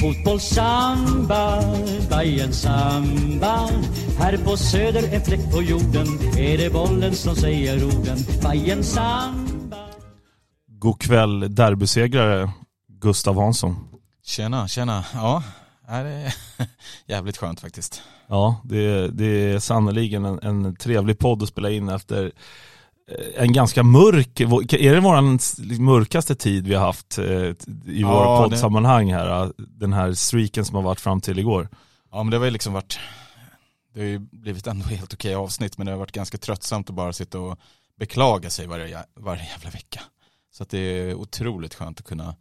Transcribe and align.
Fotboll, 0.00 0.40
samba, 0.40 1.62
Bajen 2.10 2.52
samba 2.52 3.68
Här 4.18 4.36
på 4.36 4.56
söder, 4.56 5.14
en 5.14 5.20
fläck 5.20 5.52
på 5.52 5.62
jorden 5.62 6.06
Är 6.38 6.58
det 6.58 6.72
bollen 6.72 7.14
som 7.14 7.36
säger 7.36 7.84
orden 7.84 8.18
Bajen 8.42 8.84
samba 8.84 9.46
God 10.78 11.00
kväll 11.00 11.54
derbysegrare 11.54 12.50
Gustav 12.88 13.36
Hansson. 13.36 13.76
Tjena, 14.24 14.68
tjena. 14.68 15.04
Ja, 15.14 15.42
det 15.86 15.94
är 15.94 16.34
jävligt 17.06 17.36
skönt 17.36 17.60
faktiskt. 17.60 18.02
Ja, 18.26 18.60
det, 18.64 19.08
det 19.08 19.26
är 19.26 19.58
sannoliken 19.58 20.24
en, 20.24 20.38
en 20.42 20.76
trevlig 20.76 21.18
podd 21.18 21.42
att 21.42 21.48
spela 21.48 21.70
in 21.70 21.88
efter 21.88 22.32
en 23.36 23.52
ganska 23.52 23.82
mörk, 23.82 24.40
är 24.40 24.94
det 24.94 25.00
vår 25.00 25.80
mörkaste 25.80 26.34
tid 26.34 26.66
vi 26.66 26.74
har 26.74 26.86
haft 26.86 27.18
eh, 27.18 27.24
i 27.24 27.54
ja, 27.84 28.08
våra 28.08 28.42
poddsammanhang 28.42 29.12
här? 29.12 29.42
Eh, 29.42 29.50
den 29.56 29.92
här 29.92 30.12
streaken 30.12 30.64
som 30.64 30.74
har 30.76 30.82
varit 30.82 31.00
fram 31.00 31.20
till 31.20 31.38
igår. 31.38 31.68
Ja 32.12 32.22
men 32.22 32.30
det 32.30 32.36
har 32.36 32.44
ju 32.44 32.50
liksom 32.50 32.72
varit, 32.72 32.98
det 33.94 34.00
har 34.00 34.06
ju 34.06 34.18
blivit 34.18 34.66
ändå 34.66 34.84
helt 34.84 35.14
okej 35.14 35.34
avsnitt 35.34 35.78
men 35.78 35.86
det 35.86 35.92
har 35.92 35.98
varit 35.98 36.12
ganska 36.12 36.38
tröttsamt 36.38 36.90
att 36.90 36.96
bara 36.96 37.12
sitta 37.12 37.38
och 37.38 37.58
beklaga 37.98 38.50
sig 38.50 38.66
varje, 38.66 39.04
varje 39.14 39.44
jävla 39.44 39.70
vecka. 39.70 40.00
Så 40.52 40.62
att 40.62 40.70
det 40.70 40.78
är 40.78 41.14
otroligt 41.14 41.74
skönt 41.74 42.00
att 42.00 42.06
kunna 42.06 42.34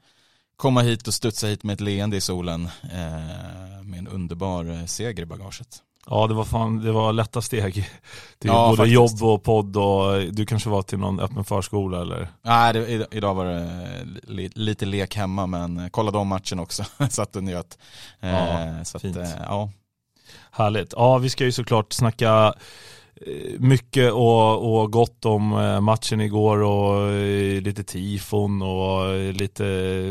komma 0.56 0.82
hit 0.82 1.08
och 1.08 1.14
studsa 1.14 1.48
hit 1.48 1.64
med 1.64 1.74
ett 1.74 1.82
leende 1.82 2.18
i 2.18 2.22
solen 2.22 2.66
eh, 2.84 3.84
med 3.84 4.00
en 4.00 4.08
underbar 4.08 4.66
eh, 4.66 4.86
seger 4.86 5.24
i 5.24 5.26
bagaget. 5.26 5.82
Ja 6.10 6.28
det 6.28 6.34
var 6.34 6.44
fan, 6.44 6.82
det 6.82 6.92
var 6.92 7.14
lätta 7.14 7.42
steg 7.42 7.74
till 8.40 8.50
ja, 8.50 8.66
både 8.68 8.78
faktiskt. 8.78 8.94
jobb 9.22 9.24
och 9.32 9.44
podd 9.44 9.78
och 9.78 10.34
du 10.34 10.46
kanske 10.46 10.70
var 10.70 10.82
till 10.82 11.00
någon 11.00 11.20
öppen 11.20 11.44
förskola 11.44 12.02
eller? 12.02 12.28
Nej, 12.42 12.74
det, 12.74 13.08
idag 13.12 13.34
var 13.36 13.46
det 13.46 13.70
li, 14.24 14.52
lite 14.56 14.86
lek 14.86 15.16
hemma 15.16 15.48
men 15.48 15.90
kollade 15.90 16.18
om 16.18 16.28
matchen 16.28 16.60
också, 16.60 16.84
satt 17.10 17.36
och 17.36 17.44
njöt. 17.44 17.78
Eh, 18.20 18.30
ja, 18.30 18.86
så 18.86 19.00
fint. 19.00 19.18
Att, 19.18 19.24
eh, 19.24 19.44
ja. 19.46 19.72
Härligt. 20.52 20.94
Ja, 20.98 21.18
vi 21.18 21.30
ska 21.30 21.44
ju 21.44 21.52
såklart 21.52 21.94
snacka 21.94 22.30
Eh, 22.30 22.54
mycket 23.58 24.14
och, 24.14 24.82
och 24.82 24.92
gott 24.92 25.26
om 25.26 25.54
eh, 25.54 25.82
matchen 25.82 26.22
igår 26.22 26.58
och 26.64 27.12
eh, 27.12 27.62
lite 27.62 27.84
tifon 27.84 28.62
och 28.62 29.34
lite 29.34 29.64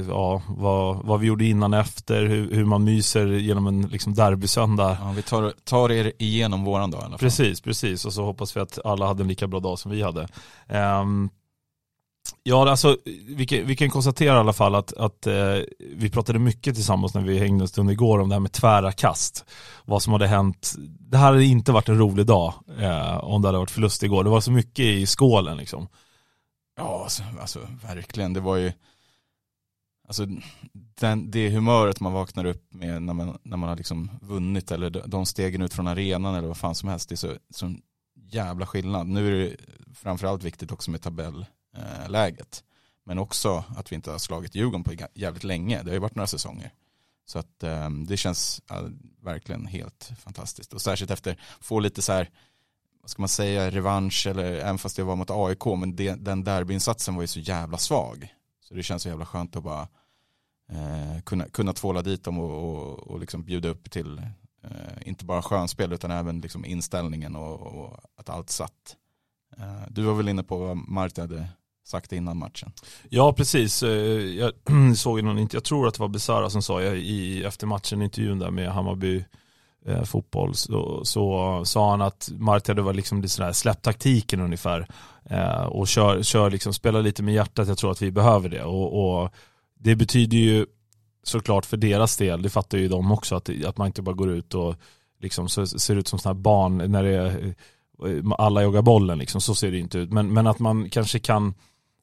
ja, 0.08 0.42
vad, 0.48 1.05
vad 1.05 1.20
vi 1.20 1.27
gjorde 1.27 1.44
innan 1.44 1.74
efter, 1.74 2.24
hur, 2.27 2.50
hur 2.50 2.64
man 2.64 2.84
myser 2.84 3.27
genom 3.27 3.66
en 3.66 3.83
liksom 3.83 4.14
derbysöndag. 4.14 4.98
Ja, 5.00 5.12
vi 5.16 5.22
tar, 5.22 5.52
tar 5.64 5.92
er 5.92 6.12
igenom 6.19 6.64
våran 6.64 6.91
dag 6.91 7.00
i 7.00 7.05
alla 7.05 7.11
fall. 7.11 7.19
Precis, 7.19 7.61
precis 7.61 8.05
och 8.05 8.12
så 8.12 8.24
hoppas 8.24 8.56
vi 8.56 8.61
att 8.61 8.78
alla 8.84 9.06
hade 9.06 9.22
en 9.22 9.28
lika 9.28 9.46
bra 9.46 9.61
dag 9.61 9.78
som 9.78 9.91
vi 9.91 10.02
hade. 10.02 10.28
Um, 11.00 11.30
Ja, 12.42 12.70
alltså 12.70 12.98
vi 13.27 13.47
kan, 13.47 13.67
vi 13.67 13.77
kan 13.77 13.91
konstatera 13.91 14.36
i 14.36 14.39
alla 14.39 14.53
fall 14.53 14.75
att, 14.75 14.92
att 14.92 15.27
eh, 15.27 15.58
vi 15.78 16.11
pratade 16.11 16.39
mycket 16.39 16.75
tillsammans 16.75 17.14
när 17.14 17.22
vi 17.22 17.39
hängde 17.39 17.64
en 17.64 17.69
stund 17.69 17.91
igår 17.91 18.19
om 18.19 18.28
det 18.28 18.34
här 18.34 18.41
med 18.41 18.53
tvära 18.53 18.92
kast. 18.92 19.44
Vad 19.84 20.03
som 20.03 20.12
hade 20.12 20.27
hänt. 20.27 20.75
Det 20.78 21.17
här 21.17 21.25
hade 21.25 21.45
inte 21.45 21.72
varit 21.72 21.89
en 21.89 21.98
rolig 21.98 22.27
dag 22.27 22.55
eh, 22.78 23.17
om 23.17 23.42
det 23.42 23.48
hade 23.48 23.58
varit 23.58 23.70
förlust 23.70 24.02
igår. 24.02 24.25
Det 24.25 24.30
var 24.30 24.41
så 24.41 24.50
mycket 24.50 24.84
i 24.84 25.06
skålen 25.06 25.56
liksom. 25.56 25.89
Ja, 26.77 27.02
alltså, 27.02 27.22
alltså 27.41 27.69
verkligen. 27.83 28.33
Det 28.33 28.41
var 28.41 28.56
ju, 28.56 28.72
alltså 30.08 30.27
den, 31.00 31.30
det 31.30 31.50
humöret 31.50 32.00
man 32.00 32.12
vaknar 32.12 32.45
upp 32.45 32.75
med 32.75 33.02
när 33.02 33.14
man, 33.14 33.39
när 33.42 33.56
man 33.56 33.69
har 33.69 33.77
liksom 33.77 34.11
vunnit 34.22 34.70
eller 34.70 34.91
de 35.06 35.27
stegen 35.27 35.62
ut 35.62 35.74
från 35.74 35.89
arenan 35.89 36.35
eller 36.35 36.48
vad 36.48 36.56
fan 36.56 36.74
som 36.74 36.89
helst. 36.89 37.08
Det 37.08 37.14
är 37.14 37.17
så, 37.17 37.33
så 37.51 37.74
jävla 38.17 38.67
skillnad. 38.67 39.06
Nu 39.06 39.27
är 39.27 39.48
det 39.48 39.56
framförallt 39.95 40.42
viktigt 40.42 40.73
också 40.73 40.91
med 40.91 41.02
tabell 41.02 41.46
Eh, 41.77 42.11
läget. 42.11 42.64
Men 43.05 43.18
också 43.18 43.64
att 43.77 43.92
vi 43.92 43.96
inte 43.96 44.11
har 44.11 44.18
slagit 44.18 44.55
Djurgården 44.55 44.85
på 44.85 44.92
jävligt 45.14 45.45
länge. 45.45 45.83
Det 45.83 45.90
har 45.90 45.95
ju 45.95 45.98
varit 45.98 46.14
några 46.14 46.27
säsonger. 46.27 46.73
Så 47.27 47.39
att 47.39 47.62
eh, 47.62 47.90
det 47.90 48.17
känns 48.17 48.62
eh, 48.70 48.83
verkligen 49.23 49.67
helt 49.67 50.12
fantastiskt. 50.18 50.73
Och 50.73 50.83
särskilt 50.83 51.11
efter, 51.11 51.40
få 51.61 51.80
lite 51.80 52.02
så 52.02 52.12
här, 52.12 52.30
vad 53.01 53.11
ska 53.11 53.23
man 53.23 53.29
säga, 53.29 53.70
revansch 53.70 54.27
eller 54.27 54.52
även 54.52 54.79
fast 54.79 54.96
det 54.96 55.02
var 55.02 55.17
mot 55.17 55.30
AIK, 55.30 55.64
men 55.64 55.96
det, 55.96 56.14
den 56.14 56.45
derbyinsatsen 56.45 57.14
var 57.14 57.23
ju 57.23 57.27
så 57.27 57.40
jävla 57.40 57.79
svag. 57.79 58.35
Så 58.61 58.74
det 58.74 58.83
känns 58.83 59.02
så 59.02 59.08
jävla 59.08 59.27
skönt 59.27 59.56
att 59.56 59.62
bara 59.62 59.89
eh, 60.70 61.23
kunna, 61.24 61.48
kunna 61.48 61.73
tvåla 61.73 62.02
dit 62.02 62.24
dem 62.24 62.39
och, 62.39 62.74
och, 62.74 62.98
och 62.98 63.20
liksom 63.20 63.45
bjuda 63.45 63.68
upp 63.68 63.91
till, 63.91 64.18
eh, 64.62 65.08
inte 65.08 65.24
bara 65.24 65.42
skönspel 65.42 65.92
utan 65.92 66.11
även 66.11 66.41
liksom 66.41 66.64
inställningen 66.64 67.36
och, 67.36 67.61
och 67.61 68.01
att 68.17 68.29
allt 68.29 68.51
satt. 68.51 68.96
Eh, 69.58 69.83
du 69.89 70.02
var 70.02 70.14
väl 70.14 70.29
inne 70.29 70.42
på 70.42 70.58
vad 70.58 70.77
Martin 70.77 71.23
hade 71.23 71.48
sagt 71.84 72.12
innan 72.12 72.39
matchen. 72.39 72.72
Ja 73.08 73.33
precis, 73.33 73.83
eh, 73.83 73.90
jag 73.90 74.52
såg 74.96 75.22
någon, 75.22 75.48
jag 75.52 75.64
tror 75.64 75.89
att 75.89 75.95
det 75.95 76.00
var 76.00 76.08
Besara 76.08 76.50
som 76.50 76.62
sa 76.62 76.83
i 76.83 77.45
efter 77.45 77.67
matchen 77.67 78.02
intervjun 78.02 78.39
där 78.39 78.50
med 78.50 78.72
Hammarby 78.72 79.24
eh, 79.86 80.02
fotboll 80.02 80.55
så, 80.55 81.05
så 81.05 81.61
sa 81.64 81.90
han 81.90 82.02
att 82.02 82.30
Marti 82.39 82.68
hade 82.68 82.83
varit 82.83 82.96
liksom 82.96 83.28
sådär, 83.28 83.52
släpp 83.52 83.83
taktiken 83.83 84.40
ungefär 84.40 84.86
eh, 85.30 85.64
och 85.64 85.89
kör, 85.89 86.23
kör 86.23 86.50
liksom, 86.50 86.73
spela 86.73 87.00
lite 87.00 87.23
med 87.23 87.34
hjärtat, 87.34 87.68
jag 87.68 87.78
tror 87.78 87.90
att 87.90 88.02
vi 88.02 88.11
behöver 88.11 88.48
det 88.48 88.62
och, 88.62 89.23
och 89.23 89.30
det 89.78 89.96
betyder 89.96 90.36
ju 90.36 90.67
såklart 91.23 91.67
för 91.67 91.77
deras 91.77 92.17
del, 92.17 92.42
det 92.42 92.50
fattar 92.50 92.78
ju 92.78 92.89
de 92.89 93.12
också, 93.12 93.36
att, 93.36 93.50
att 93.67 93.78
man 93.78 93.86
inte 93.86 94.02
bara 94.02 94.14
går 94.14 94.30
ut 94.30 94.55
och 94.55 94.74
liksom 95.20 95.48
så, 95.48 95.67
ser 95.67 95.96
ut 95.96 96.08
som 96.08 96.18
sådana 96.18 96.34
här 96.34 96.42
barn 96.42 96.92
när 96.92 97.02
det 97.02 97.17
är 97.17 97.55
eh, 98.06 98.33
alla 98.39 98.62
joggar 98.62 98.83
bollen 98.83 99.18
liksom, 99.18 99.40
så 99.40 99.55
ser 99.55 99.70
det 99.70 99.78
inte 99.78 99.98
ut. 99.98 100.12
Men, 100.12 100.33
men 100.33 100.46
att 100.46 100.58
man 100.58 100.90
kanske 100.90 101.18
kan 101.18 101.55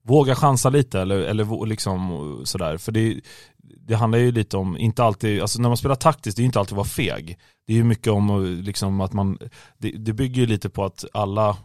våga 0.04 0.36
chansa 0.36 0.70
lite 0.70 1.02
eller, 1.02 1.18
eller 1.20 1.66
liksom 1.66 2.42
sådär. 2.46 2.78
För 2.78 2.92
det, 2.92 3.22
det 3.58 3.96
handlar 3.96 4.20
ju 4.20 4.32
lite 4.32 4.58
om, 4.58 4.78
inte 4.78 5.04
alltid, 5.04 5.42
alltså 5.42 5.62
när 5.62 5.70
man 5.70 5.78
spelar 5.78 5.96
taktiskt, 5.96 6.38
det 6.38 6.40
är 6.40 6.44
ju 6.44 6.48
inte 6.48 6.60
alltid 6.60 6.74
att 6.74 6.78
vara 6.78 6.88
feg. 6.88 7.38
Det 7.68 7.74
är 7.74 7.78
ju 7.78 7.84
mycket 7.84 8.14
om 8.14 8.46
liksom 8.64 9.02
att 9.02 9.14
man, 9.14 9.38
det, 9.78 9.92
det 9.92 10.14
bygger 10.14 10.42
ju 10.42 10.48
lite 10.48 10.70
på 10.70 10.86
att 10.86 11.06
alla 11.14 11.58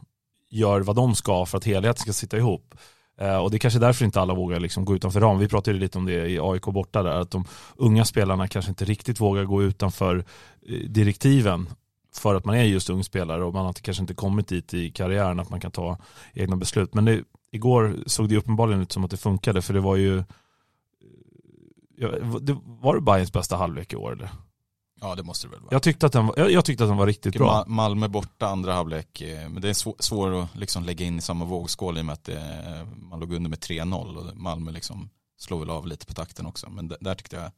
gör 0.51 0.81
vad 0.81 0.97
de 0.97 1.15
ska 1.15 1.47
för 1.47 1.59
att 1.59 1.65
helheten 1.65 2.03
ska 2.03 2.13
sitta 2.13 2.37
ihop. 2.37 2.75
Eh, 3.21 3.37
och 3.37 3.51
det 3.51 3.57
är 3.57 3.59
kanske 3.59 3.81
därför 3.81 4.05
inte 4.05 4.21
alla 4.21 4.35
vågar 4.35 4.61
liksom 4.61 4.85
gå 4.85 4.95
utanför 4.97 5.21
ram. 5.21 5.39
Vi 5.39 5.49
pratade 5.49 5.79
lite 5.79 5.99
om 5.99 6.07
det 6.07 6.29
i 6.29 6.39
AIK 6.41 6.63
borta 6.63 7.03
där, 7.03 7.21
att 7.21 7.31
de 7.31 7.45
unga 7.77 8.05
spelarna 8.05 8.49
kanske 8.49 8.71
inte 8.71 8.85
riktigt 8.85 9.21
vågar 9.21 9.45
gå 9.45 9.63
utanför 9.63 10.25
eh, 10.69 10.79
direktiven 10.89 11.69
för 12.15 12.35
att 12.35 12.45
man 12.45 12.57
är 12.57 12.63
just 12.63 12.91
ung 12.91 13.05
spelare 13.05 13.45
och 13.45 13.55
man 13.55 13.67
har 13.67 13.73
kanske 13.73 14.01
inte 14.01 14.15
kommit 14.15 14.49
dit 14.49 14.75
i 14.75 14.91
karriären 14.91 15.41
att 15.41 15.51
man 15.51 15.61
kan 15.61 15.71
ta 15.71 15.99
egna 16.35 16.57
beslut. 16.57 16.95
Men 16.95 17.05
det, 17.05 17.23
igår 17.57 17.97
såg 18.07 18.29
det 18.29 18.37
uppenbarligen 18.37 18.83
ut 18.83 18.93
som 18.93 19.05
att 19.05 19.11
det 19.11 19.17
funkade 19.17 19.63
för 19.63 19.75
det 19.75 19.81
var 19.81 19.97
ju 19.97 20.25
Var 22.65 22.95
det 22.95 23.01
Bayerns 23.01 23.33
bästa 23.33 23.57
halvlek 23.57 23.93
i 23.93 23.97
år 23.97 24.13
eller? 24.13 24.31
Ja 25.01 25.15
det 25.15 25.23
måste 25.23 25.47
det 25.47 25.51
väl 25.51 25.61
vara. 25.61 25.69
Jag 25.73 25.83
tyckte 25.83 26.07
att 26.07 26.13
den, 26.13 26.31
jag, 26.37 26.51
jag 26.51 26.65
tyckte 26.65 26.85
att 26.85 26.91
den 26.91 26.97
var 26.97 27.07
riktigt 27.07 27.35
bra. 27.35 27.65
Malmö 27.67 28.09
borta 28.09 28.47
andra 28.47 28.73
halvlek, 28.73 29.21
eh, 29.21 29.49
men 29.49 29.63
det 29.63 29.69
är 29.69 30.03
svår, 30.03 30.43
att 30.43 30.57
liksom 30.57 30.85
lägga 30.85 31.07
in 31.07 31.19
i 31.19 31.21
samma 31.21 31.45
vågskål 31.45 31.99
i 31.99 32.01
och 32.01 32.05
med 32.05 32.13
att 32.13 32.25
det, 32.25 32.87
man 32.97 33.21
låg 33.21 33.33
under 33.33 33.51
med 33.51 33.59
3-0 33.59 34.17
och 34.17 34.37
Malmö 34.37 34.71
liksom 34.71 35.11
slog 35.39 35.61
väl 35.61 35.71
av 35.71 35.87
lite 35.87 36.07
på 36.07 36.15
takten 36.15 36.47
också. 36.47 36.71
Men 36.71 36.93
där 37.01 37.15
tyckte 37.15 37.37
jag 37.37 37.51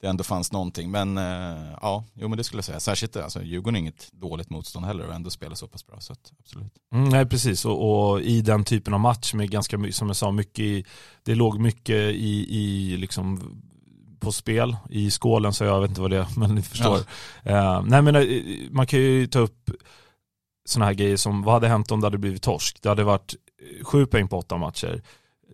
det 0.00 0.06
ändå 0.06 0.24
fanns 0.24 0.52
någonting. 0.52 0.90
Men 0.90 1.18
eh, 1.18 1.76
ja, 1.80 2.04
jo 2.14 2.28
men 2.28 2.38
det 2.38 2.44
skulle 2.44 2.58
jag 2.58 2.64
säga. 2.64 2.80
Särskilt 2.80 3.16
alltså, 3.16 3.42
Djurgården 3.42 3.76
är 3.76 3.80
inget 3.80 4.12
dåligt 4.12 4.50
motstånd 4.50 4.86
heller 4.86 5.06
och 5.06 5.14
ändå 5.14 5.30
spelar 5.30 5.54
så 5.54 5.68
pass 5.68 5.86
bra. 5.86 6.00
Så 6.00 6.12
att, 6.12 6.32
absolut. 6.40 6.72
Mm, 6.92 7.08
nej 7.08 7.26
precis 7.26 7.64
och, 7.64 8.10
och, 8.10 8.20
i 8.20 8.40
den 8.40 8.64
typen 8.64 8.94
av 8.94 9.00
match 9.00 9.34
med 9.34 9.50
ganska 9.50 9.78
mycket, 9.78 9.96
som 9.96 10.06
jag 10.06 10.16
sa, 10.16 10.30
mycket 10.30 10.58
i, 10.58 10.84
det 11.22 11.34
låg 11.34 11.60
mycket 11.60 11.96
i, 11.96 12.46
i 12.50 12.96
liksom 12.96 13.40
på 14.20 14.32
spel 14.32 14.76
i 14.90 15.10
skålen 15.10 15.52
så 15.52 15.64
jag 15.64 15.80
vet 15.80 15.88
inte 15.88 16.00
vad 16.00 16.10
det 16.10 16.16
är 16.16 16.26
men 16.36 16.54
ni 16.54 16.62
förstår. 16.62 16.98
Ja. 17.42 17.78
Uh, 17.78 17.84
nej 17.86 18.02
men 18.02 18.16
uh, 18.16 18.42
man 18.70 18.86
kan 18.86 18.98
ju 19.00 19.26
ta 19.26 19.38
upp 19.38 19.70
sådana 20.68 20.86
här 20.86 20.94
grejer 20.94 21.16
som 21.16 21.42
vad 21.42 21.54
hade 21.54 21.68
hänt 21.68 21.90
om 21.90 22.00
det 22.00 22.06
hade 22.06 22.18
blivit 22.18 22.42
torsk? 22.42 22.78
Det 22.82 22.88
hade 22.88 23.04
varit 23.04 23.34
sju 23.82 24.06
poäng 24.06 24.28
på 24.28 24.38
åtta 24.38 24.56
matcher. 24.56 25.02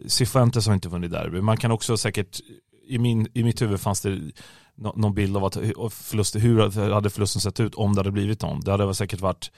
Cifuentes 0.07 0.67
har 0.67 0.75
inte 0.75 0.89
vunnit 0.89 1.11
derby. 1.11 1.41
Man 1.41 1.57
kan 1.57 1.71
också 1.71 1.97
säkert 1.97 2.41
i, 2.85 2.99
min, 2.99 3.29
i 3.35 3.45
mitt 3.45 3.63
huvud 3.63 3.81
fanns 3.81 4.01
det 4.01 4.33
någon 4.75 5.15
bild 5.15 5.37
av 5.37 5.45
att 5.45 5.55
förlust, 5.93 6.37
hur 6.37 6.91
hade 6.93 7.11
förlusten 7.11 7.41
sett 7.41 7.61
ut 7.61 7.75
om 7.75 7.95
det 7.95 7.99
hade 7.99 8.11
blivit 8.11 8.43
någon. 8.43 8.61
Det 8.61 8.71
hade 8.71 8.95
säkert 8.95 9.21
varit 9.21 9.51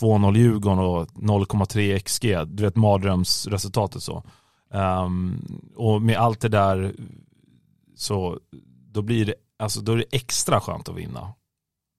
2-0 0.00 0.36
Djurgården 0.36 0.78
och 0.78 1.08
0,3 1.08 1.98
XG, 1.98 2.54
du 2.56 2.62
vet 2.62 2.76
mardrömsresultatet 2.76 4.02
så. 4.02 4.22
Um, 4.72 5.60
och 5.76 6.02
med 6.02 6.16
allt 6.16 6.40
det 6.40 6.48
där 6.48 6.94
så 7.96 8.38
då 8.92 9.02
blir 9.02 9.26
det, 9.26 9.34
alltså, 9.58 9.80
då 9.80 9.92
är 9.92 9.96
det 9.96 10.04
extra 10.12 10.60
skönt 10.60 10.88
att 10.88 10.96
vinna. 10.96 11.32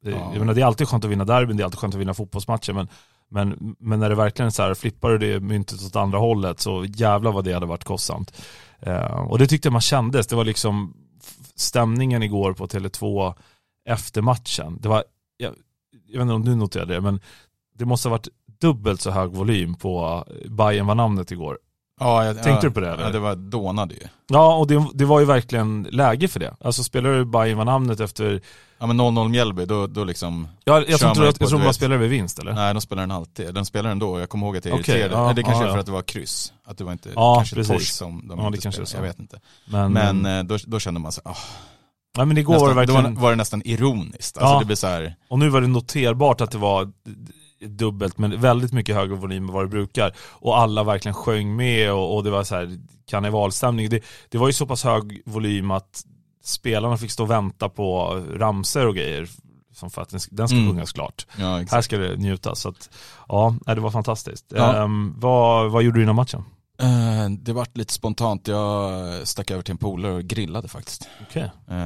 Ja. 0.03 0.11
jag 0.11 0.39
menar, 0.39 0.53
det 0.53 0.61
är 0.61 0.65
alltid 0.65 0.87
skönt 0.87 1.05
att 1.05 1.11
vinna 1.11 1.25
derbyn, 1.25 1.57
det 1.57 1.63
är 1.63 1.65
alltid 1.65 1.79
skönt 1.79 1.95
att 1.95 2.01
vinna 2.01 2.13
fotbollsmatcher 2.13 2.73
men, 2.73 2.87
men, 3.31 3.75
men 3.79 3.99
när 3.99 4.09
det 4.09 4.15
verkligen 4.15 4.51
så 4.51 4.63
här, 4.63 4.73
flippar 4.73 5.09
du 5.09 5.17
det 5.17 5.39
myntet 5.39 5.85
åt 5.85 5.95
andra 5.95 6.19
hållet 6.19 6.59
så 6.59 6.85
jävlar 6.85 7.31
vad 7.31 7.43
det 7.43 7.53
hade 7.53 7.65
varit 7.65 7.83
kostsamt. 7.83 8.33
Eh, 8.79 9.19
och 9.19 9.39
det 9.39 9.47
tyckte 9.47 9.67
jag 9.67 9.73
man 9.73 9.81
kändes, 9.81 10.27
det 10.27 10.35
var 10.35 10.45
liksom 10.45 10.93
stämningen 11.55 12.23
igår 12.23 12.53
på 12.53 12.67
Tele2 12.67 13.33
efter 13.85 14.21
matchen. 14.21 14.77
Det 14.81 14.89
var, 14.89 15.03
jag, 15.37 15.53
jag 16.07 16.19
vet 16.19 16.21
inte 16.21 16.33
om 16.33 16.45
du 16.45 16.55
noterade 16.55 16.93
det, 16.93 17.01
men 17.01 17.19
det 17.75 17.85
måste 17.85 18.09
ha 18.09 18.11
varit 18.11 18.27
dubbelt 18.61 19.01
så 19.01 19.11
hög 19.11 19.31
volym 19.31 19.75
på 19.75 20.25
Bayern 20.49 20.85
var 20.85 20.95
namnet 20.95 21.31
igår. 21.31 21.57
Ja, 22.01 22.25
jag, 22.25 22.35
Tänkte 22.35 22.49
ja, 22.49 22.59
du 22.61 22.71
på 22.71 22.79
det, 22.79 22.89
eller? 22.91 23.03
Ja, 23.03 23.09
det 23.09 23.19
var 23.19 23.35
dånade 23.35 23.93
ju. 23.93 24.01
Ja, 24.27 24.55
och 24.55 24.67
det, 24.67 24.85
det 24.93 25.05
var 25.05 25.19
ju 25.19 25.25
verkligen 25.25 25.87
läge 25.91 26.27
för 26.27 26.39
det. 26.39 26.55
Alltså 26.63 26.83
spelar 26.83 27.09
du 27.09 27.25
Bayern 27.25 27.57
var 27.57 27.65
namnet 27.65 27.99
efter, 27.99 28.41
Ja 28.79 28.87
men 28.87 29.01
0-0 29.01 29.29
Mjällby, 29.29 29.65
då, 29.65 29.87
då 29.87 30.03
liksom, 30.03 30.47
ja, 30.63 30.83
jag 30.87 30.99
tror, 30.99 31.09
inte, 31.11 31.43
jag, 31.43 31.49
tror 31.49 31.59
man 31.59 31.73
spelar 31.73 31.95
över 31.95 32.07
vinst 32.07 32.39
eller? 32.39 32.53
nej 32.53 32.73
de 32.73 32.81
spelar 32.81 33.03
den 33.03 33.11
alltid. 33.11 33.53
Den 33.53 33.65
spelar 33.65 33.89
ändå, 33.89 34.19
jag 34.19 34.29
kommer 34.29 34.45
ihåg 34.47 34.57
att 34.57 34.65
jag 34.65 34.79
Okej, 34.79 34.95
irriterade. 34.95 35.15
ja, 35.21 35.25
Nej, 35.25 35.35
det 35.35 35.43
kanske 35.43 35.63
ja, 35.63 35.67
är 35.67 35.73
för 35.73 35.79
att 35.79 35.85
det 35.85 35.91
var 35.91 36.01
kryss. 36.01 36.53
Att 36.65 36.77
det 36.77 36.83
var 36.83 36.91
inte, 36.91 37.09
Ja, 37.15 37.35
kanske 37.35 37.55
precis. 37.55 37.73
torsk 37.73 37.93
som 37.93 38.27
de 38.27 38.39
Ja, 38.39 38.45
inte 38.47 38.57
det 38.57 38.61
kanske 38.61 38.85
spelade. 38.85 39.07
Jag 39.07 39.13
vet 39.13 39.19
inte. 39.19 39.39
Men, 39.65 39.93
Men 39.93 40.25
eh, 40.25 40.43
då, 40.43 40.57
då 40.67 40.79
kände 40.79 40.99
man 40.99 41.11
så 41.11 41.21
ah, 41.25 41.35
ja, 42.17 42.25
men 42.25 42.37
igår 42.37 42.53
nästan, 42.53 42.67
var 42.67 42.69
det 42.69 42.75
verkligen, 42.79 43.03
då 43.03 43.09
var, 43.09 43.21
var 43.21 43.29
det 43.29 43.35
nästan 43.35 43.61
ironiskt. 43.65 44.37
Alltså 44.37 44.53
Ja. 44.55 44.59
det 44.59 44.65
blir 44.65 44.75
så 44.75 44.87
här, 44.87 45.15
och 45.29 45.39
nu 45.39 45.49
var 45.49 45.61
det 45.61 45.67
noterbart 45.67 46.41
att 46.41 46.51
det 46.51 46.57
var 46.57 46.91
dubbelt 47.67 48.17
men 48.17 48.41
väldigt 48.41 48.73
mycket 48.73 48.95
högre 48.95 49.15
volym 49.15 49.47
än 49.47 49.53
vad 49.53 49.63
det 49.63 49.69
brukar. 49.69 50.15
Och 50.19 50.57
alla 50.59 50.83
verkligen 50.83 51.15
sjöng 51.15 51.55
med 51.55 51.91
och, 51.93 52.15
och 52.15 52.23
det 52.23 52.29
var 52.29 52.43
så 52.43 52.55
här 52.55 52.79
karnevalstämning. 53.07 53.89
Det, 53.89 54.03
det 54.29 54.37
var 54.37 54.47
ju 54.47 54.53
så 54.53 54.65
pass 54.65 54.83
hög 54.83 55.21
volym 55.25 55.71
att 55.71 56.03
spelarna 56.43 56.97
fick 56.97 57.11
stå 57.11 57.23
och 57.23 57.31
vänta 57.31 57.69
på 57.69 58.07
ramser 58.33 58.87
och 58.87 58.95
grejer. 58.95 59.29
Som 59.73 59.89
för 59.89 60.01
att 60.01 60.09
den, 60.09 60.19
den 60.31 60.47
ska 60.47 60.57
Mm. 60.57 60.69
sjungas 60.69 60.91
klart. 60.91 61.25
ja 61.37 61.63
Här 61.71 61.81
ska 61.81 61.97
det 61.97 62.15
njutas. 62.17 62.59
Så 62.59 62.69
att, 62.69 62.89
ja, 63.27 63.55
det 63.65 63.79
var 63.79 63.91
fantastiskt. 63.91 64.45
Ja. 64.55 64.75
Ehm, 64.83 65.13
vad, 65.17 65.71
vad 65.71 65.83
gjorde 65.83 65.99
du 65.99 66.03
innan 66.03 66.15
matchen? 66.15 66.43
Eh, 66.81 67.29
det 67.29 67.53
vart 67.53 67.77
lite 67.77 67.93
spontant, 67.93 68.47
jag 68.47 69.27
stack 69.27 69.51
över 69.51 69.63
till 69.63 69.71
en 69.71 69.77
polare 69.77 70.13
och 70.13 70.23
grillade 70.23 70.67
faktiskt. 70.67 71.07
Okej. 71.29 71.51
Eh, 71.69 71.79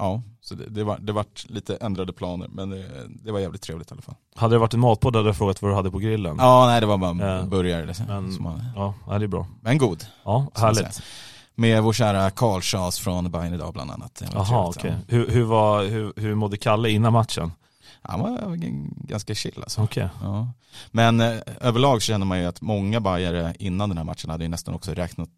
ja, 0.00 0.22
så 0.40 0.54
det, 0.54 0.66
det, 0.70 0.84
var, 0.84 0.98
det 0.98 1.12
vart 1.12 1.44
lite 1.48 1.76
ändrade 1.76 2.12
planer 2.12 2.48
men 2.48 2.70
det, 2.70 2.84
det 3.24 3.32
var 3.32 3.40
jävligt 3.40 3.62
trevligt 3.62 3.90
i 3.90 3.92
alla 3.94 4.02
fall. 4.02 4.14
Hade 4.36 4.54
det 4.54 4.58
varit 4.58 4.74
en 4.74 4.80
matpodd 4.80 5.16
hade 5.16 5.28
jag 5.28 5.36
frågat 5.36 5.62
vad 5.62 5.70
du 5.70 5.74
hade 5.74 5.90
på 5.90 5.98
grillen. 5.98 6.36
Ja, 6.38 6.66
nej 6.66 6.80
det 6.80 6.86
var 6.86 6.98
bara 6.98 7.36
Ja. 7.38 7.42
burgare. 7.42 7.86
Liksom. 7.86 8.06
Men- 8.06 8.42
man- 8.42 8.62
Ja, 9.06 9.18
det 9.18 9.24
är 9.24 9.28
bra. 9.28 9.46
Men 9.60 9.78
god. 9.78 10.06
Ja, 10.24 10.46
härligt. 10.54 11.02
Med 11.54 11.82
vår 11.82 11.92
kära 11.92 12.30
Karl 12.30 12.60
Schaas 12.60 12.98
från 12.98 13.30
Bayern 13.30 13.54
idag 13.54 13.72
bland 13.72 13.90
annat. 13.90 14.22
Jaha, 14.32 14.66
okej. 14.68 14.94
Hur, 15.08 15.28
hur, 15.30 15.44
var, 15.44 15.84
hur, 15.84 16.12
hur 16.16 16.34
mådde 16.34 16.56
Kalle 16.56 16.90
innan 16.90 17.12
matchen? 17.12 17.52
Ja. 18.02 18.10
Han 18.10 18.20
var 18.20 18.54
ganska 19.08 19.34
chill 19.34 19.54
alltså. 19.62 19.82
Okej. 19.82 20.08
Ja. 20.22 20.48
Men 20.90 21.20
eh, 21.20 21.36
överlag 21.60 22.02
så 22.02 22.06
känner 22.06 22.26
man 22.26 22.38
ju 22.38 22.44
att 22.46 22.60
många 22.60 23.00
Bajare 23.00 23.54
innan 23.58 23.88
den 23.88 23.98
här 23.98 24.04
matchen 24.04 24.30
hade 24.30 24.44
ju 24.44 24.48
nästan 24.48 24.74
också 24.74 24.92
räknat 24.92 25.28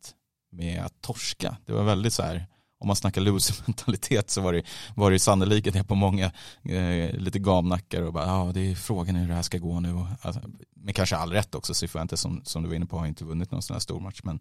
med 0.53 0.85
att 0.85 1.01
torska. 1.01 1.57
Det 1.67 1.73
var 1.73 1.83
väldigt 1.83 2.13
så 2.13 2.23
här, 2.23 2.47
om 2.83 2.87
man 2.87 2.97
snackar 2.97 3.21
loser-mentalitet 3.21 4.31
så 4.31 4.41
var 4.41 4.53
det, 4.53 4.63
var 4.95 5.11
det 5.11 5.19
sannolikt 5.19 5.73
det 5.73 5.85
på 5.85 5.95
många 5.95 6.33
eh, 6.63 7.13
lite 7.19 7.39
gamnackar 7.39 8.03
och 8.03 8.13
bara 8.13 8.27
ja 8.27 8.51
det 8.55 8.71
är 8.71 8.75
frågan 8.75 9.17
hur 9.17 9.29
det 9.29 9.35
här 9.35 9.43
ska 9.43 9.59
gå 9.59 9.81
nu. 9.81 10.07
Alltså, 10.21 10.41
men 10.75 10.95
kanske 10.95 11.17
all 11.17 11.33
rätt 11.33 11.55
också, 11.55 11.75
Cifuentes 11.75 12.21
som, 12.21 12.41
som 12.45 12.63
du 12.63 12.69
var 12.69 12.77
inne 12.77 12.87
på 12.87 12.99
har 12.99 13.07
inte 13.07 13.25
vunnit 13.25 13.51
någon 13.51 13.63
sån 13.63 13.75
här 13.75 13.81
stor 13.81 14.01
match. 14.01 14.21
Men 14.25 14.41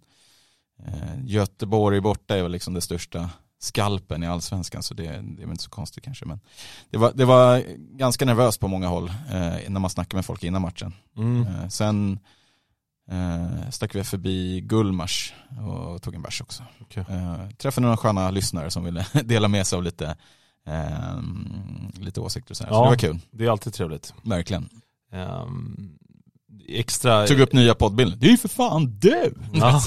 eh, 0.85 1.25
Göteborg 1.25 2.01
borta 2.01 2.37
är 2.37 2.41
väl 2.41 2.51
liksom 2.51 2.73
det 2.73 2.81
största 2.81 3.29
skalpen 3.59 4.23
i 4.23 4.27
allsvenskan 4.27 4.83
så 4.83 4.93
det, 4.93 5.03
det 5.03 5.41
är 5.41 5.45
väl 5.45 5.51
inte 5.51 5.63
så 5.63 5.69
konstigt 5.69 6.03
kanske. 6.03 6.25
Men 6.25 6.39
det 6.89 6.97
var, 6.97 7.11
det 7.15 7.25
var 7.25 7.63
ganska 7.97 8.25
nervöst 8.25 8.59
på 8.59 8.67
många 8.67 8.87
håll 8.87 9.09
eh, 9.09 9.69
när 9.69 9.79
man 9.79 9.89
snackar 9.89 10.17
med 10.17 10.25
folk 10.25 10.43
innan 10.43 10.61
matchen. 10.61 10.93
Mm. 11.17 11.41
Eh, 11.41 11.67
sen 11.67 12.19
eh, 13.11 13.69
stack 13.69 13.95
vi 13.95 14.03
förbi 14.03 14.61
Gullmars 14.61 15.33
och 15.67 16.01
tog 16.01 16.15
en 16.15 16.21
bärs 16.21 16.41
också. 16.41 16.63
Okej. 16.81 17.05
Eh, 17.09 17.49
träffade 17.57 17.85
några 17.85 17.97
sköna 17.97 18.31
lyssnare 18.31 18.71
som 18.71 18.83
ville 18.83 19.05
dela 19.23 19.47
med 19.47 19.67
sig 19.67 19.77
av 19.77 19.83
lite, 19.83 20.15
eh, 20.67 21.19
lite 21.93 22.21
åsikter 22.21 22.51
och 22.51 22.57
så, 22.57 22.63
här. 22.63 22.71
så 22.71 22.75
Ja. 22.77 22.83
det 22.83 22.89
var 22.89 22.95
kul, 22.95 23.19
Det 23.31 23.45
är 23.45 23.49
alltid 23.49 23.73
trevligt. 23.73 24.13
verkligen. 24.23 24.69
Ehm, 25.13 25.97
extra... 26.67 27.27
Tog 27.27 27.39
upp 27.39 27.53
nya 27.53 27.75
poddbilden, 27.75 28.19
det 28.19 28.27
är 28.27 28.31
ju 28.31 28.37
för 28.37 28.49
fan 28.49 28.97
du! 28.99 29.33
Ja. 29.53 29.81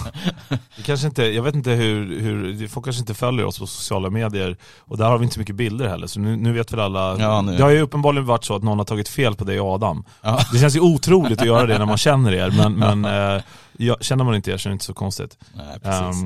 Det 0.77 0.83
kanske 0.83 1.07
inte, 1.07 1.23
jag 1.25 1.43
vet 1.43 1.55
inte 1.55 1.71
hur, 1.71 2.21
hur, 2.21 2.69
folk 2.69 2.85
kanske 2.87 3.01
inte 3.01 3.15
följer 3.15 3.45
oss 3.47 3.59
på 3.59 3.67
sociala 3.67 4.11
medier 4.11 4.57
och 4.79 4.97
där 4.99 5.05
har 5.05 5.19
vi 5.19 5.25
inte 5.25 5.35
så 5.35 5.41
mycket 5.41 5.55
bilder 5.57 5.89
heller 5.89 6.07
så 6.07 6.21
nu, 6.21 6.37
nu 6.37 6.53
vet 6.53 6.73
väl 6.73 6.81
alla. 6.81 7.17
Ja, 7.19 7.43
nu- 7.43 7.57
Det 7.57 7.63
har 7.63 7.71
ju 7.71 7.81
uppenbarligen 7.81 8.27
varit 8.27 8.45
så 8.45 8.57
att 8.57 8.63
någon 8.63 8.79
har 8.79 8.85
tagit 8.85 9.09
fel 9.09 9.35
på 9.35 9.45
dig 9.45 9.61
och 9.61 9.69
Adam. 9.75 10.05
Ja. 10.23 10.41
Det 10.53 10.59
känns 10.59 10.77
ju 10.77 10.81
otroligt 10.81 11.41
att 11.41 11.47
göra 11.47 11.67
det 11.67 11.79
när 11.79 11.87
man 11.87 11.97
känner 12.09 12.33
er 12.33 12.51
men, 12.57 12.73
men 13.01 13.05
eh, 13.37 13.43
ja, 13.77 13.97
känner 14.01 14.25
man 14.25 14.35
inte 14.35 14.51
er 14.51 14.57
så 14.57 14.69
är 14.69 14.71
det 14.71 14.73
inte 14.73 14.85
så 14.85 14.95
konstigt. 14.95 15.39
Nej, 15.55 15.81
precis. 15.83 16.23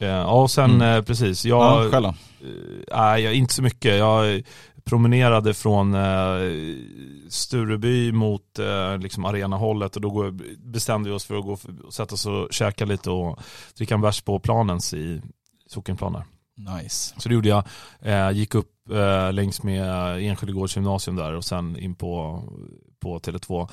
Eh, 0.00 0.08
ja 0.08 0.24
och 0.26 0.50
sen 0.50 0.70
Mm. 0.70 0.96
eh, 0.98 1.02
precis, 1.02 1.44
ja, 1.44 1.82
jag, 1.82 1.90
själv 1.92 2.02
då? 2.04 2.08
Eh, 2.08 2.14
Nej, 2.96 3.22
jag, 3.22 3.34
inte 3.34 3.54
så 3.54 3.62
mycket. 3.62 3.98
Jag 3.98 4.42
promenerade 4.84 5.54
från 5.54 5.94
eh, 5.94 6.36
Stureby 7.28 8.12
mot 8.12 8.58
eh, 8.58 8.98
liksom 8.98 9.24
arenahållet 9.24 9.96
och 9.96 10.02
då 10.02 10.10
går, 10.10 10.30
bestämde 10.70 11.10
vi 11.10 11.16
oss 11.16 11.24
för 11.24 11.38
att 11.38 11.44
gå 11.44 11.58
och 11.86 11.94
sätta 11.94 12.14
oss 12.14 12.26
och 12.26 12.52
käka 12.52 12.84
lite 12.84 13.10
och 13.10 13.38
dricka 13.76 13.94
en 13.94 14.00
bärs 14.00 14.20
på 14.20 14.38
planens 14.38 14.94
i 14.94 15.22
sockenplaner. 15.66 16.24
Nice. 16.56 17.14
Så 17.18 17.28
det 17.28 17.34
gjorde 17.34 17.48
jag. 17.48 17.64
Eh, 18.00 18.30
gick 18.30 18.54
upp 18.54 18.90
eh, 18.90 19.32
längs 19.32 19.62
med 19.62 20.18
Enskede 20.22 20.52
gymnasium 20.68 21.16
där 21.16 21.32
och 21.32 21.44
sen 21.44 21.78
in 21.78 21.94
på, 21.94 22.42
på 23.00 23.18
Tele2. 23.18 23.70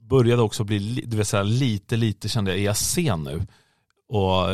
Började 0.00 0.42
också 0.42 0.64
bli, 0.64 1.04
vet, 1.06 1.28
så 1.28 1.36
här, 1.36 1.44
lite, 1.44 1.96
lite 1.96 2.28
kände 2.28 2.50
jag, 2.50 2.60
är 2.60 2.64
jag 2.64 2.76
sen 2.76 3.22
nu? 3.22 3.46
Och 4.08 4.48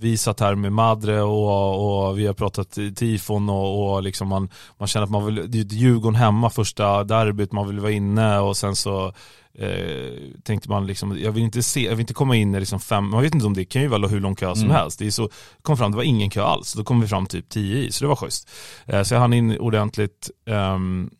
vi 0.00 0.16
satt 0.16 0.40
här 0.40 0.54
med 0.54 0.72
Madre 0.72 1.22
och, 1.22 2.08
och 2.08 2.18
vi 2.18 2.26
har 2.26 2.34
pratat 2.34 2.78
i 2.78 2.94
tifon 2.94 3.48
och, 3.48 3.92
och 3.94 4.02
liksom 4.02 4.28
man, 4.28 4.48
man 4.78 4.88
känner 4.88 5.04
att 5.04 5.10
man 5.10 5.26
vill, 5.26 5.50
det 5.50 5.58
är 5.60 5.64
Djurgården 5.64 6.14
hemma 6.14 6.50
första 6.50 7.04
derbyt, 7.04 7.52
man 7.52 7.66
vill 7.68 7.80
vara 7.80 7.92
inne 7.92 8.38
och 8.38 8.56
sen 8.56 8.76
så 8.76 9.06
eh, 9.54 10.14
tänkte 10.44 10.68
man 10.70 10.86
liksom, 10.86 11.18
jag 11.20 11.32
vill 11.32 11.42
inte 11.42 11.62
se, 11.62 11.80
jag 11.84 11.90
vill 11.90 12.00
inte 12.00 12.14
komma 12.14 12.36
in 12.36 12.54
i 12.54 12.60
liksom 12.60 12.80
fem, 12.80 13.10
man 13.10 13.22
vet 13.22 13.34
inte 13.34 13.46
om 13.46 13.54
det 13.54 13.64
kan 13.64 13.82
ju 13.82 13.88
vara 13.88 14.06
hur 14.08 14.20
lång 14.20 14.34
kö 14.34 14.54
som 14.54 14.64
Mm. 14.64 14.76
helst. 14.76 14.98
Det 14.98 15.06
är 15.06 15.10
så, 15.10 15.28
kom 15.62 15.76
fram, 15.76 15.90
det 15.90 15.96
var 15.96 16.04
ingen 16.04 16.30
kö 16.30 16.42
alls, 16.42 16.72
då 16.72 16.84
kom 16.84 17.00
vi 17.00 17.06
fram 17.06 17.26
typ 17.26 17.48
10 17.48 17.76
i, 17.78 17.92
så 17.92 18.04
det 18.04 18.08
var 18.08 18.16
schysst. 18.16 18.48
Eh, 18.86 19.02
så 19.02 19.14
jag 19.14 19.20
hann 19.20 19.32
in 19.32 19.58
ordentligt, 19.58 20.30
ehm, 20.46 21.10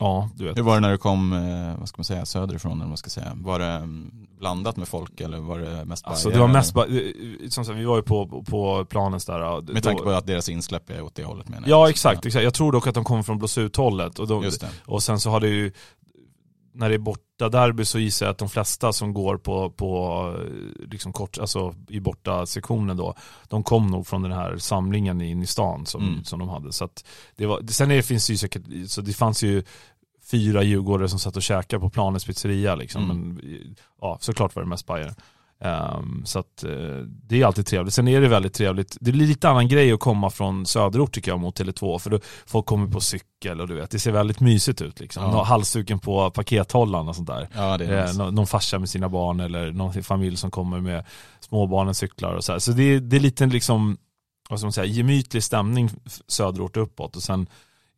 ja 0.00 0.28
du 0.34 0.44
vet. 0.44 0.58
Hur 0.58 0.62
var 0.62 0.74
det 0.74 0.80
när 0.80 0.90
du 0.90 0.98
kom, 0.98 1.32
eh, 1.32 1.78
vad 1.78 1.88
ska 1.88 1.98
man 1.98 2.04
säga, 2.04 2.26
söderifrån 2.26 2.72
eller 2.72 2.80
vad 2.80 2.88
man 2.88 2.96
ska 2.96 3.10
säga? 3.10 3.32
Var 3.34 3.58
det 3.58 3.66
mm, 3.66 4.10
blandat 4.38 4.76
med 4.76 4.88
folk 4.88 5.20
eller 5.20 5.38
var 5.38 5.58
det 5.58 5.84
mest 5.84 6.06
Alltså 6.06 6.28
Bajare, 6.28 6.38
det 6.38 6.46
var 6.46 6.52
mest 6.52 6.74
bara, 6.74 6.86
eh, 6.86 7.48
som 7.48 7.64
sagt, 7.64 7.78
vi 7.78 7.84
var 7.84 7.96
ju 7.96 8.02
på, 8.02 8.44
på 8.48 8.84
planens 8.84 9.24
där. 9.24 9.72
Med 9.72 9.82
tanke 9.82 10.02
på 10.02 10.10
att 10.10 10.26
deras 10.26 10.48
insläpp 10.48 10.90
är 10.90 11.02
åt 11.02 11.14
det 11.14 11.24
hållet 11.24 11.48
menar 11.48 11.68
jag. 11.68 11.78
Ja 11.78 11.90
exakt, 11.90 12.26
exakt, 12.26 12.44
jag 12.44 12.54
tror 12.54 12.72
dock 12.72 12.86
att 12.86 12.94
de 12.94 13.04
kommer 13.04 13.22
från 13.22 13.38
Blåsut-hållet. 13.38 14.18
Och, 14.18 14.28
det. 14.28 14.68
och 14.84 15.02
sen 15.02 15.20
så 15.20 15.30
har 15.30 15.40
det 15.40 15.48
ju, 15.48 15.72
när 16.72 16.88
det 16.88 16.94
är 16.94 16.98
borta 16.98 17.48
derby 17.48 17.84
så 17.84 17.98
gissar 17.98 18.26
jag 18.26 18.30
att 18.30 18.38
de 18.38 18.48
flesta 18.48 18.92
som 18.92 19.12
går 19.14 19.36
på, 19.36 19.70
på 19.70 20.34
liksom 20.78 21.12
kort, 21.12 21.38
alltså 21.38 21.74
i 21.88 22.00
borta 22.00 22.46
sektionen 22.46 22.96
då, 22.96 23.14
de 23.48 23.62
kom 23.62 23.86
nog 23.86 24.06
från 24.06 24.22
den 24.22 24.32
här 24.32 24.56
samlingen 24.56 25.20
in 25.20 25.42
i 25.42 25.46
stan 25.46 25.86
som, 25.86 26.02
Mm. 26.08 26.24
som 26.24 26.38
de 26.38 26.48
hade. 26.48 26.72
Så 26.72 26.84
att 26.84 27.04
det 27.36 27.46
var, 27.46 27.66
sen 27.66 27.90
är 27.90 27.96
det, 27.96 28.02
finns 28.02 28.26
det 28.26 28.32
ju 28.32 28.36
säkert, 28.36 28.62
så 28.86 29.00
det 29.00 29.12
fanns 29.12 29.42
ju 29.42 29.62
fyra 30.30 30.62
djurgårdare 30.62 31.08
som 31.08 31.18
satt 31.18 31.36
och 31.36 31.42
käkade 31.42 31.80
på 31.80 31.90
planens 31.90 32.24
pizzeria 32.24 32.74
liksom. 32.74 33.04
Mm. 33.10 33.18
Men 33.28 33.76
ja, 34.00 34.18
såklart 34.20 34.54
var 34.54 34.62
det 34.62 34.68
mest 34.68 34.86
Bayern. 34.86 35.14
Ehm, 35.60 36.22
så 36.24 36.38
att 36.38 36.64
eh, 36.64 36.70
det 37.06 37.40
är 37.42 37.46
alltid 37.46 37.66
trevligt. 37.66 37.94
Sen 37.94 38.08
är 38.08 38.20
det 38.20 38.28
väldigt 38.28 38.54
trevligt. 38.54 38.96
Det 39.00 39.12
blir 39.12 39.26
lite 39.26 39.48
annan 39.48 39.68
grej 39.68 39.92
att 39.92 40.00
komma 40.00 40.30
från 40.30 40.66
söderort 40.66 41.12
tycker 41.12 41.30
jag 41.30 41.40
mot 41.40 41.60
Tele2. 41.60 41.98
För 41.98 42.10
då 42.10 42.18
folk 42.46 42.66
kommer 42.66 42.86
på 42.88 43.00
cykel 43.00 43.60
och 43.60 43.68
du 43.68 43.74
vet, 43.74 43.90
det 43.90 43.98
ser 43.98 44.12
väldigt 44.12 44.40
mysigt 44.40 44.82
ut 44.82 45.00
liksom. 45.00 45.22
Ja. 45.22 45.42
Halsduken 45.44 45.98
på 45.98 46.30
pakethållaren 46.30 47.08
och 47.08 47.16
sånt 47.16 47.28
där. 47.28 47.48
Ja 47.54 47.78
det 47.78 47.84
är 47.86 47.98
Eh, 47.98 48.04
nice. 48.06 48.18
någon, 48.18 48.34
någon 48.34 48.46
farsa 48.46 48.78
med 48.78 48.88
sina 48.88 49.08
barn 49.08 49.40
eller 49.40 49.72
någon 49.72 50.02
familj 50.02 50.36
som 50.36 50.50
kommer 50.50 50.80
med 50.80 51.04
småbarnen 51.40 51.94
cyklar 51.94 52.34
och 52.34 52.44
så 52.44 52.52
här. 52.52 52.58
Så 52.58 52.72
det, 52.72 52.82
är- 52.82 53.00
det 53.00 53.16
är 53.16 53.20
lite 53.20 53.46
liksom, 53.46 53.96
vad 54.50 54.58
ska 54.58 54.66
man 54.66 54.72
säga, 54.72 54.86
gemytlig 54.86 55.42
stämning 55.42 55.90
söderort 56.28 56.76
uppåt 56.76 57.16
och 57.16 57.22
sen 57.22 57.46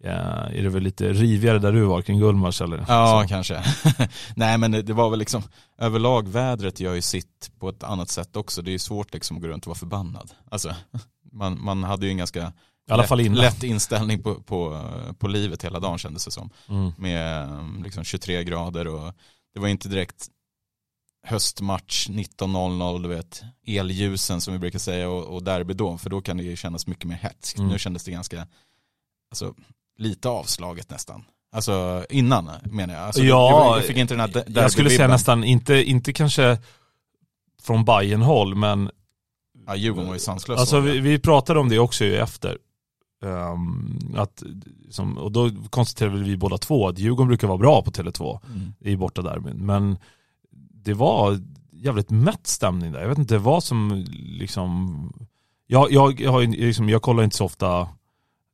eh, 0.05 0.59
är 0.59 0.63
det 0.63 0.69
väl 0.69 0.83
lite 0.83 1.13
rivigare 1.13 1.59
där 1.59 1.73
du 1.73 1.85
var 1.85 2.03
kring 2.03 2.19
Gullmars 2.19 2.61
eller? 2.61 2.85
Ja, 2.89 3.23
så. 3.23 3.29
kanske. 3.29 3.65
Nej 4.37 4.59
men 4.59 4.71
det, 4.71 4.83
det 4.83 4.93
var 4.93 5.11
väl 5.11 5.19
liksom, 5.19 5.43
överlag 5.79 6.29
vädret 6.29 6.81
gör 6.81 6.95
ju 6.95 7.03
sitt 7.03 7.51
på 7.59 7.69
ett 7.69 7.83
annat 7.83 8.09
sätt 8.09 8.37
också. 8.37 8.63
Det 8.63 8.71
är 8.71 8.73
ju 8.73 8.79
svårt 8.79 9.15
liksom 9.15 9.37
att 9.37 9.43
gå 9.43 9.49
runt 9.49 9.65
och 9.65 9.69
vara 9.69 9.79
förbannad. 9.79 10.31
Alltså, 10.51 10.75
man, 11.33 11.65
man 11.65 11.85
hade 11.85 12.07
ju 12.07 12.11
en 12.11 12.19
ganska 12.19 12.53
lätt, 12.87 13.31
lätt 13.31 13.63
inställning 13.63 14.23
på, 14.23 14.35
på, 14.35 14.81
på 15.19 15.29
livet 15.29 15.65
hela 15.65 15.81
dagen 15.81 15.99
kändes 15.99 16.25
det 16.25 16.31
som. 16.31 16.51
Mm. 16.69 16.93
Med 16.99 17.51
um, 17.51 17.83
liksom 17.85 18.05
23 18.05 18.45
grader 18.45 18.87
och 18.87 19.13
det 19.55 19.61
var 19.61 19.69
inte 19.69 19.89
direkt 19.89 20.29
höstmatch 21.27 22.09
19.00, 22.09 23.03
du 23.03 23.09
vet, 23.09 23.43
elljusen 23.67 24.41
som 24.41 24.53
vi 24.53 24.59
brukar 24.59 24.79
säga 24.79 25.09
och, 25.09 25.35
och 25.35 25.43
derby 25.43 25.75
då, 25.75 25.99
för 25.99 26.11
då 26.11 26.23
kan 26.23 26.37
det 26.37 26.43
ju 26.43 26.57
kännas 26.57 26.87
mycket 26.87 27.05
mer 27.05 27.17
hetskt. 27.17 27.59
Mm. 27.59 27.71
Nu 27.71 27.79
kändes 27.79 28.05
det 28.05 28.11
ganska, 28.11 28.47
alltså 29.31 29.55
lite 29.99 30.29
avslaget 30.29 30.91
nästan. 30.91 31.25
Alltså 31.53 32.05
innan 32.11 32.51
menar 32.65 32.95
jag. 32.95 33.03
Alltså, 33.03 33.23
Ja, 33.23 33.77
jag 33.77 33.85
fick 33.85 33.97
inte 33.97 34.15
den 34.15 34.21
här 34.21 34.45
Jag 34.47 34.73
skulle 34.73 34.91
säga 34.91 35.09
nästan, 35.09 35.45
inte, 35.45 35.75
inte 35.75 36.13
kanske 36.13 36.59
från 37.63 37.85
bayern 37.85 38.23
håll 38.23 38.55
men 38.55 38.91
Ja, 39.67 39.77
Djurgården 39.77 40.07
var 40.07 40.15
ju 40.15 40.21
sanslös. 40.21 40.61
Alltså 40.61 40.81
vi, 40.81 41.01
vi 41.01 41.19
pratade 41.19 41.61
om 41.61 41.69
det 41.69 41.79
också 41.79 42.05
ju 42.05 42.17
efter. 42.17 42.59
Ehm, 43.25 43.99
att, 44.17 44.43
som, 44.91 45.19
och 45.19 45.33
då 45.33 45.51
konstaterade 45.71 46.19
vi 46.19 46.37
båda 46.37 46.59
två 46.59 46.89
att 46.89 46.99
Djurgården 46.99 47.29
brukar 47.29 47.49
vara 47.49 47.59
bra 47.59 47.83
på 47.83 47.91
Tele2 47.91 48.41
Mm. 48.47 48.73
i 48.81 48.97
borta 48.97 49.23
derbyn. 49.23 49.57
Men 49.57 49.99
det 50.85 50.95
var 50.95 51.41
jävligt 51.73 52.11
mätt 52.11 52.47
stämning 52.47 52.93
där. 52.93 53.01
Jag 53.01 53.09
vet 53.09 53.19
inte 53.19 53.39
vad 53.39 53.65
som 53.65 54.05
liksom, 54.11 55.13
jag, 55.67 55.93
jag, 55.93 56.21
jag, 56.21 56.33
har, 56.33 56.43
liksom, 56.43 56.89
jag 56.89 57.03
kollar 57.03 57.25
inte 57.25 57.37
så 57.37 57.45
ofta 57.45 57.89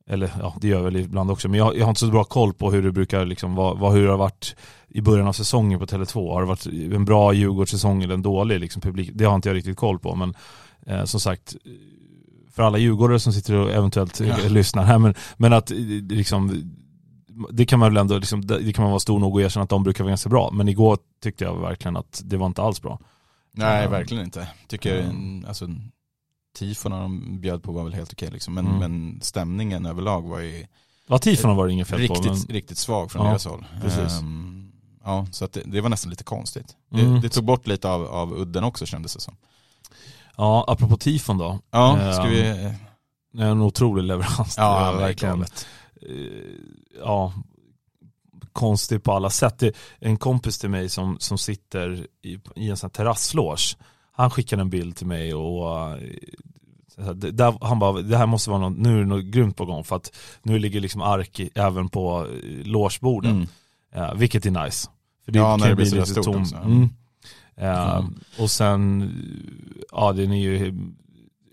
eller 0.09 0.31
ja, 0.39 0.55
det 0.61 0.67
gör 0.67 0.77
jag 0.77 0.83
väl 0.83 0.95
ibland 0.95 1.31
också, 1.31 1.49
men 1.49 1.57
jag, 1.57 1.77
jag 1.77 1.85
har 1.85 1.89
inte 1.89 1.99
så 1.99 2.11
bra 2.11 2.23
koll 2.23 2.53
på 2.53 2.71
hur 2.71 2.83
det 2.83 2.91
brukar 2.91 3.25
liksom, 3.25 3.55
vad, 3.55 3.79
vad, 3.79 3.93
hur 3.93 4.03
det 4.03 4.11
har 4.11 4.17
varit 4.17 4.55
i 4.87 5.01
början 5.01 5.27
av 5.27 5.33
säsongen 5.33 5.79
på 5.79 5.85
Tele2. 5.85 6.33
Har 6.33 6.41
det 6.41 6.47
varit 6.47 6.65
en 6.65 7.05
bra 7.05 7.33
Djurgårdssäsong 7.33 8.03
eller 8.03 8.13
en 8.13 8.21
dålig 8.21 8.59
liksom, 8.59 8.81
publik? 8.81 9.09
Det 9.13 9.25
har 9.25 9.35
inte 9.35 9.49
jag 9.49 9.55
riktigt 9.55 9.77
koll 9.77 9.99
på, 9.99 10.15
men 10.15 10.33
eh, 10.85 11.03
som 11.03 11.19
sagt, 11.19 11.55
för 12.51 12.63
alla 12.63 12.77
djurgårdare 12.77 13.19
som 13.19 13.33
sitter 13.33 13.55
och 13.55 13.71
eventuellt 13.71 14.19
ja. 14.19 14.35
lyssnar 14.47 14.83
här, 14.83 14.97
men, 14.97 15.13
men 15.37 15.53
att 15.53 15.69
liksom, 16.09 16.71
det 17.51 17.65
kan 17.65 17.79
man 17.79 17.93
väl 17.93 18.01
ändå, 18.01 18.17
liksom, 18.17 18.47
det 18.47 18.73
kan 18.73 18.83
man 18.83 18.91
vara 18.91 18.99
stor 18.99 19.19
nog 19.19 19.35
och 19.35 19.41
erkänna 19.41 19.63
att 19.63 19.69
de 19.69 19.83
brukar 19.83 20.03
vara 20.03 20.11
ganska 20.11 20.29
bra. 20.29 20.51
Men 20.53 20.67
igår 20.67 20.97
tyckte 21.23 21.43
jag 21.43 21.61
verkligen 21.61 21.97
att 21.97 22.21
det 22.25 22.37
var 22.37 22.47
inte 22.47 22.61
alls 22.61 22.81
bra. 22.81 22.99
Nej, 23.51 23.87
verkligen 23.87 24.23
inte. 24.23 24.47
Tycker, 24.67 24.99
mm. 24.99 25.45
alltså 25.47 25.67
tifona 26.53 26.99
de 26.99 27.41
bjöd 27.41 27.63
på 27.63 27.71
var 27.71 27.83
väl 27.83 27.93
helt 27.93 28.13
okej 28.13 28.29
liksom. 28.31 28.53
Men, 28.53 28.67
mm. 28.67 28.79
men 28.79 29.21
stämningen 29.21 29.85
överlag 29.85 30.21
var 30.21 30.39
ju 30.39 30.67
Ja 31.07 31.17
tifona 31.17 31.53
var 31.53 31.67
det 31.67 31.73
inget 31.73 31.87
fel 31.87 31.99
riktigt, 31.99 32.23
på. 32.23 32.29
Men... 32.29 32.37
Riktigt 32.37 32.77
svag 32.77 33.11
från 33.11 33.25
ja, 33.25 33.29
deras 33.29 33.45
håll. 33.45 33.65
Precis. 33.81 34.19
Um, 34.19 34.71
ja, 35.03 35.27
så 35.31 35.45
att 35.45 35.53
det, 35.53 35.61
det, 35.65 35.81
var 35.81 35.89
nästan 35.89 36.09
lite 36.09 36.23
konstigt. 36.23 36.75
Mm. 36.93 37.13
Det, 37.13 37.19
det, 37.19 37.29
tog 37.29 37.43
bort 37.43 37.67
lite 37.67 37.89
av, 37.89 38.05
av 38.05 38.33
udden 38.33 38.63
också 38.63 38.85
kändes 38.85 39.13
det 39.13 39.19
som. 39.19 39.35
Ja, 40.37 40.65
apropå 40.67 40.97
tifon 40.97 41.37
då. 41.37 41.59
Ja, 41.71 42.13
ska 42.13 42.23
um, 42.23 42.29
vi... 42.29 42.73
En 43.37 43.61
otrolig 43.61 44.03
leverans. 44.03 44.55
Ja, 44.57 44.91
verkligen. 44.91 45.41
Eh, 45.41 45.47
ja, 46.99 47.33
konstig 48.53 49.03
på 49.03 49.11
alla 49.11 49.29
sätt. 49.29 49.63
En 49.99 50.17
kompis 50.17 50.59
till 50.59 50.69
mig 50.69 50.89
som, 50.89 51.19
som 51.19 51.37
sitter 51.37 52.07
i, 52.21 52.39
i 52.55 52.69
en 52.69 52.77
sån 52.77 52.87
här 52.87 52.93
terrassloge 52.93 53.75
han 54.19 54.29
skickade 54.29 54.61
en 54.61 54.69
bild 54.69 54.95
till 54.95 55.07
mig 55.07 55.33
och 55.33 55.91
uh, 56.97 57.11
där, 57.13 57.65
han 57.65 57.79
bara, 57.79 58.01
det 58.01 58.17
här 58.17 58.25
måste 58.25 58.49
vara 58.49 58.69
något, 58.69 58.77
nu 58.77 58.95
är 58.95 58.99
det 58.99 59.05
något 59.05 59.25
grymt 59.25 59.57
på 59.57 59.65
gång 59.65 59.83
för 59.83 59.95
att 59.95 60.15
nu 60.43 60.59
ligger 60.59 60.81
liksom 60.81 61.01
ark 61.01 61.39
i, 61.39 61.49
även 61.55 61.89
på 61.89 62.25
uh, 62.25 62.65
logeborden. 62.65 63.47
Mm. 63.93 64.09
Uh, 64.09 64.15
vilket 64.15 64.45
är 64.45 64.63
nice. 64.65 64.89
För 65.25 65.31
det 65.31 65.39
ja, 65.39 65.57
när 65.57 65.69
det 65.69 65.75
blir 65.75 65.85
lite 65.85 66.05
stort 66.05 66.25
tom. 66.25 66.45
Mm. 66.63 66.81
Uh, 67.61 67.95
mm. 67.95 68.19
Och 68.39 68.51
sen, 68.51 69.11
ja 69.91 70.13
den 70.13 70.31
är 70.31 70.41
ju 70.41 70.73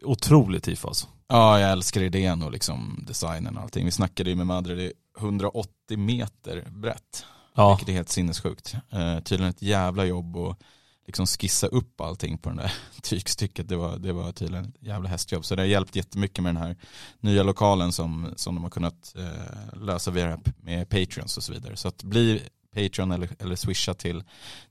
otroligt 0.02 0.62
tifo 0.62 0.88
alltså. 0.88 1.06
Ja, 1.28 1.60
jag 1.60 1.70
älskar 1.70 2.00
idén 2.00 2.42
och 2.42 2.52
liksom 2.52 3.04
designen 3.06 3.56
och 3.56 3.62
allting. 3.62 3.84
Vi 3.84 3.90
snackade 3.90 4.30
ju 4.30 4.36
med 4.36 4.46
Madre, 4.46 4.74
det 4.74 4.84
är 4.84 4.92
180 5.18 5.98
meter 5.98 6.64
brett. 6.70 7.24
Ja. 7.54 7.70
Vilket 7.70 7.88
är 7.88 7.92
helt 7.92 8.08
sinnessjukt. 8.08 8.74
Uh, 8.94 9.20
tydligen 9.20 9.50
ett 9.50 9.62
jävla 9.62 10.04
jobb 10.04 10.36
och 10.36 10.60
liksom 11.06 11.26
skissa 11.26 11.66
upp 11.66 12.00
allting 12.00 12.38
på 12.38 12.48
den 12.48 12.58
där 12.58 12.72
tygstycket. 13.02 13.68
Det 13.68 13.76
var, 13.76 13.96
det 13.96 14.12
var 14.12 14.32
tydligen 14.32 14.64
ett 14.64 14.74
jävla 14.80 15.08
hästjobb. 15.08 15.44
Så 15.44 15.54
det 15.54 15.62
har 15.62 15.66
hjälpt 15.66 15.96
jättemycket 15.96 16.44
med 16.44 16.54
den 16.54 16.62
här 16.62 16.76
nya 17.20 17.42
lokalen 17.42 17.92
som, 17.92 18.32
som 18.36 18.54
de 18.54 18.64
har 18.64 18.70
kunnat 18.70 19.14
eh, 19.16 19.80
lösa 19.80 20.10
via 20.10 20.38
med 20.56 20.88
Patreons 20.88 21.36
och 21.36 21.42
så 21.42 21.52
vidare. 21.52 21.76
Så 21.76 21.88
att 21.88 22.02
bli 22.02 22.42
Patreon 22.76 23.12
eller, 23.12 23.28
eller 23.38 23.56
swisha 23.56 23.94
till, 23.94 24.22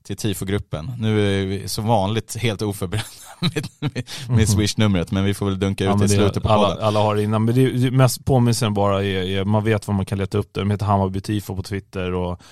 till 0.02 0.16
TIFO-gruppen. 0.16 0.92
Nu 0.98 1.40
är 1.40 1.46
vi 1.46 1.68
som 1.68 1.86
vanligt 1.86 2.36
helt 2.36 2.62
oförberedda 2.62 3.06
med, 3.40 3.66
med, 3.80 4.08
med 4.28 4.48
swish-numret 4.48 5.10
men 5.10 5.24
vi 5.24 5.34
får 5.34 5.46
väl 5.46 5.58
dunka 5.58 5.84
ut 5.84 5.90
ja, 5.98 6.04
i 6.04 6.08
slutet 6.08 6.42
på 6.42 6.48
alla, 6.48 6.82
alla 6.82 7.00
har 7.00 7.16
det 7.16 7.22
innan. 7.22 7.44
Men 7.44 7.54
det, 7.54 7.70
det 7.70 7.90
mest 7.90 8.24
påminnelsen 8.24 8.74
bara 8.74 9.04
är, 9.04 9.22
är, 9.22 9.44
man 9.44 9.64
vet 9.64 9.86
vad 9.86 9.96
man 9.96 10.06
kan 10.06 10.18
leta 10.18 10.38
upp 10.38 10.54
där. 10.54 10.60
De 10.60 10.70
heter 10.70 10.86
Hammarby 10.86 11.20
TIFO 11.20 11.56
på 11.56 11.62
Twitter 11.62 12.12
och 12.12 12.42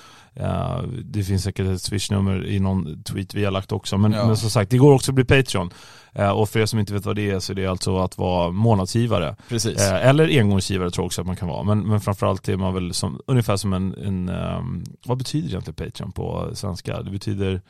Uh, 0.40 0.82
det 1.04 1.22
finns 1.22 1.42
säkert 1.42 1.66
ett 1.66 1.82
swishnummer 1.82 2.46
i 2.46 2.60
någon 2.60 3.02
tweet 3.02 3.34
vi 3.34 3.44
har 3.44 3.52
lagt 3.52 3.72
också. 3.72 3.98
Men, 3.98 4.12
ja. 4.12 4.26
men 4.26 4.36
som 4.36 4.50
sagt, 4.50 4.70
det 4.70 4.78
går 4.78 4.94
också 4.94 5.10
att 5.10 5.14
bli 5.14 5.24
Patreon. 5.24 5.70
Uh, 6.18 6.30
och 6.30 6.48
för 6.48 6.60
er 6.60 6.66
som 6.66 6.78
inte 6.78 6.92
vet 6.92 7.06
vad 7.06 7.16
det 7.16 7.30
är 7.30 7.38
så 7.38 7.52
är 7.52 7.56
det 7.56 7.66
alltså 7.66 7.98
att 7.98 8.18
vara 8.18 8.50
månadsgivare. 8.50 9.36
Precis. 9.48 9.80
Uh, 9.80 10.06
eller 10.06 10.38
engångsgivare 10.38 10.90
tror 10.90 11.02
jag 11.02 11.06
också 11.06 11.20
att 11.20 11.26
man 11.26 11.36
kan 11.36 11.48
vara. 11.48 11.62
Men, 11.62 11.88
men 11.88 12.00
framförallt 12.00 12.48
är 12.48 12.56
man 12.56 12.74
väl 12.74 12.94
som, 12.94 13.20
ungefär 13.26 13.56
som 13.56 13.72
en, 13.72 13.94
en 13.94 14.28
um, 14.28 14.84
vad 15.06 15.18
betyder 15.18 15.48
egentligen 15.48 15.74
Patreon 15.74 16.12
på 16.12 16.50
svenska? 16.54 17.02
Det 17.02 17.10
betyder 17.10 17.62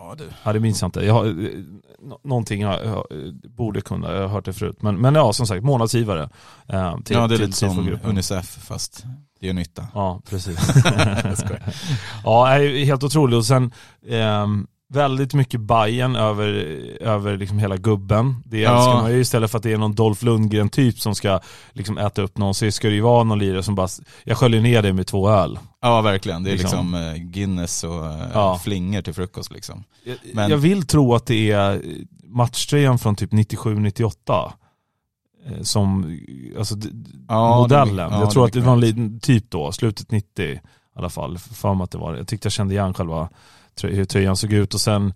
Ja, 0.00 0.14
du. 0.18 0.28
ja 0.44 0.52
det 0.52 0.60
minns 0.60 0.80
jag 0.80 0.88
inte. 0.88 1.00
Jag 1.00 1.14
har, 1.14 1.24
någonting 2.28 2.60
jag, 2.60 2.84
jag, 2.84 3.04
borde 3.56 3.80
kunna, 3.80 4.12
jag 4.12 4.20
har 4.20 4.28
hört 4.28 4.44
det 4.44 4.52
förut. 4.52 4.82
Men, 4.82 5.00
men 5.00 5.14
ja, 5.14 5.32
som 5.32 5.46
sagt, 5.46 5.64
månadsgivare. 5.64 6.30
Eh, 6.68 6.98
till, 7.00 7.16
ja, 7.16 7.26
det 7.26 7.34
är 7.34 7.38
lite 7.38 7.52
som 7.52 7.98
Unicef 8.04 8.46
fast 8.46 9.04
det 9.40 9.46
gör 9.46 9.54
nytta. 9.54 9.88
Ja, 9.94 10.20
precis. 10.28 10.58
ja, 12.24 12.46
helt 12.84 13.04
otroligt. 13.04 13.36
Och 13.36 13.46
sen 13.46 13.72
eh, 14.06 14.46
väldigt 14.90 15.34
mycket 15.34 15.60
Bajen 15.60 16.16
över, 16.16 16.46
över 17.00 17.36
liksom 17.36 17.58
hela 17.58 17.76
gubben. 17.76 18.42
Det 18.44 18.60
ja. 18.60 18.76
älskar 18.76 19.02
man 19.02 19.12
ju 19.12 19.20
istället 19.20 19.50
för 19.50 19.58
att 19.58 19.62
det 19.62 19.72
är 19.72 19.78
någon 19.78 19.94
Dolph 19.94 20.24
Lundgren 20.24 20.68
typ 20.68 21.00
som 21.00 21.14
ska 21.14 21.40
liksom 21.72 21.98
äta 21.98 22.22
upp 22.22 22.38
någon 22.38 22.54
så 22.54 22.70
ska 22.70 22.88
det 22.88 22.94
ju 22.94 23.00
vara 23.00 23.24
någon 23.24 23.38
lirare 23.38 23.62
som 23.62 23.74
bara, 23.74 23.88
jag 24.24 24.36
sköljer 24.36 24.60
ner 24.60 24.82
det 24.82 24.92
med 24.92 25.06
två 25.06 25.30
öl. 25.30 25.58
Ja 25.80 26.00
verkligen, 26.00 26.42
det 26.42 26.50
är 26.50 26.52
liksom, 26.52 26.92
liksom 26.92 26.94
eh, 26.94 27.14
Guinness 27.14 27.84
och 27.84 28.06
eh, 28.06 28.28
ja. 28.34 28.60
flingor 28.64 29.02
till 29.02 29.14
frukost 29.14 29.52
liksom. 29.52 29.84
Men... 30.32 30.50
Jag 30.50 30.58
vill 30.58 30.86
tro 30.86 31.14
att 31.14 31.26
det 31.26 31.50
är 31.50 31.82
matchtröjan 32.24 32.98
från 32.98 33.16
typ 33.16 33.32
97-98 33.32 34.52
Eh, 35.46 35.62
som, 35.62 36.18
alltså 36.58 36.74
ja, 37.28 37.60
modellen. 37.60 38.12
ja, 38.12 38.20
jag 38.20 38.30
tror 38.30 38.44
att 38.44 38.52
det 38.52 38.60
var 38.60 38.72
en 38.72 38.80
liten 38.80 39.20
typ 39.20 39.50
då, 39.50 39.72
slutet 39.72 40.10
90 40.10 40.44
i 40.44 40.60
alla 40.96 41.10
fall. 41.10 41.38
För 41.38 41.74
mig 41.74 41.84
att 41.84 41.90
det 41.90 41.98
var, 41.98 42.16
jag 42.16 42.28
tyckte 42.28 42.46
jag 42.46 42.52
kände 42.52 42.74
igen 42.74 42.94
själva 42.94 43.28
hur 43.88 44.04
tröjan 44.04 44.36
såg 44.36 44.52
ut 44.52 44.74
och 44.74 44.80
sen 44.80 45.14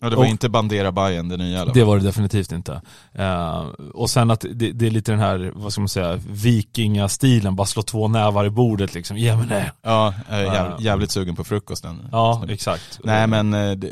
Ja 0.00 0.10
det 0.10 0.16
var 0.16 0.24
och, 0.24 0.30
inte 0.30 0.48
Bandera 0.48 0.92
Bayern 0.92 1.28
det 1.28 1.36
nya 1.36 1.62
eller? 1.62 1.74
Det 1.74 1.84
var 1.84 1.98
det 1.98 2.04
definitivt 2.04 2.52
inte. 2.52 2.82
Uh, 3.18 3.58
och 3.94 4.10
sen 4.10 4.30
att 4.30 4.40
det, 4.40 4.72
det, 4.72 4.86
är 4.86 4.90
lite 4.90 5.12
den 5.12 5.20
här, 5.20 5.52
vad 5.54 5.72
ska 5.72 5.80
man 5.80 5.88
säga, 5.88 6.20
vikingastilen, 6.28 7.56
bara 7.56 7.66
slå 7.66 7.82
två 7.82 8.08
nävar 8.08 8.44
i 8.46 8.50
bordet 8.50 8.94
liksom, 8.94 9.16
ge 9.16 9.36
mig 9.36 9.46
det. 9.46 9.72
Ja, 9.82 10.14
jäv, 10.30 10.72
jävligt 10.80 11.10
sugen 11.10 11.36
på 11.36 11.44
frukosten. 11.44 12.08
Ja, 12.12 12.44
exakt. 12.48 13.00
Nej 13.04 13.26
men 13.26 13.50
det, 13.50 13.90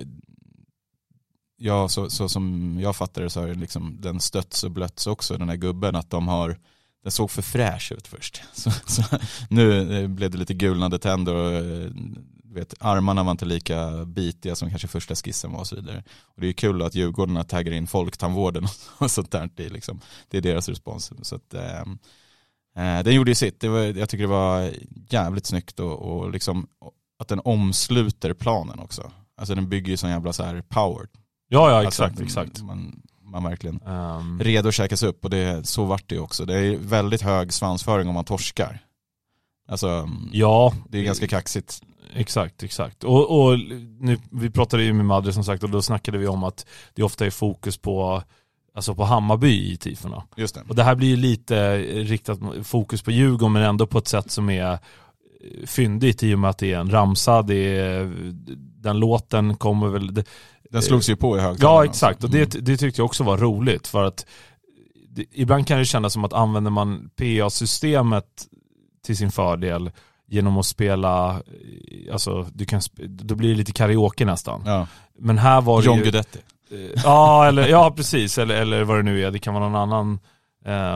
ja, 1.59 1.89
så, 1.89 2.11
så 2.11 2.29
som 2.29 2.77
jag 2.81 2.97
fattar 2.97 3.23
det 3.23 3.31
så 3.31 3.41
har 3.41 3.55
liksom 3.55 3.97
den 4.01 4.21
stötts 4.21 4.65
och 4.65 4.71
blötts 4.71 5.07
också, 5.07 5.39
den 5.39 5.49
här 5.49 5.57
gubben, 5.57 5.97
att 5.97 6.11
de 6.11 6.29
har 6.29 6.57
den 7.03 7.13
såg 7.13 7.31
för 7.31 7.43
fräsch 7.43 7.93
ut 7.93 8.07
först. 8.07 8.43
Så, 8.53 8.71
så, 8.71 9.03
nu 9.51 9.99
eh, 10.03 10.09
blev 10.09 10.31
det 10.31 10.39
lite 10.39 10.55
gulnade 10.55 10.99
tänder 10.99 11.35
och 11.35 11.53
eh, 11.53 11.91
vet, 12.57 12.75
armarna 12.81 13.23
var 13.23 13.31
inte 13.31 13.45
lika 13.45 14.05
bitiga 14.05 14.57
som 14.57 14.71
kanske 14.71 14.89
första 14.89 15.15
skissen 15.15 15.53
var 15.53 15.61
och 15.61 15.67
så 15.67 15.77
vidare. 15.77 16.05
Och 16.23 16.41
det 16.41 16.49
är 16.49 16.53
kul 16.53 16.83
att 16.83 16.95
Djurgården 16.95 17.45
taggar 17.45 17.73
in 17.73 17.87
folktandvården 17.87 18.67
och 18.99 19.11
sånt 19.11 19.31
där. 19.31 19.51
Det 19.55 19.67
är, 19.67 19.71
liksom, 19.71 20.01
det 20.29 20.39
är 20.39 20.43
deras 20.43 20.69
respons. 20.69 21.13
Så 21.23 21.35
att, 21.35 21.55
ehm, 21.55 21.99
eh, 22.77 23.05
den 23.05 23.15
gjorde 23.15 23.31
ju 23.31 23.35
sitt. 23.35 23.61
Det 23.61 23.69
var, 23.69 23.81
jag 23.81 24.09
tycker 24.09 24.25
det 24.25 24.31
var 24.31 24.71
jävligt 25.09 25.47
snyggt 25.47 25.81
och, 25.81 25.99
och 25.99 26.31
liksom, 26.31 26.67
att 27.19 27.29
den 27.29 27.41
omsluter 27.45 28.35
planen 28.35 28.79
också. 28.79 29.13
Alltså 29.37 29.55
den 29.55 29.69
bygger 29.69 29.91
ju 29.91 29.97
sån 29.97 30.11
jävla 30.11 30.33
så 30.33 30.43
här 30.43 30.63
power 30.69 31.07
Ja, 31.49 31.71
ja 31.71 31.89
exakt, 31.89 32.11
alltså, 32.11 32.25
exakt. 32.25 32.63
Man, 32.63 33.03
man 33.23 33.45
verkligen 33.45 33.83
um... 33.83 34.41
redo 34.41 34.69
att 34.69 34.75
käkas 34.75 35.03
upp 35.03 35.25
och 35.25 35.31
det, 35.31 35.67
så 35.67 35.85
vart 35.85 36.09
det 36.09 36.19
också. 36.19 36.45
Det 36.45 36.59
är 36.59 36.77
väldigt 36.77 37.23
hög 37.23 37.53
svansföring 37.53 38.09
om 38.09 38.15
man 38.15 38.25
torskar. 38.25 38.81
Alltså, 39.69 40.09
ja. 40.33 40.75
det 40.89 40.99
är 40.99 41.03
ganska 41.03 41.27
kaxigt. 41.27 41.83
Exakt, 42.15 42.63
exakt. 42.63 43.05
Och, 43.05 43.41
och 43.41 43.59
nu, 44.01 44.19
vi 44.31 44.51
pratade 44.51 44.83
ju 44.83 44.93
med 44.93 45.07
Madre 45.07 45.33
som 45.33 45.45
sagt 45.45 45.63
och 45.63 45.71
då 45.71 45.83
snackade 45.83 46.19
vi 46.19 46.27
om 46.27 46.45
att 46.45 46.67
det 46.95 47.03
ofta 47.03 47.27
är 47.27 47.31
fokus 47.31 47.77
på 47.77 48.23
Alltså 48.75 48.95
på 48.95 49.05
Hammarby 49.05 49.73
i 49.73 49.77
tifona. 49.77 50.23
Just 50.37 50.55
det. 50.55 50.63
Och 50.69 50.75
det 50.75 50.83
här 50.83 50.95
blir 50.95 51.09
ju 51.09 51.17
lite 51.17 51.79
riktat 51.79 52.39
fokus 52.63 53.03
på 53.03 53.11
Djurgården 53.11 53.53
men 53.53 53.63
ändå 53.63 53.87
på 53.87 53.99
ett 53.99 54.09
sätt 54.09 54.31
som 54.31 54.51
är 54.51 54.79
fyndigt 55.67 56.23
i 56.23 56.35
och 56.35 56.39
med 56.39 56.51
att 56.51 56.59
det 56.59 56.73
är 56.73 56.79
en 56.79 56.91
ramsa, 56.91 57.43
det 57.43 57.79
är, 57.79 58.13
den 58.83 58.99
låten 58.99 59.57
kommer 59.57 59.89
väl, 59.89 60.15
det, 60.15 60.25
den 60.71 60.83
slogs 60.83 61.11
ju 61.11 61.17
på 61.17 61.37
i 61.37 61.41
högtalarna. 61.41 61.79
Ja 61.79 61.85
exakt 61.85 62.25
och 62.25 62.31
det, 62.31 62.55
mm. 62.55 62.65
det 62.65 62.77
tyckte 62.77 63.01
jag 63.01 63.07
också 63.07 63.25
var 63.25 63.39
roligt 63.39 63.87
för 63.87 64.05
att 64.05 64.27
det, 65.09 65.25
ibland 65.33 65.67
kan 65.67 65.79
det 65.79 65.85
kännas 65.85 66.13
som 66.13 66.25
att 66.25 66.33
använder 66.33 66.71
man 66.71 67.11
PA-systemet 67.17 68.47
till 69.07 69.17
sin 69.17 69.31
fördel 69.31 69.91
genom 70.29 70.59
att 70.59 70.67
spela, 70.67 71.43
alltså 72.13 72.47
du 72.55 72.65
kan, 72.65 72.81
då 73.07 73.35
blir 73.35 73.49
det 73.49 73.55
lite 73.55 73.73
karaoke 73.73 74.25
nästan. 74.25 74.63
Ja. 74.67 74.87
Men 75.19 75.39
här 75.39 75.61
var 75.61 75.81
det 75.81 75.87
John 75.87 75.97
ju, 75.99 76.03
Guidetti. 76.03 76.39
Ja, 77.05 77.47
eller, 77.47 77.69
ja 77.69 77.91
precis, 77.97 78.39
eller, 78.39 78.55
eller 78.55 78.85
vad 78.85 78.97
det 78.97 79.03
nu 79.03 79.23
är, 79.25 79.31
det 79.31 79.39
kan 79.39 79.55
vara 79.55 79.69
någon 79.69 79.83
annan 79.83 80.19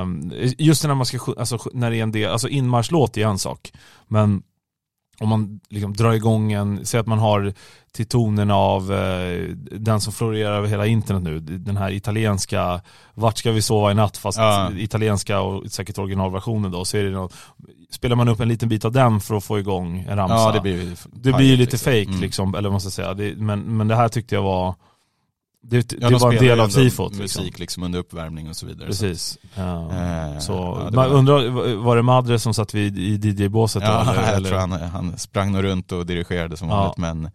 um, 0.02 0.32
Just 0.58 0.84
när 0.84 0.94
man 0.94 1.06
ska, 1.06 1.34
alltså 1.38 1.58
när 1.72 1.90
det 1.90 1.96
är 1.96 2.02
en 2.02 2.12
del, 2.12 2.30
alltså 2.30 2.48
inmarschlåt 2.48 3.16
är 3.16 3.26
en 3.26 3.38
sak. 3.38 3.72
Men 4.08 4.42
om 5.20 5.28
man 5.28 5.60
liksom 5.68 5.92
drar 5.92 6.12
igång 6.12 6.52
en, 6.52 6.86
säg 6.86 7.00
att 7.00 7.06
man 7.06 7.18
har 7.18 7.52
till 7.92 8.06
tonen 8.06 8.50
av 8.50 8.92
eh, 8.92 9.48
den 9.70 10.00
som 10.00 10.12
florerar 10.12 10.56
över 10.56 10.68
hela 10.68 10.86
internet 10.86 11.22
nu, 11.22 11.40
den 11.40 11.76
här 11.76 11.90
italienska 11.90 12.80
Vart 13.14 13.38
ska 13.38 13.52
vi 13.52 13.62
sova 13.62 13.90
i 13.90 13.94
natt 13.94 14.16
fast 14.16 14.38
ja. 14.38 14.70
italienska 14.76 15.40
och 15.40 15.72
säkert 15.72 15.98
originalversionen 15.98 16.70
då, 16.70 16.84
så 16.84 16.96
är 16.96 17.04
det 17.04 17.10
något, 17.10 17.34
spelar 17.90 18.16
man 18.16 18.28
upp 18.28 18.40
en 18.40 18.48
liten 18.48 18.68
bit 18.68 18.84
av 18.84 18.92
den 18.92 19.20
för 19.20 19.34
att 19.34 19.44
få 19.44 19.58
igång 19.58 20.06
en 20.08 20.16
ramsa. 20.16 20.34
Ja 20.34 20.52
det 20.52 20.60
blir 20.60 20.96
Det 21.12 21.32
blir 21.32 21.56
lite 21.56 21.72
liksom. 21.72 21.92
fake 21.92 22.08
mm. 22.08 22.20
liksom, 22.20 22.54
eller 22.54 22.68
vad 22.68 22.72
man 22.72 22.80
ska 22.80 22.90
säga. 22.90 23.14
Det, 23.14 23.36
men, 23.36 23.76
men 23.76 23.88
det 23.88 23.96
här 23.96 24.08
tyckte 24.08 24.34
jag 24.34 24.42
var 24.42 24.74
det, 25.62 25.88
det 25.88 25.96
Ja, 26.00 26.10
de 26.10 26.18
var 26.18 26.32
en 26.32 26.38
del 26.38 26.60
av 26.60 26.68
tifot. 26.68 27.12
Musik 27.12 27.22
Liksom. 27.22 27.60
liksom 27.60 27.82
under 27.82 27.98
uppvärmning 27.98 28.48
och 28.48 28.56
så 28.56 28.66
vidare. 28.66 28.86
Precis. 28.86 29.38
Ja. 29.54 29.90
Eh, 29.92 30.38
Så, 30.38 30.52
ja, 30.80 30.90
det 30.90 30.96
man 30.96 31.10
undrar, 31.10 31.48
var 31.76 31.96
det 31.96 32.02
Madre 32.02 32.38
som 32.38 32.54
satt 32.54 32.74
vid, 32.74 32.98
i 32.98 33.16
DJ-båset 33.28 33.82
Ja, 33.82 34.02
eller- 34.02 34.14
jag 34.26 34.34
eller? 34.34 34.48
tror 34.48 34.58
han, 34.58 34.72
han 34.72 35.18
sprang 35.18 35.52
nog 35.52 35.64
runt 35.64 35.92
och 35.92 36.06
dirigerade 36.06 36.56
som 36.56 36.68
Ja. 36.68 36.76
vanligt 36.76 36.96
men 36.98 37.30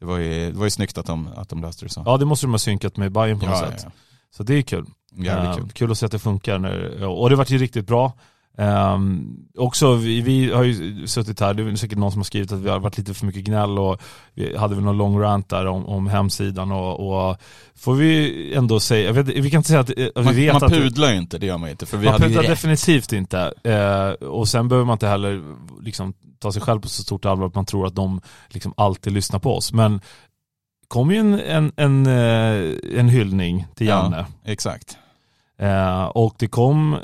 det 0.00 0.06
var 0.06 0.18
ju, 0.18 0.52
det 0.52 0.58
var 0.58 0.64
ju 0.66 0.70
snyggt 0.70 0.98
att 0.98 1.06
de, 1.06 1.28
att 1.36 1.48
de 1.48 1.60
löste 1.62 1.84
det 1.84 1.88
så. 1.88 2.02
Ja 2.06 2.16
det 2.16 2.24
måste 2.24 2.46
de 2.46 2.50
ha 2.50 2.58
synkat 2.58 2.96
med 2.96 3.12
Bayern 3.12 3.40
på 3.40 3.46
något 3.46 3.58
sätt. 3.58 3.86
Så 4.36 4.42
det 4.42 4.54
är 4.54 4.62
kul. 4.62 4.86
Jävligt 5.16 5.50
Eh, 5.50 5.56
kul. 5.56 5.70
kul 5.72 5.90
att 5.92 5.98
se 5.98 6.06
att 6.06 6.12
det 6.12 6.18
funkar. 6.18 6.58
När, 6.58 7.04
och 7.06 7.30
det 7.30 7.36
vart 7.36 7.50
ju 7.50 7.58
riktigt 7.58 7.86
bra. 7.86 8.12
Um, 8.56 9.36
också, 9.58 9.94
vi, 9.94 10.20
vi 10.20 10.52
har 10.52 10.62
ju 10.62 11.06
suttit 11.06 11.40
här, 11.40 11.54
det 11.54 11.62
är 11.62 11.76
säkert 11.76 11.98
någon 11.98 12.12
som 12.12 12.18
har 12.18 12.24
skrivit 12.24 12.52
att 12.52 12.60
vi 12.60 12.68
har 12.70 12.78
varit 12.78 12.98
lite 12.98 13.14
för 13.14 13.26
mycket 13.26 13.44
gnäll 13.44 13.78
och 13.78 14.02
vi 14.34 14.56
hade 14.56 14.74
väl 14.74 14.84
någon 14.84 14.96
lång 14.96 15.20
rant 15.20 15.48
där 15.48 15.66
om, 15.66 15.86
om 15.86 16.06
hemsidan 16.06 16.72
och, 16.72 17.28
och 17.28 17.36
får 17.74 17.94
vi 17.94 18.54
ändå 18.54 18.80
säga, 18.80 19.12
vet, 19.12 19.28
vi 19.28 19.50
kan 19.50 19.58
inte 19.58 19.68
säga 19.68 19.80
att 19.80 19.90
eh, 19.90 19.94
vi 19.96 20.22
Man, 20.24 20.34
vet 20.34 20.52
man 20.52 20.64
att 20.64 20.72
pudlar 20.72 21.10
ju 21.10 21.18
inte, 21.18 21.38
det 21.38 21.46
gör 21.46 21.58
man 21.58 21.70
inte. 21.70 21.86
För 21.86 21.96
vi 21.96 22.06
man 22.06 22.20
pudlar 22.20 22.42
definitivt 22.42 23.12
inte. 23.12 23.52
Eh, 23.64 24.26
och 24.28 24.48
sen 24.48 24.68
behöver 24.68 24.86
man 24.86 24.94
inte 24.94 25.06
heller 25.06 25.42
liksom, 25.82 26.14
ta 26.38 26.52
sig 26.52 26.62
själv 26.62 26.80
på 26.80 26.88
så 26.88 27.02
stort 27.02 27.24
allvar 27.24 27.46
att 27.46 27.54
man 27.54 27.66
tror 27.66 27.86
att 27.86 27.94
de 27.94 28.20
liksom, 28.48 28.74
alltid 28.76 29.12
lyssnar 29.12 29.38
på 29.38 29.56
oss. 29.56 29.72
Men 29.72 30.00
kom 30.88 31.10
ju 31.10 31.18
en, 31.18 31.40
en, 31.40 31.72
en, 31.76 32.06
eh, 32.06 32.98
en 32.98 33.08
hyllning 33.08 33.66
till 33.74 33.86
Ja. 33.86 34.02
Janne. 34.02 34.26
Exakt. 34.44 34.98
Eh, 35.58 36.04
och 36.04 36.34
det 36.38 36.46
kom 36.48 36.94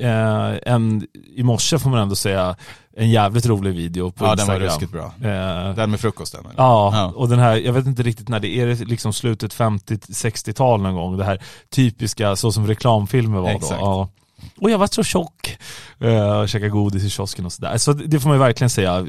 eh, 0.00 0.50
en, 0.74 1.06
i 1.36 1.42
morse 1.42 1.78
får 1.78 1.90
man 1.90 1.98
ändå 2.00 2.14
säga, 2.14 2.56
en 2.96 3.10
jävligt 3.10 3.46
rolig 3.46 3.74
video 3.74 4.10
på 4.10 4.24
Ja 4.24 4.34
den 4.34 4.46
var 4.46 4.54
Instagram. 4.60 4.68
ruskigt 4.68 4.92
bra. 4.92 5.30
Eh, 5.30 5.74
Den 5.74 5.90
med 5.90 6.00
frukosten. 6.00 6.40
eller? 6.40 6.54
Ja, 6.56 6.90
Ja. 6.94 7.12
och 7.16 7.28
den 7.28 7.38
här, 7.38 7.56
jag 7.56 7.72
vet 7.72 7.86
inte 7.86 8.02
riktigt 8.02 8.28
när 8.28 8.40
det 8.40 8.48
är, 8.58 8.66
det 8.66 8.84
liksom 8.84 9.12
slutet 9.12 9.54
50-60-tal 9.54 10.82
någon 10.82 10.94
gång, 10.94 11.16
det 11.16 11.24
här 11.24 11.42
typiska 11.70 12.36
så 12.36 12.52
som 12.52 12.66
reklamfilmer 12.66 13.40
var 13.40 13.50
Exakt. 13.50 13.70
då. 13.80 13.86
Ja. 13.86 14.08
Och 14.60 14.70
jag 14.70 14.78
var 14.78 14.86
så 14.86 15.02
tjock. 15.02 15.56
Uh, 16.04 16.30
och 16.40 16.48
käkade 16.48 16.70
godis 16.70 17.04
i 17.04 17.10
kiosken 17.10 17.46
och 17.46 17.52
sådär. 17.52 17.78
Så 17.78 17.92
det 17.92 18.20
får 18.20 18.28
man 18.28 18.36
ju 18.36 18.42
verkligen 18.42 18.70
säga, 18.70 18.98
eh, 18.98 19.06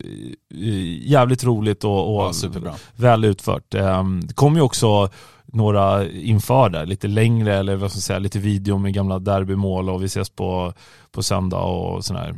jävligt 1.10 1.44
roligt 1.44 1.84
och, 1.84 2.16
och 2.28 2.34
Ja, 2.66 2.74
väl 2.96 3.24
utfört. 3.26 3.74
Eh, 3.74 4.04
det 4.24 4.34
kom 4.34 4.56
ju 4.56 4.62
också 4.62 5.10
några 5.52 6.10
inför 6.10 6.70
där, 6.70 6.86
lite 6.86 7.08
längre 7.08 7.56
eller 7.58 7.76
vad 7.76 7.92
ska 7.92 7.98
jag 7.98 8.04
säga, 8.04 8.20
lite 8.20 8.40
video 8.40 8.78
med 8.78 8.94
gamla 8.94 9.20
derbymål 9.20 9.90
och 9.90 10.02
vi 10.02 10.06
ses 10.06 10.30
på, 10.30 10.74
på 11.12 11.24
söndag 11.24 11.60
och 11.60 12.06
sådär. 12.06 12.36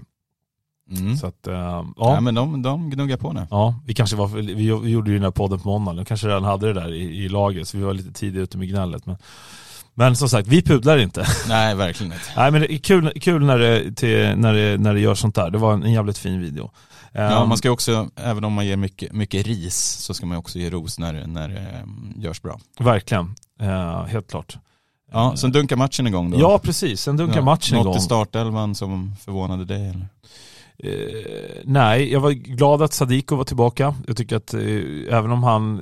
Mm. 0.91 1.17
Så 1.17 1.27
att, 1.27 1.47
eh, 1.47 1.53
Ja. 1.53 1.85
ja. 1.97 2.19
men 2.21 2.35
de, 2.35 2.61
de 2.61 2.89
gnuggar 2.89 3.17
på 3.17 3.33
nu. 3.33 3.47
Ja, 3.51 3.75
vi 3.85 3.93
kanske 3.93 4.15
var, 4.15 4.27
vi 4.27 4.53
vi 4.53 4.89
gjorde 4.91 5.11
ju 5.11 5.15
den 5.17 5.23
här 5.23 5.31
podden 5.31 5.59
på 5.59 5.69
måndagen, 5.69 5.95
de 5.97 6.05
kanske 6.05 6.27
redan 6.27 6.43
hade 6.43 6.73
det 6.73 6.81
där 6.81 6.93
i, 6.93 7.23
i 7.23 7.29
lager, 7.29 7.63
så 7.63 7.77
vi 7.77 7.83
var 7.83 7.93
lite 7.93 8.13
tidigt 8.13 8.41
ute 8.41 8.57
med 8.57 8.69
gnället. 8.69 9.05
Men, 9.05 9.17
men 9.93 10.15
som 10.15 10.29
sagt, 10.29 10.47
vi 10.47 10.61
pudlar 10.61 10.97
inte. 10.97 11.25
Nej, 11.47 11.75
verkligen 11.75 12.13
inte. 12.13 12.25
Nej 12.37 12.51
men 12.51 12.61
det 12.61 12.73
är 12.73 12.77
kul, 12.77 13.11
kul 13.21 13.45
när, 13.45 13.59
det, 13.59 13.95
till, 13.95 14.37
när, 14.37 14.53
det, 14.53 14.77
när 14.77 14.93
det 14.93 14.99
gör 14.99 15.15
sånt 15.15 15.35
där, 15.35 15.49
det 15.49 15.57
var 15.57 15.73
en, 15.73 15.83
en 15.83 15.93
jävligt 15.93 16.17
fin 16.17 16.41
video. 16.41 16.71
Ja, 17.15 17.41
Ehm, 17.41 17.49
man 17.49 17.57
ska 17.57 17.71
också, 17.71 18.09
även 18.15 18.43
om 18.43 18.53
man 18.53 18.65
ger 18.65 18.77
mycket, 18.77 19.13
mycket 19.13 19.45
ris, 19.47 19.75
så 19.99 20.13
ska 20.13 20.25
man 20.25 20.37
också 20.37 20.59
ge 20.59 20.69
ros 20.69 20.99
när, 20.99 21.27
när 21.27 21.49
det 21.49 21.55
eh, 21.59 22.23
görs 22.23 22.41
bra. 22.41 22.59
Verkligen, 22.79 23.35
Eh, 23.59 24.03
helt 24.05 24.29
klart. 24.29 24.57
Ja, 25.11 25.35
sen 25.37 25.51
dunkar 25.51 25.75
matchen 25.75 26.07
igång 26.07 26.31
då. 26.31 26.39
Ja 26.39 26.59
precis, 26.59 27.01
sen 27.01 27.17
dunkar 27.17 27.35
Ja, 27.37 27.41
matchen 27.45 27.75
igång. 27.75 27.85
Något 27.85 27.97
i 27.97 28.01
startelvan 28.01 28.75
som 28.75 29.15
förvånade 29.15 29.65
dig 29.65 29.89
eller? 29.89 30.07
Eh, 30.77 31.61
nej, 31.63 32.11
jag 32.11 32.19
var 32.19 32.31
glad 32.31 32.81
att 32.81 32.93
Sadiko 32.93 33.35
var 33.35 33.43
tillbaka. 33.43 33.95
Jag 34.07 34.17
tycker 34.17 34.35
att 34.35 34.53
eh, 34.53 34.61
även 35.17 35.31
om 35.31 35.43
han 35.43 35.81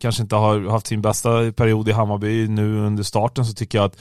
kanske 0.00 0.22
inte 0.22 0.36
har 0.36 0.70
haft 0.70 0.86
sin 0.86 1.02
bästa 1.02 1.52
period 1.52 1.88
i 1.88 1.92
Hammarby 1.92 2.48
nu 2.48 2.78
under 2.78 3.02
starten 3.02 3.46
så 3.46 3.54
tycker 3.54 3.78
jag 3.78 3.84
att 3.84 3.96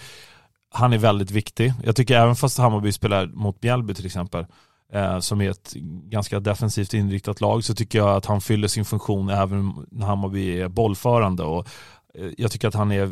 han 0.74 0.94
är 0.94 0.98
väldigt 0.98 1.32
viktig. 1.32 1.74
Jag 1.84 1.96
tycker 1.96 2.15
även 2.18 2.36
fast 2.36 2.58
Hammarby 2.58 2.92
spelar 2.92 3.28
mot 3.28 3.63
Mjällby 3.63 3.94
till 3.94 4.06
exempel, 4.06 4.46
Eh, 4.93 5.19
som 5.19 5.41
är 5.41 5.50
ett 5.50 5.73
ganska 6.04 6.39
defensivt 6.39 6.93
inriktat 6.93 7.41
lag, 7.41 7.63
så 7.63 7.76
tycker 7.76 8.00
jag 8.00 8.10
att 8.10 8.26
han 8.26 8.41
fyller 8.41 8.67
sin 8.67 8.86
funktion 8.86 9.30
även 9.30 9.86
när 9.91 10.06
Hammarby 10.06 10.60
är 10.60 10.67
bollförande. 10.67 11.43
Och, 11.43 11.67
eh, 12.13 12.30
jag 12.38 12.52
tycker 12.52 12.67
att 12.67 12.73
han 12.73 12.91
är 12.91 13.12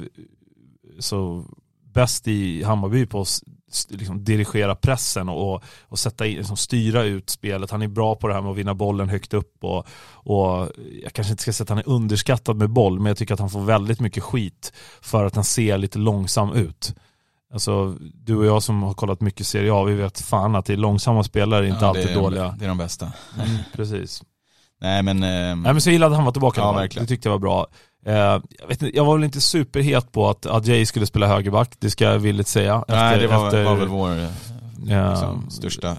så 1.00 1.46
bäst 1.94 2.28
i 2.28 2.64
Hammarby 2.64 3.06
på 3.06 3.22
att 3.22 3.42
liksom 3.90 4.24
dirigera 4.24 4.76
pressen 4.76 5.30
och, 5.30 5.64
och 5.82 6.00
sätta 6.00 6.26
in, 6.26 6.38
liksom 6.38 6.58
styra 6.58 7.04
ut 7.04 7.30
spelet. 7.30 7.72
Han 7.72 7.82
är 7.82 7.88
bra 7.88 8.16
på 8.16 8.28
det 8.28 8.34
här 8.34 8.42
med 8.42 8.52
att 8.52 8.58
vinna 8.58 8.74
bollen 8.74 9.10
högt 9.10 9.34
upp 9.34 9.64
och, 9.64 9.88
och 10.14 10.72
jag 11.04 11.14
kanske 11.14 11.32
inte 11.32 11.44
ska 11.44 11.54
säga 11.54 11.64
att 11.64 11.70
han 11.70 11.78
är 11.78 11.90
underskattad 11.90 12.56
med 12.56 12.70
boll 12.70 13.00
men 13.00 13.06
jag 13.06 13.18
tycker 13.18 13.34
att 13.34 13.40
han 13.40 13.50
får 13.50 13.64
väldigt 13.64 14.00
mycket 14.00 14.24
skit 14.24 14.74
för 15.02 15.26
att 15.26 15.36
han 15.36 15.44
ser 15.44 15.78
lite 15.78 16.00
långsam 16.00 16.54
ut. 16.54 16.96
Alltså 17.56 17.96
du 18.14 18.36
och 18.36 18.46
jag 18.46 18.64
som 18.64 18.84
har 18.84 18.94
kollat 18.94 19.22
mycket 19.22 19.48
Serie 19.48 19.74
A, 19.74 19.84
vi 19.84 19.94
vet 19.94 20.22
fan 20.22 20.56
att 20.56 20.66
det 20.66 20.74
är 20.74 20.78
långsamma 20.78 21.24
spelare, 21.24 21.68
inte 21.68 21.80
Ja, 21.82 21.88
alltid 21.90 22.10
är, 22.10 22.16
dåliga. 22.16 22.44
De, 22.44 22.58
det 22.58 22.66
är 22.66 22.70
de 22.70 22.78
bästa. 22.78 23.12
Mm, 23.40 23.58
precis. 23.76 24.24
Nej 24.82 25.04
men, 25.04 25.24
eh, 25.24 25.30
Nej 25.30 25.56
men 25.56 25.82
så 25.82 25.90
gillade 25.90 26.16
han 26.16 26.26
var 26.26 26.32
tillbaka. 26.32 26.62
Ja, 26.62 26.72
verkligen. 26.72 27.06
Det 27.06 27.10
tyckte 27.10 27.28
jag 27.30 27.34
var 27.34 27.40
bra. 27.40 27.68
Eh, 28.06 28.14
jag, 28.60 28.68
vet 28.68 28.82
inte, 28.82 28.98
jag 28.98 29.06
var 29.06 29.16
väl 29.16 29.24
inte 29.24 29.42
superhet 29.42 30.12
på 30.12 30.30
att 30.30 30.46
Adjei 30.46 30.86
skulle 30.86 31.06
spela 31.06 31.28
högerback, 31.28 31.74
det 31.80 31.90
ska 31.90 32.06
jag 32.06 32.20
villigt 32.20 32.48
säga. 32.48 32.86
nej 32.88 33.20
det 33.20 33.28
var, 33.28 33.46
efter- 33.46 33.64
var 33.64 33.76
väl 33.76 33.88
vår 33.88 34.20
eh, 34.20 34.30
liksom, 35.12 35.50
största 35.50 35.98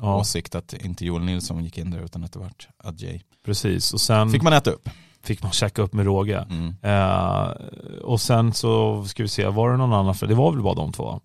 ja, 0.00 0.16
åsikt 0.16 0.54
att 0.54 0.72
inte 0.72 1.04
Joel 1.06 1.22
Nilsson 1.22 1.64
gick 1.64 1.78
in 1.78 1.90
där 1.90 2.00
utan 2.04 2.24
att 2.24 2.32
det 2.32 2.38
vart 2.38 2.68
Adjei. 2.84 3.22
precis. 3.44 3.92
Och 3.92 4.00
sen 4.00 4.30
fick 4.32 4.42
man 4.42 4.52
äta 4.52 4.70
upp. 4.70 4.88
Man, 5.42 5.52
checka 5.52 5.82
upp 5.82 5.92
med 5.92 6.04
råge. 6.04 6.46
Mm. 6.50 6.74
Eh, 6.82 7.48
och 8.02 8.20
sen 8.20 8.52
så 8.52 9.04
ska 9.04 9.22
vi 9.22 9.28
se, 9.28 9.46
var 9.46 9.70
det 9.70 9.76
någon 9.76 9.92
annan? 9.92 10.14
För 10.14 10.26
det 10.26 10.34
var 10.34 10.52
väl 10.52 10.62
bara 10.62 10.74
de 10.74 10.92
två? 10.92 11.20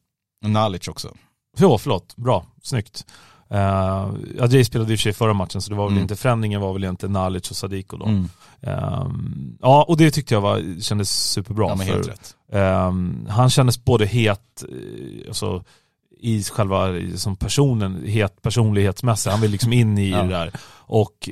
Nalic 0.46 0.88
också. 0.88 1.14
Jo, 1.58 1.78
förlåt. 1.78 2.16
Bra. 2.16 2.46
Snyggt. 2.64 3.06
Uh, 3.54 4.10
Adjei 4.44 4.64
spelade 4.66 4.92
i 4.94 4.96
och 4.96 5.00
för 5.00 5.04
sig 5.04 5.14
förra 5.14 5.34
matchen 5.34 5.62
så 5.62 5.70
det 5.70 5.76
var 5.76 5.84
väl 5.86 5.92
Mm. 5.92 6.02
inte, 6.02 6.16
förändringen 6.16 6.62
var 6.62 6.74
väl 6.74 6.84
inte 6.84 7.08
Nalic 7.08 7.50
och 7.52 7.56
Sadiko 7.56 7.98
då. 7.98 8.06
Mm. 8.06 8.30
Ehm, 8.62 9.58
ja, 9.62 9.86
och 9.88 9.98
det 9.98 10.12
tyckte 10.12 10.34
jag 10.34 10.42
var, 10.42 10.82
kändes 10.82 11.32
superbra. 11.32 11.70
Ja 11.70 11.78
för, 11.78 12.14
ehm, 12.58 13.28
han 13.30 13.50
kändes 13.50 13.84
både 13.86 14.06
het, 14.06 14.64
alltså, 15.28 15.64
i 16.20 16.44
själva 16.44 16.88
som 17.16 17.36
personen, 17.36 18.04
het 18.06 18.42
personlighetsmässigt. 18.42 19.32
Han 19.32 19.42
vill 19.42 19.52
liksom 19.52 19.74
in 19.74 19.98
i 19.98 20.10
Ja. 20.12 20.24
det 20.24 20.30
där. 20.30 20.52
Och 20.74 21.30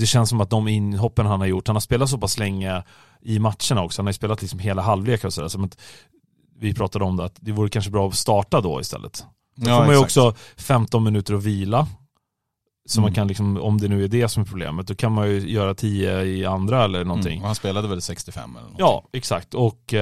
det 0.00 0.06
känns 0.06 0.28
som 0.28 0.40
att 0.40 0.50
de 0.50 0.68
inhoppen 0.68 1.26
han 1.26 1.40
har 1.40 1.46
gjort, 1.46 1.66
han 1.66 1.76
har 1.76 1.80
spelat 1.80 2.08
så 2.10 2.18
pass 2.18 2.38
länge 2.38 2.82
i 3.22 3.38
matcherna 3.38 3.82
också. 3.82 4.00
Han 4.02 4.06
har 4.06 4.10
ju 4.10 4.14
spelat 4.14 4.40
liksom 4.42 4.58
hela 4.58 4.82
halvlekar 4.82 5.28
och 5.28 5.32
sådär. 5.34 5.64
Att 5.64 5.78
vi 6.58 6.74
pratade 6.74 7.04
om 7.04 7.16
det, 7.16 7.24
att 7.24 7.36
det 7.40 7.52
vore 7.52 7.68
kanske 7.68 7.90
bra 7.90 8.08
att 8.08 8.14
starta 8.14 8.60
då 8.60 8.80
istället. 8.80 9.24
Då 9.56 9.70
Ja, 9.70 9.76
får 9.78 9.84
man 9.86 9.94
ju 9.94 10.00
också 10.00 10.34
15 10.56 11.04
minuter 11.04 11.34
att 11.34 11.42
vila. 11.44 11.86
Så 12.88 13.00
man 13.00 13.08
Mm. 13.08 13.14
kan 13.14 13.28
liksom, 13.28 13.56
om 13.60 13.78
det 13.80 13.88
nu 13.88 14.04
är 14.04 14.08
det 14.08 14.28
som 14.28 14.42
är 14.42 14.46
problemet, 14.46 14.86
då 14.86 14.94
kan 14.94 15.12
man 15.12 15.28
ju 15.28 15.50
göra 15.50 15.74
10 15.74 16.22
i 16.22 16.46
andra 16.46 16.84
eller 16.84 17.04
någonting. 17.04 17.32
Mm. 17.32 17.42
Och 17.42 17.46
han 17.46 17.54
spelade 17.54 17.88
väl 17.88 18.02
65 18.02 18.56
eller 18.56 18.68
något. 18.68 18.78
Ja, 18.78 19.04
exakt. 19.12 19.54
Och 19.54 19.92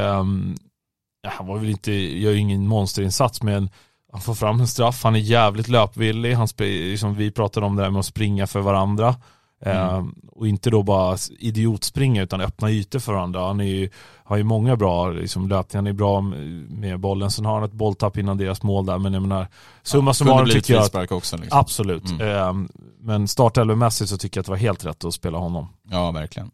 ja, 1.22 1.30
han 1.30 1.46
var 1.46 1.58
väl 1.58 1.68
inte, 1.70 1.92
gör 1.92 2.32
ju 2.32 2.38
ingen 2.38 2.66
monsterinsats 2.68 3.42
men 3.42 3.70
han 4.12 4.20
får 4.20 4.34
fram 4.34 4.60
en 4.60 4.68
straff, 4.68 5.04
han 5.04 5.14
är 5.14 5.18
jävligt 5.20 5.68
löpvillig, 5.68 6.34
han 6.34 6.48
liksom, 6.58 7.14
vi 7.14 7.30
pratade 7.30 7.66
om 7.66 7.76
det 7.76 7.82
där 7.82 7.90
med 7.90 7.98
att 8.00 8.06
springa 8.06 8.46
för 8.46 8.60
varandra. 8.60 9.16
Mm. 9.60 9.94
Ehm, 9.94 10.14
och 10.32 10.48
inte 10.48 10.70
då 10.70 10.82
bara 10.82 11.16
idiotspringa 11.38 12.22
utan 12.22 12.40
öppna 12.40 12.70
ytor 12.70 12.98
för 12.98 13.12
varandra. 13.12 13.46
Han 13.46 13.60
är 13.60 13.64
ju, 13.64 13.90
har 14.24 14.36
ju 14.36 14.42
många 14.42 14.76
bra 14.76 15.08
liksom, 15.10 15.48
löpningar, 15.48 15.82
han 15.82 15.86
är 15.86 15.92
bra 15.92 16.20
med 16.68 17.00
bollen. 17.00 17.30
Sen 17.30 17.44
har 17.44 17.54
han 17.54 17.64
ett 17.64 17.72
bolltapp 17.72 18.18
innan 18.18 18.38
deras 18.38 18.62
mål 18.62 18.86
där. 18.86 18.98
Men 18.98 19.12
jag 19.12 19.22
menar, 19.22 19.48
summa 19.82 20.00
Kunde 20.00 20.14
summarum 20.14 20.48
tycker 20.48 20.74
jag 20.74 20.82
att, 20.82 21.12
också 21.12 21.36
liksom. 21.36 21.58
absolut. 21.58 22.10
Mm. 22.10 22.28
Ehm, 22.28 22.68
men 23.00 23.28
startelvemässigt 23.28 24.10
så 24.10 24.18
tycker 24.18 24.38
jag 24.38 24.42
att 24.42 24.46
det 24.46 24.52
var 24.52 24.58
helt 24.58 24.84
rätt 24.84 25.04
att 25.04 25.14
spela 25.14 25.38
honom. 25.38 25.68
Ja 25.90 26.10
verkligen. 26.10 26.50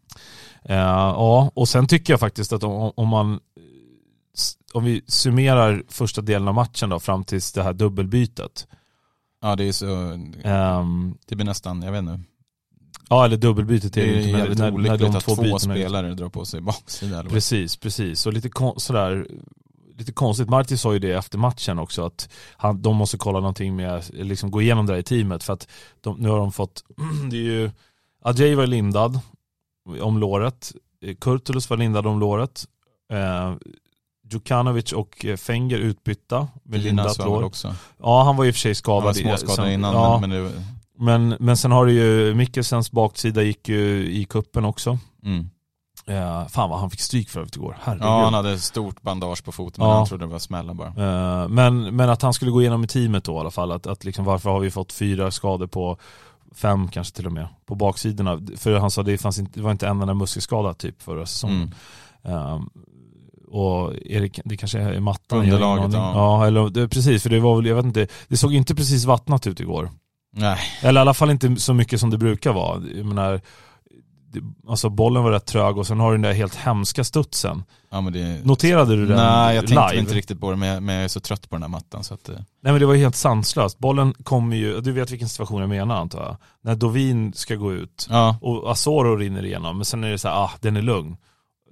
Eh, 0.63 0.75
ja, 0.75 1.51
och 1.53 1.69
sen 1.69 1.87
tycker 1.87 2.13
jag 2.13 2.19
faktiskt 2.19 2.53
att 2.53 2.63
om, 2.63 2.91
om 2.95 3.07
man 3.07 3.39
om 4.73 4.83
vi 4.83 5.01
summerar 5.07 5.83
första 5.87 6.21
delen 6.21 6.47
av 6.47 6.53
matchen 6.53 6.89
då 6.89 6.99
fram 6.99 7.23
tills 7.23 7.53
det 7.53 7.63
här 7.63 7.73
dubbelbytet. 7.73 8.67
Ja 9.41 9.55
det 9.55 9.63
är 9.63 9.71
så, 9.71 9.85
Ehm, 10.43 11.17
det 11.27 11.35
blir 11.35 11.45
nästan, 11.45 11.81
jag 11.81 11.91
vet 11.91 11.99
inte. 11.99 12.19
Ja 13.09 13.25
eller 13.25 13.37
dubbelbytet 13.37 13.93
Det 13.93 14.01
är 14.01 14.05
är 14.13 14.17
inte 14.17 14.29
jävligt 14.29 14.57
när, 14.57 14.65
när 14.71 14.77
olyckligt 14.77 15.13
de 15.13 15.19
två 15.21 15.35
två, 15.35 15.59
spelare 15.59 16.13
drar 16.13 16.29
på 16.29 16.45
sig 16.45 16.61
baksida. 16.61 17.11
eller 17.13 17.23
vad? 17.23 17.31
Precis, 17.31 17.77
precis. 17.77 18.25
Och 18.25 18.33
lite 18.33 18.49
kon- 18.49 18.79
sådär 18.79 19.27
lite 19.97 20.11
konstigt, 20.11 20.49
Marti 20.49 20.77
sa 20.77 20.93
ju 20.93 20.99
det 20.99 21.11
efter 21.11 21.37
matchen 21.37 21.79
också 21.79 22.05
att 22.05 22.29
han, 22.57 22.81
de 22.81 22.95
måste 22.95 23.17
kolla 23.17 23.39
någonting 23.39 23.75
med, 23.75 24.03
liksom 24.13 24.51
gå 24.51 24.61
igenom 24.61 24.85
det 24.85 24.93
här 24.93 24.99
i 24.99 25.03
teamet 25.03 25.43
för 25.43 25.53
att 25.53 25.67
de, 26.01 26.17
nu 26.19 26.29
har 26.29 26.37
de 26.37 26.51
fått, 26.51 26.83
det 27.31 27.37
är 27.37 27.41
ju, 27.41 27.71
Adjei 28.23 28.55
var 28.55 28.67
lindad 28.67 29.19
om 30.01 30.17
låret, 30.19 30.71
Kurtulus 31.21 31.69
var 31.69 31.77
lindad 31.77 32.07
om 32.07 32.19
låret, 32.19 32.65
eh, 33.11 33.53
Djukanovic 34.31 34.91
och 34.93 35.25
Fenger 35.37 35.77
utbytta 35.77 36.47
med 36.63 36.79
lindat 36.79 37.19
var 37.19 37.25
lår. 37.25 37.43
också. 37.43 37.75
Ja 37.99 38.23
han 38.23 38.37
var 38.37 38.43
ju 38.43 38.47
i 38.49 38.51
och 38.51 38.55
för 38.55 38.59
sig 38.59 38.69
Han 38.69 38.75
skadad. 38.75 39.03
var 39.03 39.11
i- 39.11 39.23
småskadad 39.37 39.71
innan 39.71 39.93
ja, 39.93 40.19
men, 40.19 40.29
men 40.29 40.43
det, 40.43 40.51
men, 40.97 41.35
men 41.39 41.57
sen 41.57 41.71
har 41.71 41.85
du 41.85 41.93
ju 41.93 42.33
Mikkelsens 42.35 42.91
baksida 42.91 43.43
gick 43.43 43.69
ju 43.69 44.11
i 44.11 44.25
kuppen 44.25 44.65
också. 44.65 44.97
mm. 45.25 45.49
Eh, 46.07 46.47
fan 46.47 46.69
vad 46.69 46.79
han 46.79 46.89
fick 46.91 46.99
stryk 46.99 47.29
för 47.29 47.39
övrigt 47.39 47.55
igår, 47.55 47.77
herregud. 47.81 48.05
Ja, 48.05 48.23
han 48.23 48.33
hade 48.33 48.59
stort 48.59 49.01
bandage 49.01 49.43
på 49.43 49.51
foten 49.51 49.81
men 49.81 49.89
Ja. 49.89 49.97
han 49.97 50.05
trodde 50.05 50.25
det 50.25 50.31
var 50.31 50.39
smällar 50.39 50.73
bara. 50.73 50.87
Eh, 50.87 51.47
men, 51.49 51.95
men 51.95 52.09
att 52.09 52.21
han 52.21 52.33
skulle 52.33 52.51
gå 52.51 52.61
igenom 52.61 52.83
i 52.83 52.87
teamet 52.87 53.23
då 53.23 53.33
i 53.35 53.37
alla 53.39 53.51
fall, 53.51 53.71
att, 53.71 53.87
att 53.87 54.03
liksom, 54.05 54.25
varför 54.25 54.49
har 54.49 54.59
vi 54.59 54.71
fått 54.71 54.93
fyra 54.93 55.31
skador 55.31 55.67
på 55.67 55.97
fem 56.55 56.87
kanske 56.87 57.15
till 57.15 57.25
och 57.25 57.31
med, 57.31 57.47
på 57.65 57.75
baksidorna. 57.75 58.41
För 58.57 58.79
han 58.79 58.91
sa 58.91 59.03
det, 59.03 59.17
fanns 59.17 59.39
inte, 59.39 59.51
det 59.59 59.63
var 59.63 59.71
inte 59.71 59.87
en 59.87 60.01
enda 60.01 60.13
muskelskada 60.13 60.73
typ 60.73 61.01
förra 61.01 61.25
säsongen. 61.25 61.73
Mm. 62.23 62.37
Ehm, 62.37 62.69
och 63.47 63.93
Erik, 64.05 64.39
det 64.45 64.57
kanske 64.57 64.79
är 64.79 64.99
mattan. 64.99 65.39
Underlaget, 65.39 65.93
ja. 65.93 66.11
ja. 66.15 66.47
eller, 66.47 66.69
det, 66.69 66.87
precis, 66.89 67.23
för 67.23 67.29
det 67.29 67.39
var 67.39 67.55
väl, 67.55 67.65
jag 67.65 67.75
vet 67.75 67.85
inte, 67.85 68.07
det 68.27 68.37
såg 68.37 68.53
inte 68.53 68.75
precis 68.75 69.05
vattnat 69.05 69.47
ut 69.47 69.59
igår. 69.59 69.89
Nej, 70.37 70.59
Eller 70.81 70.99
i 70.99 71.01
alla 71.01 71.13
fall 71.13 71.31
inte 71.31 71.55
så 71.55 71.73
mycket 71.73 71.99
som 71.99 72.09
det 72.09 72.17
brukar 72.17 72.53
vara. 72.53 72.81
Jag 72.95 73.05
menar, 73.05 73.41
alltså 74.67 74.89
bollen 74.89 75.23
var 75.23 75.31
rätt 75.31 75.45
trög 75.45 75.77
och 75.77 75.87
sen 75.87 75.99
har 75.99 76.11
du 76.11 76.17
den 76.17 76.21
där 76.21 76.33
helt 76.33 76.55
hemska 76.55 77.03
studsen. 77.03 77.63
ja, 77.89 78.01
det... 78.01 78.45
Noterade 78.45 78.95
du 78.95 79.05
den 79.05 79.17
Nej, 79.17 79.55
jag 79.55 79.67
tänkte 79.67 79.87
live? 79.89 79.99
inte 79.99 80.13
riktigt 80.13 80.39
på 80.39 80.51
det 80.51 80.57
men 80.57 80.69
jag, 80.69 80.83
men 80.83 80.95
jag 80.95 81.03
är 81.03 81.07
så 81.07 81.19
trött 81.19 81.49
på 81.49 81.55
den 81.55 81.61
här 81.63 81.69
mattan 81.69 82.03
så 82.03 82.13
att 82.13 82.29
eh, 82.29 82.35
Nej 82.35 82.73
men 82.73 82.79
det 82.79 82.85
var 82.85 82.93
ju 82.93 82.99
helt 82.99 83.15
sanslöst. 83.15 83.79
Bollen 83.79 84.13
kommer 84.23 84.55
ju, 84.55 84.81
du 84.81 84.91
vet 84.91 85.11
vilken 85.11 85.29
situation 85.29 85.61
jag 85.61 85.69
menar 85.69 85.95
antar 85.95 86.23
jag. 86.23 86.37
När 86.61 86.75
Dovin 86.75 87.33
ska 87.33 87.55
gå 87.55 87.73
ut 87.73 88.07
Ja, 88.09 88.37
och 88.41 88.71
Asoro 88.71 89.15
rinner 89.15 89.45
igenom, 89.45 89.77
men 89.77 89.85
sen 89.85 90.03
är 90.03 90.11
det 90.11 90.17
så 90.17 90.27
här, 90.27 90.35
ah 90.35 90.51
den 90.61 90.77
är 90.77 90.81
lugn. 90.81 91.17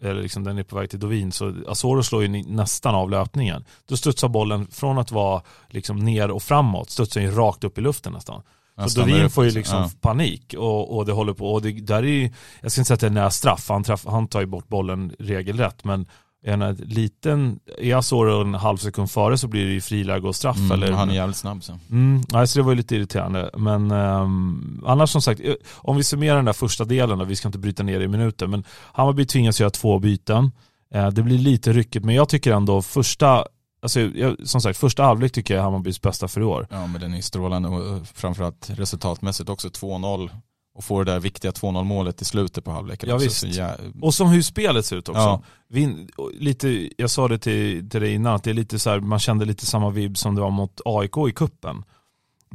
Eller 0.03 0.21
liksom 0.21 0.43
den 0.43 0.57
är 0.57 0.63
på 0.63 0.75
väg 0.75 0.89
till 0.89 0.99
Dovin, 0.99 1.31
så 1.31 1.53
Asoro 1.67 2.03
slår 2.03 2.21
ju 2.23 2.27
nästan 2.43 2.95
av 2.95 3.09
löpningen. 3.09 3.65
Då 3.87 3.97
studsar 3.97 4.27
bollen 4.27 4.67
från 4.71 4.97
att 4.97 5.11
vara 5.11 5.41
liksom 5.69 5.99
ner 5.99 6.31
och 6.31 6.43
framåt, 6.43 6.89
studsar 6.89 7.21
ju 7.21 7.31
rakt 7.31 7.63
upp 7.63 7.77
i 7.77 7.81
luften 7.81 8.13
nästan. 8.13 8.41
han 8.75 8.89
Så 8.89 8.99
Dovin 8.99 9.21
upp 9.23 9.31
får 9.31 9.43
ju 9.43 9.49
också. 9.49 9.57
liksom 9.57 9.77
Ja. 9.79 9.89
panik 10.01 10.53
och, 10.57 10.97
och 10.97 11.05
det 11.05 11.11
håller 11.11 11.33
på, 11.33 11.53
och 11.53 11.61
det, 11.61 11.71
där 11.71 11.97
är 12.03 12.07
ju, 12.07 12.31
jag 12.61 12.71
ska 12.71 12.81
inte 12.81 12.87
säga 12.87 12.95
att 12.95 12.99
det 13.01 13.07
är 13.07 13.11
nära 13.11 13.31
straff, 13.31 13.65
han, 13.69 13.83
träff, 13.83 14.05
han 14.05 14.27
tar 14.27 14.39
ju 14.39 14.45
bort 14.45 14.67
bollen 14.67 15.15
regelrätt, 15.19 15.83
men 15.83 16.05
en 16.45 16.75
liten, 16.75 17.59
är 17.77 17.95
Asoro 17.95 18.41
en 18.41 18.53
halv 18.53 18.77
sekund 18.77 19.11
före 19.11 19.37
så 19.37 19.47
blir 19.47 19.65
det 19.65 19.71
ju 19.71 19.81
friläge 19.81 20.27
och 20.27 20.35
straff 20.35 20.57
Mm, 20.57 20.71
eller 20.71 20.91
Han 20.91 21.09
är 21.09 21.13
jävligt 21.13 21.37
snabb 21.37 21.63
så. 21.63 21.79
Mm, 21.91 22.21
nej, 22.29 22.47
så 22.47 22.59
det 22.59 22.63
var 22.63 22.71
ju 22.71 22.77
lite 22.77 22.95
irriterande. 22.95 23.49
Men 23.57 23.91
ehm, 23.91 24.83
annars 24.85 25.09
som 25.09 25.21
sagt, 25.21 25.41
eh, 25.43 25.53
om 25.75 25.97
vi 25.97 26.03
summerar 26.03 26.35
den 26.35 26.45
där 26.45 26.53
första 26.53 26.85
delen, 26.85 27.19
då, 27.19 27.25
vi 27.25 27.35
ska 27.35 27.47
inte 27.47 27.59
bryta 27.59 27.83
ner 27.83 27.99
det 27.99 28.05
i 28.05 28.07
minuter, 28.07 28.47
men 28.47 28.63
Hammarby 28.93 29.25
tvingas 29.25 29.59
göra 29.59 29.69
två 29.69 29.99
byten. 29.99 30.51
Eh, 30.93 31.07
det 31.07 31.23
blir 31.23 31.37
lite 31.37 31.73
ryckigt, 31.73 32.05
men 32.05 32.15
jag 32.15 32.29
tycker 32.29 32.53
ändå 32.53 32.81
första, 32.81 33.45
alltså, 33.81 33.99
jag, 33.99 34.47
som 34.47 34.61
sagt, 34.61 34.79
första 34.79 35.03
halvlek 35.03 35.31
tycker 35.31 35.53
jag 35.53 35.61
är 35.61 35.63
Hammarbys 35.63 36.01
bästa 36.01 36.27
för 36.27 36.41
i 36.41 36.43
år. 36.43 36.67
Ja 36.69 36.87
men 36.87 37.01
den 37.01 37.13
är 37.13 37.21
strålande 37.21 37.69
och 37.69 37.95
eh, 37.95 38.03
framförallt 38.03 38.69
resultatmässigt 38.69 39.49
också 39.49 39.67
2-0 39.67 40.29
och 40.75 40.83
får 40.83 41.05
det 41.05 41.11
där 41.11 41.19
viktiga 41.19 41.51
2-0 41.51 41.83
målet 41.83 42.21
i 42.21 42.25
slutet 42.25 42.63
på 42.65 42.71
halvleken. 42.71 43.09
Ja, 43.09 43.17
visst. 43.17 43.43
jä- 43.45 43.93
Och 44.01 44.13
som 44.13 44.27
hur 44.29 44.41
spelet 44.41 44.85
ser 44.85 44.95
ut 44.95 45.09
också. 45.09 45.21
Ja. 45.21 45.43
Vin, 45.69 46.09
lite, 46.39 46.89
jag 46.97 47.09
sa 47.09 47.27
det 47.27 47.37
till, 47.37 47.89
till 47.89 48.01
dig 48.01 48.13
innan, 48.13 48.35
att 48.35 48.43
det 48.43 48.49
är 48.49 48.53
lite 48.53 48.79
så 48.79 48.89
här, 48.89 48.99
man 48.99 49.19
kände 49.19 49.45
lite 49.45 49.65
samma 49.65 49.89
vibb 49.89 50.17
som 50.17 50.35
det 50.35 50.41
var 50.41 50.49
mot 50.51 50.81
AIK 50.85 51.17
i 51.29 51.31
kuppen. 51.31 51.83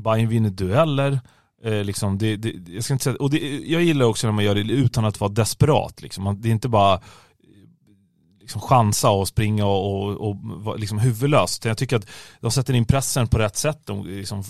Bayern 0.00 0.28
vinner 0.28 0.50
dueller, 0.50 1.20
eh, 1.64 1.85
liksom 1.85 2.18
det, 2.18 2.37
det, 2.37 2.52
jag, 2.74 2.85
ska 2.85 2.92
inte 2.94 3.04
säga, 3.04 3.16
och 3.16 3.31
det, 3.31 3.59
jag 3.59 3.83
gillar 3.83 4.07
också 4.07 4.26
när 4.26 4.33
man 4.33 4.44
gör 4.44 4.54
det 4.54 4.61
utan 4.61 5.04
att 5.04 5.20
vara 5.20 5.31
desperat. 5.33 6.02
Liksom. 6.02 6.24
Man- 6.24 6.40
Det 6.40 6.48
är 6.48 6.52
inte 6.52 6.68
bara 6.68 7.00
liksom 8.49 8.61
chansa 8.61 9.11
och 9.11 9.29
springa 9.29 9.67
och, 9.67 10.03
och, 10.03 10.29
och 10.29 10.37
vara 10.43 10.77
liksom 10.77 10.99
huvudlöst. 10.99 11.65
Jag 11.65 11.79
tycker 11.79 11.97
att 11.97 12.07
de 12.41 12.51
sätter 12.51 12.75
in 12.75 12.85
pressen 12.85 13.29
på 13.29 13.39
rätt 13.39 13.57
sätt. 13.57 13.81
De 13.85 14.07
liksom 14.07 14.45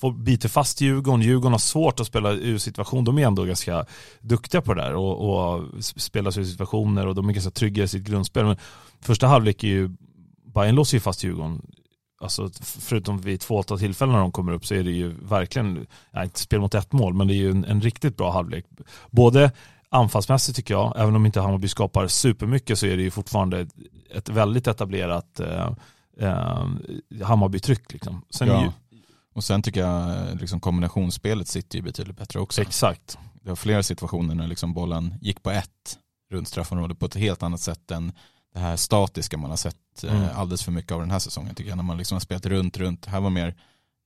får, 0.00 0.12
biter 0.12 0.48
fast 0.48 0.80
Djurgården. 0.80 1.22
Djurgården 1.22 1.52
har 1.52 1.58
svårt 1.58 2.00
att 2.00 2.06
spela 2.06 2.32
ur 2.32 2.58
situation. 2.58 3.04
De 3.04 3.18
är 3.18 3.26
ändå 3.26 3.44
ganska 3.44 3.86
duktiga 4.20 4.62
på 4.62 4.74
det 4.74 4.82
där 4.82 4.94
och, 4.94 5.50
och 5.54 5.64
spelar 5.80 6.30
sig 6.30 6.42
ur 6.42 6.46
situationer 6.46 7.06
och 7.06 7.14
de 7.14 7.28
är 7.28 7.32
ganska 7.32 7.50
trygga 7.50 7.84
i 7.84 7.88
sitt 7.88 8.04
grundspel. 8.04 8.44
Men 8.44 8.56
första 9.00 9.26
halvlek 9.26 9.64
är 9.64 9.68
ju, 9.68 9.90
Bayern 10.54 10.74
låser 10.74 10.96
ju 10.96 11.00
fast 11.00 11.24
Djurgården. 11.24 11.62
Alltså, 12.20 12.50
förutom 12.62 13.20
vid 13.20 13.40
två 13.40 13.56
åtta 13.56 13.76
tillfällen 13.76 14.12
när 14.12 14.20
de 14.20 14.32
kommer 14.32 14.52
upp 14.52 14.66
så 14.66 14.74
är 14.74 14.82
det 14.82 14.90
ju 14.90 15.14
verkligen, 15.22 15.86
nej 16.12 16.24
inte 16.24 16.40
spel 16.40 16.60
mot 16.60 16.74
ett 16.74 16.92
mål, 16.92 17.14
men 17.14 17.28
det 17.28 17.34
är 17.34 17.36
ju 17.36 17.50
en, 17.50 17.64
en 17.64 17.80
riktigt 17.80 18.16
bra 18.16 18.32
halvlek. 18.32 18.64
Både 19.10 19.52
anfallsmässigt 19.90 20.56
tycker 20.56 20.74
jag, 20.74 20.92
även 20.96 21.16
om 21.16 21.26
inte 21.26 21.40
Hammarby 21.40 21.68
skapar 21.68 22.06
supermycket 22.08 22.78
så 22.78 22.86
är 22.86 22.96
det 22.96 23.02
ju 23.02 23.10
fortfarande 23.10 23.66
ett, 24.10 24.28
väldigt 24.28 24.66
etablerat 24.66 25.40
eh, 25.40 25.72
eh, 26.20 26.66
Hammarby-tryck. 27.24 27.92
Liksom. 27.92 28.22
Sen 28.30 28.48
Ja. 28.48 28.62
ju, 28.64 28.70
Och 29.34 29.44
sen 29.44 29.62
tycker 29.62 29.80
jag 29.80 30.16
liksom 30.40 30.60
kombinationsspelet 30.60 31.48
sitter 31.48 31.78
ju 31.78 31.82
betydligt 31.82 32.16
bättre 32.16 32.40
också. 32.40 32.62
exakt. 32.62 33.18
Det 33.42 33.48
var 33.48 33.56
flera 33.56 33.82
situationer 33.82 34.34
när 34.34 34.46
liksom 34.46 34.74
bollen 34.74 35.14
gick 35.20 35.42
på 35.42 35.50
ett 35.50 35.98
runt 36.30 36.48
straffområdet 36.48 36.98
på 36.98 37.06
ett 37.06 37.14
helt 37.14 37.42
annat 37.42 37.60
sätt 37.60 37.90
än 37.90 38.12
det 38.54 38.58
här 38.60 38.76
statiska 38.76 39.36
man 39.36 39.50
har 39.50 39.56
sett 39.56 40.04
eh, 40.04 40.16
Mm. 40.16 40.28
alldeles 40.36 40.62
för 40.62 40.72
mycket 40.72 40.92
av 40.92 41.00
den 41.00 41.10
här 41.10 41.18
säsongen 41.18 41.54
tycker 41.54 41.70
jag. 41.70 41.76
När 41.76 41.84
man 41.84 41.96
liksom 41.98 42.14
har 42.14 42.20
spelat 42.20 42.46
runt, 42.46 42.76
runt. 42.76 43.06
Här 43.06 43.20
var 43.20 43.30
mer 43.30 43.54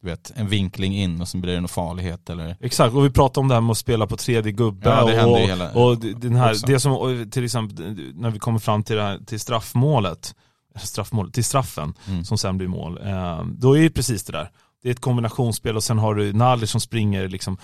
du 0.02 0.08
vet, 0.08 0.32
en 0.34 0.48
vinkling 0.48 0.96
in 0.96 1.20
och 1.20 1.28
sen 1.28 1.40
blir 1.40 1.54
det 1.54 1.60
någon 1.60 1.68
farlighet 1.68 2.30
eller 2.30 2.56
Exakt, 2.60 2.94
och 2.94 3.04
vi 3.04 3.10
pratade 3.10 3.40
om 3.40 3.48
det 3.48 3.54
här 3.54 3.60
med 3.60 3.70
att 3.70 3.78
spela 3.78 4.06
på 4.06 4.16
tredje 4.16 4.52
gubbe 4.52 4.88
Ja, 4.88 5.04
det 5.04 5.24
och, 5.24 5.38
hela- 5.38 5.72
och 5.72 5.98
den 5.98 6.36
här, 6.36 6.50
också. 6.50 6.66
det 6.66 6.80
som 6.80 7.30
till 7.30 7.44
exempel 7.44 8.12
när 8.14 8.30
vi 8.30 8.38
kommer 8.38 8.58
fram 8.58 8.82
till, 8.82 8.96
det 8.96 9.02
här, 9.02 9.18
till 9.18 9.40
straffmålet, 9.40 10.34
straffmålet, 10.82 11.34
till 11.34 11.44
straffen 11.44 11.94
mm. 12.08 12.24
som 12.24 12.38
sen 12.38 12.58
blir 12.58 12.68
mål, 12.68 12.98
eh, 13.04 13.44
då 13.44 13.78
är 13.78 13.82
det 13.82 13.90
precis 13.90 14.24
det 14.24 14.32
där. 14.32 14.50
Det 14.82 14.88
är 14.88 14.92
ett 14.92 15.00
kombinationsspel 15.00 15.76
och 15.76 15.84
sen 15.84 15.98
har 15.98 16.14
du 16.14 16.32
Nalir 16.32 16.66
som 16.66 16.80
springer 16.80 17.28
liksom 17.28 17.58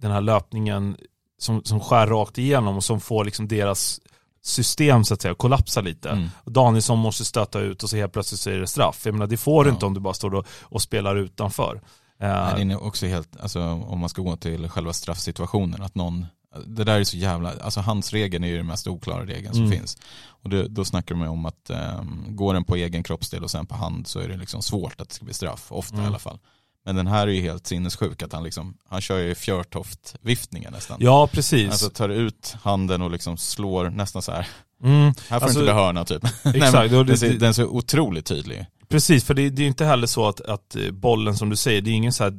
den 0.00 0.10
här 0.10 0.20
löpningen 0.20 0.96
som, 1.38 1.64
som 1.64 1.80
skär 1.80 2.06
rakt 2.06 2.38
igenom 2.38 2.76
och 2.76 2.84
som 2.84 3.00
får 3.00 3.24
liksom 3.24 3.48
deras 3.48 4.00
system 4.46 5.04
så 5.04 5.14
att 5.14 5.22
säga 5.22 5.34
kollapsa 5.34 5.80
lite. 5.80 6.10
Mm. 6.10 6.28
Danielsson 6.44 6.98
måste 6.98 7.24
stöta 7.24 7.60
ut 7.60 7.82
och 7.82 7.90
så 7.90 7.96
helt 7.96 8.12
plötsligt 8.12 8.40
så 8.40 8.50
är 8.50 8.58
det 8.58 8.66
straff. 8.66 9.02
Jag 9.04 9.12
menar 9.14 9.26
det 9.26 9.36
får 9.36 9.64
du 9.64 9.70
Ja. 9.70 9.74
inte 9.74 9.86
om 9.86 9.94
du 9.94 10.00
bara 10.00 10.14
står 10.14 10.34
och, 10.34 10.46
och 10.62 10.82
spelar 10.82 11.16
utanför. 11.16 11.80
Eh, 12.20 12.28
Nej, 12.28 12.64
det 12.64 12.72
är 12.74 12.82
också 12.84 13.06
helt, 13.06 13.40
alltså 13.40 13.60
om 13.62 13.98
man 13.98 14.08
ska 14.08 14.22
gå 14.22 14.36
till 14.36 14.68
själva 14.68 14.92
straffsituationen, 14.92 15.82
att 15.82 15.94
någon, 15.94 16.26
det 16.66 16.84
där 16.84 17.00
är 17.00 17.04
så 17.04 17.16
jävla, 17.16 17.52
alltså 17.60 17.80
handsregeln 17.80 18.44
är 18.44 18.48
ju 18.48 18.56
den 18.56 18.66
mest 18.66 18.86
oklara 18.88 19.24
regeln 19.26 19.54
som 19.54 19.64
Mm. 19.64 19.78
finns. 19.78 19.96
Och 20.26 20.50
det, 20.50 20.68
då 20.68 20.84
snackar 20.84 21.14
man 21.14 21.28
om 21.28 21.46
att 21.46 21.70
um, 22.00 22.26
går 22.28 22.54
den 22.54 22.64
på 22.64 22.76
egen 22.76 23.02
kroppsdel 23.02 23.44
och 23.44 23.50
sen 23.50 23.66
på 23.66 23.74
hand 23.74 24.06
så 24.06 24.18
är 24.20 24.28
det 24.28 24.36
liksom 24.36 24.62
svårt 24.62 25.00
att 25.00 25.08
det 25.08 25.14
ska 25.14 25.24
bli 25.24 25.34
straff, 25.34 25.66
ofta 25.72 25.94
Mm. 25.94 26.04
i 26.04 26.08
alla 26.08 26.18
fall. 26.18 26.38
Men 26.84 26.96
den 26.96 27.06
här 27.06 27.26
är 27.26 27.32
ju 27.32 27.40
helt 27.40 27.66
sinnessjuk, 27.66 28.22
att 28.22 28.32
han 28.32 28.44
liksom, 28.44 28.76
han 28.88 29.00
kör 29.00 29.18
ju 29.18 29.34
fjörtoft-viftningar 29.34 30.70
nästan. 30.70 30.96
Ja, 31.00 31.26
precis. 31.26 31.70
Alltså 31.70 31.90
tar 31.90 32.08
ut 32.08 32.56
handen 32.62 33.02
och 33.02 33.10
liksom 33.10 33.36
slår 33.36 33.90
nästan 33.90 34.22
så 34.22 34.32
här, 34.32 34.46
mm, 34.82 35.04
här 35.04 35.12
får 35.12 35.34
Alltså, 35.34 35.46
du 35.46 35.64
inte 35.64 35.72
bli 35.72 35.82
hörna 35.82 36.04
typ. 36.04 36.22
Nej, 36.42 36.56
exakt. 36.56 36.94
och 36.94 37.06
den, 37.06 37.18
ser, 37.18 37.32
den 37.32 37.54
så 37.54 37.64
otroligt 37.64 38.26
tydlig. 38.26 38.66
precis, 38.88 39.24
för 39.24 39.34
det, 39.34 39.50
det 39.50 39.62
är 39.62 39.66
inte 39.66 39.84
heller 39.84 40.06
så 40.06 40.28
att, 40.28 40.40
att 40.40 40.76
eh, 40.76 40.90
bollen 40.90 41.36
som 41.36 41.50
du 41.50 41.56
säger, 41.56 41.80
det 41.80 41.90
är 41.90 41.94
ingen 41.94 42.12
så 42.12 42.24
här, 42.24 42.30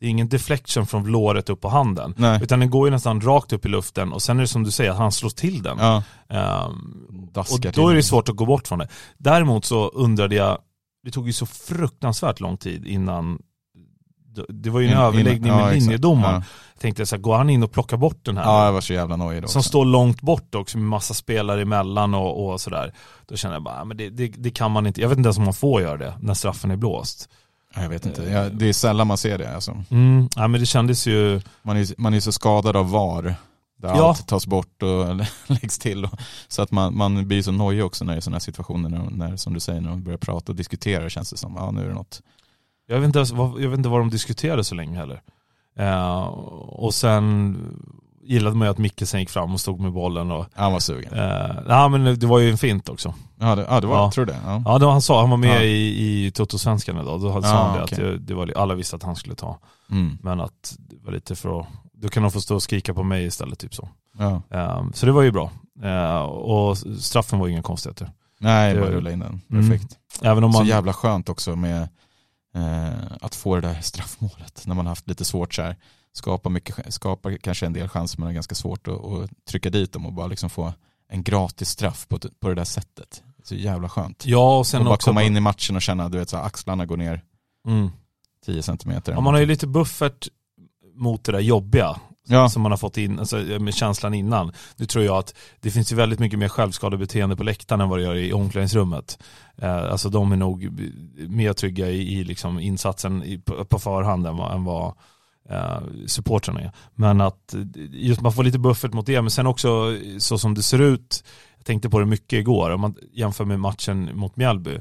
det 0.00 0.06
är 0.06 0.10
ingen 0.10 0.28
deflection 0.28 0.86
från 0.86 1.06
låret 1.06 1.50
upp 1.50 1.60
på 1.60 1.68
handen. 1.68 2.14
Nej. 2.16 2.40
Utan 2.42 2.60
den 2.60 2.70
går 2.70 2.86
ju 2.86 2.90
nästan 2.90 3.20
rakt 3.20 3.52
upp 3.52 3.66
i 3.66 3.68
luften 3.68 4.12
och 4.12 4.22
sen 4.22 4.36
är 4.36 4.40
det 4.40 4.48
som 4.48 4.64
du 4.64 4.70
säger, 4.70 4.90
att 4.90 4.96
han 4.96 5.12
slår 5.12 5.30
till 5.30 5.62
den. 5.62 5.78
Ja, 5.78 6.02
daskar 7.32 7.68
och 7.68 7.74
då 7.74 7.88
är 7.88 7.94
det 7.94 8.02
svårt 8.02 8.28
att 8.28 8.36
gå 8.36 8.46
bort 8.46 8.68
från 8.68 8.78
det. 8.78 8.88
Däremot 9.18 9.64
så 9.64 9.88
undrade 9.88 10.34
jag, 10.34 10.58
det 11.04 11.10
tog 11.10 11.26
ju 11.26 11.32
så 11.32 11.46
fruktansvärt 11.46 12.40
lång 12.40 12.56
tid 12.56 12.86
innan 12.86 13.38
det 14.48 14.70
var 14.70 14.80
ju 14.80 14.86
en 14.86 14.92
In- 14.92 14.98
in- 14.98 15.02
överläggning 15.04 15.52
ja, 15.52 15.64
med 15.64 15.74
linjedomaren. 15.74 16.34
Ja. 16.34 16.42
Jag 16.74 16.80
tänkte 16.80 17.06
så 17.06 17.16
här, 17.16 17.22
går 17.22 17.36
han 17.36 17.50
in 17.50 17.62
och 17.62 17.72
plockar 17.72 17.96
bort 17.96 18.18
den 18.24 18.36
här? 18.36 18.44
Ja, 18.44 18.64
jag 18.64 18.72
var 18.72 18.80
så 18.80 18.92
jävla 18.92 19.16
nojig 19.16 19.42
då 19.42 19.48
som 19.48 19.58
också. 19.58 19.68
står 19.68 19.84
långt 19.84 20.20
bort 20.20 20.54
också 20.54 20.78
med 20.78 20.86
massa 20.88 21.14
spelare 21.14 21.62
emellan 21.62 22.14
och, 22.14 22.46
och 22.52 22.60
sådär. 22.60 22.92
Då 23.26 23.36
känner 23.36 23.54
jag 23.54 23.62
bara, 23.62 23.80
"Ah, 23.80 23.84
men 23.84 23.96
det, 23.96 24.10
det, 24.10 24.28
det 24.28 24.50
kan 24.50 24.70
man 24.70 24.86
inte, 24.86 25.00
jag 25.00 25.08
vet 25.08 25.18
inte 25.18 25.26
ens 25.26 25.38
om 25.38 25.44
man 25.44 25.54
får 25.54 25.82
göra 25.82 25.96
det 25.96 26.14
när 26.20 26.34
straffen 26.34 26.70
är 26.70 26.76
blåst. 26.76 27.28
Ja, 27.74 27.82
Jag 27.82 27.88
vet 27.88 28.06
inte, 28.06 28.22
ja, 28.22 28.48
det 28.48 28.68
är 28.68 28.72
sällan 28.72 29.06
man 29.06 29.18
ser 29.18 29.38
det 29.38 29.54
alltså. 29.54 29.84
Mm, 29.90 30.28
ja, 30.36 30.48
men 30.48 30.60
det 30.60 30.66
kändes 30.66 31.06
ju, 31.06 31.40
Man 31.62 31.76
är, 31.76 32.00
man 32.00 32.14
är 32.14 32.20
så 32.20 32.32
skadad 32.32 32.76
av 32.76 32.90
VAR. 32.90 33.34
Där 33.82 33.88
Ja. 33.88 34.08
allt 34.08 34.26
tas 34.28 34.46
bort 34.46 34.82
och 34.82 35.16
läggs 35.46 35.78
till. 35.78 36.04
Och, 36.04 36.10
så 36.48 36.62
att 36.62 36.70
man, 36.70 36.96
man 36.96 37.28
blir 37.28 37.42
så 37.42 37.52
nojig 37.52 37.84
också 37.84 38.04
när 38.04 38.12
det 38.12 38.18
är 38.18 38.20
sådana 38.20 38.34
här 38.34 38.40
situationer. 38.40 38.88
När, 38.88 39.10
när, 39.10 39.36
som 39.36 39.54
du 39.54 39.60
säger, 39.60 39.80
när 39.80 39.90
de 39.90 40.02
börjar 40.02 40.18
prata 40.18 40.52
och 40.52 40.56
diskutera 40.56 41.08
känns 41.10 41.30
det 41.30 41.36
som, 41.36 41.54
ja 41.56 41.70
nu 41.70 41.82
är 41.84 41.88
det 41.88 41.94
något. 41.94 42.20
Jag 42.86 43.00
vet 43.00 43.06
inte, 43.16 43.18
jag 43.38 43.68
vet 43.70 43.78
inte 43.78 43.88
vad 43.88 44.00
de 44.00 44.10
diskuterade 44.10 44.64
så 44.64 44.74
länge 44.74 44.98
heller. 44.98 45.20
Eh, 45.78 46.16
och 46.68 46.94
sen 46.94 47.56
gillade 48.22 48.56
man 48.56 48.66
ju 48.68 48.70
att 48.72 48.78
Micke 48.78 49.02
sen 49.08 49.20
gick 49.20 49.30
fram 49.30 49.54
och 49.54 49.60
stod 49.60 49.80
med 49.80 49.92
bollen 49.92 50.30
och, 50.30 50.46
Han 50.54 50.72
var 50.72 50.80
sugen. 50.80 51.12
eh, 51.12 51.56
ja 51.68 51.88
men 51.88 52.18
det 52.18 52.26
var 52.26 52.38
ju 52.38 52.50
en 52.50 52.58
fint 52.58 52.88
också. 52.88 53.14
Ja 53.40 53.54
det, 53.54 53.66
ja, 53.70 53.80
det 53.80 53.86
var, 53.86 53.96
Ja. 53.96 54.10
tror 54.10 54.24
du 54.26 54.32
det? 54.32 54.38
Ja. 54.46 54.62
Ja, 54.66 54.78
det 54.78 54.84
var, 54.84 54.92
han 54.92 55.02
sa, 55.02 55.20
han 55.20 55.30
var 55.30 55.36
med 55.36 55.56
Ja. 55.56 55.62
i, 55.62 56.26
i 56.26 56.30
Toto-svenskan 56.30 57.00
idag, 57.02 57.20
då 57.20 57.42
sa 57.42 57.48
Ja, 57.48 57.54
han 57.56 57.76
det 57.78 57.84
okej. 57.84 57.94
att 57.94 58.12
det, 58.12 58.18
det 58.18 58.34
var, 58.34 58.52
alla 58.56 58.74
visste 58.74 58.96
att 58.96 59.02
han 59.02 59.16
skulle 59.16 59.34
ta. 59.34 59.58
Mm. 59.90 60.18
Men 60.22 60.40
att 60.40 60.76
det 60.78 60.96
var 61.04 61.12
lite 61.12 61.36
för 61.36 61.60
att, 61.60 61.66
då 61.94 62.08
kan 62.08 62.22
de 62.22 62.32
få 62.32 62.40
stå 62.40 62.54
och 62.54 62.62
skrika 62.62 62.94
på 62.94 63.02
mig 63.02 63.24
istället 63.26 63.58
typ 63.58 63.74
så. 63.74 63.88
Ehm, 64.50 64.92
så 64.92 65.06
det 65.06 65.12
var 65.12 65.22
ju 65.22 65.30
bra. 65.32 65.50
Ehm, 65.82 66.22
och 66.28 66.78
straffen 67.00 67.38
var 67.38 67.46
ju 67.46 67.52
inga 67.52 67.62
konstigheter. 67.62 68.10
Nej, 68.40 68.74
Det- 68.74 68.80
bara 68.80 68.90
rulla 68.90 69.10
in 69.12 69.18
den. 69.18 69.40
Mm. 69.50 69.68
Perfekt. 69.70 69.96
Även 70.22 70.44
om 70.44 70.52
Så 70.52 70.58
man, 70.58 70.66
jävla 70.66 70.92
skönt 70.92 71.28
också 71.28 71.56
med 71.56 71.82
eh, 71.82 71.88
att 73.20 73.34
få 73.34 73.54
det 73.54 73.60
där 73.60 73.80
straffmålet. 73.80 74.62
När 74.66 74.74
man 74.74 74.86
har 74.86 74.90
haft 74.90 75.08
lite 75.08 75.24
svårt 75.24 75.54
så 75.54 75.62
här. 75.62 75.76
Skapa, 76.12 76.48
mycket, 76.48 76.94
skapa 76.94 77.38
kanske 77.38 77.66
en 77.66 77.72
del 77.72 77.88
chanser 77.88 78.18
men 78.18 78.26
det 78.26 78.32
är 78.32 78.34
ganska 78.34 78.54
svårt 78.54 78.88
att, 78.88 79.04
att 79.04 79.30
trycka 79.44 79.70
dit 79.70 79.92
dem 79.92 80.06
och 80.06 80.12
bara 80.12 80.26
liksom 80.26 80.50
få 80.50 80.72
en 81.08 81.22
gratis 81.22 81.68
straff 81.68 82.08
på, 82.08 82.18
på 82.40 82.48
det 82.48 82.54
där 82.54 82.64
sättet. 82.64 83.22
Så 83.44 83.54
jävla 83.54 83.88
skönt. 83.88 84.26
Ja, 84.26 84.58
och 84.58 84.66
sen 84.66 84.80
och 84.80 84.84
bara 84.84 84.94
också... 84.94 85.10
komma 85.10 85.22
in 85.22 85.36
i 85.36 85.40
matchen 85.40 85.76
och 85.76 85.82
känna, 85.82 86.08
du 86.08 86.18
vet 86.18 86.28
så 86.28 86.36
här, 86.36 86.44
axlarna 86.44 86.86
går 86.86 86.96
ner 86.96 87.22
Mm. 87.68 87.90
10 88.46 88.62
centimeter. 88.62 89.12
Ja, 89.12 89.20
man 89.20 89.34
har 89.34 89.40
ju 89.40 89.46
lite 89.46 89.66
buffert 89.66 90.28
mot 90.94 91.24
det 91.24 91.32
där 91.32 91.40
jobbiga. 91.40 92.00
Ja. 92.28 92.48
Som 92.48 92.62
man 92.62 92.72
har 92.72 92.76
fått 92.76 92.96
in, 92.96 93.18
alltså, 93.18 93.36
med 93.36 93.74
känslan 93.74 94.14
innan. 94.14 94.52
Nu 94.76 94.86
tror 94.86 95.04
jag 95.04 95.16
att 95.16 95.34
det 95.60 95.70
finns 95.70 95.92
ju 95.92 95.96
väldigt 95.96 96.18
mycket 96.18 96.38
mer 96.38 96.48
självskadebeteende 96.48 97.36
på 97.36 97.42
läktaren 97.42 97.80
än 97.80 97.88
vad 97.88 97.98
det 97.98 98.02
gör 98.02 98.14
i 98.14 98.32
omklädningsrummet. 98.32 99.18
Eh, 99.56 99.92
alltså 99.92 100.08
de 100.08 100.32
är 100.32 100.36
nog 100.36 100.80
mer 101.28 101.52
trygga 101.52 101.90
i, 101.90 102.18
i 102.18 102.24
liksom 102.24 102.60
insatsen 102.60 103.22
i, 103.22 103.38
på, 103.38 103.64
på 103.64 103.78
förhand 103.78 104.26
än 104.26 104.36
vad, 104.36 104.54
än 104.54 104.64
vad 104.64 104.94
eh, 105.50 106.06
supportrarna 106.06 106.60
är. 106.60 106.72
Men 106.94 107.20
att 107.20 107.54
eh, 107.54 107.60
just 107.90 108.20
man 108.20 108.32
får 108.32 108.44
lite 108.44 108.58
buffert 108.58 108.92
mot 108.92 109.06
det, 109.06 109.22
men 109.22 109.30
sen 109.30 109.46
också 109.46 109.68
eh, 109.68 110.18
så 110.18 110.38
som 110.38 110.54
det 110.54 110.62
ser 110.62 110.78
ut, 110.78 111.24
jag 111.56 111.66
tänkte 111.66 111.90
på 111.90 111.98
det 111.98 112.06
mycket 112.06 112.38
igår, 112.38 112.70
om 112.70 112.80
man 112.80 112.94
jämför 113.12 113.44
med 113.44 113.60
matchen 113.60 114.10
mot 114.14 114.36
Mjällby. 114.36 114.80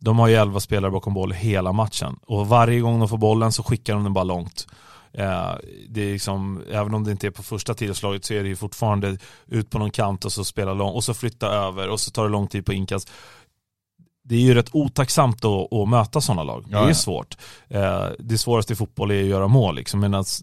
De 0.00 0.18
har 0.18 0.28
ju 0.28 0.34
11 0.34 0.60
spelare 0.60 0.90
bakom 0.90 1.14
boll 1.14 1.32
hela 1.32 1.72
matchen 1.72 2.18
och 2.26 2.48
varje 2.48 2.80
gång 2.80 2.98
de 2.98 3.08
får 3.08 3.18
bollen 3.18 3.52
så 3.52 3.62
skickar 3.62 3.94
de 3.94 4.04
den 4.04 4.12
bara 4.12 4.24
långt. 4.24 4.66
Eh, 5.12 5.54
det 5.88 6.00
är 6.00 6.12
liksom, 6.12 6.62
även 6.70 6.94
om 6.94 7.04
det 7.04 7.10
inte 7.10 7.26
är 7.26 7.30
på 7.30 7.42
första 7.42 7.74
tillslaget 7.74 8.24
så 8.24 8.34
är 8.34 8.42
det 8.42 8.48
ju 8.48 8.56
fortfarande 8.56 9.18
ut 9.46 9.70
på 9.70 9.78
någon 9.78 9.90
kant 9.90 10.24
och 10.24 10.32
så 10.32 10.44
spela 10.44 10.74
långt 10.74 10.96
och 10.96 11.04
så 11.04 11.14
flytta 11.14 11.46
över 11.46 11.88
och 11.88 12.00
så 12.00 12.10
tar 12.10 12.22
det 12.22 12.28
lång 12.28 12.46
tid 12.46 12.66
på 12.66 12.72
inkast. 12.72 13.10
Det 14.24 14.34
är 14.34 14.40
ju 14.40 14.54
rätt 14.54 14.74
otacksamt 14.74 15.44
att, 15.44 15.72
att 15.72 15.88
möta 15.88 16.20
sådana 16.20 16.42
lag. 16.42 16.64
Ja, 16.70 16.78
det 16.78 16.84
är 16.84 16.88
ja. 16.88 16.94
svårt. 16.94 17.36
Eh, 17.68 18.06
det 18.18 18.38
svåraste 18.38 18.72
i 18.72 18.76
fotboll 18.76 19.10
är 19.10 19.22
att 19.22 19.28
göra 19.28 19.48
mål 19.48 19.74
liksom. 19.74 20.00
Men 20.00 20.14
att, 20.14 20.40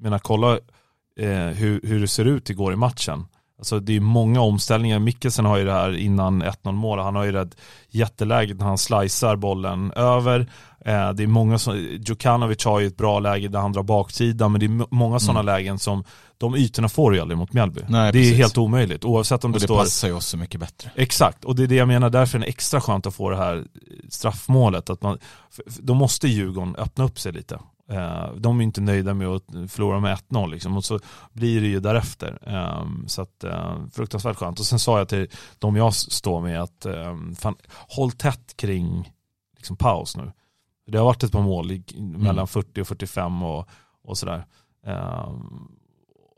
men 0.00 0.12
att 0.12 0.22
kolla 0.22 0.58
eh, 1.18 1.46
hur, 1.46 1.80
hur 1.82 2.00
det 2.00 2.08
ser 2.08 2.24
ut 2.24 2.50
igår 2.50 2.72
i 2.72 2.76
matchen. 2.76 3.26
Alltså 3.60 3.80
det 3.80 3.96
är 3.96 4.00
många 4.00 4.40
omställningar. 4.40 4.98
Mikkelsen 4.98 5.44
har 5.44 5.58
ju 5.58 5.64
det 5.64 5.72
här 5.72 5.96
innan 5.96 6.42
1-0 6.42 6.72
mål. 6.72 6.98
Han 6.98 7.16
har 7.16 7.24
ju 7.24 7.32
det 7.32 7.50
jätteläget 7.88 8.58
när 8.58 8.66
han 8.66 8.78
slicear 8.78 9.36
bollen 9.36 9.92
över. 9.92 10.50
Eh, 10.84 11.12
det 11.12 11.22
är 11.22 11.26
många 11.26 11.58
som, 11.58 11.76
Djukanovic 11.78 12.64
har 12.64 12.80
ju 12.80 12.86
ett 12.86 12.96
bra 12.96 13.18
läge 13.20 13.48
där 13.48 13.58
han 13.58 13.72
drar 13.72 13.82
baksidan. 13.82 14.52
Men 14.52 14.60
det 14.60 14.66
är 14.66 14.94
många 14.94 15.20
sådana 15.20 15.42
lägen 15.42 15.78
som, 15.78 16.04
de 16.38 16.54
ytorna 16.56 16.88
får 16.88 17.10
du 17.10 17.16
ju 17.16 17.20
aldrig 17.22 17.38
mot 17.38 17.52
Mjällby. 17.52 17.80
Mm. 17.80 17.92
Nej, 17.92 18.12
det 18.12 18.18
är 18.18 18.22
precis. 18.22 18.38
helt 18.38 18.58
omöjligt. 18.58 19.04
Oavsett 19.04 19.44
om 19.44 19.50
Och 19.50 19.52
det, 19.52 19.58
det 19.58 19.66
står... 19.66 19.76
passar 19.78 20.08
ju 20.08 20.14
oss 20.14 20.26
så 20.26 20.36
mycket 20.36 20.60
bättre. 20.60 20.90
Exakt, 20.94 21.44
och 21.44 21.56
det 21.56 21.62
är 21.62 21.66
det 21.66 21.74
jag 21.74 21.88
menar, 21.88 22.10
därför 22.10 22.38
är 22.38 22.42
det 22.42 22.48
extra 22.48 22.80
skönt 22.80 23.06
att 23.06 23.14
få 23.14 23.30
det 23.30 23.36
här 23.36 23.64
straffmålet. 24.08 24.90
Att 24.90 25.02
man, 25.02 25.18
då 25.66 25.94
måste 25.94 26.28
Djurgården 26.28 26.76
öppna 26.76 27.04
upp 27.04 27.18
sig 27.18 27.32
lite. 27.32 27.58
Eh, 27.90 28.32
De 28.36 28.60
är 28.60 28.64
inte 28.64 28.80
nöjda 28.80 29.14
med 29.14 29.28
att 29.28 29.44
förlora 29.68 30.00
med 30.00 30.18
1-0 30.28 30.50
liksom. 30.50 30.76
och 30.76 30.84
så 30.84 30.98
blir 31.32 31.60
det 31.60 31.66
ju 31.66 31.80
därefter. 31.80 32.38
Eh, 32.46 32.84
Så 33.06 33.22
att, 33.22 33.44
eh, 33.44 33.76
fruktansvärt 33.92 34.36
skönt. 34.36 34.60
Och 34.60 34.66
sen 34.66 34.78
sa 34.78 34.98
jag 34.98 35.08
till 35.08 35.28
de 35.58 35.76
jag 35.76 35.94
står 35.94 36.40
med 36.40 36.62
att 36.62 36.86
eh, 36.86 37.16
fan, 37.38 37.54
håll 37.88 38.12
tätt 38.12 38.56
kring 38.56 39.12
liksom, 39.56 39.76
paus 39.76 40.16
nu. 40.16 40.32
Det 40.90 40.98
har 40.98 41.04
varit 41.04 41.22
ett 41.22 41.32
par 41.32 41.42
mål 41.42 41.72
i, 41.72 41.82
mellan 42.00 42.46
40 42.48 42.80
och 42.80 42.88
45 42.88 43.42
och, 43.42 43.68
och 44.04 44.18
sådär. 44.18 44.46
Eh, 44.86 45.28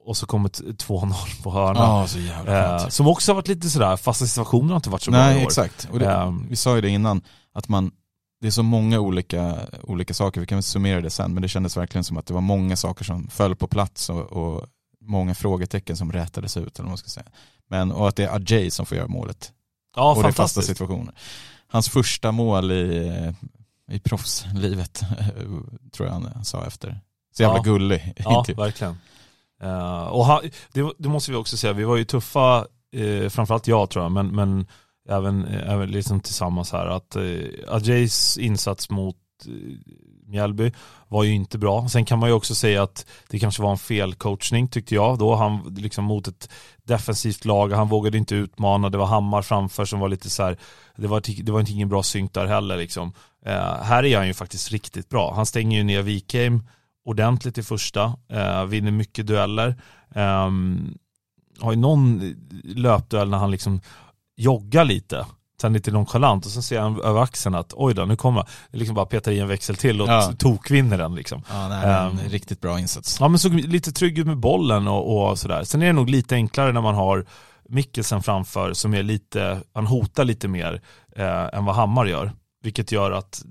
Och 0.07 0.17
så 0.17 0.27
kommer 0.27 0.49
ett 0.49 0.61
2-0 0.61 1.43
på 1.43 1.51
hörnan. 1.51 2.01
Ja, 2.01 2.07
så 2.07 2.19
jävla 2.19 2.83
Eh, 2.83 2.89
som 2.89 3.07
också 3.07 3.33
har 3.33 3.35
varit 3.35 3.49
lite 3.49 3.71
sådär, 3.71 3.97
fasta 3.97 4.27
situationer 4.27 4.69
har 4.69 4.77
inte 4.77 4.91
varit 4.91 5.03
så 5.03 5.11
bra 5.11 5.21
i 5.21 5.35
Nej, 5.35 5.37
år. 5.37 5.43
exakt. 5.43 5.89
Och 5.93 5.99
det, 5.99 6.11
Ehm. 6.11 6.47
vi 6.49 6.57
sa 6.57 6.75
ju 6.75 6.81
det 6.81 6.89
innan, 6.89 7.23
att 7.55 7.69
man, 7.69 7.91
det 8.41 8.47
är 8.47 8.51
så 8.51 8.63
många 8.63 9.01
olika, 9.01 9.59
olika 9.83 10.15
saker, 10.15 10.41
vi 10.41 10.47
kan 10.47 10.63
summera 10.63 11.01
det 11.01 11.11
sen, 11.11 11.35
men 11.35 11.43
det 11.43 11.49
kändes 11.49 11.77
verkligen 11.77 12.05
som 12.05 12.17
att 12.17 12.27
det 12.27 12.35
var 12.35 12.41
många 12.41 12.77
saker 12.77 13.05
som 13.05 13.29
föll 13.29 13.57
på 13.57 13.67
plats 13.67 14.11
och, 14.11 14.21
och 14.33 14.67
många 15.01 15.35
frågetecken 15.35 15.97
som 15.97 16.13
rätades 16.13 16.57
ut, 16.57 16.79
eller 16.79 16.85
vad 16.85 16.91
man 16.91 16.99
ska 16.99 17.09
säga. 17.09 17.27
Men, 17.71 17.93
och 17.93 18.09
att 18.09 18.17
det 18.17 18.25
är 18.25 18.35
Ajay 18.37 18.71
som 18.71 18.87
får 18.87 18.97
göra 18.97 19.09
målet. 19.09 19.53
Ja, 19.97 20.15
och 20.17 20.23
det 20.23 20.29
är 20.29 20.33
fasta 20.33 20.63
situationer. 20.63 21.15
Hans 21.69 21.89
första 21.89 22.33
mål 22.33 22.73
i, 22.73 23.35
i 23.91 23.99
proffslivet, 23.99 25.01
tror 25.93 26.09
jag 26.09 26.15
han 26.15 26.45
sa 26.45 26.67
efter. 26.67 27.01
Så 27.37 27.43
jävla 27.43 27.59
Ja. 27.59 27.63
gullig. 27.63 28.13
Ja, 28.17 28.39
intervju. 28.39 28.63
verkligen. 28.63 28.97
Eh, 29.63 30.03
och 30.05 30.25
ha, 30.25 30.43
det, 30.73 30.93
det 30.99 31.09
måste 31.09 31.31
vi 31.31 31.37
också 31.37 31.57
säga, 31.57 31.73
vi 31.73 31.85
var 31.85 31.97
ju 31.97 32.05
tuffa, 32.05 32.67
uh, 32.97 33.29
framförallt 33.29 33.67
jag 33.67 33.91
tror 33.91 34.05
jag, 34.05 34.13
men, 34.13 34.27
men 34.27 34.67
även, 35.09 35.45
eh, 35.47 35.73
även 35.73 35.91
liksom 35.91 36.21
tillsammans 36.21 36.73
här, 36.73 36.87
att 36.87 37.17
uh, 37.17 37.45
Ajays 37.69 38.39
insats 38.39 38.91
mot 38.91 39.17
uh, 39.49 39.77
Mjällby 40.27 40.73
var 41.09 41.25
ju 41.25 41.35
inte 41.35 41.59
bra. 41.59 41.89
Sen 41.89 42.05
kan 42.05 42.19
man 42.19 42.29
ju 42.29 42.35
också 42.35 42.55
säga 42.55 42.83
att 42.83 43.07
det 43.29 43.39
kanske 43.39 43.63
var 43.63 43.71
en 43.71 43.79
felcoachning 43.79 44.69
tyckte 44.69 44.95
jag 44.95 45.19
då. 45.19 45.35
Han 45.35 45.75
liksom 45.79 46.05
mot 46.05 46.29
ett 46.29 46.51
defensivt 46.83 47.45
lag, 47.45 47.73
han 47.73 47.89
vågade 47.89 48.19
inte 48.19 48.35
utmana, 48.35 48.91
det 48.91 48.99
var 48.99 49.07
Hammar 49.07 49.43
framför 49.43 49.85
som 49.85 50.01
var 50.01 50.09
lite 50.09 50.31
så 50.31 50.43
här, 50.43 50.59
det 50.97 51.07
var, 51.07 51.43
det 51.43 51.53
var 51.53 51.61
inte 51.61 51.73
ingen 51.73 51.89
bra 51.89 52.03
synk 52.03 52.35
där 52.35 52.47
heller 52.47 52.77
liksom. 52.77 53.13
Eh, 53.47 53.83
här 53.83 54.05
är 54.05 54.17
han 54.17 54.27
ju 54.27 54.35
faktiskt 54.35 54.71
riktigt 54.73 55.09
bra. 55.09 55.33
Han 55.35 55.47
stänger 55.47 55.79
ju 55.79 55.85
ner 55.85 56.03
Wikheim 56.03 56.63
ordentligt 57.05 57.59
i 57.59 57.63
första, 57.63 58.15
eh, 58.33 58.65
vinner 58.65 58.91
mycket 58.91 59.27
dueller. 59.27 59.77
Ehm, 60.15 60.95
har 61.61 61.73
ju 61.73 61.79
någon 61.79 62.35
löpduell 62.65 63.29
när 63.31 63.39
han 63.39 63.51
liksom 63.51 63.81
joggar 64.37 64.85
lite, 64.85 65.27
sen 65.61 65.73
lite 65.73 65.91
nonchalant 65.91 66.47
och 66.47 66.53
sen 66.53 66.63
ser 66.63 66.81
han 66.81 67.01
över 67.01 67.23
axeln 67.23 67.55
att 67.55 67.73
oj 67.77 67.95
då, 67.95 68.05
nu 68.05 68.17
kommer 68.17 68.41
han. 68.41 68.49
Liksom 68.71 68.95
bara 68.95 69.07
petar 69.07 69.33
i 69.33 69.39
en 69.41 69.49
växel 69.49 69.77
till 69.77 70.01
och 70.01 70.09
Ja. 70.09 70.33
tokvinner 70.39 70.99
den 70.99 71.15
liksom. 71.15 71.43
Ja, 71.51 71.69
nej, 71.69 71.85
en 71.85 72.19
Ehm. 72.19 72.19
riktigt 72.29 72.61
bra 72.61 72.79
insats. 72.81 73.17
Ja 73.21 73.29
men 73.29 73.39
såg 73.39 73.55
lite 73.55 73.93
trygg 73.93 74.19
ut 74.19 74.27
med 74.27 74.39
bollen 74.39 74.89
och, 74.89 75.31
och 75.31 75.39
sådär. 75.39 75.65
Sen 75.65 75.83
är 75.83 75.87
det 75.87 75.93
nog 75.93 76.11
lite 76.11 76.35
enklare 76.35 76.73
när 76.73 76.81
man 76.81 76.95
har 76.95 77.27
Mikkelsen 77.69 78.23
framför 78.23 78.73
som 78.73 78.95
är 78.95 79.03
lite, 79.03 79.61
han 79.75 79.87
hotar 79.87 80.25
lite 80.25 80.49
mer 80.49 80.83
eh, 81.17 81.49
än 81.59 81.65
vad 81.65 81.75
Hammar 81.77 82.07
gör. 82.07 82.33
Vilket 82.63 82.93
gör 82.93 83.11
att 83.11 83.43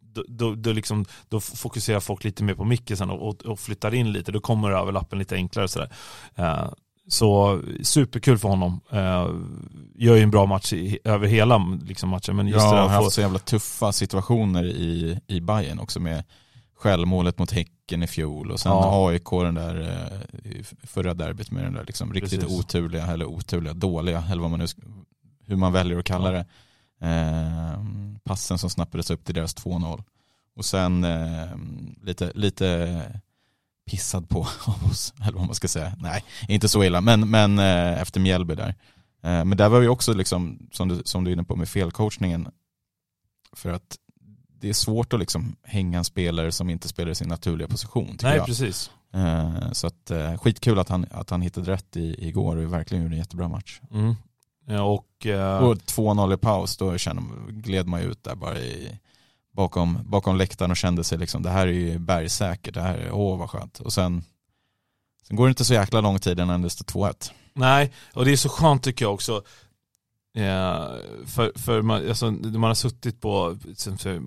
då, 0.00 0.24
då, 0.28 0.54
då, 0.54 0.72
liksom, 0.72 1.04
då 1.28 1.40
fokuserar 1.40 2.00
folk 2.00 2.24
lite 2.24 2.44
mer 2.44 2.54
på 2.54 2.64
Mikkelsen 2.64 3.10
och, 3.10 3.28
och, 3.28 3.42
och 3.42 3.60
flyttar 3.60 3.94
in 3.94 4.12
lite. 4.12 4.32
Då 4.32 4.40
kommer 4.40 4.70
överlappen 4.70 5.18
lite 5.18 5.34
enklare 5.34 5.64
och 5.64 5.70
sådär. 5.70 5.92
Eh, 6.34 6.68
så 7.08 7.60
superkul 7.82 8.38
för 8.38 8.48
honom. 8.48 8.80
Eh, 8.90 9.28
gör 9.94 10.16
ju 10.16 10.22
en 10.22 10.30
bra 10.30 10.46
match 10.46 10.72
i, 10.72 10.98
över 11.04 11.26
hela 11.26 11.58
liksom, 11.86 12.08
matchen. 12.08 12.36
Men 12.36 12.48
just 12.48 12.60
Ja, 12.60 12.72
det 12.72 12.78
han 12.78 12.88
där 12.88 12.88
har 12.88 12.96
att 12.96 12.98
få, 12.98 13.04
haft 13.04 13.14
så 13.14 13.20
jävla 13.20 13.38
tuffa 13.38 13.92
situationer 13.92 14.64
i, 14.64 15.20
i 15.26 15.40
Bayern 15.40 15.78
också 15.78 16.00
med 16.00 16.24
självmålet 16.76 17.38
mot 17.38 17.50
Häcken 17.50 18.02
i 18.02 18.06
fjol 18.06 18.50
och 18.50 18.60
sen 18.60 18.72
Ja. 18.72 19.08
AIK 19.08 19.30
den 19.30 19.54
där 19.54 19.80
eh, 20.44 20.64
förra 20.86 21.14
derbyt 21.14 21.50
med 21.50 21.64
den 21.64 21.72
där 21.74 21.84
liksom 21.84 22.12
riktigt 22.12 22.40
Precis. 22.40 22.58
oturliga, 22.58 23.06
eller 23.06 23.24
oturliga, 23.24 23.72
dåliga, 23.74 24.24
eller 24.30 24.42
vad 24.42 24.50
man 24.50 24.60
nu, 24.60 24.66
hur 25.46 25.56
man 25.56 25.72
väljer 25.72 25.98
att 25.98 26.04
kalla 26.04 26.30
det. 26.30 26.46
Eh, 27.00 27.84
passen 28.24 28.58
som 28.58 28.70
snappades 28.70 29.10
upp 29.10 29.24
till 29.24 29.34
deras 29.34 29.56
2-0. 29.56 30.02
Och 30.56 30.64
sen 30.64 31.04
eh, 31.04 31.48
lite, 32.02 32.32
lite 32.34 33.02
pissad 33.90 34.28
på 34.28 34.38
av 34.66 34.90
oss, 34.90 35.14
eller 35.22 35.38
vad 35.38 35.46
man 35.46 35.54
ska 35.54 35.68
säga. 35.68 35.92
Nej, 35.98 36.24
inte 36.48 36.68
så 36.68 36.84
illa, 36.84 37.00
men, 37.00 37.30
men 37.30 37.58
eh, 37.58 38.00
efter 38.00 38.20
Mjällby 38.20 38.54
där. 38.54 38.74
Eh, 39.22 39.44
men 39.44 39.56
där 39.56 39.68
var 39.68 39.80
vi 39.80 39.88
också, 39.88 40.14
liksom, 40.14 40.68
som, 40.72 40.88
du, 40.88 41.02
som 41.04 41.24
du 41.24 41.30
är 41.30 41.32
inne 41.32 41.44
på, 41.44 41.56
med 41.56 41.68
felcoachningen. 41.68 42.48
För 43.52 43.72
att 43.72 43.98
det 44.60 44.68
är 44.68 44.72
svårt 44.72 45.12
att 45.12 45.20
liksom 45.20 45.56
hänga 45.62 45.98
en 45.98 46.04
spelare 46.04 46.52
som 46.52 46.70
inte 46.70 46.88
spelar 46.88 47.10
i 47.10 47.14
sin 47.14 47.28
naturliga 47.28 47.68
position. 47.68 48.18
Nej 48.22 48.36
jag. 48.36 48.46
precis. 48.46 48.90
Eh, 49.14 49.72
så 49.72 49.86
att, 49.86 50.10
skitkul 50.40 50.78
att 50.78 50.88
han, 50.88 51.06
att 51.10 51.30
han 51.30 51.42
hittade 51.42 51.72
rätt 51.72 51.96
i, 51.96 52.28
igår 52.28 52.56
och 52.56 52.72
verkligen 52.72 53.02
gjorde 53.02 53.14
en 53.14 53.18
jättebra 53.18 53.48
match. 53.48 53.80
Mm. 53.90 54.14
Ja, 54.70 54.82
och, 54.82 55.26
eh, 55.26 55.58
Och 55.58 55.76
2-0 55.76 56.34
i 56.34 56.36
paus, 56.36 56.76
då 56.76 56.98
kände, 56.98 57.22
gled 57.48 57.86
man 57.86 58.00
ut 58.00 58.24
där 58.24 58.34
bara 58.34 58.58
i, 58.58 58.98
bakom, 59.52 59.98
bakom 60.04 60.36
läktaren 60.36 60.70
och 60.70 60.76
kände 60.76 61.04
sig 61.04 61.18
liksom, 61.18 61.42
det 61.42 61.50
här 61.50 61.66
är 61.66 61.72
ju 61.72 61.98
bergsäkert, 61.98 62.74
det 62.74 62.80
här 62.80 62.98
är, 62.98 63.12
åh 63.12 63.38
vad 63.38 63.50
skönt. 63.50 63.80
Och 63.80 63.92
sen, 63.92 64.24
sen 65.26 65.36
går 65.36 65.46
det 65.46 65.50
inte 65.50 65.64
så 65.64 65.74
jäkla 65.74 66.00
lång 66.00 66.18
tid 66.18 66.40
innan 66.40 66.62
det 66.62 66.70
står 66.70 66.84
2-1. 66.84 67.30
Nej, 67.54 67.92
och 68.14 68.24
det 68.24 68.32
är 68.32 68.36
så 68.36 68.48
skönt 68.48 68.82
tycker 68.82 69.04
jag 69.04 69.14
också. 69.14 69.42
Eh, 70.36 70.86
för 71.26 71.58
för 71.58 71.82
man, 71.82 72.08
alltså, 72.08 72.30
man 72.30 72.62
har 72.62 72.74
suttit 72.74 73.20
på 73.20 73.58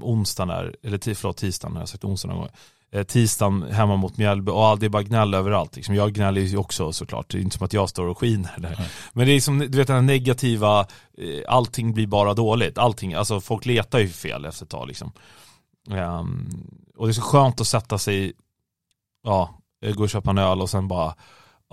onsdagen 0.01 0.47
där, 0.47 0.75
eller 0.83 1.13
förlåt 1.13 1.37
tisdagen, 1.37 1.73
jag 1.73 1.81
har 1.81 1.85
sagt 1.85 2.03
onsdagen 2.03 2.35
någon 2.35 2.43
gång. 2.43 2.55
Eh, 2.93 3.03
tisdagen 3.03 3.63
hemma 3.71 3.95
mot 3.95 4.17
Mjällby 4.17 4.51
och 4.51 4.65
all, 4.65 4.79
det 4.79 4.85
är 4.85 4.89
bara 4.89 5.03
gnäll 5.03 5.33
överallt. 5.33 5.75
Liksom. 5.75 5.95
Jag 5.95 6.13
gnäller 6.13 6.41
ju 6.41 6.57
också 6.57 6.93
såklart, 6.93 7.29
det 7.29 7.37
är 7.37 7.41
inte 7.41 7.57
som 7.57 7.65
att 7.65 7.73
jag 7.73 7.89
står 7.89 8.05
och 8.07 8.17
skiner 8.17 8.55
där. 8.57 8.79
Men 9.13 9.27
det 9.27 9.33
är 9.33 9.39
som, 9.39 9.59
du 9.59 9.77
vet 9.77 9.87
den 9.87 9.95
här 9.95 10.01
negativa, 10.01 10.79
eh, 11.17 11.43
allting 11.47 11.93
blir 11.93 12.07
bara 12.07 12.33
dåligt. 12.33 12.77
Allting, 12.77 13.13
alltså 13.13 13.41
folk 13.41 13.65
letar 13.65 13.99
ju 13.99 14.07
fel 14.07 14.45
efter 14.45 14.65
ett 14.65 14.69
tag 14.69 14.87
liksom. 14.87 15.11
Ehm, 15.91 16.49
och 16.97 17.07
det 17.07 17.11
är 17.11 17.13
så 17.13 17.21
skönt 17.21 17.61
att 17.61 17.67
sätta 17.67 17.97
sig, 17.97 18.33
ja, 19.23 19.59
gå 19.95 20.03
och 20.03 20.09
köpa 20.09 20.29
en 20.29 20.37
öl 20.37 20.61
och 20.61 20.69
sen 20.69 20.87
bara 20.87 21.15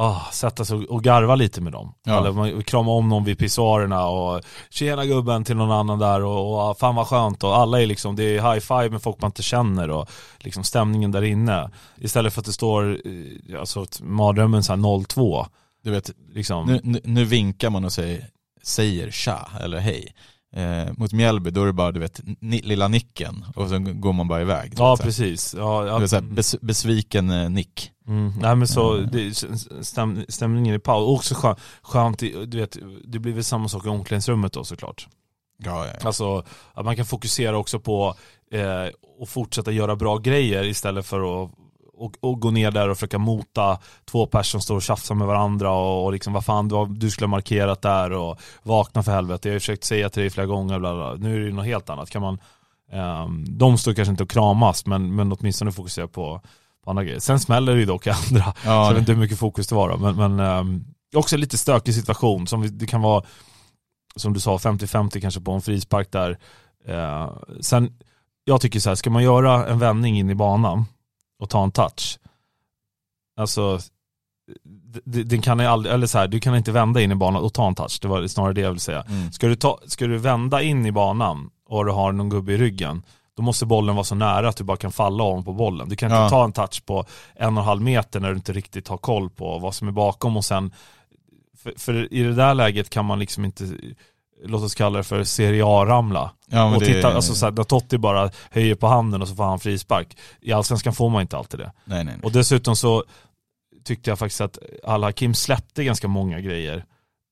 ah, 0.00 0.28
sätta 0.32 0.64
sig 0.64 0.86
och 0.86 1.02
garva 1.02 1.34
lite 1.34 1.60
med 1.60 1.72
dem. 1.72 1.94
Ja. 2.04 2.18
Eller 2.18 2.32
man 2.32 2.62
krama 2.62 2.92
om 2.92 3.08
någon 3.08 3.24
vid 3.24 3.38
pissoarerna 3.38 4.06
och 4.06 4.40
tjena 4.70 5.06
gubben 5.06 5.44
till 5.44 5.56
någon 5.56 5.70
annan 5.70 5.98
där 5.98 6.24
och, 6.24 6.52
och 6.52 6.58
ah, 6.58 6.74
fan 6.74 6.94
vad 6.94 7.06
skönt 7.06 7.44
och 7.44 7.56
alla 7.56 7.82
är 7.82 7.86
liksom, 7.86 8.16
det 8.16 8.22
är 8.22 8.52
high 8.52 8.60
five 8.60 8.90
med 8.90 9.02
folk 9.02 9.20
man 9.20 9.28
inte 9.28 9.42
känner 9.42 9.90
och 9.90 10.08
liksom 10.38 10.64
stämningen 10.64 11.12
där 11.12 11.22
inne. 11.22 11.70
Istället 11.96 12.32
för 12.32 12.40
att 12.40 12.46
det 12.46 12.52
står, 12.52 13.00
eh, 13.04 13.60
alltså 13.60 13.86
mardrömmen 14.00 14.62
så 14.62 14.72
här 14.72 14.80
0-2 14.80 15.46
Du 15.84 15.90
vet, 15.90 16.10
liksom. 16.32 16.66
nu, 16.66 16.80
nu, 16.82 17.00
nu 17.04 17.24
vinkar 17.24 17.70
man 17.70 17.84
och 17.84 17.92
säger, 17.92 18.26
säger 18.62 19.10
tja 19.10 19.48
eller 19.60 19.78
hej. 19.78 20.14
Eh, 20.56 20.92
mot 20.96 21.12
Mjällby 21.12 21.50
då 21.50 21.62
är 21.62 21.66
det 21.66 21.72
bara 21.72 21.92
du 21.92 22.00
vet, 22.00 22.20
ni, 22.40 22.60
lilla 22.60 22.88
nicken 22.88 23.44
och 23.56 23.68
sen 23.68 24.00
går 24.00 24.12
man 24.12 24.28
bara 24.28 24.40
iväg. 24.40 24.74
ja, 24.78 24.96
så 24.96 25.02
precis. 25.02 25.54
Ja, 25.58 25.86
ja, 25.86 26.08
så 26.08 26.16
här, 26.16 26.22
bes, 26.22 26.56
besviken 26.60 27.30
eh, 27.30 27.50
nick. 27.50 27.90
Mm, 28.08 28.32
nej 28.40 28.56
men 28.56 28.68
så, 28.68 28.96
det, 28.96 29.34
stäm, 29.82 30.24
stämningen 30.28 30.74
i 30.74 30.78
paus, 30.78 31.18
också 31.18 31.34
skö- 31.34 31.56
skönt, 31.82 32.22
i- 32.22 32.46
du 32.46 32.58
vet, 32.58 32.76
det 33.04 33.18
blir 33.18 33.32
väl 33.32 33.44
samma 33.44 33.68
sak 33.68 33.86
i 33.86 33.88
omklädningsrummet 33.88 34.52
då 34.52 34.64
såklart. 34.64 35.08
Ja, 35.64 35.86
ja, 35.86 35.92
ja. 36.00 36.06
Alltså 36.06 36.44
att 36.74 36.84
man 36.84 36.96
kan 36.96 37.06
fokusera 37.06 37.58
också 37.58 37.80
på 37.80 38.14
eh, 38.52 38.88
och 39.20 39.28
fortsätta 39.28 39.70
göra 39.72 39.96
bra 39.96 40.16
grejer 40.18 40.64
istället 40.64 41.06
för 41.06 41.44
att 41.44 41.50
och, 42.00 42.12
och 42.20 42.40
gå 42.40 42.50
ner 42.50 42.70
där 42.70 42.88
och 42.88 42.96
försöka 42.96 43.18
mota 43.18 43.78
två 44.10 44.26
personer 44.26 44.50
som 44.50 44.60
står 44.60 44.76
och 44.76 44.82
tjafsar 44.82 45.14
med 45.14 45.26
varandra 45.26 45.70
och, 45.72 46.04
och 46.04 46.12
liksom 46.12 46.32
vad 46.32 46.44
fan 46.44 46.68
du, 46.68 46.86
du 46.86 47.10
skulle 47.10 47.26
ha 47.26 47.30
markerat 47.30 47.82
där 47.82 48.12
och 48.12 48.38
vakna 48.62 49.02
för 49.02 49.12
helvete. 49.12 49.48
Jag 49.48 49.54
har 49.54 49.58
försökt 49.60 49.84
säga 49.84 50.08
till 50.10 50.20
dig 50.20 50.30
flera 50.30 50.46
gånger, 50.46 50.78
bla 50.78 50.94
bla. 50.94 51.14
nu 51.14 51.34
är 51.34 51.38
det 51.40 51.46
ju 51.46 51.52
något 51.52 51.64
helt 51.66 51.90
annat. 51.90 52.10
Kan 52.10 52.22
man, 52.22 52.38
ehm, 52.92 53.44
de 53.58 53.78
står 53.78 53.92
kanske 53.94 54.10
inte 54.10 54.22
och 54.22 54.30
kramas 54.30 54.86
men, 54.86 55.14
men 55.14 55.32
åtminstone 55.32 55.72
fokusera 55.72 56.08
på, 56.08 56.40
på 56.84 56.90
andra 56.90 57.04
grejer. 57.04 57.18
Sen 57.20 57.40
smäller 57.40 57.72
det 57.74 57.80
ju 57.80 57.86
dock 57.86 58.06
i 58.06 58.10
andra 58.10 58.44
så 58.44 58.52
ja 58.64 58.84
jag 58.84 58.90
vet 58.92 58.98
inte 58.98 59.12
hur 59.12 59.18
mycket 59.18 59.38
fokus 59.38 59.66
det 59.68 59.74
var 59.74 59.88
då. 59.88 59.96
Men, 59.96 60.16
men 60.16 60.40
ehm, 60.40 60.84
också 61.16 61.36
lite 61.36 61.58
stökig 61.58 61.94
situation. 61.94 62.46
Som 62.46 62.62
vi- 62.62 62.68
det 62.68 62.86
kan 62.86 63.00
vara, 63.02 63.24
som 64.16 64.32
du 64.32 64.40
sa, 64.40 64.56
50-50 64.56 65.20
kanske 65.20 65.40
på 65.40 65.52
en 65.52 65.60
frispark 65.62 66.12
där. 66.12 66.38
Eh, 66.88 67.30
sen, 67.60 67.92
jag 68.44 68.60
tycker 68.60 68.80
så 68.80 68.90
här, 68.90 68.94
ska 68.94 69.10
man 69.10 69.22
göra 69.22 69.66
en 69.66 69.78
vändning 69.78 70.18
in 70.18 70.30
i 70.30 70.34
banan 70.34 70.84
och 71.40 71.50
ta 71.50 71.62
en 71.64 71.70
touch. 71.70 72.18
Alltså, 73.37 73.79
den 75.05 75.42
kan 75.42 75.59
ju 75.59 75.64
aldrig, 75.66 75.94
eller 75.94 76.07
så 76.07 76.18
här, 76.18 76.29
du 76.29 76.40
kan 76.40 76.57
inte 76.57 76.72
vända 76.72 77.00
in 77.00 77.12
i 77.12 77.14
banan 77.14 77.42
och 77.42 77.55
ta 77.55 77.66
en 77.66 77.74
touch. 77.74 77.98
Det 78.03 78.09
var 78.09 78.26
snarare 78.26 78.53
det 78.53 78.61
jag 78.61 78.70
vill 78.70 78.81
säga. 78.81 79.03
Mm. 79.09 79.33
Ska 79.33 79.46
du, 79.48 79.57
ta, 79.57 79.79
ska 79.87 80.07
du 80.07 80.18
vända 80.18 80.62
in 80.62 80.87
i 80.87 80.92
banan 80.92 81.50
och 81.68 81.85
du 81.85 81.92
har 81.92 82.12
någon 82.12 82.29
gubbe 82.29 82.53
i 82.53 82.57
ryggen, 82.57 83.03
då 83.37 83.42
måste 83.42 83.66
bollen 83.66 83.94
vara 83.94 84.05
så 84.05 84.14
nära 84.14 84.48
att 84.48 84.57
du 84.57 84.64
bara 84.64 84.76
kan 84.76 84.92
falla 84.92 85.24
om 85.24 85.44
på 85.44 85.53
bollen. 85.53 85.88
Du 85.88 85.96
kan 85.96 86.11
inte 86.11 86.22
Ja. 86.22 86.29
ta 86.29 86.44
en 86.44 86.53
touch 86.53 86.85
på 86.87 87.05
en 87.35 87.57
och 87.57 87.62
en 87.62 87.66
halv 87.66 87.83
meter 87.83 88.20
när 88.20 88.31
du 88.31 88.37
inte 88.37 88.53
riktigt 88.53 88.88
har 88.88 88.96
koll 88.98 89.31
på 89.31 89.59
vad 89.59 89.74
som 89.74 89.88
är 89.88 89.92
bakom 89.92 90.37
och 90.37 90.44
sen, 90.44 90.74
för, 91.57 91.74
för 91.76 92.12
i 92.14 92.22
det 92.22 92.35
där 92.35 92.55
läget 92.55 92.90
kan 92.90 93.05
man 93.05 93.18
liksom 93.18 93.44
inte, 93.44 93.64
låt 94.44 94.62
oss 94.62 94.74
kalla 94.74 94.98
det 94.98 95.05
för 95.05 95.24
Serie 95.24 95.64
A-ramla. 95.66 96.31
Ja, 96.46 96.76
och 96.76 96.85
titta, 96.85 97.14
alltså 97.14 97.35
så 97.35 97.46
här, 97.46 97.64
Totti 97.64 97.98
bara 97.98 98.31
höjer 98.50 98.74
på 98.74 98.87
handen 98.87 99.22
och 99.22 99.29
så 99.29 99.35
får 99.35 99.44
han 99.44 99.61
frispark. 99.61 100.16
I 100.40 100.53
Allsvenskan 100.53 100.92
får 100.92 101.09
man 101.09 101.22
inte 101.22 101.37
alltid 101.37 101.61
det. 101.61 101.72
Nej, 101.85 102.05
nej, 102.05 102.14
nej. 102.14 102.24
Och 102.24 102.33
dessutom 102.33 102.76
så 102.76 103.05
tyckte 103.85 104.11
jag 104.11 104.18
faktiskt 104.18 104.40
att 104.40 104.59
Al-Hakim 104.85 105.35
släppte 105.35 105.85
ganska 105.85 106.09
många 106.09 106.40
grejer 106.40 106.85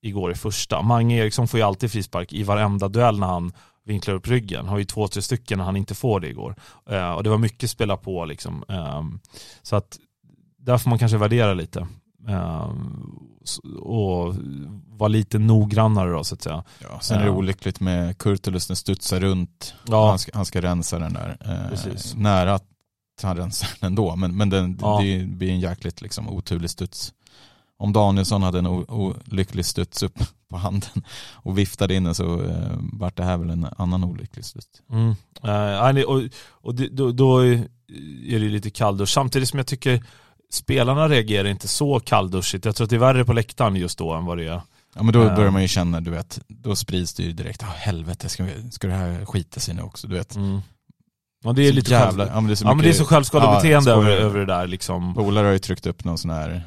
igår 0.03 0.33
i 0.33 0.35
första. 0.35 0.83
Mange 0.83 1.17
Eriksson 1.17 1.49
får 1.49 1.61
ju 1.61 1.67
alltid 1.67 1.93
frispark 1.93 2.33
i 2.33 2.43
varenda 2.43 2.89
duell 2.89 3.19
när 3.19 3.27
han 3.27 3.53
vinklar 3.85 4.15
upp 4.15 4.29
ryggen. 4.29 4.67
Har 4.67 4.79
ju 4.79 4.85
två, 4.85 5.09
tre 5.09 5.23
stycken 5.23 5.59
när 5.59 5.65
han 5.65 5.77
inte 5.77 5.95
får 5.95 6.21
det 6.21 6.29
igår. 6.29 6.55
Eh, 6.91 7.11
och 7.11 7.25
det 7.25 7.31
var 7.31 7.39
mycket 7.39 7.71
spela 7.71 7.97
på 7.97 8.25
liksom. 8.25 8.65
Ehm, 8.69 9.21
så 9.63 9.77
att 9.77 9.99
där 10.59 10.79
får 10.79 10.91
man 10.91 10.99
kanske 10.99 11.19
värdera 11.19 11.55
lite. 11.55 11.87
Ehm, 12.29 13.19
och 13.81 14.35
vara 14.89 15.09
lite 15.09 15.39
noggrannare 15.39 16.11
då 16.11 16.25
så 16.25 16.35
att 16.35 16.43
säga. 16.43 16.65
Ja, 16.83 17.01
sen 17.01 17.17
är 17.19 17.23
det 17.23 17.27
Ja. 17.31 17.33
olyckligt 17.37 17.81
med 17.81 18.19
Kurtulus, 18.19 18.67
den 18.67 18.77
studsar 18.77 19.21
runt. 19.21 19.75
Ja. 19.87 20.09
Han, 20.09 20.19
ska, 20.19 20.31
han 20.35 20.45
ska 20.45 20.61
rensa 20.63 20.99
den 20.99 21.13
där. 21.13 21.37
Eh, 21.41 21.69
Precis. 21.71 22.15
Nära 22.15 22.55
att 22.55 22.65
han 23.23 23.37
rensar 23.37 23.69
den 23.81 23.87
ändå, 23.87 24.17
men, 24.17 24.37
men 24.37 24.51
den, 24.51 24.79
Ja. 24.81 25.01
det 25.03 25.25
blir 25.27 25.51
en 25.51 25.61
jäkligt 25.61 26.01
liksom, 26.03 26.29
oturlig 26.29 26.71
studs. 26.71 27.13
Om 27.79 27.93
Danielsson 27.93 28.43
hade 28.43 28.59
en 28.59 28.67
olycklig 28.67 29.65
studs 29.67 30.03
upp 30.03 30.19
på 30.51 30.57
handen 30.57 31.03
och 31.33 31.59
viftade 31.59 31.95
in 31.95 32.05
den 32.05 32.15
så 32.15 32.43
eh, 32.45 32.79
vart 32.93 33.17
det 33.17 33.25
här 33.25 33.37
väl 33.37 33.51
en 33.51 33.67
annan 33.79 34.05
olycklig 34.05 34.45
studs. 34.45 34.67
Mm. 34.91 35.15
Eh, 35.97 36.03
och 36.05 36.23
och 36.51 36.75
det, 36.75 36.89
då, 36.89 37.13
då 37.13 37.39
är 37.45 38.39
det 38.39 38.39
lite 38.39 38.71
kalldusch. 38.71 39.09
Samtidigt 39.09 39.49
som 39.49 39.59
jag 39.59 39.67
tycker 39.67 40.05
spelarna 40.53 41.09
reagerar 41.09 41.49
inte 41.49 41.69
så 41.69 42.01
kallduschigt. 42.01 42.65
Jag 42.65 42.77
tror 42.77 42.85
att 42.85 42.91
det 42.91 42.97
är 42.97 43.01
värre 43.01 43.25
på 43.25 43.33
läktaren 43.33 43.77
just 43.77 43.99
då 43.99 44.13
än 44.13 44.25
vad 44.25 44.39
det 44.39 44.45
är. 44.47 44.61
Ja 44.95 45.03
men 45.03 45.13
då 45.13 45.23
Ja. 45.25 45.35
börjar 45.37 45.51
man 45.51 45.63
ju 45.63 45.69
känna, 45.69 46.01
du 46.01 46.11
vet, 46.11 46.41
då 46.49 46.77
sprids 46.77 47.15
det 47.15 47.23
ju 47.23 47.33
direkt, 47.33 47.63
oh, 47.63 47.69
helvete 47.69 48.29
ska, 48.29 48.45
vi, 48.45 48.71
ska 48.71 48.87
det 48.87 48.93
här 48.95 49.25
skita 49.25 49.61
sig 49.61 49.75
nu 49.75 49.83
också, 49.83 50.07
du 50.09 50.15
vet. 50.15 50.37
Mm. 50.37 50.61
Ja, 51.45 51.53
det 51.53 51.63
är 51.63 51.69
Så 51.69 51.75
lite 51.75 51.91
jävla, 51.91 52.25
själv... 52.25 52.31
ja, 52.35 52.41
men 52.41 52.47
det 52.47 52.53
är 52.53 52.55
så 52.55 52.65
Ja 52.65 52.69
men 52.69 52.79
det 52.79 52.83
är 52.85 52.87
mycket- 52.89 52.99
så 52.99 53.05
självskadebeteende 53.05 53.91
Ja, 53.91 53.97
över, 53.97 54.11
över 54.11 54.39
det 54.41 54.47
där 54.47 54.67
liksom. 54.67 55.15
Polare 55.15 55.47
har 55.47 55.53
ju 55.53 55.59
tryckt 55.59 55.87
upp 55.87 56.05
någon 56.05 56.19
sån 56.19 56.31
här, 56.31 56.63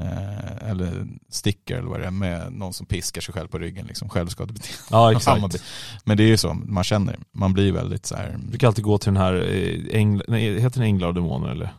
eh, 0.00 0.70
eller 0.70 1.06
sticker 1.30 1.76
eller 1.78 1.88
vad 1.88 2.00
det 2.00 2.06
är, 2.06 2.10
med 2.10 2.52
någon 2.52 2.72
som 2.74 2.86
piskar 2.86 3.20
sig 3.20 3.34
själv 3.34 3.48
på 3.48 3.58
ryggen, 3.58 3.86
liksom 3.86 4.08
självskadebeteende. 4.08 4.82
Ja 4.90 5.12
exakt. 5.12 5.56
Men 6.04 6.16
det 6.16 6.22
är 6.22 6.28
ju 6.28 6.36
så, 6.36 6.54
man 6.54 6.84
känner, 6.84 7.16
man 7.32 7.52
blir 7.52 7.72
väldigt 7.72 8.06
så 8.06 8.16
här, 8.16 8.30
Jag 8.30 8.40
brukar 8.40 8.66
alltid 8.66 8.84
gå 8.84 8.98
till 8.98 9.12
den 9.12 9.22
här, 9.22 9.34
eh, 9.34 10.00
Ängl... 10.00 10.22
Nej, 10.28 10.60
heter 10.60 10.80
den 10.80 10.86
Änglar 10.88 11.08
och 11.08 11.14
Demoner 11.14 11.48
eller? 11.48 11.70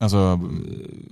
Alltså 0.00 0.36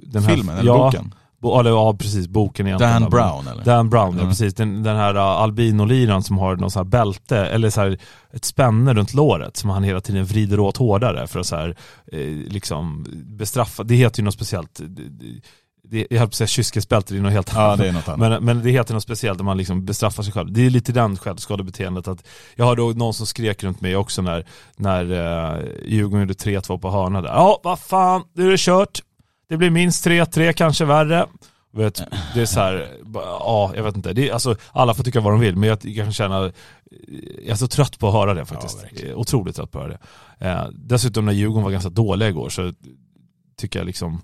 Den 0.02 0.22
här- 0.22 0.34
filmen 0.34 0.56
eller 0.58 0.66
ja, 0.72 0.78
boken? 0.84 1.14
Bo, 1.40 1.60
eller, 1.60 1.70
ja 1.70 1.94
precis, 1.94 2.28
boken 2.28 2.66
egentligen. 2.66 3.02
Dan 3.02 3.10
Brown 3.10 3.46
eller? 3.48 3.64
Dan 3.64 3.90
Brown, 3.90 4.12
ja 4.14 4.18
Mm. 4.20 4.28
precis. 4.28 4.54
Den, 4.54 4.82
den 4.82 4.96
här 4.96 5.14
uh, 5.14 5.20
albinoliran 5.22 6.22
som 6.22 6.38
har 6.38 6.56
någon 6.56 6.70
sån 6.70 6.80
här 6.80 6.90
bälte, 6.90 7.38
eller 7.38 7.70
så 7.70 7.80
här, 7.80 7.98
ett 8.32 8.44
spänne 8.44 8.94
runt 8.94 9.14
låret 9.14 9.56
som 9.56 9.70
han 9.70 9.82
hela 9.82 10.00
tiden 10.00 10.24
vrider 10.24 10.60
åt 10.60 10.76
hårdare 10.76 11.26
för 11.26 11.40
att 11.40 11.46
så 11.46 11.56
här, 11.56 11.76
eh, 12.12 12.18
liksom 12.28 13.06
bestraffa. 13.26 13.82
Det 13.82 13.94
heter 13.94 14.20
ju 14.20 14.24
något 14.24 14.34
speciellt. 14.34 14.80
Det, 15.82 16.06
jag 16.10 16.18
höll 16.18 16.28
på 16.28 16.30
att 16.30 16.34
säga 16.34 16.46
kyskhetsbälte, 16.46 17.14
det 17.14 17.20
är 17.20 17.22
något 17.22 17.32
helt 17.32 17.52
Ja 17.54 17.76
det 17.76 17.88
är 17.88 17.92
något 17.92 18.08
annat. 18.08 18.30
men, 18.30 18.44
men 18.44 18.62
det 18.62 18.70
heter 18.70 18.94
något 18.94 19.02
speciellt 19.02 19.38
där 19.38 19.44
man 19.44 19.56
liksom 19.56 19.84
bestraffar 19.84 20.22
sig 20.22 20.32
själv. 20.32 20.52
Det 20.52 20.66
är 20.66 20.70
lite 20.70 20.92
den 20.92 21.16
självskadebeteendet 21.16 22.08
att 22.08 22.26
jag 22.54 22.64
hörde 22.64 22.82
någon 22.82 23.14
som 23.14 23.26
skrek 23.26 23.64
runt 23.64 23.80
mig 23.80 23.96
också 23.96 24.22
när, 24.22 24.46
när 24.76 25.04
uh, 25.12 25.64
Djurgården 25.84 26.20
gjorde 26.20 26.34
3-2 26.34 26.78
på 26.78 26.90
hörna 26.90 27.22
där. 27.22 27.28
Ja, 27.28 27.60
vad 27.62 27.78
fan, 27.78 28.22
nu 28.32 28.46
är 28.46 28.50
det 28.50 28.60
kört. 28.60 29.00
Det 29.48 29.56
blir 29.56 29.70
minst 29.70 30.06
3-3, 30.06 30.52
kanske 30.52 30.84
värre. 30.84 31.26
Vet, 31.72 32.02
det 32.34 32.40
är 32.40 32.46
så 32.46 32.60
här, 32.60 32.88
ja 33.14 33.72
jag 33.74 33.82
vet 33.82 33.96
inte. 33.96 34.12
Det 34.12 34.28
är, 34.28 34.32
alltså, 34.32 34.56
alla 34.72 34.94
får 34.94 35.04
tycka 35.04 35.20
vad 35.20 35.32
de 35.32 35.40
vill 35.40 35.56
men 35.56 35.68
jag, 35.68 35.78
jag 35.82 36.04
kan 36.04 36.12
känna, 36.12 36.52
jag 37.38 37.48
är 37.48 37.54
så 37.54 37.68
trött 37.68 37.98
på 37.98 38.08
att 38.08 38.14
höra 38.14 38.34
det 38.34 38.44
faktiskt. 38.44 38.82
verkligen. 38.84 39.14
Otroligt 39.14 39.56
trött 39.56 39.70
på 39.70 39.78
att 39.78 39.84
höra 39.84 39.98
det. 40.38 40.46
Eh, 40.46 40.66
dessutom 40.72 41.26
när 41.26 41.32
Djurgården 41.32 41.64
var 41.64 41.70
ganska 41.70 41.90
dåliga 41.90 42.28
igår 42.28 42.48
så 42.48 42.72
tycker 43.56 43.78
jag 43.78 43.86
liksom, 43.86 44.22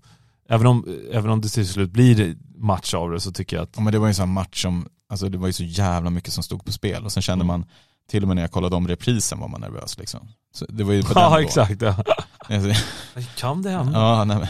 även 0.49 0.67
om, 0.67 0.99
även 1.13 1.31
om 1.31 1.41
det 1.41 1.49
till 1.49 1.69
slut 1.69 1.91
blir 1.91 2.37
match 2.57 2.95
av 2.95 3.11
det 3.11 3.21
så 3.21 3.33
tycker 3.33 3.57
jag 3.57 3.63
att 3.65 3.71
Ja, 3.77 3.83
men 3.83 3.93
det 3.93 3.99
var 3.99 4.07
ju 4.07 4.11
en 4.11 4.15
sån 4.15 4.33
match 4.33 4.63
som, 4.63 4.89
alltså 5.09 5.29
det 5.29 5.39
var 5.39 5.47
ju 5.47 5.53
så 5.53 5.65
jävla 5.65 6.11
mycket 6.11 6.33
som 6.33 6.43
stod 6.43 6.65
på 6.65 6.73
spel 6.73 7.05
och 7.05 7.13
sen 7.13 7.23
kände 7.23 7.45
Mm. 7.45 7.47
man, 7.61 7.65
till 8.11 8.23
och 8.23 8.29
med 8.29 8.35
när 8.37 8.43
jag 8.43 8.51
kollade 8.51 8.77
om 8.77 8.89
reprisen 8.89 9.39
var 9.39 9.49
man 9.49 9.61
nervös 9.61 9.99
liksom. 9.99 10.29
Så 10.55 10.67
det 10.69 10.85
var 10.85 10.93
ju 10.93 11.03
på 11.03 11.15
den 11.15 11.23
Ja 11.23 11.43
exakt. 11.43 11.83
Ja. 11.83 12.05
Kan 13.37 13.63
det 13.63 13.71
hända? 13.71 13.93
Ja, 14.01 14.25
nej, 14.25 14.37
men 14.39 14.47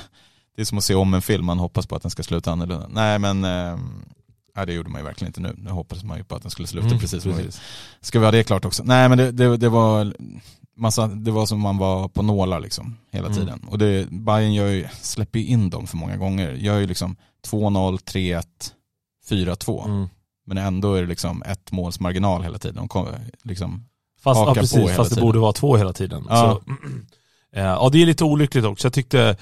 det 0.57 0.63
är 0.63 0.65
som 0.67 0.79
att 0.79 0.85
se 0.85 0.95
om 0.95 1.15
en 1.15 1.23
film, 1.23 1.45
man 1.45 1.59
hoppas 1.59 1.87
på 1.87 1.97
att 1.97 2.03
den 2.03 2.11
ska 2.11 2.23
sluta 2.23 2.53
annorlunda. 2.53 2.89
Nej 2.91 3.19
men, 3.19 3.45
eh, 3.45 4.65
det 4.67 4.73
gjorde 4.73 4.91
man 4.91 5.01
ju 5.01 5.05
verkligen 5.05 5.29
inte 5.29 5.41
nu. 5.41 5.55
Nu 5.59 5.71
hoppades 5.71 6.05
man 6.05 6.19
ju 6.19 6.25
på 6.25 6.35
att 6.37 6.43
den 6.43 6.51
skulle 6.51 6.69
sluta 6.69 6.87
Mm, 6.87 6.99
precis 6.99 7.25
precis. 7.25 7.61
Ska 8.01 8.19
vi 8.19 8.25
ha 8.25 8.33
det 8.33 8.45
klart 8.45 8.65
också? 8.65 8.83
Nej 8.87 9.09
men 9.09 9.19
det, 9.19 9.31
det, 9.33 9.57
det 9.57 9.69
var 9.69 10.15
massa, 10.77 11.07
det 11.07 11.31
var 11.31 11.47
som 11.47 11.61
man 11.61 11.79
var 11.79 12.09
på 12.09 12.23
nålar 12.23 12.61
liksom 12.61 12.97
hela 13.11 13.27
Mm. 13.27 13.39
tiden. 13.39 13.65
Och 13.71 13.79
det, 13.79 14.11
Bayern 14.11 14.53
gör 14.55 14.69
ju, 14.69 14.89
släpper 15.01 15.39
ju 15.39 15.45
in 15.47 15.71
dem 15.71 15.87
för 15.87 15.97
många 15.97 16.17
gånger. 16.17 16.53
Gör 16.53 16.79
ju 16.79 16.87
liksom 16.87 17.17
2-0, 17.47 17.99
3-1, 17.99 18.45
4-2. 19.29 19.85
Mm. 19.85 20.09
Men 20.47 20.59
ändå 20.59 20.95
är 20.95 21.03
det 21.03 21.09
liksom 21.09 21.43
ett 21.43 21.73
måls 21.73 22.01
marginal 22.01 22.43
hela 22.43 22.59
tiden. 22.59 22.77
De 22.77 22.89
kommer 22.89 23.21
liksom, 23.43 23.85
Fast, 24.23 24.41
ja, 24.41 24.55
precis, 24.55 24.91
fast 24.97 25.11
det 25.11 25.15
tiden. 25.15 25.27
borde 25.27 25.39
vara 25.39 25.53
två 25.53 25.77
hela 25.77 25.93
tiden. 25.93 26.27
Ja. 26.29 26.61
Så, 26.67 26.73
eh, 27.61 27.65
ja 27.65 27.89
det 27.93 28.03
är 28.03 28.07
lite 28.07 28.25
olyckligt 28.25 28.65
också. 28.65 28.87
Jag 28.87 28.93
tyckte 28.93 29.37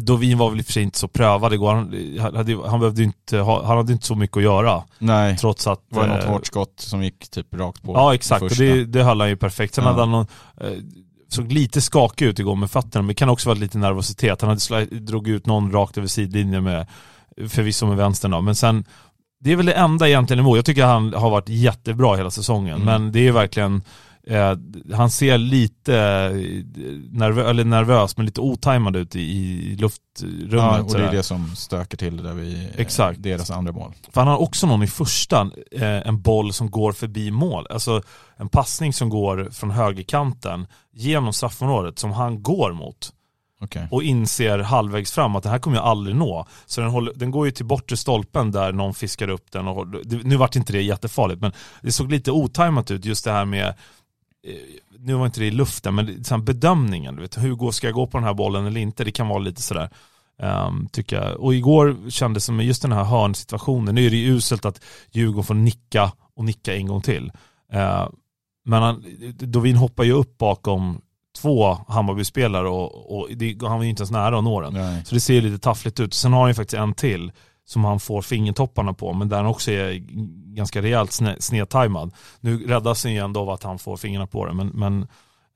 Dovin 0.00 0.38
var 0.38 0.50
väl 0.50 0.58
i 0.58 0.62
och 0.62 0.66
för 0.66 0.72
sig 0.72 0.82
inte 0.82 0.98
så 0.98 1.08
prövad 1.08 1.52
igår. 1.54 1.74
Han, 1.74 1.94
han, 2.20 2.34
hade, 2.36 2.68
han, 2.68 2.80
behövde 2.80 3.02
inte 3.02 3.38
ha, 3.38 3.66
han 3.66 3.76
hade 3.76 3.92
inte 3.92 4.06
så 4.06 4.14
mycket 4.14 4.36
att 4.36 4.42
göra. 4.42 4.82
nej, 4.98 5.36
Trots 5.36 5.66
att... 5.66 5.80
det 5.90 5.96
var 5.96 6.06
något 6.06 6.24
eh, 6.24 6.30
hårt 6.30 6.46
skott 6.46 6.74
som 6.76 7.02
gick 7.02 7.30
typ 7.30 7.54
rakt 7.54 7.82
på 7.82 7.92
Ja 7.92 8.14
exakt, 8.14 8.42
och 8.42 8.50
det, 8.58 8.84
det 8.84 9.02
höll 9.02 9.20
han 9.20 9.28
ju 9.28 9.36
perfekt. 9.36 9.74
Sen 9.74 9.84
Ja. 9.84 9.90
hade 9.90 10.02
han 10.02 10.10
någon, 10.10 10.26
eh, 10.60 10.70
såg 11.28 11.52
lite 11.52 11.80
skakig 11.80 12.26
ut 12.26 12.38
igår 12.38 12.56
med 12.56 12.70
fötterna, 12.70 13.02
men 13.02 13.08
det 13.08 13.14
kan 13.14 13.28
också 13.28 13.48
vara 13.48 13.58
lite 13.58 13.78
nervositet. 13.78 14.40
Han 14.40 14.48
hade 14.48 14.58
sli- 14.58 14.98
drog 15.00 15.28
ut 15.28 15.46
någon 15.46 15.72
rakt 15.72 15.98
över 15.98 16.08
sidlinjen 16.08 16.64
med, 16.64 16.86
förvisso 17.48 17.86
med 17.86 17.96
vänstern 17.96 18.30
då, 18.30 18.40
men 18.40 18.54
sen 18.54 18.84
det 19.44 19.52
är 19.52 19.56
väl 19.56 19.66
det 19.66 19.72
enda 19.72 20.08
egentligen 20.08 20.40
emot. 20.40 20.56
Jag 20.56 20.64
tycker 20.64 20.84
han 20.84 21.14
har 21.14 21.30
varit 21.30 21.48
jättebra 21.48 22.16
hela 22.16 22.30
säsongen, 22.30 22.82
Mm. 22.82 22.86
men 22.86 23.12
det 23.12 23.28
är 23.28 23.32
verkligen 23.32 23.82
eh, 24.26 24.56
han 24.92 25.10
ser 25.10 25.38
lite 25.38 25.92
nervö 27.10 27.50
eller 27.50 27.64
nervös, 27.64 28.16
men 28.16 28.26
lite 28.26 28.40
otajmad 28.40 28.96
ut 28.96 29.16
i, 29.16 29.20
i 29.20 29.76
luftrummet. 29.76 30.52
Ja, 30.52 30.82
och 30.82 30.92
det 30.92 31.06
är 31.06 31.12
det 31.12 31.22
som 31.22 31.56
stökar 31.56 31.98
till 31.98 32.16
det 32.16 32.22
där 32.22 32.34
vid 32.34 32.54
eh, 32.54 32.80
Exakt. 32.80 33.22
deras 33.22 33.50
andra 33.50 33.72
mål. 33.72 33.92
För 34.12 34.20
han 34.20 34.28
har 34.28 34.38
också 34.38 34.66
någon 34.66 34.82
i 34.82 34.86
första, 34.86 35.50
eh, 35.72 36.08
en 36.08 36.22
boll 36.22 36.52
som 36.52 36.70
går 36.70 36.92
förbi 36.92 37.30
mål. 37.30 37.66
Alltså 37.70 38.02
en 38.36 38.48
passning 38.48 38.92
som 38.92 39.08
går 39.08 39.48
från 39.52 39.70
högerkanten 39.70 40.66
genom 40.92 41.32
straffområdet 41.32 41.98
som 41.98 42.12
han 42.12 42.42
går 42.42 42.72
mot. 42.72 43.12
Okej. 43.62 43.88
och 43.90 44.02
inser 44.02 44.58
halvvägs 44.58 45.12
fram 45.12 45.36
att 45.36 45.42
det 45.42 45.48
här 45.48 45.58
kommer 45.58 45.76
jag 45.76 45.86
aldrig 45.86 46.16
nå. 46.16 46.46
Så 46.66 46.80
den, 46.80 46.90
håller, 46.90 47.12
den 47.16 47.30
går 47.30 47.46
ju 47.46 47.52
till 47.52 47.66
bortre 47.66 47.96
stolpen 47.96 48.50
där 48.50 48.72
någon 48.72 48.94
fiskar 48.94 49.28
upp 49.28 49.52
den. 49.52 49.68
Och, 49.68 49.86
det, 49.86 50.24
nu 50.24 50.36
vart 50.36 50.56
inte 50.56 50.72
det 50.72 50.82
jättefarligt 50.82 51.40
men 51.40 51.52
det 51.82 51.92
såg 51.92 52.10
lite 52.10 52.30
otajmat 52.30 52.90
ut 52.90 53.04
just 53.04 53.24
det 53.24 53.32
här 53.32 53.44
med 53.44 53.74
nu 54.98 55.14
var 55.14 55.26
inte 55.26 55.40
det 55.40 55.46
i 55.46 55.50
luften, 55.50 55.94
men 55.94 56.06
här 56.06 56.38
bedömningen. 56.38 57.16
Du 57.16 57.22
vet, 57.22 57.38
hur 57.38 57.54
går, 57.54 57.70
ska 57.70 57.86
jag 57.86 57.94
gå 57.94 58.06
på 58.06 58.18
den 58.18 58.26
här 58.26 58.34
bollen 58.34 58.66
eller 58.66 58.80
inte? 58.80 59.04
Det 59.04 59.12
kan 59.12 59.28
vara 59.28 59.38
lite 59.38 59.62
sådär. 59.62 59.90
Um, 60.42 60.88
tycker 60.92 61.16
jag. 61.16 61.40
Och 61.40 61.54
igår 61.54 62.10
kändes 62.10 62.42
det 62.42 62.46
som 62.46 62.60
just 62.60 62.82
den 62.82 62.92
här 62.92 63.04
hörnsituationen. 63.04 63.94
Nu 63.94 64.06
är 64.06 64.10
det 64.10 64.16
ju 64.16 64.36
uselt 64.36 64.64
att 64.64 64.84
Djurgården 65.10 65.44
får 65.44 65.54
nicka 65.54 66.12
och 66.36 66.44
nicka 66.44 66.76
en 66.76 66.86
gång 66.86 67.02
till. 67.02 67.32
Eh, 67.72 68.08
men 68.64 68.82
han, 68.82 69.04
Dovin 69.38 69.76
hoppar 69.76 70.04
ju 70.04 70.12
upp 70.12 70.38
bakom 70.38 71.00
två 71.38 71.76
Hammarby-spelare 71.88 72.68
och, 72.68 73.18
och 73.18 73.28
det, 73.36 73.56
han 73.62 73.76
var 73.76 73.82
ju 73.82 73.90
inte 73.90 74.00
ens 74.00 74.10
nära 74.10 74.38
att 74.38 74.44
nå 74.44 74.60
den. 74.60 74.74
Nej. 74.74 75.04
Så 75.04 75.14
det 75.14 75.20
ser 75.20 75.40
lite 75.40 75.58
taffligt 75.58 76.00
ut. 76.00 76.14
Sen 76.14 76.32
har 76.32 76.40
han 76.40 76.50
ju 76.50 76.54
faktiskt 76.54 76.80
en 76.80 76.94
till 76.94 77.32
som 77.70 77.84
han 77.84 78.00
får 78.00 78.22
fingertopparna 78.22 78.92
på, 78.94 79.12
men 79.12 79.28
där 79.28 79.36
han 79.36 79.46
också 79.46 79.70
är 79.70 79.94
ganska 80.54 80.82
rejält 80.82 81.12
sne, 81.12 81.36
snedtajmad. 81.38 82.14
Nu 82.40 82.66
räddas 82.66 83.04
han 83.04 83.12
ju 83.12 83.18
ändå 83.18 83.40
av 83.40 83.50
att 83.50 83.62
han 83.62 83.78
får 83.78 83.96
fingrarna 83.96 84.26
på 84.26 84.46
det, 84.46 84.52
men, 84.52 84.66
men 84.66 85.06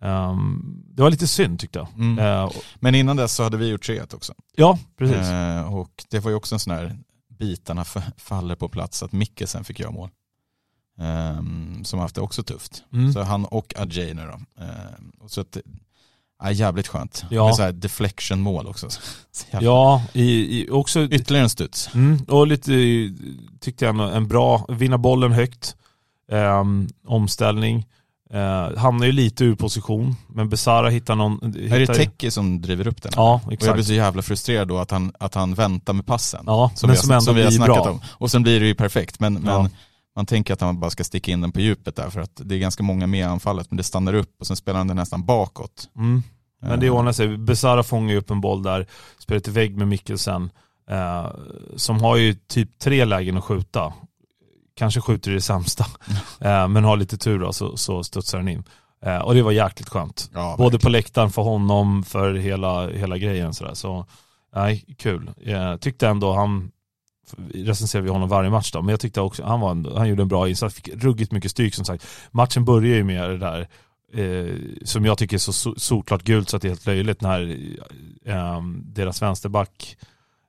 ehm, 0.02 0.82
det 0.86 1.02
var 1.02 1.10
lite 1.10 1.26
synd 1.26 1.60
tyckte 1.60 1.78
jag. 1.78 1.88
Mm. 1.96 2.44
Och- 2.44 2.54
Men 2.80 2.94
innan 2.94 3.16
dess 3.16 3.34
så 3.34 3.42
hade 3.42 3.56
vi 3.56 3.68
gjort 3.68 3.86
3 3.86 4.02
också. 4.02 4.34
ja, 4.56 4.78
precis. 4.98 5.16
Eh, 5.28 5.74
och 5.74 6.04
det 6.10 6.18
var 6.20 6.30
ju 6.30 6.36
också 6.36 6.54
en 6.54 6.58
sån 6.58 6.72
här 6.72 6.98
bitarna 7.38 7.84
faller 8.16 8.54
på 8.54 8.68
plats 8.68 9.02
att 9.02 9.12
Mikkelsen 9.12 9.64
fick 9.64 9.80
göra 9.80 9.90
mål. 9.90 10.08
Ehm, 10.98 11.84
som 11.84 11.98
haft 12.00 12.14
det 12.14 12.20
också 12.20 12.42
tufft. 12.42 12.84
Mm. 12.92 13.12
Så 13.12 13.22
han 13.22 13.44
och 13.44 13.74
Adjei 13.78 14.14
nu 14.14 14.22
då. 14.26 14.64
Och 15.24 15.30
så 15.30 15.40
att, 15.40 15.56
ja, 16.44 16.52
jävligt 16.52 16.88
skönt. 16.88 17.24
Ja. 17.30 17.46
Med 17.46 17.54
så 17.54 17.62
här 17.62 17.72
deflection 17.72 18.40
mål 18.40 18.66
också. 18.66 18.88
Ja, 19.60 20.02
i, 20.12 20.60
i, 20.60 20.70
också 20.70 21.00
Ytterligare 21.02 21.44
en 21.44 21.50
studs. 21.50 21.90
Mm, 21.94 22.18
och 22.28 22.46
lite, 22.46 22.72
tyckte 23.60 23.84
jag, 23.84 23.90
ändå 23.92 24.04
en 24.04 24.28
bra, 24.28 24.66
vinna 24.68 24.98
bollen 24.98 25.32
högt, 25.32 25.76
ehm, 26.32 26.88
omställning, 27.06 27.86
eh, 28.30 28.76
hamnar 28.76 29.06
ju 29.06 29.12
lite 29.12 29.44
ur 29.44 29.54
position, 29.54 30.16
men 30.28 30.48
Besara 30.48 30.88
hittar 30.88 31.14
någon... 31.14 31.38
Är 31.42 31.48
det 31.68 31.78
hittar 31.78 31.94
Teki 31.94 32.30
som 32.30 32.60
driver 32.62 32.86
upp 32.86 33.02
den? 33.02 33.12
Ja, 33.16 33.34
Och 33.46 33.52
jag 33.52 33.58
blir 33.58 33.68
exakt. 33.70 33.86
så 33.86 33.92
jävla 33.94 34.22
frustrerad 34.22 34.68
då 34.68 34.78
att 34.78 34.90
han, 34.90 35.12
att 35.18 35.34
han 35.34 35.54
väntar 35.54 35.92
med 35.92 36.06
passen. 36.06 36.44
Ja, 36.46 36.70
som, 36.74 36.86
men 36.88 36.94
vi, 36.96 37.00
som 37.02 37.10
ändå 37.10 37.20
som 37.20 37.34
vi 37.36 37.42
har 37.44 37.50
snackat 37.50 37.84
bra. 37.84 37.92
om. 37.92 38.00
Och 38.10 38.30
sen 38.30 38.42
blir 38.42 38.60
det 38.60 38.66
ju 38.66 38.74
perfekt, 38.74 39.20
men, 39.20 39.34
men 39.34 39.44
Ja. 39.52 39.68
man 40.16 40.26
tänker 40.26 40.54
att 40.54 40.60
han 40.60 40.80
bara 40.80 40.90
ska 40.90 41.04
sticka 41.04 41.32
in 41.32 41.40
den 41.40 41.52
på 41.52 41.60
djupet 41.60 41.96
där 41.96 42.10
för 42.10 42.20
att 42.20 42.40
det 42.44 42.54
är 42.54 42.58
ganska 42.58 42.82
många 42.82 43.06
med 43.06 43.20
i 43.20 43.22
anfallet 43.22 43.70
men 43.70 43.76
det 43.76 43.82
stannar 43.82 44.14
upp 44.14 44.34
och 44.40 44.46
sen 44.46 44.56
spelar 44.56 44.78
han 44.78 44.88
den 44.88 44.96
nästan 44.96 45.24
bakåt. 45.24 45.88
Mm. 45.96 46.22
Men 46.68 46.80
det 46.80 46.90
ordnar 46.90 47.12
sig. 47.12 47.38
Besara 47.38 47.82
fångar 47.82 48.12
ju 48.12 48.18
upp 48.18 48.30
en 48.30 48.40
boll 48.40 48.62
där, 48.62 48.86
spelar 49.18 49.40
till 49.40 49.52
vägg 49.52 49.76
med 49.76 49.88
Mikkelsen, 49.88 50.50
eh, 50.90 51.26
som 51.76 52.00
har 52.00 52.16
ju 52.16 52.34
typ 52.34 52.78
tre 52.78 53.04
lägen 53.04 53.36
att 53.36 53.44
skjuta. 53.44 53.92
Kanske 54.76 55.00
skjuter 55.00 55.30
i 55.30 55.34
det 55.34 55.40
sämsta, 55.40 55.86
eh, 56.40 56.68
men 56.68 56.84
har 56.84 56.96
lite 56.96 57.18
tur 57.18 57.38
då, 57.38 57.52
så, 57.52 57.76
så 57.76 58.04
studsar 58.04 58.38
den 58.38 58.48
in. 58.48 58.64
Eh, 59.04 59.18
och 59.18 59.34
det 59.34 59.42
var 59.42 59.52
jäkligt 59.52 59.88
skönt. 59.88 60.30
Ja, 60.34 60.54
Både 60.58 60.78
på 60.78 60.88
läktaren 60.88 61.30
för 61.30 61.42
honom, 61.42 62.02
för 62.02 62.34
hela, 62.34 62.90
hela 62.90 63.18
grejen 63.18 63.54
sådär. 63.54 63.74
Så, 63.74 64.06
nej, 64.54 64.84
kul. 64.98 65.30
Jag 65.40 65.80
tyckte 65.80 66.08
ändå 66.08 66.32
han, 66.32 66.70
recenserar 67.54 68.02
vi 68.02 68.10
honom 68.10 68.28
varje 68.28 68.50
match 68.50 68.72
då, 68.72 68.82
men 68.82 68.88
jag 68.88 69.00
tyckte 69.00 69.20
också 69.20 69.44
han, 69.44 69.60
var 69.60 69.70
en, 69.70 69.88
han 69.96 70.08
gjorde 70.08 70.22
en 70.22 70.28
bra 70.28 70.48
insats, 70.48 70.74
fick 70.74 70.88
ruggigt 70.88 71.32
mycket 71.32 71.50
stryk 71.50 71.74
som 71.74 71.84
sagt. 71.84 72.06
Matchen 72.30 72.64
börjar 72.64 72.96
ju 72.96 73.04
med 73.04 73.30
det 73.30 73.38
där, 73.38 73.68
eh, 74.14 74.56
som 74.84 75.04
jag 75.04 75.18
tycker 75.18 75.36
är 75.36 75.38
så 75.38 75.52
so- 75.52 75.78
solklart 75.78 76.22
gult 76.22 76.48
så 76.48 76.56
att 76.56 76.62
det 76.62 76.68
är 76.68 76.70
helt 76.70 76.86
löjligt 76.86 77.20
när 77.20 77.56
eh, 78.24 78.62
deras 78.84 79.22
vänsterback, 79.22 79.96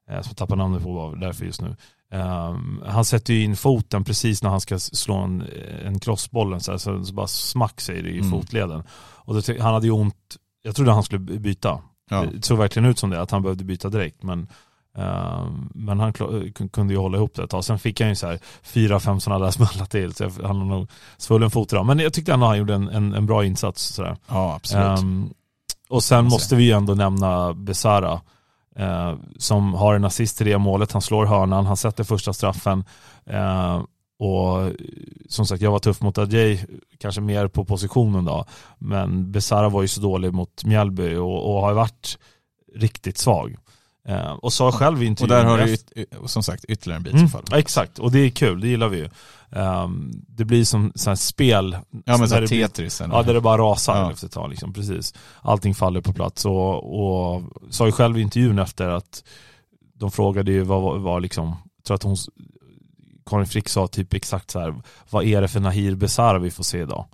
eh, 0.10 0.22
som 0.22 0.36
tappar 0.36 0.56
namnet 0.56 0.84
på 0.84 0.94
var 0.94 1.16
därför 1.16 1.46
just 1.46 1.62
nu, 1.62 1.76
eh, 2.12 2.58
han 2.86 3.06
sätter 3.06 3.34
ju 3.34 3.44
in 3.44 3.56
foten 3.56 4.04
precis 4.04 4.44
när 4.44 4.50
han 4.50 4.62
ska 4.62 4.80
slå 4.80 5.16
en, 5.16 5.44
en 5.86 6.00
crossbollen 6.00 6.60
så, 6.62 6.72
här, 6.72 6.78
så, 6.78 7.06
så 7.06 7.14
bara 7.14 7.28
smack 7.28 7.82
säger 7.82 8.04
det 8.04 8.10
i 8.10 8.18
Mm. 8.20 8.32
fotleden. 8.32 8.84
Och 8.98 9.34
då, 9.36 9.42
han 9.60 9.74
hade 9.74 9.86
ju 9.88 9.92
ont, 9.92 10.36
jag 10.64 10.76
trodde 10.76 10.92
han 10.92 11.04
skulle 11.04 11.20
byta. 11.40 11.82
Ja. 12.10 12.26
Det 12.34 12.46
såg 12.46 12.58
verkligen 12.58 12.90
ut 12.90 13.00
som 13.00 13.10
det, 13.10 13.22
att 13.22 13.32
han 13.32 13.42
behövde 13.42 13.64
byta 13.64 13.90
direkt. 13.90 14.24
Men, 14.24 14.40
eh, 14.42 14.48
men 15.74 16.00
han 16.00 16.14
kun- 16.14 16.70
kunde 16.70 16.94
ju 16.94 17.00
hålla 17.00 17.18
ihop 17.18 17.34
det 17.36 17.44
ett 17.44 17.50
tag. 17.50 17.64
Sen 17.66 17.80
fick 17.80 18.00
han 18.02 18.10
ju 18.10 18.16
så 18.16 18.28
här 18.28 18.40
fyra, 18.64 19.00
fem 19.00 19.20
sådana 19.20 19.46
där 19.46 19.52
smällar 19.68 19.86
till. 19.86 20.14
Så 20.14 20.24
han 20.24 20.58
har 20.58 20.66
nog 20.66 20.88
svullen 21.18 21.52
fot 21.52 21.74
idag. 21.74 21.86
Men 21.86 22.00
jag 22.00 22.14
tyckte 22.14 22.34
ändå 22.34 22.46
han 22.46 22.58
gjorde 22.58 22.74
en, 22.74 22.90
en, 22.90 23.14
en 23.14 23.26
bra 23.26 23.46
insats. 23.46 23.84
Sådär. 23.84 24.18
ja, 24.28 24.56
absolut. 24.56 25.00
Ehm, 25.00 25.30
och 25.90 26.04
sen 26.04 26.26
måste 26.26 26.56
vi 26.56 26.64
ju 26.64 26.72
ändå 26.72 26.94
nämna 26.94 27.54
Besara. 27.54 28.22
eh, 28.76 29.14
som 29.38 29.74
har 29.74 29.96
en 29.96 30.06
assist 30.06 30.38
till 30.38 30.46
det 30.46 30.58
målet. 30.58 30.92
Han 30.92 31.02
slår 31.02 31.26
hörnan, 31.26 31.66
han 31.66 31.78
sätter 31.78 32.04
första 32.04 32.34
straffen. 32.34 32.84
Eh, 33.26 33.82
och 34.20 34.72
som 35.30 35.46
sagt, 35.46 35.62
jag 35.62 35.72
var 35.72 35.80
tuff 35.80 36.02
mot 36.02 36.18
Adjei, 36.18 36.66
kanske 37.00 37.22
mer 37.22 37.48
på 37.48 37.66
positionen 37.66 38.26
då. 38.26 38.46
Men 38.78 39.32
Besara 39.32 39.70
var 39.70 39.82
ju 39.82 39.88
så 39.88 40.02
dålig 40.02 40.34
mot 40.34 40.64
Mjällby 40.66 41.16
och, 41.16 41.56
och 41.56 41.62
har 41.62 41.74
varit 41.74 42.18
riktigt 42.76 43.18
svag. 43.18 43.56
Eh, 44.08 44.32
och 44.32 44.54
sa 44.54 44.72
själv 44.72 44.98
i 45.04 45.06
och 45.06 45.08
intervjun 45.08 45.38
där 45.38 45.46
har 45.46 45.58
du 45.58 45.74
yt- 45.74 46.28
som 46.28 46.44
sagt 46.44 46.66
ytterligare 46.66 46.98
en 46.98 47.04
bit 47.04 47.14
Mm, 47.14 47.28
faller. 47.30 47.48
ja, 47.52 47.58
exakt, 47.58 48.00
och 48.00 48.12
det 48.12 48.20
är 48.20 48.30
kul, 48.30 48.62
det 48.62 48.68
gillar 48.68 48.88
vi 48.90 48.98
ju. 48.98 49.10
Ehm, 49.52 50.12
det 50.28 50.46
blir 50.46 50.66
som 50.66 50.92
så 50.96 51.10
här 51.10 51.16
spel. 51.16 51.78
Ja 52.06 52.18
men 52.18 52.28
så 52.30 52.34
här 52.36 52.42
det 52.42 52.48
blir- 52.48 52.68
Tetris. 52.68 53.02
eller- 53.02 53.16
Ja, 53.16 53.24
där 53.24 53.34
det 53.34 53.42
bara 53.42 53.62
rasar 53.62 53.98
Ja. 53.98 54.12
efter 54.12 54.26
ett 54.28 54.34
tag. 54.34 54.50
Liksom, 54.50 54.74
precis. 54.74 55.14
Allting 55.42 55.76
faller 55.76 56.02
på 56.02 56.14
plats. 56.14 56.46
Och, 56.46 57.34
och 57.36 57.42
sa 57.70 57.86
ju 57.86 57.92
själv 57.92 58.18
i 58.18 58.22
intervjun 58.22 58.60
efter 58.60 58.88
att 58.88 59.24
de 59.94 60.12
frågade 60.12 60.52
ju 60.52 60.62
vad 60.62 61.02
var, 61.02 61.20
liksom, 61.20 61.56
tror 61.88 61.96
att 61.96 62.04
hon, 62.04 62.16
Karin 63.26 63.48
Frick 63.48 63.70
sa 63.70 63.88
typ 63.88 64.14
exakt 64.14 64.52
så 64.52 64.60
här, 64.60 64.76
vad 65.10 65.24
är 65.26 65.42
det 65.42 65.48
för 65.48 65.60
Nahir 65.60 65.96
Besara 65.96 66.40
vi 66.40 66.52
får 66.52 66.64
se 66.64 66.80
idag? 66.82 67.06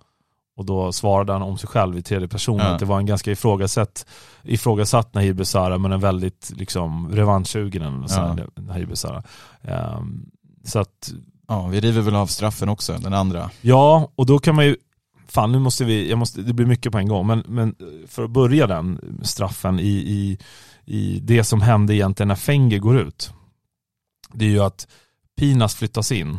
Och 0.61 0.65
då 0.67 0.91
svarade 0.91 1.33
han 1.33 1.41
om 1.41 1.57
sig 1.57 1.69
själv 1.69 1.97
i 1.97 2.01
tredje 2.01 2.27
person 2.27 2.57
Ja. 2.57 2.63
att 2.65 2.79
det 2.79 2.85
var 2.85 2.97
en 2.99 3.05
ganska 3.05 3.31
ifrågasatt, 3.31 4.05
ifrågasatt 4.43 5.13
Nahir 5.13 5.33
Besara 5.33 5.77
men 5.77 5.91
en 5.91 5.99
väldigt 5.99 6.51
liksom 6.55 7.09
revanschsugen 7.11 7.81
här, 8.09 8.47
Nahir 8.55 8.85
Besara. 8.85 9.23
Ehm, 9.61 10.25
så 10.63 10.79
att 10.79 11.13
Ja, 11.47 11.67
vi 11.67 11.79
river 11.79 12.01
väl 12.01 12.15
av 12.15 12.27
straffen 12.27 12.69
också, 12.69 12.93
den 12.93 13.13
andra. 13.13 13.49
Ja, 13.61 14.11
och 14.15 14.25
då 14.25 14.39
kan 14.39 14.55
man 14.55 14.65
ju, 14.65 14.75
fan 15.27 15.51
nu 15.51 15.59
måste 15.59 15.85
vi, 15.85 16.09
jag 16.09 16.19
måste, 16.19 16.41
det 16.41 16.53
blir 16.53 16.65
mycket 16.65 16.91
på 16.91 16.97
en 16.97 17.07
gång, 17.07 17.27
men, 17.27 17.43
men 17.47 17.75
för 18.07 18.23
att 18.23 18.31
börja 18.31 18.67
den 18.67 19.19
straffen 19.23 19.79
i, 19.79 19.83
i, 19.91 20.37
i 20.85 21.19
det 21.19 21.43
som 21.43 21.61
hände 21.61 21.95
egentligen 21.95 22.27
när 22.27 22.35
Fenger 22.35 22.79
går 22.79 22.99
ut. 22.99 23.33
Det 24.33 24.45
är 24.45 24.49
ju 24.49 24.59
att 24.59 24.87
Pinas 25.39 25.75
flyttas 25.75 26.11
in 26.11 26.37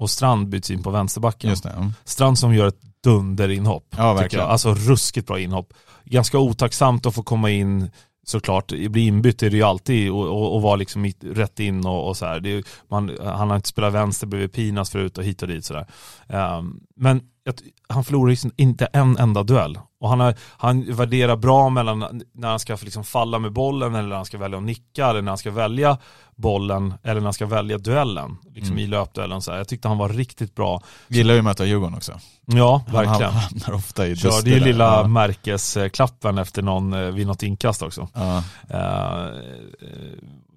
och 0.00 0.10
Strand 0.10 0.48
byts 0.48 0.70
in 0.70 0.82
på 0.82 0.90
vänsterbacken. 0.90 1.50
Just 1.50 1.62
det. 1.62 1.92
Strand 2.04 2.38
som 2.38 2.54
gör 2.54 2.66
ett 2.66 2.80
dunderinhopp. 3.04 3.94
Ja, 3.96 4.14
verkligen. 4.14 4.44
jag. 4.44 4.52
Alltså 4.52 4.74
ruskigt 4.74 5.26
bra 5.26 5.38
inhopp. 5.38 5.72
Ganska 6.04 6.38
otacksamt 6.38 7.06
att 7.06 7.14
få 7.14 7.22
komma 7.22 7.50
in 7.50 7.90
såklart, 8.26 8.66
bli 8.66 9.06
inbytt 9.06 9.42
är 9.42 9.50
det 9.50 9.56
ju 9.56 9.62
alltid 9.62 10.10
och, 10.10 10.26
och, 10.28 10.54
och 10.54 10.62
vara 10.62 10.76
liksom 10.76 11.02
mitt, 11.02 11.24
rätt 11.24 11.60
in 11.60 11.86
och, 11.86 12.08
och 12.08 12.16
så 12.16 12.26
här. 12.26 12.46
Är, 12.46 12.64
man, 12.90 13.16
han 13.24 13.48
har 13.48 13.56
inte 13.56 13.68
spelat 13.68 13.92
vänster 13.92 14.26
bredvid 14.26 14.52
Pinas 14.52 14.90
förut 14.90 15.18
och 15.18 15.24
hit 15.24 15.42
och 15.42 15.48
dit 15.48 15.64
sådär. 15.64 15.86
Um, 16.28 16.80
men 16.96 17.16
jag, 17.16 17.39
han 17.88 18.04
förlorar 18.04 18.36
inte 18.56 18.86
en 18.86 19.18
enda 19.18 19.42
duell. 19.42 19.78
Och 20.00 20.08
han, 20.08 20.20
har, 20.20 20.34
han 20.56 20.94
värderar 20.94 21.36
bra 21.36 21.68
mellan 21.70 22.22
när 22.34 22.48
han 22.48 22.58
ska 22.58 22.76
liksom 22.82 23.04
falla 23.04 23.38
med 23.38 23.52
bollen 23.52 23.94
eller 23.94 24.08
när 24.08 24.16
han 24.16 24.24
ska 24.24 24.38
välja 24.38 24.58
att 24.58 24.64
nicka 24.64 25.06
eller 25.06 25.22
när 25.22 25.30
han 25.30 25.38
ska 25.38 25.50
välja 25.50 25.98
bollen 26.36 26.94
eller 27.02 27.14
när 27.14 27.26
han 27.26 27.32
ska 27.32 27.46
välja 27.46 27.78
duellen. 27.78 28.36
Liksom 28.54 28.72
Mm. 28.72 28.78
i 28.84 28.86
löpduellen. 28.86 29.42
Så 29.42 29.50
här. 29.50 29.58
Jag 29.58 29.68
tyckte 29.68 29.88
han 29.88 29.98
var 29.98 30.08
riktigt 30.08 30.54
bra. 30.54 30.82
Gillar 31.08 31.34
ju 31.34 31.38
att 31.38 31.44
möta 31.44 31.64
Djurgården 31.64 31.94
också. 31.96 32.20
Ja, 32.46 32.82
Han 32.86 32.94
verkligen. 33.06 33.32
ham- 33.32 33.34
hamnar 33.50 33.72
ofta 33.72 34.06
i 34.06 34.16
Körde 34.16 34.50
ju 34.50 34.60
lilla 34.60 34.84
Ja. 35.02 35.08
märkesklappen 35.08 36.38
efter 36.38 36.62
någon, 36.62 36.92
eh, 36.92 37.00
vid 37.00 37.26
något 37.26 37.42
inkast 37.42 37.82
också. 37.82 38.08
Ja. 38.14 38.42
Eh, 38.70 39.26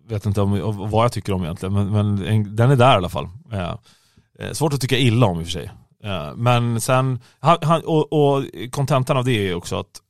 vet 0.08 0.26
inte 0.26 0.42
om, 0.42 0.78
vad 0.92 1.04
jag 1.04 1.12
tycker 1.12 1.34
om 1.34 1.44
egentligen, 1.44 1.74
men, 1.74 1.92
men 1.92 2.26
en, 2.26 2.56
den 2.56 2.72
är 2.72 2.76
där 2.76 2.94
i 2.94 2.96
alla 2.98 3.10
fall. 3.10 3.28
Eh, 3.52 4.52
svårt 4.52 4.74
att 4.74 4.82
tycka 4.82 4.98
illa 4.98 5.26
om 5.26 5.40
i 5.40 5.42
och 5.44 5.46
för 5.48 5.52
sig. 5.52 5.72
Eh, 6.04 6.36
men 6.36 6.82
sen, 6.82 7.20
han, 7.40 7.58
han, 7.62 7.82
och, 7.86 8.14
och 8.14 8.46
kontentan 8.72 9.18
av 9.18 9.26
det 9.26 9.32
är 9.32 9.42
ju 9.42 9.56
också 9.56 9.80
att 9.80 10.02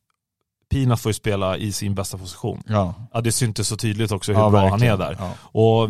Pinas 0.70 1.02
får 1.02 1.10
ju 1.10 1.14
spela 1.14 1.58
i 1.58 1.72
sin 1.72 1.96
bästa 1.96 2.18
position. 2.18 2.64
Ja. 2.68 2.94
Ja, 3.14 3.22
det 3.22 3.32
syntes 3.32 3.68
så 3.68 3.78
tydligt 3.78 4.12
också 4.12 4.34
hur 4.34 4.40
ja, 4.40 4.50
bra 4.50 4.60
han 4.60 4.70
verkligen. 4.70 4.94
är 4.94 4.98
där. 4.98 5.18
Ja. 5.20 5.34
Och 5.42 5.90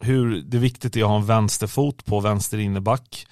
hur 0.00 0.42
det 0.42 0.56
är 0.56 0.60
viktigt 0.60 0.96
är 0.96 1.02
att 1.02 1.08
ha 1.08 1.16
en 1.16 1.26
vänsterfot 1.26 2.04
på 2.04 2.20
vänster 2.20 2.58
inneback. 2.58 3.26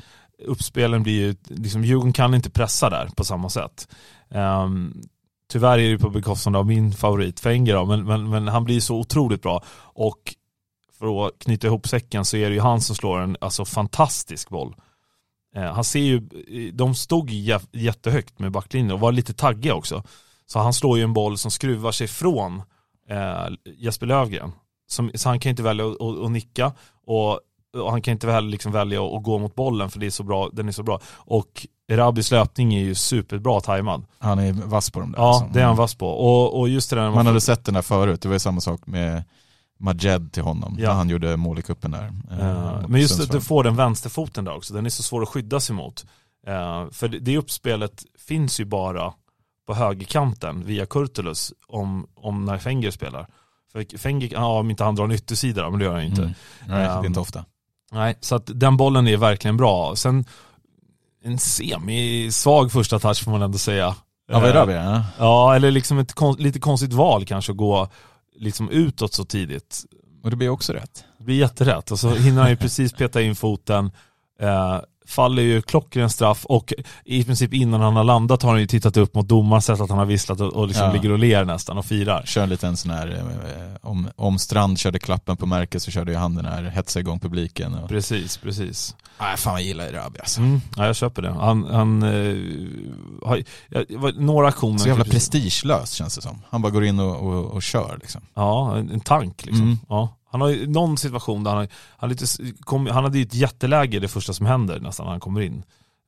Uppspelen 0.46 1.02
blir 1.02 1.12
ju, 1.12 1.36
liksom 1.48 1.84
Djurgården 1.84 2.12
kan 2.12 2.34
inte 2.34 2.50
pressa 2.50 2.90
där 2.90 3.08
på 3.16 3.24
samma 3.24 3.48
sätt. 3.50 3.88
Um, 4.28 5.02
tyvärr 5.52 5.78
är 5.78 5.92
det 5.92 5.98
på 5.98 6.10
bekostnad 6.10 6.56
av 6.56 6.66
min 6.66 6.92
favorit 6.92 7.40
Fenger 7.40 7.74
då, 7.74 7.84
men, 7.84 8.04
men, 8.04 8.30
men 8.30 8.48
han 8.48 8.64
blir 8.64 8.80
så 8.80 8.96
otroligt 8.96 9.42
bra. 9.42 9.64
Och 9.78 10.34
för 10.98 11.26
att 11.26 11.38
knyta 11.38 11.66
ihop 11.66 11.88
säcken 11.88 12.24
så 12.24 12.36
är 12.36 12.48
det 12.48 12.54
ju 12.54 12.60
han 12.60 12.80
som 12.80 12.96
slår 12.96 13.20
en 13.20 13.36
alltså, 13.40 13.64
fantastisk 13.64 14.48
boll. 14.48 14.74
Eh, 15.54 15.72
han 15.72 15.84
ser 15.84 16.00
ju, 16.00 16.20
de 16.72 16.94
stod 16.94 17.30
jä- 17.30 17.68
jättehögt 17.72 18.38
med 18.38 18.52
backlinjen 18.52 18.92
och 18.92 19.00
var 19.00 19.12
lite 19.12 19.32
taggiga 19.32 19.74
också. 19.74 20.02
Så 20.46 20.58
han 20.58 20.72
slår 20.72 20.98
ju 20.98 21.04
en 21.04 21.12
boll 21.12 21.38
som 21.38 21.50
skruvar 21.50 21.92
sig 21.92 22.08
från 22.08 22.62
eh, 23.10 23.72
Jesper 23.78 24.06
Lövgren. 24.06 24.52
Som, 24.86 25.10
så 25.14 25.28
han 25.28 25.40
kan 25.40 25.50
inte 25.50 25.62
välja 25.62 25.86
att, 25.86 26.00
att, 26.00 26.24
att 26.24 26.30
nicka 26.30 26.72
och, 27.06 27.32
och, 27.82 27.90
han 27.90 28.02
kan 28.02 28.12
inte 28.12 28.26
väl, 28.26 28.46
liksom 28.46 28.72
välja 28.72 29.04
att, 29.06 29.12
att 29.12 29.22
gå 29.22 29.38
mot 29.38 29.54
bollen 29.54 29.90
för 29.90 30.00
det 30.00 30.06
är 30.06 30.10
så 30.10 30.22
bra, 30.22 30.50
den 30.52 30.68
är 30.68 30.72
så 30.72 30.82
bra. 30.82 31.00
Och 31.14 31.66
Erabis 31.88 32.30
löpning 32.30 32.74
är 32.74 32.80
ju 32.80 32.94
superbra 32.94 33.60
tajmad. 33.60 34.04
Han 34.18 34.38
är 34.38 34.52
vass 34.52 34.90
på 34.90 35.00
dem 35.00 35.12
där. 35.12 35.18
Ja, 35.18 35.28
alltså. 35.28 35.48
det 35.52 35.60
är 35.60 35.64
han 35.64 35.76
vass 35.76 35.94
på. 35.94 36.08
Och, 36.08 36.60
och 36.60 36.68
just 36.68 36.90
det 36.90 36.96
där 36.96 37.10
Man 37.10 37.26
hade 37.26 37.40
sett 37.40 37.64
den 37.64 37.74
där 37.74 37.82
förut, 37.82 38.22
det 38.22 38.28
var 38.28 38.34
ju 38.34 38.38
samma 38.38 38.60
sak 38.60 38.86
med 38.86 39.24
Majed 39.78 40.32
till 40.32 40.42
honom, 40.42 40.76
Ja. 40.78 40.88
när 40.88 40.94
han 40.94 41.08
gjorde 41.08 41.36
mål 41.36 41.58
i 41.58 41.62
cupen 41.62 41.90
där. 41.90 42.10
mot 42.80 42.90
men 42.90 43.00
just 43.00 43.20
att 43.20 43.30
du 43.32 43.40
får 43.40 43.64
den 43.64 43.76
vänsterfoten 43.76 44.44
där 44.44 44.56
också, 44.56 44.74
den 44.74 44.86
är 44.86 44.90
så 44.90 45.02
svår 45.02 45.22
att 45.22 45.28
skydda 45.28 45.60
sig 45.60 45.76
mot. 45.76 46.06
Eh, 46.46 46.90
för 46.90 47.08
det, 47.08 47.36
uppspelet 47.38 48.04
finns 48.18 48.60
ju 48.60 48.64
bara 48.64 49.12
på 49.66 49.74
högerkanten 49.74 50.64
via 50.66 50.86
Kurtulus 50.86 51.52
om, 51.68 52.06
om 52.14 52.44
när 52.44 52.58
Fenger 52.58 52.90
spelar. 52.90 53.26
För 53.72 53.98
Fenger, 53.98 54.28
ja 54.32 54.58
om 54.58 54.70
inte 54.70 54.84
han 54.84 54.94
drar 54.94 55.04
en 55.04 55.12
yttersida 55.12 55.70
men 55.70 55.78
det 55.78 55.84
gör 55.84 55.92
han 55.92 56.02
ju 56.02 56.08
inte. 56.08 56.22
Mm. 56.22 56.34
Nej, 56.66 56.78
det 56.78 56.84
är 56.84 56.98
Ehm, 56.98 57.04
inte 57.04 57.20
ofta. 57.20 57.44
Nej, 57.92 58.14
så 58.20 58.34
att 58.34 58.50
den 58.54 58.76
bollen 58.76 59.08
är 59.08 59.16
verkligen 59.16 59.56
bra. 59.56 59.96
Sen 59.96 60.24
en 61.24 61.38
semi-svag 61.38 62.72
första 62.72 62.98
touch 62.98 63.24
får 63.24 63.30
man 63.30 63.42
ändå 63.42 63.58
säga. 63.58 63.94
Ja, 64.28 64.40
vad 64.40 64.50
är 64.50 64.66
det? 64.66 65.04
Ja. 65.18 65.54
Eller 65.56 65.70
liksom 65.70 65.98
ett 65.98 66.14
lite 66.38 66.60
konstigt 66.60 66.92
val 66.92 67.24
kanske 67.24 67.52
att 67.52 67.58
gå 67.58 67.88
liksom 68.34 68.70
utåt 68.70 69.14
så 69.14 69.24
tidigt. 69.24 69.84
Och 70.22 70.30
det 70.30 70.36
blir 70.36 70.48
också 70.48 70.72
rätt. 70.72 71.04
Det 71.18 71.24
blir 71.24 71.36
jätterätt 71.36 71.90
och 71.90 71.98
så 71.98 72.10
hinner 72.10 72.42
han 72.42 72.50
ju 72.50 72.56
precis 72.66 72.92
peta 72.92 73.22
in 73.22 73.34
foten. 73.34 73.90
Eh, 74.40 74.80
faller 75.08 75.42
ju 75.42 75.62
klockren 75.62 76.10
straff 76.10 76.44
och 76.46 76.72
i 77.04 77.24
princip 77.24 77.54
innan 77.54 77.80
han 77.80 77.96
har 77.96 78.04
landat 78.04 78.42
har 78.42 78.50
han 78.50 78.60
ju 78.60 78.66
tittat 78.66 78.96
upp 78.96 79.14
mot 79.14 79.28
domaren, 79.28 79.62
sett 79.62 79.80
att 79.80 79.88
han 79.90 79.98
har 79.98 80.06
visslat 80.06 80.40
och, 80.40 80.52
och 80.52 80.66
liksom 80.68 80.86
Ja. 80.86 80.92
ligger 80.92 81.10
och 81.12 81.18
ler 81.18 81.44
nästan 81.44 81.78
och 81.78 81.84
firar. 81.86 82.22
Kör 82.26 82.42
en 82.42 82.48
liten 82.48 82.76
sån 82.76 82.90
här, 82.90 83.08
eh, 83.08 83.88
om, 83.90 84.08
om 84.16 84.38
Strand 84.38 84.78
körde 84.78 84.98
klappen 84.98 85.36
på 85.36 85.46
märket 85.46 85.82
så 85.82 85.90
körde 85.90 86.12
ju 86.12 86.18
han 86.18 86.34
den 86.34 86.44
här 86.44 86.62
hetsa 86.62 87.00
igång 87.00 87.20
publiken. 87.20 87.74
Och... 87.74 87.88
Precis, 87.88 88.36
precis. 88.36 88.96
Nej, 89.20 89.36
fan 89.36 89.52
jag 89.54 89.62
gillar 89.62 89.84
Erabi 89.84 90.18
alltså. 90.20 90.40
Mm, 90.40 90.60
ja, 90.76 90.86
jag 90.86 90.96
köper 90.96 91.22
det. 91.22 91.30
Han, 91.30 91.64
han 91.70 92.02
eh, 92.02 93.28
har, 93.28 93.42
ja, 93.68 93.80
några 94.16 94.48
aktioner. 94.48 94.78
Så 94.78 94.88
jävla 94.88 95.04
typ- 95.04 95.12
prestigelös 95.12 95.90
känns 95.92 96.14
det 96.16 96.22
som. 96.22 96.42
Han 96.50 96.62
bara 96.62 96.72
går 96.72 96.84
in 96.84 97.00
och, 97.00 97.16
och, 97.16 97.44
och 97.44 97.62
kör 97.62 97.98
liksom. 98.02 98.20
Ja, 98.34 98.76
en, 98.76 98.90
en 98.90 99.00
tank 99.00 99.46
liksom. 99.46 99.62
Mm. 99.64 99.78
Ja. 99.88 100.16
Han 100.34 100.40
har 100.40 100.48
ju 100.48 100.66
någon 100.66 100.96
situation 100.98 101.44
där 101.44 101.54
han, 101.54 101.68
han, 101.96 102.08
lite, 102.10 102.26
kom, 102.60 102.86
han 102.86 103.04
hade 103.04 103.18
ju 103.18 103.24
ett 103.24 103.34
jätteläge 103.34 103.98
det 104.00 104.08
första 104.08 104.32
som 104.32 104.46
händer 104.46 104.80
nästan 104.80 105.06
när 105.06 105.10
han 105.10 105.20
kommer 105.20 105.40
in. 105.40 105.64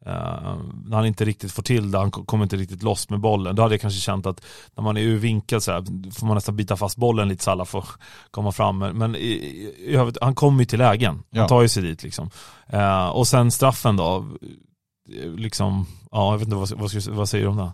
Eh, 0.07 0.57
när 0.85 0.97
han 0.97 1.07
inte 1.07 1.25
riktigt 1.25 1.53
får 1.53 1.63
till 1.63 1.91
det, 1.91 1.99
han 1.99 2.11
ko- 2.11 2.25
kommer 2.25 2.45
inte 2.45 2.57
riktigt 2.57 2.83
loss 2.83 3.11
med 3.11 3.21
bollen. 3.21 3.57
Då 3.57 3.63
hade 3.63 3.75
jag 3.75 3.81
kanske 3.81 4.01
känt 4.01 4.27
att 4.27 4.45
när 4.77 4.85
man 4.85 4.97
är 4.97 5.01
ur 5.01 5.17
vinkel 5.19 5.61
så 5.61 5.73
här, 5.73 6.11
får 6.13 6.27
man 6.27 6.35
nästan 6.35 6.57
bita 6.57 6.77
fast 6.77 6.97
bollen 6.97 7.29
lite 7.29 7.45
så 7.45 7.51
alla 7.51 7.65
får 7.65 7.85
komma 8.31 8.53
fram. 8.53 8.79
Men, 8.79 9.15
i, 9.17 9.19
i, 9.19 9.95
i 9.95 10.13
han 10.21 10.35
kommer 10.35 10.59
ju 10.59 10.65
till 10.67 10.79
lägen. 10.79 11.15
Han 11.15 11.23
Ja. 11.31 11.49
tar 11.49 11.63
ju 11.63 11.69
sig 11.69 11.83
dit 11.83 12.03
liksom. 12.03 12.31
Eh, 12.67 13.07
och 13.09 13.27
sen 13.29 13.51
straffen 13.51 13.97
då, 13.97 14.27
liksom, 15.37 15.87
ja 16.11 16.31
jag 16.33 16.39
vet 16.39 16.47
inte 16.49 16.57
vad, 16.57 16.71
vad, 16.71 17.07
vad 17.17 17.29
säger 17.29 17.45
du 17.45 17.51
om 17.51 17.57
det? 17.57 17.73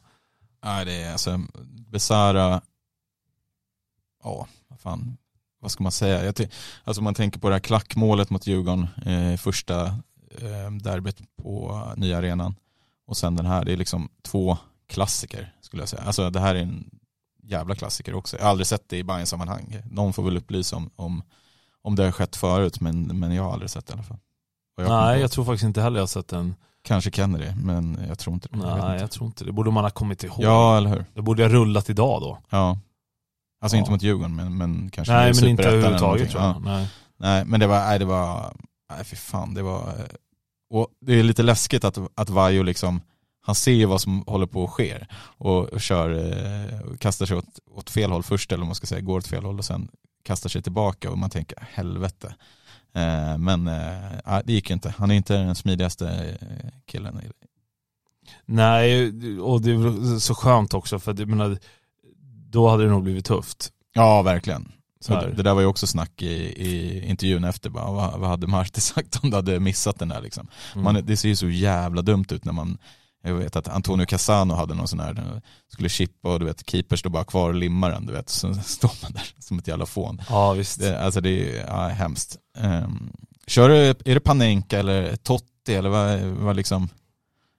Nej 0.64 0.84
det 0.84 1.02
är 1.02 1.12
alltså, 1.12 1.40
Besara, 1.90 2.60
ja 4.24 4.46
vad 4.68 4.80
fan, 4.80 5.16
vad 5.62 5.70
ska 5.70 5.82
man 5.82 5.92
säga? 5.92 6.24
Jag 6.24 6.48
alltså 6.84 7.02
man 7.02 7.14
tänker 7.14 7.40
på 7.40 7.48
det 7.48 7.54
här 7.54 7.60
klackmålet 7.60 8.30
mot 8.30 8.46
Djurgården, 8.46 8.88
eh, 9.06 9.36
första 9.36 9.84
eh, 10.38 10.70
derbyt 10.82 11.16
på 11.42 11.82
nya 11.96 12.18
arenan. 12.18 12.54
Och 13.06 13.16
sen 13.16 13.36
den 13.36 13.46
här, 13.46 13.64
det 13.64 13.72
är 13.72 13.76
liksom 13.76 14.08
två 14.22 14.58
klassiker 14.88 15.54
skulle 15.60 15.82
jag 15.82 15.88
säga. 15.88 16.02
Alltså 16.02 16.30
det 16.30 16.40
här 16.40 16.54
är 16.54 16.60
en 16.60 16.90
jävla 17.42 17.74
klassiker 17.74 18.14
också. 18.14 18.36
Jag 18.36 18.44
har 18.44 18.50
aldrig 18.50 18.66
sett 18.66 18.88
det 18.88 18.98
i 18.98 19.04
bayern 19.04 19.26
sammanhang 19.26 19.76
Någon 19.90 20.12
får 20.12 20.22
väl 20.22 20.36
upplysa 20.36 20.76
om, 20.76 20.90
om, 20.96 21.22
om 21.82 21.96
det 21.96 22.04
har 22.04 22.12
skett 22.12 22.36
förut, 22.36 22.80
men, 22.80 23.18
men 23.18 23.32
jag 23.32 23.42
har 23.42 23.52
aldrig 23.52 23.70
sett 23.70 23.86
det 23.86 23.90
i 23.90 23.94
alla 23.94 24.02
fall. 24.02 24.18
Jag 24.76 24.88
Nej, 24.88 25.20
jag 25.20 25.30
tror 25.30 25.44
faktiskt 25.44 25.64
inte 25.64 25.82
heller 25.82 25.96
jag 25.96 26.02
har 26.02 26.06
sett 26.06 26.28
den. 26.28 26.54
Kanske 26.82 27.10
Kennedy, 27.10 27.54
men 27.54 27.98
jag 28.08 28.18
tror 28.18 28.34
inte 28.34 28.48
det. 28.48 28.58
Jag 28.58 28.78
Nej, 28.78 28.92
inte. 28.92 29.02
jag 29.02 29.10
tror 29.10 29.26
inte 29.26 29.44
det. 29.44 29.52
borde 29.52 29.70
man 29.70 29.84
ha 29.84 29.90
kommit 29.90 30.24
ihåg. 30.24 30.42
Ja, 30.42 30.76
eller 30.76 30.90
hur? 30.90 31.04
Det 31.14 31.22
borde 31.22 31.42
ha 31.42 31.48
rullat 31.48 31.90
idag 31.90 32.20
då. 32.20 32.38
Ja. 32.50 32.78
Alltså 33.62 33.76
Ja. 33.76 33.78
inte 33.78 33.90
mot 33.90 34.02
Djurgården 34.02 34.36
men, 34.36 34.56
men 34.56 34.90
kanske 34.90 35.14
Nej 35.14 35.32
men 35.34 35.48
inte 35.48 35.62
överhuvudtaget 35.62 36.30
tror 36.30 36.42
jag. 36.42 36.54
Ja. 36.54 36.58
Nej. 36.58 36.88
Nej 37.16 37.44
men 37.44 37.60
det 37.60 37.66
var, 37.66 37.78
nej 37.78 37.98
det 37.98 38.04
var, 38.04 38.54
nej 38.90 39.04
fy 39.04 39.16
fan 39.16 39.54
det 39.54 39.62
var, 39.62 39.88
eh, 39.88 40.04
och 40.70 40.88
det 41.00 41.12
är 41.18 41.22
lite 41.22 41.42
läskigt 41.42 41.84
att, 41.84 41.98
att 42.14 42.30
Vaiho 42.30 42.62
liksom, 42.62 43.00
han 43.40 43.54
ser 43.54 43.72
ju 43.72 43.84
vad 43.86 44.00
som 44.00 44.24
håller 44.26 44.46
på 44.46 44.64
att 44.64 44.70
ske 44.70 45.06
och, 45.38 45.64
och 45.64 45.80
kör, 45.80 46.10
eh, 46.10 46.80
och 46.80 47.00
kastar 47.00 47.26
sig 47.26 47.36
åt, 47.36 47.58
åt 47.70 47.90
fel 47.90 48.10
håll 48.10 48.22
först 48.22 48.52
eller 48.52 48.60
vad 48.60 48.66
man 48.66 48.74
ska 48.74 48.86
säga, 48.86 49.00
går 49.00 49.18
åt 49.18 49.26
fel 49.26 49.44
håll 49.44 49.58
och 49.58 49.64
sen 49.64 49.88
kastar 50.24 50.50
sig 50.50 50.62
tillbaka 50.62 51.10
och 51.10 51.18
man 51.18 51.30
tänker 51.30 51.58
helvete. 51.72 52.34
Eh, 52.94 53.38
men 53.38 53.68
eh, 53.68 54.40
det 54.44 54.52
gick 54.52 54.70
inte, 54.70 54.94
han 54.98 55.10
är 55.10 55.14
inte 55.14 55.36
den 55.36 55.54
smidigaste 55.54 56.36
killen. 56.86 57.20
Nej, 58.44 59.08
och 59.40 59.62
det 59.62 59.70
är 59.70 60.18
så 60.18 60.34
skönt 60.34 60.74
också 60.74 60.98
för 60.98 61.12
att 61.12 61.18
jag 61.18 61.28
menar, 61.28 61.58
då 62.52 62.68
hade 62.68 62.84
det 62.84 62.90
nog 62.90 63.02
blivit 63.02 63.24
tufft. 63.24 63.70
Ja 63.94 64.22
verkligen. 64.22 64.72
Det, 65.08 65.42
där 65.42 65.54
var 65.54 65.60
ju 65.60 65.66
också 65.66 65.86
snack 65.86 66.22
i, 66.22 66.32
i 66.66 67.02
intervjun 67.08 67.44
efter, 67.44 67.70
bara, 67.70 67.90
vad, 67.90 68.20
vad 68.20 68.30
hade 68.30 68.46
Marti 68.46 68.80
sagt 68.80 69.18
om 69.22 69.30
du 69.30 69.36
hade 69.36 69.60
missat 69.60 69.98
den 69.98 70.08
där 70.08 70.20
liksom. 70.20 70.48
Mm. 70.74 70.84
Man, 70.84 71.06
det 71.06 71.16
ser 71.16 71.28
ju 71.28 71.36
så 71.36 71.48
jävla 71.48 72.02
dumt 72.02 72.26
ut 72.30 72.44
när 72.44 72.52
man, 72.52 72.78
jag 73.24 73.34
vet 73.34 73.56
att 73.56 73.68
Antonio 73.68 74.06
Cassano 74.06 74.54
hade 74.54 74.74
någon 74.74 74.88
sån 74.88 75.00
här, 75.00 75.42
skulle 75.72 75.88
chippa 75.88 76.32
och 76.32 76.40
du 76.40 76.46
vet, 76.46 76.70
keeper 76.70 76.96
står 76.96 77.10
bara 77.10 77.24
kvar 77.24 77.48
och 77.48 77.54
limmar 77.54 77.90
den, 77.90 78.06
du 78.06 78.12
vet, 78.12 78.28
så 78.28 78.54
står 78.64 78.92
man 79.02 79.12
där 79.12 79.26
som 79.38 79.58
ett 79.58 79.68
jävla 79.68 79.86
fån. 79.86 80.22
Ja 80.28 80.52
visst. 80.52 80.80
Det, 80.80 81.00
alltså 81.00 81.20
det 81.20 81.58
är 81.58 81.66
ja, 81.66 81.88
hemskt. 81.88 82.36
Um, 82.58 83.12
kör 83.46 83.68
du, 83.68 83.76
är 83.76 84.14
det 84.14 84.20
Panenka 84.20 84.78
eller 84.78 85.16
Totti 85.16 85.74
eller 85.74 85.88
vad, 85.88 86.20
vad 86.20 86.56
liksom, 86.56 86.88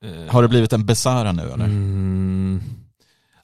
Eh, 0.03 0.33
har 0.33 0.41
det 0.41 0.47
blivit 0.47 0.73
en 0.73 0.85
Besara 0.85 1.31
nu 1.31 1.41
eller? 1.41 1.65
Mm. 1.65 2.42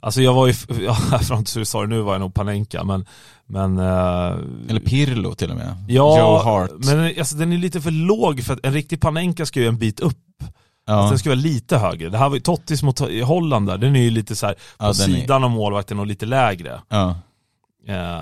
Alltså 0.01 0.21
jag 0.21 0.33
var 0.33 0.47
ju, 0.47 0.53
ja, 0.85 0.95
fram 0.95 1.43
till 1.43 1.59
du 1.59 1.65
sa 1.65 1.81
det 1.81 1.87
nu 1.87 2.01
var 2.01 2.13
jag 2.13 2.19
nog 2.21 2.33
Panenka 2.33 2.83
men, 2.83 3.05
men 3.45 3.77
eh, 3.77 4.35
Eller 4.69 4.79
Pirlo 4.79 5.35
till 5.35 5.49
och 5.51 5.57
med. 5.57 5.75
Ja, 5.87 6.19
Joe 6.19 6.37
Hart. 6.43 6.71
men 6.77 7.13
alltså, 7.19 7.35
den 7.35 7.53
är 7.53 7.57
lite 7.57 7.81
för 7.81 7.91
låg 7.91 8.43
för 8.43 8.53
att 8.53 8.65
en 8.65 8.73
riktig 8.73 9.01
Panenka 9.01 9.45
ska 9.45 9.59
ju 9.59 9.67
en 9.67 9.77
bit 9.77 9.99
upp. 9.99 10.17
ja. 10.87 10.93
Alltså, 10.93 11.09
den 11.09 11.19
ska 11.19 11.29
vara 11.29 11.39
lite 11.39 11.77
högre. 11.77 12.09
Det 12.09 12.17
här 12.17 12.29
var 12.29 12.35
ju 12.35 12.41
Tottis 12.41 12.83
mot 12.83 12.99
Holland 13.23 13.67
där, 13.67 13.77
den 13.77 13.95
är 13.95 14.01
ju 14.01 14.09
lite 14.09 14.35
så 14.35 14.45
här 14.45 14.53
på 14.53 14.59
Ja, 14.79 14.85
den 14.85 15.15
är- 15.15 15.19
sidan 15.21 15.43
av 15.43 15.49
målvakten 15.49 15.99
och 15.99 16.07
lite 16.07 16.25
lägre. 16.25 16.81
ja. 16.89 17.15
Eh, 17.87 18.21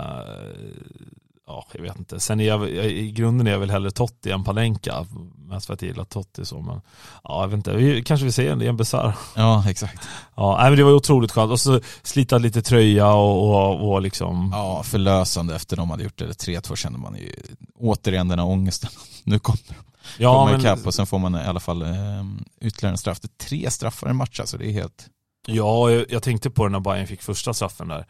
ja, 1.48 1.66
jag 1.74 1.82
vet 1.82 2.00
inte. 2.00 2.20
Sen 2.20 2.40
är 2.40 2.48
jag, 2.48 2.70
i 2.70 3.12
grunden 3.12 3.48
är 3.48 3.52
jag 3.52 3.60
väl 3.60 3.72
hellre 3.72 3.92
Totti 3.92 4.32
än 4.32 4.44
Panenka. 4.44 5.06
Mest 5.38 5.66
för 5.66 5.74
att 5.74 5.82
jag 5.82 5.90
gillar 5.90 6.04
Totti 6.04 6.46
så, 6.46 6.62
men 6.62 6.82
ja, 7.24 7.42
jag 7.42 7.48
vet 7.48 7.58
inte. 7.58 7.74
Vi, 7.74 8.04
kanske 8.04 8.26
vi 8.26 8.32
ser 8.32 8.52
en, 8.52 8.60
det 8.60 8.66
är 8.66 8.70
en 8.70 8.78
bisarr. 8.78 9.16
ja, 9.36 9.70
exakt. 9.70 10.08
Ja, 10.36 10.58
nej, 10.60 10.70
men 10.70 10.78
det 10.78 10.84
var 10.84 10.92
ju 10.92 10.96
otroligt 10.96 11.32
skönt. 11.32 11.52
Och 11.52 11.60
så 11.60 11.82
slita 12.04 12.38
lite 12.38 12.62
tröja 12.62 13.14
och, 13.14 13.50
och, 13.50 13.92
och 13.92 14.02
liksom. 14.02 14.50
Ja, 14.54 14.84
förlösande 14.84 15.56
efter 15.56 15.78
de 15.78 15.90
hade 15.90 16.04
gjort 16.04 16.18
det 16.18 16.26
3-2 16.26 16.76
kände 16.76 17.00
man 17.00 17.16
ju 17.16 17.34
återigen 17.76 18.28
den 18.28 18.40
här 18.40 18.48
ångesten. 18.48 18.90
Nu 19.24 19.40
kommer 19.40 19.60
de 19.68 19.76
ja, 20.24 20.34
komma 20.34 20.52
men, 20.52 20.60
ikapp 20.60 20.88
och 20.88 20.94
sen 20.94 21.08
får 21.08 21.20
man 21.20 21.36
i 21.36 21.44
alla 21.44 21.60
fall 21.60 21.82
eh, 21.82 22.26
ytterligare 22.62 22.94
en 22.94 22.98
straff. 22.98 23.20
Det 23.20 23.28
är 23.28 23.46
tre 23.46 23.72
straffar 23.72 24.08
i 24.08 24.10
en 24.10 24.16
match 24.16 24.40
alltså, 24.40 24.58
det 24.58 24.66
är 24.66 24.72
helt... 24.72 25.08
ja 25.48 25.92
jag, 25.92 26.06
jag 26.10 26.24
tänkte 26.24 26.50
på 26.50 26.64
det 26.64 26.70
när 26.70 26.80
Bayern 26.80 27.08
fick 27.08 27.22
första 27.22 27.54
straffen 27.54 27.88
där. 27.88 28.06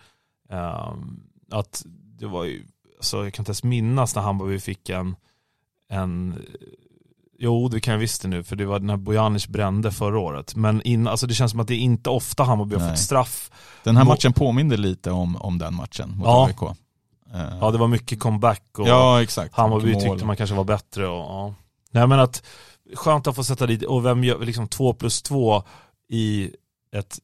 Ehm, 0.49 1.19
att 1.51 1.83
det 2.19 2.25
var 2.25 2.43
ju, 2.43 2.65
alltså, 2.97 3.23
jag 3.23 3.33
kan 3.33 3.41
inte 3.43 3.49
ens 3.49 3.63
minnas 3.63 4.15
när 4.15 4.21
Hammarby 4.21 4.59
fick 4.59 4.89
en, 4.89 5.15
en 5.89 6.41
Jo, 7.39 7.67
det 7.67 7.79
kan 7.79 7.91
jag 7.91 7.99
visst 7.99 8.21
det 8.21 8.27
nu, 8.27 8.43
för 8.43 8.55
det 8.55 8.65
var 8.65 8.79
när 8.79 8.97
Bojanic 8.97 9.47
brände 9.47 9.91
förra 9.91 10.19
året. 10.19 10.55
Men 10.55 10.81
in, 10.81 11.07
alltså 11.07 11.27
det 11.27 11.33
känns 11.33 11.51
som 11.51 11.59
att 11.59 11.67
det 11.67 11.73
är 11.73 11.79
inte 11.79 12.09
ofta 12.09 12.43
Hammarby 12.43 12.75
har 12.75 12.81
Nej. 12.81 12.89
fått 12.89 12.99
straff. 12.99 13.51
Den 13.83 13.97
här 13.97 14.03
Må- 14.03 14.11
matchen 14.11 14.33
påminner 14.33 14.77
lite 14.77 15.11
om, 15.11 15.35
om 15.35 15.57
den 15.57 15.75
matchen 15.75 16.09
mot 16.17 16.25
Ja. 16.27 16.47
AIK. 16.47 16.61
Eh, 16.61 17.57
Ja, 17.61 17.71
det 17.71 17.77
var 17.77 17.87
mycket 17.87 18.19
comeback 18.19 18.63
och 18.79 18.87
ja, 18.87 19.21
exakt. 19.21 19.55
Hammarby 19.55 19.93
mål. 19.93 20.01
tyckte 20.01 20.25
man 20.25 20.35
kanske 20.37 20.55
var 20.55 20.63
bättre. 20.63 21.07
Och, 21.07 21.17
ja. 21.19 21.53
Nej 21.91 22.07
men 22.07 22.19
att, 22.19 22.43
skönt 22.95 23.27
att 23.27 23.35
få 23.35 23.43
sätta 23.43 23.65
dit, 23.67 23.83
och 23.83 24.05
vem 24.05 24.23
gör 24.23 24.39
liksom 24.45 24.67
två 24.67 24.93
plus 24.93 25.21
två 25.21 25.63
i 26.09 26.51
ett 26.95 27.19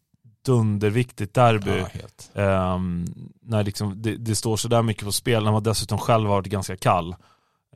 dunderviktigt 0.45 1.33
derby. 1.33 1.83
Ja. 2.33 2.41
Ehm, 2.41 3.05
när 3.41 3.63
liksom 3.63 4.01
det, 4.01 4.17
det 4.17 4.35
står 4.35 4.57
sådär 4.57 4.81
mycket 4.81 5.03
på 5.03 5.11
spel, 5.11 5.43
när 5.43 5.51
man 5.51 5.63
dessutom 5.63 5.97
själv 5.97 6.29
har 6.29 6.35
varit 6.35 6.47
ganska 6.47 6.77
kall. 6.77 7.15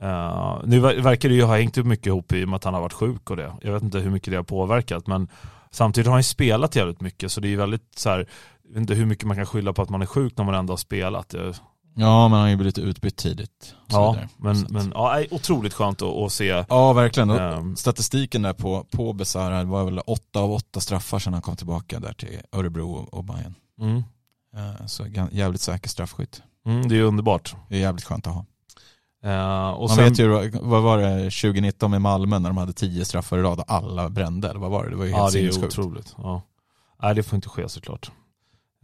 Uh, 0.02 0.62
nu 0.64 0.80
ver- 0.80 1.00
verkar 1.00 1.28
det 1.28 1.34
ju 1.34 1.42
ha 1.42 1.56
hängt 1.56 1.78
upp 1.78 1.86
mycket 1.86 2.06
ihop 2.06 2.32
i 2.32 2.44
och 2.44 2.48
med 2.48 2.56
att 2.56 2.64
han 2.64 2.74
har 2.74 2.80
varit 2.80 2.92
sjuk 2.92 3.30
och 3.30 3.36
det. 3.36 3.52
Jag 3.62 3.72
vet 3.72 3.82
inte 3.82 3.98
hur 3.98 4.10
mycket 4.10 4.30
det 4.30 4.36
har 4.36 4.44
påverkat, 4.44 5.06
men 5.06 5.28
samtidigt 5.70 6.06
har 6.06 6.12
han 6.12 6.20
ju 6.20 6.24
spelat 6.24 6.76
jävligt 6.76 7.00
mycket, 7.00 7.32
så 7.32 7.40
det 7.40 7.48
är 7.48 7.50
ju 7.50 7.56
väldigt 7.56 7.92
så 7.96 8.10
här, 8.10 8.18
jag 8.62 8.70
vet 8.70 8.80
inte 8.80 8.94
hur 8.94 9.06
mycket 9.06 9.24
man 9.24 9.36
kan 9.36 9.46
skylla 9.46 9.72
på 9.72 9.82
att 9.82 9.90
man 9.90 10.02
är 10.02 10.06
sjuk 10.06 10.36
när 10.36 10.44
man 10.44 10.54
ändå 10.54 10.72
har 10.72 10.78
spelat. 10.78 11.28
Det, 11.28 11.54
Ja, 12.00 12.28
men 12.28 12.32
han 12.32 12.40
har 12.42 12.48
ju 12.48 12.56
blivit 12.56 12.78
utbytt 12.78 13.16
tidigt. 13.16 13.74
och 13.86 13.92
ja, 13.92 14.16
men, 14.36 14.56
Så 14.56 14.66
men 14.72 14.92
ja, 14.94 15.22
otroligt 15.30 15.74
skönt 15.74 16.02
att, 16.02 16.08
att 16.16 16.32
se. 16.32 16.64
Ja, 16.68 16.92
verkligen. 16.92 17.30
Och 17.30 17.40
ehm, 17.40 17.76
Statistiken 17.76 18.42
där 18.42 18.52
på, 18.52 18.84
på 18.90 19.12
Besara 19.12 19.64
var 19.64 19.84
väl 19.84 19.98
åtta 19.98 20.40
av 20.40 20.52
åtta 20.52 20.80
straffar 20.80 21.18
sedan 21.18 21.32
han 21.32 21.42
kom 21.42 21.56
tillbaka 21.56 22.00
där 22.00 22.12
till 22.12 22.40
Örebro 22.52 23.08
och 23.12 23.24
Bayern. 23.24 23.54
mm. 23.80 24.02
Eh, 24.56 24.86
Så 24.86 25.06
jävligt 25.32 25.60
säker 25.60 25.88
straffskytt. 25.88 26.42
Mm, 26.66 26.88
det 26.88 26.98
är 26.98 27.02
underbart. 27.02 27.54
Det 27.68 27.76
är 27.76 27.80
jävligt 27.80 28.04
skönt 28.04 28.26
att 28.26 28.34
ha. 28.34 28.44
Eh, 29.24 29.70
och 29.70 29.88
Man 29.88 29.96
sen, 29.96 30.04
vet 30.04 30.18
ju, 30.18 30.50
vad 30.62 30.82
var 30.82 30.98
det 30.98 31.22
2019 31.30 31.90
med 31.90 32.00
Malmö 32.02 32.38
när 32.38 32.48
de 32.50 32.56
hade 32.56 32.72
tio 32.72 33.04
straffar 33.04 33.38
i 33.38 33.42
rad 33.42 33.58
och 33.58 33.64
alla 33.72 34.08
brände, 34.10 34.50
eller 34.50 34.60
vad 34.60 34.70
var 34.70 34.84
det? 34.84 34.90
Det 34.90 34.96
var 34.96 35.04
ju 35.04 35.10
helt 35.10 35.20
Ja 35.24 35.30
det 35.40 35.46
är 35.46 35.50
sinnessjukt. 35.52 35.78
otroligt. 35.78 36.14
Ja. 36.18 36.42
Nej 37.02 37.14
det 37.14 37.22
får 37.22 37.36
inte 37.36 37.48
ske 37.48 37.68
såklart. 37.68 38.10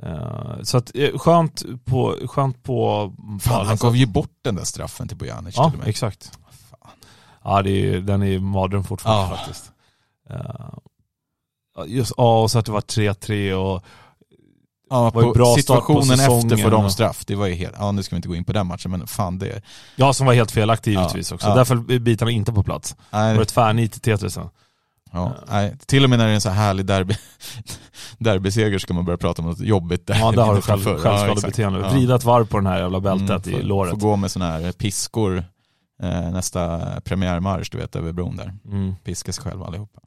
Eh, 0.03 0.63
så 0.63 0.77
att, 0.79 0.91
eh, 0.95 1.19
skönt 1.19 1.63
på, 1.85 2.17
skönt 2.27 2.63
på... 2.63 3.13
Fan, 3.41 3.67
han 3.67 3.77
gav 3.77 3.97
ju 3.97 4.07
bort 4.07 4.33
den 4.43 4.55
där 4.55 4.65
straffen 4.65 5.09
till 5.09 5.17
Bojanic 5.17 5.55
Ja 5.57 5.65
till 5.65 5.73
och 5.75 5.79
med. 5.79 5.89
exakt. 5.89 6.39
Fan. 6.71 6.91
Ja 7.45 7.63
det 7.63 7.71
är, 7.71 8.01
den 8.01 8.23
är 8.23 8.39
mardröm 8.39 8.85
fortfarande 8.85 9.31
Ja. 9.31 9.37
faktiskt. 9.37 9.73
Ja, 11.77 11.85
just, 11.87 12.13
ja 12.17 12.43
och 12.43 12.51
så 12.51 12.59
att 12.59 12.67
det 12.67 12.73
var 12.73 12.81
3-3 12.81 13.53
och 13.55 13.85
Ja, 14.91 15.11
var 15.11 15.23
ju 15.23 15.29
på 15.29 15.35
bra 15.35 15.55
situationen 15.57 16.21
efter 16.21 16.71
dem 16.71 16.85
och- 16.85 16.93
straff, 16.93 17.25
det 17.27 17.35
var 17.35 17.47
ju 17.47 17.55
helt, 17.55 17.75
ja 17.79 17.93
nu 17.93 18.03
ska 18.03 18.15
vi 18.15 18.17
inte 18.17 18.29
gå 18.29 18.35
in 18.37 18.45
på 18.45 18.53
den 18.53 18.67
matchen 18.67 18.91
men 18.91 19.07
fan 19.07 19.39
det, 19.39 19.63
Ja 19.97 20.13
som 20.13 20.27
var 20.27 20.35
helt 20.35 20.51
felaktig 20.51 20.91
givetvis 20.91 21.31
Ja, 21.31 21.35
också. 21.35 21.49
ja. 21.49 21.55
Därför 21.55 21.93
är 21.93 21.99
bitarna 21.99 22.31
inte 22.31 22.53
på 22.53 22.63
plats. 22.63 22.91
Det 22.91 22.97
nej, 23.19 23.35
var 23.35 23.43
ett 23.43 23.49
tvärnit 23.49 23.97
i 23.97 24.01
Tetrisen. 24.01 24.49
Ja, 25.15 25.33
nej, 25.51 25.77
till 25.87 26.05
och 26.05 26.11
med 26.11 26.19
när 26.19 26.27
det 26.27 26.31
är 26.31 26.35
en 26.35 26.41
så 26.41 26.49
här 26.51 26.65
härlig 26.67 26.87
derby, 26.87 27.15
derbyseger 28.19 28.79
ska 28.79 28.95
man 28.95 29.05
börja 29.05 29.17
prata 29.17 29.43
om 29.43 29.49
något 29.49 29.61
jobbigt 29.61 30.07
derby 30.07 30.21
Ja 30.21 30.33
där 30.33 30.43
har 30.43 30.55
du 30.55 30.61
själv, 30.62 30.81
självskadebeteende. 30.99 31.79
Ja, 31.81 31.89
Vrida 31.89 32.15
ett 32.15 32.25
varv 32.25 32.45
på 32.47 32.57
den 32.57 32.67
här 32.67 32.79
jävla 32.79 33.01
bältet 33.01 33.47
Mm, 33.47 33.59
i 33.59 33.62
får- 33.62 33.69
låret. 33.69 33.91
Får 33.91 33.99
gå 33.99 34.17
med 34.17 34.31
sådana 34.31 34.53
här 34.53 34.73
piskor 34.73 35.45
eh, 36.03 36.31
nästa 36.31 36.81
premiärmarsch 37.05 37.69
du 37.73 37.79
vet 37.79 37.97
över 37.97 38.12
bron 38.12 38.37
där. 38.37 38.53
Mm. 38.67 38.95
Piska 39.05 39.33
sig 39.33 39.45
själva 39.45 39.67
allihopa. 39.67 40.01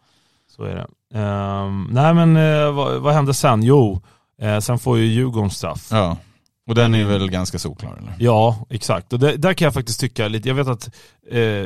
Så 0.55 0.64
är 0.64 0.76
det. 0.76 0.88
Ehm, 1.20 1.88
nej 1.91 2.14
men 2.14 2.38
eh, 2.38 2.72
vad, 2.72 3.01
vad 3.01 3.14
hände 3.14 3.34
sen? 3.34 3.64
Jo, 3.64 4.01
eh, 4.41 4.60
sen 4.60 4.80
får 4.80 4.97
ju 4.97 5.05
Djurgården 5.05 5.49
straff. 5.49 5.88
Ja, 5.91 5.97
Ja, 5.97 6.18
och 6.72 6.76
den 6.76 6.95
är 6.95 7.05
väl 7.05 7.30
ganska 7.30 7.60
solklar 7.60 7.97
eller? 7.97 8.53
exakt. 8.70 9.14
Och 9.14 9.20
det, 9.20 9.38
där 9.38 9.53
kan 9.53 9.66
jag 9.66 9.74
faktiskt 9.74 9.99
tycka 9.99 10.28
lite, 10.28 10.47
jag 10.47 10.55
vet 10.55 10.68
att 10.68 10.89
eh, 11.32 11.66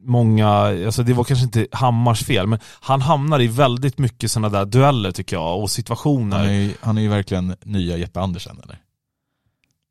många, 0.00 0.48
alltså 0.48 1.02
det 1.02 1.12
var 1.12 1.24
kanske 1.24 1.44
inte 1.44 1.66
Hammars 1.72 2.24
fel, 2.24 2.46
men 2.46 2.58
han 2.80 3.00
hamnar 3.00 3.40
i 3.40 3.46
väldigt 3.46 3.98
mycket 3.98 4.30
sådana 4.30 4.48
där 4.58 4.64
dueller 4.64 5.12
tycker 5.12 5.36
jag 5.36 5.60
och 5.60 5.70
situationer. 5.70 6.36
Han 6.36 6.46
är, 6.46 6.52
ju, 6.52 6.74
han 6.80 6.98
är 6.98 7.02
ju 7.02 7.08
verkligen 7.08 7.56
nya 7.64 7.96
Jeppe 7.96 8.20
Andersen 8.20 8.60
eller? 8.64 8.78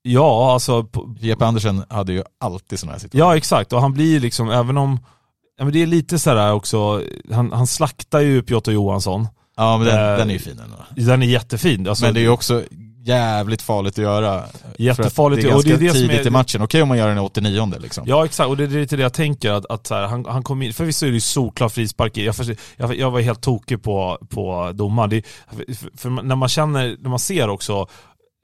Ja, 0.02 0.54
alltså 0.54 0.88
Jeppe 1.20 1.46
Andersen 1.46 1.84
hade 1.90 2.14
ju 2.14 2.24
alltid 2.40 2.80
sådana 2.80 2.94
här 2.94 3.00
situationer. 3.00 3.32
Ja 3.32 3.38
exakt, 3.38 3.74
och 3.74 3.82
han 3.82 3.94
blir 3.94 4.20
liksom, 4.20 4.50
även 4.50 4.78
om, 4.78 5.00
ja, 5.58 5.64
men 5.64 5.74
det 5.74 5.82
är 5.82 5.88
lite 5.88 6.20
sådär 6.20 6.54
också, 6.54 7.04
han, 7.32 7.52
han 7.52 7.68
slaktar 7.68 8.20
ju 8.20 8.42
Piotr 8.44 8.72
Johansson. 8.72 9.28
Ja 9.58 9.78
men 9.78 9.88
den, 9.88 10.12
Eh, 10.12 10.18
den 10.18 10.30
är 10.30 10.34
ju 10.34 10.40
fin 10.40 10.60
ändå. 10.60 11.12
Den 11.12 11.24
är 11.24 11.28
jättefin. 11.28 11.88
Alltså, 11.88 12.06
Men 12.06 12.14
det 12.14 12.20
är 12.20 12.22
ju 12.22 12.30
också 12.30 12.64
jävligt 13.08 13.62
farligt 13.62 13.94
att 13.94 14.04
göra. 14.04 14.44
Jättefarligt, 14.78 15.42
För 15.42 15.50
att 15.50 15.64
det 15.64 15.70
är 15.70 15.74
och 15.74 15.80
det 15.80 15.86
ganska 15.86 15.86
är 15.86 15.94
det 15.94 15.94
tidigt 15.94 16.26
är- 16.26 16.28
i 16.28 16.30
matchen. 16.30 16.62
Okej 16.62 16.82
om 16.82 16.88
man 16.88 16.98
gör 16.98 17.08
den 17.08 17.18
i 17.18 17.22
89 17.22 17.74
liksom. 17.80 18.04
Ja 18.08 18.26
exakt, 18.26 18.50
och 18.50 18.58
det 18.58 18.64
är 18.64 18.68
lite 18.68 18.96
det 18.96 19.02
jag 19.02 19.14
tänker 19.14 19.52
att, 19.52 19.66
att 19.66 19.88
så 19.88 19.96
här, 19.96 20.08
han, 20.08 20.26
han 20.26 20.44
kom 20.44 20.62
in, 20.62 20.74
förvisso 20.74 21.06
är 21.06 21.10
det 21.10 21.14
ju 21.14 21.20
solklar 21.22 21.70
frispark 21.70 22.18
jag, 22.18 22.36
jag, 22.78 22.96
jag 22.96 23.12
var 23.12 23.20
helt 23.22 23.42
tokig 23.42 23.84
på, 23.84 24.18
på 24.30 24.72
domaren. 24.74 25.10
Det, 25.10 25.24
för, 25.52 25.98
för 25.98 26.10
när 26.10 26.36
man 26.36 26.50
känner, 26.50 26.96
när 27.00 27.10
man 27.10 27.20
ser 27.20 27.50
också 27.50 27.88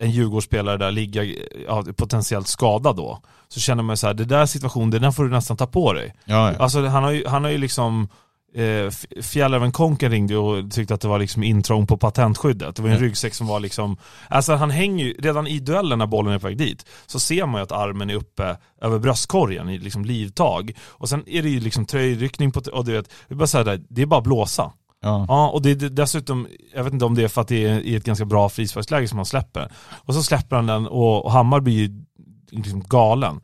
en 0.02 0.12
Djurgårdsspelare 0.12 0.78
där 0.78 0.92
ligga 0.92 1.24
ja, 1.68 1.84
potentiellt 1.96 2.48
skadad 2.48 2.96
då, 2.96 3.20
så 3.48 3.60
känner 3.60 3.84
man 3.84 3.98
så 3.98 4.08
här, 4.08 4.14
det 4.14 4.26
där 4.26 4.46
situationen, 4.46 5.02
den 5.02 5.14
får 5.14 5.24
du 5.24 5.30
nästan 5.30 5.58
ta 5.58 5.68
på 5.68 5.94
dig. 5.94 6.14
Ja, 6.26 6.52
ja. 6.52 6.58
Alltså 6.60 6.86
han 6.86 7.04
har 7.04 7.12
ju, 7.12 7.28
han 7.28 7.44
har 7.44 7.52
ju 7.52 7.58
liksom 7.58 8.08
eh, 8.56 8.90
Fjällräven 9.22 9.72
Konken 9.72 10.12
ringde 10.12 10.38
och 10.38 10.72
tyckte 10.72 10.94
att 10.94 11.02
det 11.02 11.08
var 11.08 11.20
liksom 11.20 11.44
intrång 11.44 11.88
på 11.88 11.98
patentskyddet. 11.98 12.76
Det 12.76 12.82
var 12.82 12.90
en 12.90 12.96
Ja. 12.96 13.02
ryggsäck 13.02 13.34
som 13.34 13.48
var 13.48 13.60
liksom, 13.60 13.98
alltså 14.30 14.54
han 14.54 14.72
hänger 14.72 15.06
ju, 15.06 15.14
redan 15.14 15.48
i 15.48 15.60
duellen 15.60 16.00
när 16.00 16.06
bollen 16.08 16.34
är 16.34 16.40
på 16.40 16.48
väg 16.48 16.58
dit, 16.58 16.86
så 17.06 17.20
ser 17.20 17.46
man 17.46 17.60
ju 17.60 17.64
att 17.64 17.72
armen 17.72 18.10
är 18.10 18.16
uppe 18.16 18.58
över 18.82 19.00
bröstkorgen 19.00 19.70
i 19.70 19.78
liksom 19.78 20.06
livtag. 20.06 20.72
Och 20.90 21.10
sen 21.10 21.24
är 21.28 21.42
det 21.44 21.50
ju 21.50 21.60
liksom 21.60 21.86
tröjryckning 21.86 22.52
på, 22.52 22.62
och 22.74 22.86
du 22.86 22.92
vet, 22.92 23.10
det 23.28 23.34
är 23.34 23.38
bara 23.38 23.48
så 23.48 23.58
här, 23.64 23.82
det 23.90 24.02
är 24.02 24.06
bara 24.06 24.22
blåsa. 24.22 24.72
ja. 25.02 25.26
Ja, 25.28 25.50
och 25.50 25.62
det 25.62 25.72
är 25.72 25.76
dessutom, 25.90 26.48
jag 26.76 26.84
vet 26.84 26.94
inte 26.94 27.06
om 27.06 27.16
det 27.16 27.24
är 27.24 27.28
för 27.28 27.42
att 27.42 27.48
det 27.48 27.66
är 27.66 27.80
i 27.80 27.96
ett 27.96 28.04
ganska 28.06 28.26
bra 28.26 28.50
frisparksläge 28.50 29.08
som 29.08 29.18
han 29.18 29.26
släpper. 29.26 29.72
Och 29.92 30.14
så 30.14 30.24
släpper 30.24 30.56
han 30.56 30.66
den 30.68 30.88
och, 30.88 31.26
och 31.26 31.32
Hammar 31.32 31.60
blir 31.60 31.74
ju 31.74 32.04
liksom 32.52 32.82
galen. 32.84 33.42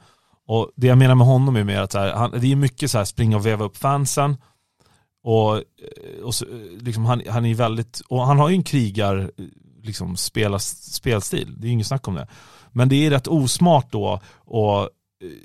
Och 0.48 0.72
det 0.76 0.88
jag 0.88 0.98
menar 0.98 1.16
med 1.16 1.28
honom 1.28 1.56
är 1.56 1.64
mer 1.64 1.82
att 1.82 1.92
så 1.92 2.00
här, 2.00 2.14
han, 2.14 2.32
det 2.40 2.52
är 2.52 2.56
mycket 2.56 2.92
så 2.92 2.98
här 2.98 3.06
springa 3.06 3.38
och 3.38 3.46
veva 3.46 3.66
upp 3.66 3.78
fansen. 3.78 4.38
Och, 5.24 5.56
eh, 5.58 6.24
och 6.24 6.36
så, 6.36 6.46
eh, 6.46 6.52
liksom 6.80 7.06
han, 7.06 7.22
han 7.28 7.46
är 7.46 7.56
väldigt, 7.56 8.02
och 8.08 8.26
han 8.26 8.40
har 8.40 8.50
ju 8.50 8.56
en 8.56 8.64
krigar 8.64 9.18
eh, 9.18 9.46
liksom 9.84 10.18
spela, 10.18 10.60
spelstil, 10.60 11.56
det 11.58 11.66
är 11.66 11.68
ju 11.68 11.74
inget 11.74 11.88
snack 11.88 12.08
om 12.08 12.16
det. 12.16 12.28
Men 12.72 12.90
det 12.90 13.06
är 13.06 13.10
rätt 13.10 13.28
osmart 13.28 13.92
då 13.92 14.14
att 14.14 14.90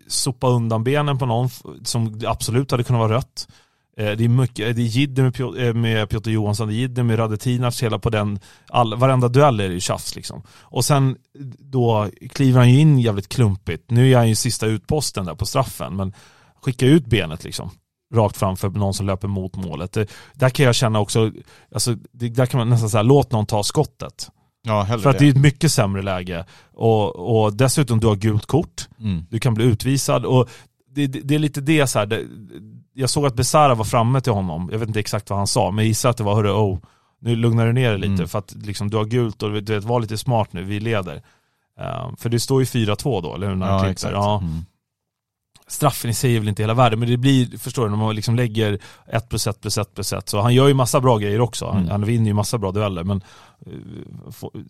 sopa 0.06 0.48
undan 0.48 0.84
benen 0.84 1.18
på 1.18 1.26
någon 1.26 1.48
som 1.84 2.20
absolut 2.26 2.70
hade 2.70 2.84
kunnat 2.84 3.00
vara 3.00 3.12
rött. 3.12 3.48
Det 3.96 4.24
är 4.24 4.28
mycket, 4.28 4.76
det 4.76 4.82
är 4.82 4.86
jidder 4.86 5.52
med, 5.52 5.76
med 5.76 6.08
Piotr 6.08 6.30
Johansson, 6.30 6.68
det 6.68 6.74
är 6.74 6.76
jidder 6.76 7.02
med 7.02 7.18
Radetinac, 7.18 7.82
hela 7.82 7.98
på 7.98 8.10
den, 8.10 8.38
all, 8.68 8.94
varenda 8.94 9.28
duell 9.28 9.60
är 9.60 9.68
det 9.68 9.74
ju 9.74 9.80
tjafs 9.80 10.16
liksom. 10.16 10.42
Och 10.60 10.84
sen 10.84 11.16
då 11.58 12.10
kliver 12.30 12.58
han 12.58 12.70
ju 12.70 12.80
in 12.80 12.98
jävligt 12.98 13.28
klumpigt. 13.28 13.90
Nu 13.90 14.12
är 14.12 14.16
han 14.16 14.28
ju 14.28 14.34
sista 14.34 14.66
utposten 14.66 15.24
där 15.24 15.34
på 15.34 15.46
straffen, 15.46 15.96
men 15.96 16.12
skicka 16.62 16.86
ut 16.86 17.06
benet 17.06 17.44
liksom. 17.44 17.70
Rakt 18.14 18.36
framför 18.36 18.68
någon 18.70 18.94
som 18.94 19.06
löper 19.06 19.28
mot 19.28 19.56
målet. 19.56 19.92
Det, 19.92 20.10
där 20.34 20.48
kan 20.50 20.66
jag 20.66 20.74
känna 20.74 21.00
också, 21.00 21.30
alltså, 21.74 21.94
det, 22.12 22.28
där 22.28 22.46
kan 22.46 22.58
man 22.58 22.68
nästan 22.68 22.90
säga, 22.90 23.02
låt 23.02 23.32
någon 23.32 23.46
ta 23.46 23.62
skottet. 23.62 24.30
ja 24.62 24.86
För 24.86 25.10
att 25.10 25.18
det 25.18 25.26
är 25.26 25.30
ett 25.30 25.36
mycket 25.40 25.72
sämre 25.72 26.02
läge. 26.02 26.44
Och, 26.74 27.16
och 27.44 27.52
dessutom 27.56 28.00
du 28.00 28.06
har 28.06 28.16
gult 28.16 28.46
kort, 28.46 28.88
Mm. 29.00 29.26
du 29.30 29.38
kan 29.38 29.54
bli 29.54 29.64
utvisad 29.64 30.24
och 30.24 30.48
det, 30.94 31.06
det, 31.06 31.20
det 31.20 31.34
är 31.34 31.38
lite 31.38 31.60
det 31.60 31.86
så 31.86 31.98
här. 31.98 32.06
Det, 32.06 32.22
jag 32.94 33.10
såg 33.10 33.26
att 33.26 33.34
Besara 33.34 33.74
var 33.74 33.84
framme 33.84 34.20
till 34.20 34.32
honom, 34.32 34.68
jag 34.72 34.78
vet 34.78 34.88
inte 34.88 35.00
exakt 35.00 35.30
vad 35.30 35.38
han 35.38 35.46
sa, 35.46 35.70
men 35.70 35.78
jag 35.84 35.88
gissar 35.88 36.10
att 36.10 36.16
det 36.16 36.24
var 36.24 36.34
hörru, 36.34 36.50
oh, 36.50 36.78
nu 37.20 37.36
lugnar 37.36 37.66
du 37.66 37.72
ner 37.72 37.90
dig 37.90 37.98
lite 37.98 38.12
Mm. 38.12 38.28
för 38.28 38.38
att 38.38 38.54
liksom, 38.54 38.90
du 38.90 38.96
har 38.96 39.04
gult 39.04 39.42
och 39.42 39.52
du 39.52 39.60
vet, 39.74 39.84
var 39.84 40.00
lite 40.00 40.18
smart 40.18 40.52
nu, 40.52 40.62
vi 40.64 40.80
leder. 40.80 41.22
Eh, 41.80 42.10
för 42.18 42.28
det 42.28 42.40
står 42.40 42.60
ju 42.60 42.64
4-2 42.66 43.22
då, 43.22 43.34
eller 43.34 43.48
hur? 43.48 43.54
När 43.54 43.66
Ja, 43.66 43.88
exakt. 43.90 44.12
Ja. 44.12 44.38
Mm. 44.38 44.64
Straffen 45.68 46.10
i 46.10 46.14
sig 46.14 46.36
är 46.36 46.40
väl 46.40 46.48
inte 46.48 46.62
hela 46.62 46.74
världen, 46.74 46.98
men 46.98 47.08
det 47.08 47.16
blir, 47.16 47.58
förstår 47.58 47.84
du, 47.84 47.90
när 47.90 47.96
man 47.96 48.14
liksom 48.14 48.36
lägger 48.36 48.78
1 49.12 49.28
plus 49.28 49.46
1 49.46 49.60
plus 49.60 49.78
1 49.78 49.94
plus 49.94 50.12
1, 50.12 50.28
så 50.28 50.40
han 50.40 50.54
gör 50.54 50.68
ju 50.68 50.74
massa 50.74 51.00
bra 51.00 51.18
grejer 51.18 51.40
också. 51.40 51.66
Han, 51.66 51.76
Mm. 51.76 51.90
han 51.90 52.04
vinner 52.04 52.26
ju 52.26 52.32
massa 52.34 52.58
bra 52.58 52.72
dueller, 52.72 53.04
men 53.04 53.22
eh, 53.66 53.72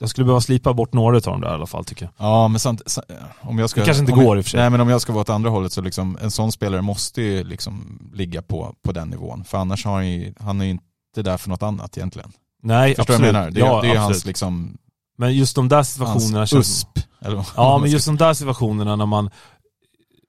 jag 0.01 0.09
skulle 0.09 0.24
behöva 0.24 0.40
slipa 0.40 0.72
bort 0.74 0.92
några 0.92 1.16
av 1.16 1.22
dem 1.22 1.40
där 1.40 1.49
i 1.51 1.55
alla 1.55 1.66
fall 1.66 1.84
tycker 1.84 2.05
jag. 2.05 2.26
Ja 2.26 2.49
men 2.49 2.61
samt, 2.61 2.82
sa- 2.86 3.03
om 3.40 3.59
jag 3.59 3.70
ska... 3.70 3.80
Det 3.80 3.84
kanske 3.86 4.01
inte 4.01 4.12
om 4.12 4.18
jag, 4.18 4.26
går 4.26 4.38
i 4.38 4.40
och 4.40 4.45
för 4.45 4.51
sig. 4.51 4.61
Nej 4.61 4.70
men 4.70 4.80
om 4.80 4.88
jag 4.88 5.01
ska 5.01 5.12
vara 5.12 5.20
åt 5.20 5.30
andra 5.30 5.51
hållet 5.51 5.72
så 5.72 5.80
liksom, 5.82 6.18
en 6.22 6.30
sån 6.30 6.53
spelare 6.53 6.82
måste 6.82 7.22
ju 7.22 7.45
liksom 7.45 7.99
ligga 8.14 8.42
på, 8.42 8.74
på 8.84 8.92
den 8.92 9.09
nivån. 9.09 9.45
För 9.45 9.59
annars 9.59 9.84
har 9.84 9.92
han 9.92 10.09
ju, 10.11 10.34
han 10.40 10.61
är 10.61 10.64
ju 10.64 10.70
inte 10.70 11.22
där 11.22 11.36
för 11.36 11.49
något 11.49 11.62
annat 11.62 11.97
egentligen. 11.97 12.32
Nej, 12.62 12.95
Förstår 12.95 13.12
du 13.12 13.14
absolut. 13.14 13.34
vad 13.34 13.42
jag 13.42 13.45
menar? 13.45 13.51
Det, 13.51 13.61
ja, 13.61 13.80
det 13.80 13.86
är 13.88 13.90
ju 13.92 13.97
absolut. 13.99 14.03
hans 14.14 14.24
liksom, 14.26 14.76
Men 15.18 15.34
just 15.34 15.57
de 15.57 15.68
där 15.68 15.82
situationerna 15.82 16.38
hans 16.38 16.51
känns... 16.51 16.66
USP. 16.68 16.99
Vad 17.20 17.45
Ja, 17.57 17.78
men 17.78 17.90
just 17.90 18.07
de 18.07 18.16
där 18.16 18.34
situationerna 18.34 18.97
när 18.97 19.07
man 19.07 19.30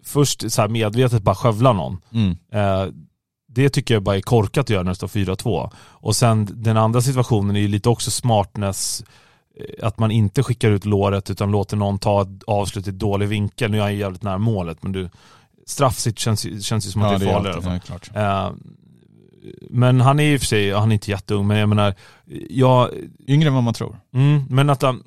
först 0.05 0.51
så 0.51 0.67
medvetet 0.67 1.23
bara 1.23 1.35
skövlar 1.35 1.73
någon. 1.73 2.01
Mm. 2.13 2.35
Eh, 2.51 2.93
det 3.47 3.69
tycker 3.69 3.93
jag 3.93 4.03
bara 4.03 4.17
är 4.17 4.21
korkat 4.21 4.63
att 4.63 4.69
göra 4.69 4.83
när 4.83 4.91
det 4.91 4.95
står 4.95 5.07
4-2. 5.07 5.71
Och 5.77 6.15
sen 6.15 6.47
den 6.53 6.77
andra 6.77 7.01
situationen 7.01 7.55
är 7.55 7.59
ju 7.59 7.67
lite 7.67 7.89
också 7.89 8.11
smartness, 8.11 9.03
eh, 9.59 9.87
att 9.87 9.99
man 9.99 10.11
inte 10.11 10.43
skickar 10.43 10.71
ut 10.71 10.85
låret 10.85 11.29
utan 11.29 11.51
låter 11.51 11.77
någon 11.77 11.99
ta 11.99 12.21
ett 12.21 12.43
avslut 12.47 12.87
i 12.87 12.91
dålig 12.91 13.27
vinkel. 13.27 13.71
Nu 13.71 13.77
är 13.77 13.81
han 13.81 13.93
ju 13.93 13.99
jävligt 13.99 14.23
nära 14.23 14.37
målet 14.37 14.83
men 14.83 14.91
du, 14.91 15.09
straffsitt 15.67 16.19
känns, 16.19 16.45
ju- 16.45 16.61
känns 16.61 16.87
ju 16.87 16.91
som 16.91 17.01
att 17.01 17.11
Ja, 17.11 17.17
det 17.17 17.25
är 17.25 17.33
farligare. 17.33 17.55
alltid- 17.73 18.11
ja. 18.13 18.47
Eh, 18.47 18.51
men 19.69 20.01
han 20.01 20.19
är 20.19 20.23
och 20.35 20.39
för 20.39 20.47
sig, 20.47 20.73
han 20.73 20.91
är 20.91 20.93
inte 20.93 21.11
jätteung, 21.11 21.47
men 21.47 21.57
jag 21.57 21.69
menar, 21.69 21.93
jag, 22.49 22.89
Yngre 23.27 23.47
än 23.47 23.53
vad 23.53 23.63
man 23.63 23.73
tror. 23.73 23.99
Mm, 24.13 24.43
men 24.49 24.69
att 24.69 24.81
han, 24.81 25.03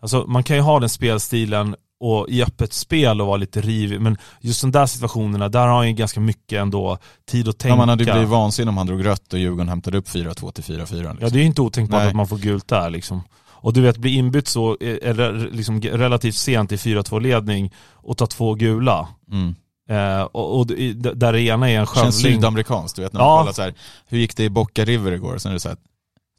alltså 0.00 0.24
man 0.28 0.42
kan 0.42 0.56
ju 0.56 0.62
ha 0.62 0.80
den 0.80 0.88
spelstilen 0.88 1.76
och 2.00 2.28
i 2.28 2.42
öppet 2.42 2.72
spel 2.72 3.20
och 3.20 3.26
vara 3.26 3.36
lite 3.36 3.60
rivig, 3.60 4.00
men 4.00 4.16
just 4.40 4.60
de 4.60 4.70
där 4.72 4.86
situationerna, 4.86 5.48
där 5.48 5.66
har 5.66 5.76
han 5.76 5.88
ju 5.88 5.92
ganska 5.94 6.20
mycket 6.20 6.58
ändå 6.60 6.98
tid 7.30 7.48
att 7.48 7.58
tänka. 7.58 7.72
Ja, 7.72 7.76
man 7.76 7.88
hade 7.88 8.04
ju 8.04 8.12
blivit 8.12 8.28
vansinnig 8.28 8.68
om 8.68 8.76
han 8.76 8.86
drog 8.86 9.06
rött 9.06 9.32
och 9.32 9.38
Djurgården 9.38 9.68
hämtade 9.68 9.98
upp 9.98 10.08
4-2 10.08 10.52
till 10.52 10.64
4-4. 10.64 10.78
Liksom. 10.78 11.18
Ja 11.20 11.28
det 11.28 11.36
är 11.38 11.40
ju 11.40 11.46
inte 11.46 11.62
otänkbart 11.62 11.98
Nej. 12.00 12.08
att 12.08 12.14
man 12.16 12.28
får 12.28 12.38
gult 12.38 12.68
där 12.68 12.90
liksom. 12.90 13.22
Och 13.62 13.72
du 13.72 13.80
vet, 13.80 13.96
bli 13.96 14.14
inbytt 14.14 14.48
så, 14.48 14.76
eh, 14.80 14.96
eller 15.10 15.48
liksom 15.52 15.80
relativt 15.80 16.34
sent 16.34 16.72
i 16.72 16.76
4-2 16.76 17.20
ledning 17.20 17.72
och 17.92 18.16
ta 18.16 18.26
två 18.26 18.54
gula. 18.54 19.08
Mm. 19.32 19.54
Eh, 19.90 20.22
och, 20.22 20.58
och 20.58 20.66
där 20.66 21.32
det 21.32 21.40
ena 21.42 21.70
är 21.70 21.78
en 21.80 21.86
Känns 21.86 22.16
skövling. 22.22 22.36
sydamerikanskt, 22.36 22.96
du 22.96 23.02
vet 23.02 23.12
när 23.12 23.20
man 23.20 23.28
Ja. 23.28 23.38
kollar 23.40 23.52
så 23.52 23.62
här, 23.62 23.74
hur 24.08 24.18
gick 24.18 24.36
det 24.36 24.44
i 24.44 24.50
Boca 24.50 24.84
River 24.84 25.12
igår? 25.12 25.38
Sen 25.38 25.50
är 25.50 25.54
det 25.54 25.60
så 25.60 25.68
här 25.68 25.78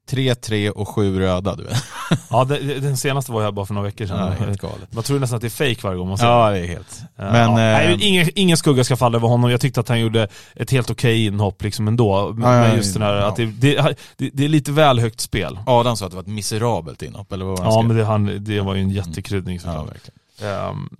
3-3 0.09 0.69
och 0.69 0.87
7 0.87 1.19
röda, 1.19 1.55
du 1.55 1.63
vet. 1.63 1.83
Ja, 2.29 2.43
det- 2.43 2.79
den 2.79 2.97
senaste 2.97 3.31
var 3.31 3.43
jag 3.43 3.53
bara 3.53 3.65
för 3.65 3.73
några 3.73 3.85
veckor 3.85 4.05
sedan. 4.05 4.17
Ja, 4.19 4.25
det 4.39 4.45
helt 4.45 4.61
galet. 4.61 4.93
Man 4.93 5.03
tror 5.03 5.19
nästan 5.19 5.35
att 5.35 5.41
det 5.41 5.47
är 5.47 5.69
fake 5.75 5.79
varje 5.87 5.97
gång 5.97 6.07
man 6.07 6.17
ser 6.17 6.25
Ja, 6.27 6.49
det 6.49 6.59
är 6.59 6.67
helt. 6.67 7.01
Ja, 7.15 7.23
Men, 7.31 7.33
ja. 7.35 7.55
Nej, 7.55 7.93
eh, 7.93 8.07
ingen, 8.07 8.29
ingen 8.35 8.57
skugga 8.57 8.83
ska 8.83 8.95
falla 8.95 9.17
över 9.17 9.27
honom. 9.27 9.51
Jag 9.51 9.61
tyckte 9.61 9.79
att 9.79 9.89
han 9.89 9.99
gjorde 9.99 10.27
ett 10.55 10.71
helt 10.71 10.89
okej 10.89 11.25
inhopp 11.25 11.63
liksom 11.63 11.87
ändå. 11.87 12.33
Men, 12.33 12.49
Ja, 12.51 12.55
ja, 12.57 12.67
men 12.67 12.75
just 12.77 12.93
den 12.93 13.01
här, 13.03 13.13
ja. 13.15 13.25
att 13.25 13.35
det, 13.35 13.45
det, 13.45 13.95
det, 14.17 14.29
det 14.33 14.45
är 14.45 14.49
lite 14.49 14.71
väl 14.71 14.99
högt 14.99 15.19
spel. 15.19 15.59
Adam 15.65 15.97
sa 15.97 16.05
att 16.05 16.11
det 16.11 16.15
var 16.15 16.23
ett 16.23 16.27
miserabelt 16.29 17.01
inhopp, 17.01 17.31
eller 17.31 17.45
vad 17.45 17.57
var 17.57 17.65
han 17.65 17.73
Ja 17.73 17.81
men 17.81 17.97
det, 17.97 18.05
han, 18.05 18.43
det 18.43 18.61
var 18.61 18.75
ju 18.75 18.81
en 18.81 18.89
jättekryddning 18.89 19.55
Ja, 19.55 19.61
såklart. 19.61 19.87
verkligen. 19.87 20.17
Ehm, 20.53 20.69
eh, 20.91 20.97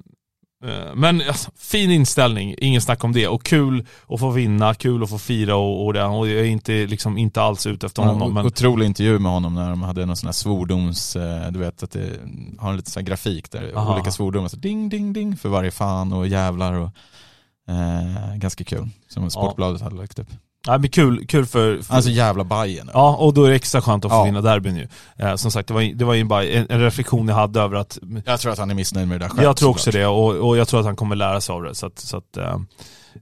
men 0.95 1.21
alltså, 1.27 1.51
fin 1.57 1.91
inställning, 1.91 2.55
ingen 2.57 2.81
snack 2.81 3.03
om 3.03 3.11
det. 3.11 3.27
Och 3.27 3.43
kul 3.43 3.85
att 4.07 4.19
få 4.19 4.29
vinna, 4.29 4.73
kul 4.73 5.03
att 5.03 5.09
få 5.09 5.17
fira 5.17 5.55
och, 5.55 5.85
och 5.85 5.93
det. 5.93 6.05
Och 6.05 6.27
jag 6.27 6.39
är 6.39 6.45
inte, 6.45 6.71
liksom, 6.85 7.17
inte 7.17 7.41
alls 7.41 7.65
ute 7.65 7.85
efter 7.85 8.01
honom. 8.01 8.21
Ja, 8.21 8.33
Men, 8.33 8.45
Otrolig 8.45 8.85
intervju 8.85 9.19
med 9.19 9.31
honom 9.31 9.55
när 9.55 9.69
de 9.69 9.81
hade 9.81 10.05
någon 10.05 10.15
sån 10.15 10.27
här 10.27 10.33
svordoms, 10.33 11.15
eh, 11.15 11.51
du 11.51 11.59
vet 11.59 11.83
att 11.83 11.91
det 11.91 12.09
har 12.59 12.69
en 12.69 12.77
liten 12.77 12.91
sån 12.91 13.05
grafik 13.05 13.51
där 13.51 13.71
Aha. 13.75 13.93
olika 13.93 14.11
svordomar, 14.11 14.47
så 14.47 14.57
ding 14.57 14.89
ding 14.89 15.13
ding 15.13 15.37
för 15.37 15.49
varje 15.49 15.71
fan 15.71 16.13
och 16.13 16.27
jävlar 16.27 16.73
och 16.73 16.89
eh, 17.67 18.35
ganska 18.35 18.63
kul. 18.63 18.89
Som 19.07 19.29
Sportbladet 19.31 19.81
hade 19.81 19.95
lagt 19.95 20.19
upp. 20.19 20.29
Nej, 20.67 20.79
men 20.79 20.89
kul, 20.89 21.27
kul 21.27 21.45
för... 21.45 21.81
för 21.81 21.95
Alltså 21.95 22.09
jävla 22.11 22.43
Bajen. 22.43 22.89
Ja, 22.93 23.15
och 23.15 23.33
då 23.33 23.43
är 23.43 23.49
det 23.49 23.55
extra 23.55 23.81
skönt 23.81 24.05
att 24.05 24.11
få 24.11 24.17
Ja. 24.17 24.23
vinna 24.23 24.41
derbyn 24.41 24.75
ju. 24.75 24.87
Eh, 25.17 25.35
som 25.35 25.51
sagt, 25.51 25.67
det 25.67 25.73
var, 25.73 25.81
det 25.81 26.05
var 26.05 26.13
ju 26.13 26.23
bara 26.23 26.45
en, 26.45 26.65
en 26.69 26.79
reflektion 26.79 27.27
jag 27.27 27.35
hade 27.35 27.61
över 27.61 27.75
att 27.75 27.97
Jag 28.25 28.39
tror 28.39 28.51
att 28.51 28.57
han 28.59 28.69
är 28.71 28.75
missnöjd 28.75 29.07
med 29.07 29.19
det 29.19 29.25
där 29.25 29.29
själv. 29.29 29.43
Jag 29.43 29.57
tror 29.57 29.69
också 29.69 29.83
såklart. 29.83 30.01
det 30.01 30.07
och, 30.07 30.49
och 30.49 30.57
jag 30.57 30.67
tror 30.67 30.79
att 30.79 30.85
han 30.85 30.95
kommer 30.95 31.15
lära 31.15 31.41
sig 31.41 31.53
av 31.53 31.63
det. 31.63 31.75
Så 31.75 31.85
att, 31.85 31.99
så 31.99 32.17
att, 32.17 32.37
eh, 32.37 32.45
eh, 32.45 32.59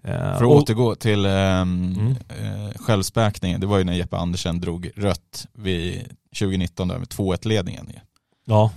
För 0.03 0.35
att 0.35 0.41
och, 0.41 0.55
återgå 0.55 0.95
till 0.95 1.25
ehm, 1.25 1.95
Mm. 1.99 2.11
eh, 2.11 2.71
självspäkningen, 2.79 3.61
det 3.61 3.67
var 3.67 3.77
ju 3.77 3.83
när 3.83 3.93
Jeppe 3.93 4.17
Andersen 4.17 4.61
drog 4.61 4.91
rött 4.95 5.45
vid 5.53 6.05
2019 6.39 6.87
där 6.87 6.97
med 6.97 7.07
2-1-ledningen. 7.07 7.85
ju. 7.93 7.99
Ja. 8.45 8.71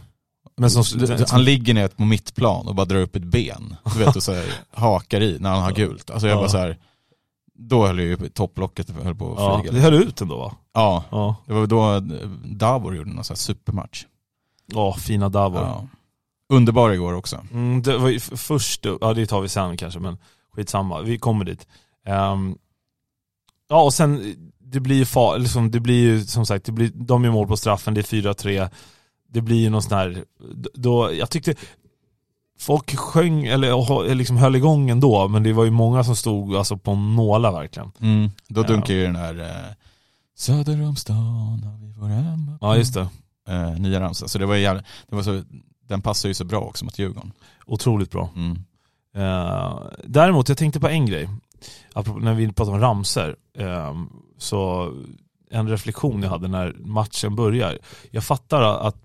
Men 0.57 0.71
som, 0.71 0.85
Han 1.31 1.45
ligger 1.45 1.75
ner 1.75 1.89
på 1.89 2.03
mittplan 2.03 2.69
och 2.69 2.75
bara 2.75 2.87
drar 2.87 2.99
upp 3.01 3.17
ett 3.17 3.23
ben, 3.25 3.77
du 3.93 3.99
vet, 4.05 4.17
och 4.17 4.23
så 4.23 4.33
här, 4.33 4.45
hakar 4.75 5.21
i 5.21 5.37
när 5.41 5.51
han 5.51 5.63
har 5.63 5.73
gult. 5.73 6.11
Alltså 6.11 6.29
jag 6.29 6.37
Ja. 6.37 6.41
bara 6.41 6.49
så 6.49 6.59
här, 6.59 6.77
då 7.59 7.87
höll 7.87 8.01
ju 8.01 8.17
topplocket 8.17 8.91
höll 8.91 9.15
på 9.15 9.33
att 9.33 9.41
ja, 9.41 9.61
flyga. 9.61 9.73
det 9.75 9.81
höll 9.81 9.95
ut 9.95 10.21
ändå 10.21 10.39
va? 10.39 10.55
Ja, 10.73 11.05
Ja, 11.11 11.37
det 11.47 11.53
var 11.53 11.67
då 11.67 12.01
Davor 12.45 12.97
gjorde 12.97 13.11
någon 13.11 13.25
sån 13.25 13.35
här 13.35 13.39
supermatch. 13.39 14.05
ja 14.67 14.95
fina 14.95 15.29
Davor. 15.29 15.61
Ja. 15.61 15.89
Underbar 16.49 16.91
igår 16.91 17.13
också. 17.13 17.41
Mm, 17.53 17.83
det 17.83 17.99
var 17.99 18.09
ju 18.09 18.21
först, 18.21 18.85
ja 19.01 19.15
det 19.15 19.27
tar 19.27 19.41
vi 19.41 19.49
sen 19.49 19.77
kanske 19.77 20.01
men 20.01 20.19
skitsamma, 20.53 21.01
vi 21.01 21.19
kommer 21.19 21.45
dit. 21.45 21.67
Ehm, 22.07 22.57
ja 23.69 23.83
och 23.83 23.95
sen, 23.95 24.35
det 24.59 24.81
blir 24.81 24.97
ju 24.97 25.05
far, 25.05 25.39
liksom, 25.39 25.71
det 25.71 25.81
blir 25.81 26.03
ju 26.03 26.25
som 26.25 26.47
sagt, 26.47 26.65
det 26.67 26.73
blir, 26.73 26.91
de 26.95 27.25
gör 27.25 27.33
mål 27.33 27.49
på 27.49 27.57
straffen, 27.57 27.95
det 27.95 28.01
är 28.01 28.23
4-3. 28.23 28.71
Det 29.29 29.41
blir 29.41 29.57
ju 29.57 29.71
någon 29.71 29.83
sån 29.83 29.99
här, 29.99 30.25
då, 30.75 31.13
jag 31.15 31.31
tyckte 31.31 31.55
Folk 32.63 32.97
sjöng, 32.97 33.45
eller 33.47 34.15
liksom 34.15 34.37
höll 34.37 34.57
igång 34.57 34.91
ändå, 34.91 35.29
men 35.29 35.43
det 35.43 35.53
var 35.53 35.65
ju 35.65 35.71
många 35.71 36.05
som 36.05 36.17
stod 36.17 36.57
alltså, 36.57 36.77
på 36.77 36.95
nålar 36.95 37.53
verkligen. 37.53 37.93
Då 38.49 38.61
Ja. 38.61 38.67
dunkar 38.67 38.95
ju 38.95 39.03
den 39.07 39.17
här 39.17 39.41
eh, 39.41 39.75
Söder 40.37 40.83
om 40.89 40.97
stan 40.97 41.63
har 41.65 41.79
vi 41.87 41.93
vår 41.99 42.09
hemma 42.09 42.59
Ja 42.61 42.77
just 42.77 42.95
det, 42.95 43.09
eh, 43.49 43.71
nya 43.81 44.01
ramsa. 44.01 44.29
Så 44.29 44.39
det 44.39 44.47
var 44.47 44.55
ju 44.55 44.61
jävla, 44.63 44.83
det 45.09 45.17
var 45.17 45.23
så, 45.23 45.43
den 45.89 46.01
passar 46.03 46.29
ju 46.29 46.35
så 46.35 46.45
bra 46.45 46.61
också 46.61 46.85
mot 46.85 46.99
Djurgården. 46.99 47.33
otroligt 47.67 48.11
bra. 48.11 48.31
Mm. 48.37 48.59
Eh, 49.17 49.79
däremot, 50.05 50.49
jag 50.49 50.59
tänkte 50.59 50.81
på 50.81 50.89
en 50.89 51.07
grej. 51.07 51.29
Apropå 51.93 52.19
när 52.19 52.35
vi 52.35 52.53
pratade 52.53 52.77
om 52.77 52.81
ramser. 52.83 53.37
Eh, 53.59 53.95
så 54.39 54.93
en 55.51 55.69
reflektion 55.69 56.23
jag 56.23 56.31
hade 56.31 56.49
när 56.49 56.73
matchen 56.79 57.37
börjar. 57.37 57.79
Jag 58.11 58.25
fattar 58.25 58.63
att 58.63 58.97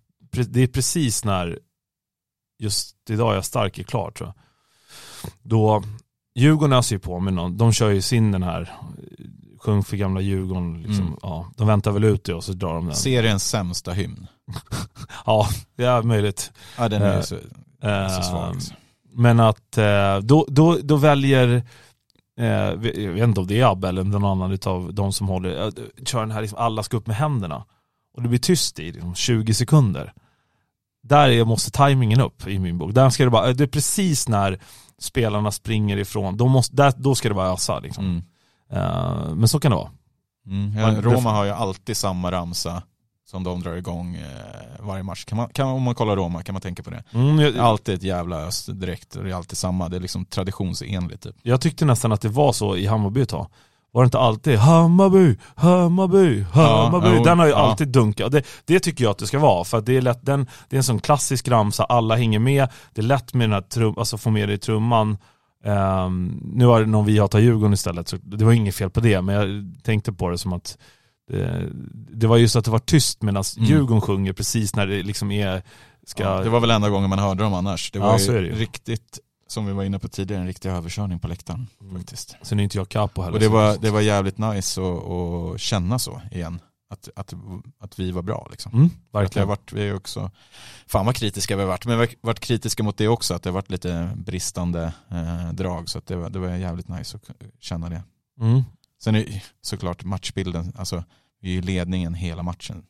det 0.47 0.62
är 0.64 0.68
precis 0.68 1.26
när 1.26 1.60
just 2.60 2.95
idag 3.10 3.32
är 3.32 3.36
jag 3.36 3.45
stark 3.45 3.80
är 3.80 3.84
klar 3.84 4.12
tror 4.12 4.28
jag. 4.28 4.36
Då 5.43 5.84
Djurgården 6.36 6.74
öser 6.74 6.95
ju 6.95 6.99
på 6.99 7.20
med 7.20 7.34
någon, 7.34 7.58
de 7.58 7.72
kör 7.74 7.89
ju 7.89 8.01
sin 8.01 8.32
den 8.32 8.43
här 8.43 8.74
Sjung 9.60 9.84
för 9.84 9.97
gamla 9.97 10.22
Djurgården, 10.22 10.82
liksom, 10.82 11.08
Mm. 11.08 11.20
ja, 11.22 11.51
de 11.58 11.68
väntar 11.68 11.91
väl 11.91 12.03
ut 12.03 12.24
det 12.24 12.34
och 12.34 12.43
så 12.43 12.53
drar 12.53 12.74
de 12.74 12.86
den. 12.86 12.95
Seriens 12.95 13.49
sämsta 13.49 13.91
hymn. 13.93 14.28
Ja, 15.26 15.47
det 15.76 15.84
är 15.84 16.01
möjligt. 16.01 16.51
Ja 16.78 16.89
den 16.89 17.01
är 17.01 17.10
Eh, 17.12 17.16
ju 17.18 17.24
så, 17.24 17.36
Eh, 17.82 18.08
så 18.10 18.22
svag. 18.24 18.43
alltså. 18.43 18.74
Men 19.14 19.39
att 19.39 19.78
eh, 19.78 20.18
då, 20.18 20.45
då, 20.49 20.78
då 20.84 20.95
väljer, 20.95 21.64
eh, 22.39 22.45
jag 22.47 22.78
vet 23.14 23.24
inte 23.24 23.39
om 23.39 23.47
det 23.47 23.60
är 23.60 23.72
Abbe 23.72 23.88
eller 23.89 24.03
någon 24.03 24.26
annan 24.26 24.51
utav 24.51 24.93
de 24.93 25.14
som 25.14 25.28
håller, 25.28 25.66
eh, 25.66 25.72
kör 26.05 26.20
den 26.20 26.32
här 26.32 26.41
liksom, 26.41 26.60
alla 26.60 26.84
ska 26.84 26.97
upp 26.97 27.08
med 27.08 27.16
händerna. 27.16 27.66
Och 28.14 28.22
det 28.24 28.30
blir 28.30 28.39
tyst 28.39 28.80
i 28.80 28.91
liksom, 28.91 29.16
20 29.16 29.53
sekunder. 29.53 30.14
Där 31.08 31.30
är, 31.30 31.45
måste 31.45 31.72
tajmingen 31.72 32.22
upp 32.22 32.47
i 32.47 32.60
min 32.60 32.78
bok. 32.78 32.93
Där 32.93 33.10
ska 33.10 33.24
det, 33.24 33.30
bara, 33.30 33.53
det 33.53 33.64
är 33.64 33.68
precis 33.68 34.28
när 34.28 34.60
spelarna 34.99 35.51
springer 35.51 35.97
ifrån, 35.97 36.38
då, 36.38 36.47
måste, 36.47 36.76
där, 36.76 36.93
då 36.97 37.16
ska 37.16 37.30
det 37.30 37.36
vara 37.36 37.53
ösa. 37.53 37.80
Liksom. 37.80 38.05
Mm. 38.05 38.24
Eh, 38.72 39.36
men 39.36 39.47
så 39.47 39.60
kan 39.60 39.72
det 39.72 39.78
vara. 39.78 39.91
Mm. 40.47 40.78
Ja, 40.78 41.01
Roma 41.01 41.32
har 41.32 41.45
ju 41.45 41.51
alltid 41.51 41.97
samma 41.97 42.32
ramsa 42.32 42.84
som 43.30 43.43
de 43.43 43.62
drar 43.62 43.76
igång 43.76 44.16
eh, 44.16 44.86
varje 44.86 45.03
match. 45.03 45.26
Kan 45.26 45.38
man, 45.38 45.49
kan, 45.49 45.68
om 45.68 45.84
man 45.84 45.95
kollar 45.95 46.16
Roma 46.16 46.43
kan 46.43 46.53
man 46.53 46.62
tänka 46.62 46.84
på 46.84 46.89
det. 46.89 47.03
Mm, 47.12 47.39
jag, 47.39 47.58
alltid 47.58 47.95
ett 47.95 48.03
jävla 48.03 48.41
ös 48.41 48.66
direkt 48.66 49.16
och 49.16 49.24
det 49.24 49.30
är 49.30 49.36
alltid 49.36 49.58
samma. 49.58 49.89
Det 49.89 49.95
är 49.95 50.01
liksom 50.01 50.26
traditionsenligt 50.26 51.24
typ. 51.24 51.36
Jag 51.41 51.62
tyckte 51.62 51.86
nästan 51.86 52.12
att 52.12 52.22
det 52.22 52.30
var 52.30 52.53
så 52.53 52.76
i 52.76 52.86
Hammarby 52.86 53.22
ett 53.22 53.30
tag. 53.30 53.47
Var 53.98 54.04
det 54.04 54.06
inte 54.06 54.20
alltid 54.20 54.58
Hammarby, 54.58 55.36
Hammarby, 55.56 56.41
Hammarby? 56.41 57.08
jo, 57.18 57.24
den 57.24 57.39
har 57.39 57.45
ju 57.45 57.52
ja. 57.52 57.58
alltid 57.58 57.88
dunkat. 57.88 58.32
Det, 58.32 58.43
det 58.66 58.80
tycker 58.80 59.04
jag 59.04 59.12
att 59.12 59.18
det 59.18 59.28
ska 59.28 59.39
vara. 59.39 59.64
För 59.64 59.82
det 59.82 59.98
är, 59.98 60.02
lätt, 60.02 60.26
den, 60.26 60.48
det 60.70 60.76
är 60.76 60.78
en 60.78 60.84
sån 60.84 61.00
klassisk 61.00 61.48
ramsa, 61.48 61.84
alla 61.84 62.16
hänger 62.16 62.39
med. 62.39 62.68
Det 62.93 63.02
är 63.02 63.06
lätt 63.06 63.34
med 63.34 63.50
den 63.50 63.54
här 63.54 63.62
trum, 63.62 63.93
alltså 63.98 64.18
få 64.18 64.30
med 64.30 64.50
det 64.50 64.54
i 64.54 64.58
trumman. 64.58 65.18
Ehm, 65.66 66.39
nu 66.54 66.66
har 66.66 66.80
det 66.80 66.86
någon 66.86 67.06
vi 67.06 67.20
hatar 67.20 67.39
Djurgården 67.39 67.74
istället, 67.74 68.08
så 68.08 68.18
det 68.24 68.45
var 68.45 68.52
inget 68.52 68.76
fel 68.76 68.89
på 68.89 69.00
det. 69.00 69.22
Men 69.22 69.36
jag 69.36 69.74
tänkte 69.84 70.14
på 70.14 70.30
det 70.30 70.38
som 70.38 70.54
att 70.54 70.78
det, 71.32 71.64
det 71.91 72.28
var 72.28 72.38
just 72.38 72.56
att 72.56 72.66
det 72.66 72.72
var 72.72 72.80
tyst 72.80 73.22
medan 73.22 73.43
Mm. 73.58 73.70
Djurgården 73.70 74.02
sjunger 74.02 74.34
precis 74.34 74.76
när 74.76 74.88
det 74.88 75.04
liksom 75.04 75.32
är, 75.32 75.62
ska... 76.08 76.24
Ja, 76.24 76.39
det 76.43 76.50
var 76.50 76.60
väl 76.60 76.72
enda 76.72 76.89
gången 76.89 77.10
man 77.10 77.20
hörde 77.20 77.43
dem 77.43 77.54
annars. 77.54 77.91
Det 77.91 78.00
Ja, 78.00 78.06
var 78.06 78.14
är 78.16 78.20
ju 78.20 78.41
det 78.41 78.48
ju. 78.48 78.56
riktigt, 78.56 79.20
som 79.48 79.66
vi 79.66 79.74
var 79.74 79.84
inne 79.84 80.00
på 80.00 80.08
tidigare, 80.08 80.41
en 80.41 80.48
riktig 80.48 80.70
överkörning 80.70 81.20
på 81.20 81.28
läktaren 81.28 81.68
Mm. 81.82 81.95
faktiskt. 81.98 82.36
Sen 82.41 82.60
är 82.60 82.64
inte 82.64 82.78
jag 82.78 82.89
capo 82.89 83.22
heller. 83.22 83.34
Och 83.34 83.39
det 83.39 83.48
var, 83.48 83.78
det 83.78 83.89
var 83.91 84.02
jävligt 84.02 84.38
nice 84.38 84.82
att, 84.82 85.04
att 85.08 85.60
känna 85.62 86.00
så 86.00 86.22
igen. 86.32 86.60
Att, 86.89 87.10
att, 87.16 87.34
att 87.80 88.00
vi 88.00 88.12
var 88.12 88.22
bra 88.22 88.48
liksom. 88.52 88.72
Mm, 88.74 88.86
Att 88.86 89.14
har 89.14 89.22
verkligen. 89.22 89.48
varit, 89.48 89.74
vi 89.74 89.88
är 89.88 89.95
också, 89.95 90.32
fan 90.88 91.06
vad 91.06 91.16
kritiska 91.16 91.56
vi 91.56 91.62
har 91.62 91.68
varit, 91.70 91.86
men 91.86 92.00
vi 92.00 92.06
har 92.06 92.14
varit 92.22 92.39
kritiska 92.39 92.84
mot 92.84 92.98
det 92.98 93.08
också, 93.08 93.34
att 93.34 93.43
det 93.43 93.50
har 93.50 93.54
varit 93.54 93.70
lite 93.72 94.12
bristande 94.16 94.93
eh, 95.12 95.54
drag, 95.54 95.89
så 95.89 95.98
att 95.98 96.06
det, 96.08 96.16
var, 96.16 96.30
det 96.30 96.39
var 96.39 96.50
jävligt 96.50 96.88
nice 96.88 97.18
att 97.18 97.32
känna 97.60 97.89
det. 97.89 98.04
Mm. 98.41 98.64
Sen 99.04 99.16
är 99.16 99.20
ju 99.20 99.39
såklart 99.62 100.04
matchbilden, 100.04 100.74
alltså 100.78 101.04
vi 101.41 101.50
är 101.50 101.54
ju 101.54 101.62
ledningen 101.62 102.14
hela 102.14 102.43
matchen. 102.43 102.84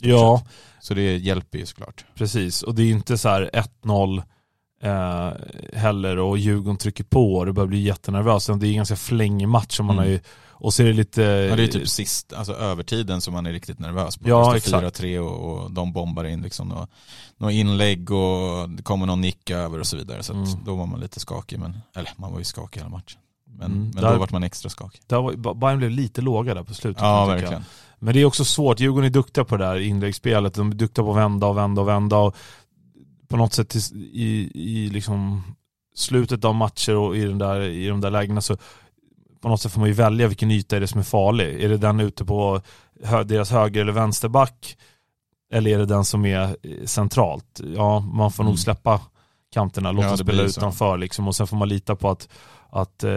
Ja, 0.00 0.42
sett. 0.44 0.52
Så 0.84 0.94
det 0.94 1.16
hjälper 1.16 1.58
ju 1.58 1.66
såklart. 1.66 2.04
Precis, 2.14 2.62
och 2.62 2.74
det 2.74 2.82
är 2.82 2.90
inte 2.90 3.18
så 3.18 3.28
här 3.28 3.50
1-0 3.82 4.22
eh, 4.82 5.30
heller 5.72 6.18
och 6.18 6.38
Djurgården 6.38 6.76
trycker 6.76 7.04
på 7.04 7.34
och 7.34 7.46
det 7.46 7.52
börjar 7.52 7.66
bli 7.68 7.80
jättenervöst. 7.82 8.46
Det 8.46 8.66
är 8.66 8.70
en 8.70 8.76
ganska 8.76 8.96
flängig 8.96 9.48
match 9.48 9.76
som 9.76 9.86
man 9.86 9.96
Mm. 9.96 10.04
har 10.06 10.12
ju, 10.12 10.20
och 10.48 10.74
så 10.74 10.82
är 10.82 10.86
det 10.86 10.92
lite... 10.92 11.22
Ja, 11.22 11.56
det 11.56 11.62
är 11.62 11.66
typ 11.66 11.88
sist, 11.88 12.32
alltså 12.32 12.52
övertiden 12.52 13.20
som 13.20 13.34
man 13.34 13.46
är 13.46 13.52
riktigt 13.52 13.78
nervös 13.78 14.16
på. 14.16 14.28
Ja, 14.28 14.56
exakt. 14.56 15.00
4-3 15.00 15.18
och, 15.18 15.62
och 15.62 15.70
de 15.70 15.92
bombar 15.92 16.24
in 16.24 16.42
liksom 16.42 16.68
några, 16.68 16.86
några 17.38 17.52
inlägg 17.52 18.10
och 18.10 18.70
det 18.70 18.82
kommer 18.82 19.06
någon 19.06 19.20
nick 19.20 19.50
över 19.50 19.80
och 19.80 19.86
så 19.86 19.96
vidare. 19.96 20.22
Så 20.22 20.32
Mm. 20.32 20.48
då 20.64 20.74
var 20.76 20.86
man 20.86 21.00
lite 21.00 21.20
skakig, 21.20 21.58
men, 21.58 21.78
eller 21.96 22.10
man 22.16 22.32
var 22.32 22.38
ju 22.38 22.44
skakig 22.44 22.80
hela 22.80 22.90
matchen. 22.90 23.18
Men, 23.58 23.66
Mm, 23.72 23.82
men 23.94 24.02
där- 24.04 24.12
då 24.12 24.18
vart 24.18 24.30
man 24.32 24.42
extra 24.42 24.70
skakig. 24.70 25.00
Var, 25.08 25.54
Bayern 25.54 25.78
blev 25.78 25.90
lite 25.90 26.20
låga 26.20 26.54
där 26.54 26.62
på 26.62 26.74
slutet. 26.74 27.02
Ja, 27.02 27.26
verkligen. 27.26 27.64
Men 27.98 28.14
det 28.14 28.20
är 28.20 28.24
också 28.24 28.44
svårt, 28.44 28.80
Djurgården 28.80 29.06
är 29.06 29.10
duktiga 29.10 29.44
på 29.44 29.56
det 29.56 29.64
där 29.64 29.80
inläggsspelet. 29.80 30.54
De 30.54 30.70
är 30.70 30.74
duktiga 30.74 31.04
på 31.04 31.10
att 31.10 31.16
vända 31.16 31.46
och 31.46 31.56
vända 31.56 31.80
och 31.82 31.88
vända. 31.88 32.16
Och 32.16 32.36
på 33.32 33.38
något 33.38 33.52
sätt 33.52 33.76
i, 34.12 34.50
i 34.54 34.90
liksom 34.92 35.42
slutet 35.94 36.44
av 36.44 36.54
matcher 36.54 36.96
och 36.96 37.16
i, 37.16 37.24
den 37.24 37.38
där, 37.38 37.60
i 37.60 37.88
de 37.88 38.00
där 38.00 38.10
lägena 38.10 38.40
så 38.40 38.56
på 39.40 39.48
något 39.48 39.60
sätt 39.60 39.72
får 39.72 39.80
man 39.80 39.88
ju 39.88 39.94
välja 39.94 40.28
vilken 40.28 40.50
yta 40.50 40.76
är 40.76 40.80
det 40.80 40.88
som 40.88 41.00
är 41.00 41.04
farlig. 41.04 41.62
Är 41.64 41.68
det 41.68 41.76
den 41.76 42.00
ute 42.00 42.24
på 42.24 42.60
hö, 43.04 43.22
deras 43.24 43.50
höger 43.50 43.80
eller 43.80 43.92
vänsterback? 43.92 44.76
Eller 45.52 45.70
är 45.70 45.78
det 45.78 45.86
den 45.86 46.04
som 46.04 46.24
är 46.26 46.42
eh, 46.42 46.84
centralt? 46.84 47.60
Ja, 47.76 48.00
man 48.00 48.32
får 48.32 48.42
Mm. 48.42 48.50
nog 48.50 48.58
släppa 48.58 49.00
kanterna, 49.52 49.92
låt 49.92 50.04
Ja, 50.04 50.16
spela 50.16 50.42
utanför 50.42 50.98
liksom. 50.98 51.28
Och 51.28 51.36
sen 51.36 51.46
får 51.46 51.56
man 51.56 51.68
lita 51.68 51.96
på 51.96 52.10
att, 52.10 52.28
att 52.70 53.04
eh, 53.04 53.10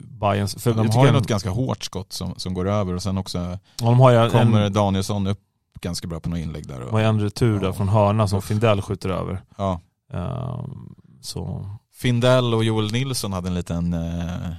Bayerns... 0.00 0.62
För 0.62 0.74
De 0.74 0.86
jag 0.86 0.92
har 0.92 1.06
ju 1.06 1.12
något 1.12 1.26
ganska 1.26 1.50
hårt 1.50 1.84
skott 1.84 2.12
som, 2.12 2.34
som 2.36 2.54
går 2.54 2.68
över 2.68 2.94
och 2.94 3.02
sen 3.02 3.18
också 3.18 3.38
Ja, 3.38 3.58
de 3.76 4.00
har 4.00 4.10
ju 4.24 4.30
kommer 4.30 4.60
en, 4.60 4.72
Danielsson 4.72 5.26
upp 5.26 5.40
ganska 5.84 6.08
bra 6.08 6.20
på 6.20 6.28
något 6.28 6.38
inlägg 6.38 6.68
där. 6.68 6.80
Och, 6.80 7.00
en 7.00 7.20
retur 7.20 7.60
där 7.60 7.66
Ja. 7.66 7.72
från 7.72 7.88
hörna 7.88 8.28
som. 8.28 8.42
Findell 8.42 8.82
skjuter 8.82 9.08
över. 9.08 9.42
ja. 9.56 9.80
Ehm, 10.12 10.94
så, 11.20 11.66
Findell 11.94 12.54
och 12.54 12.64
Joel 12.64 12.92
Nilsson 12.92 13.32
hade 13.32 13.48
en 13.48 13.54
liten, 13.54 13.92
eh, 13.94 14.52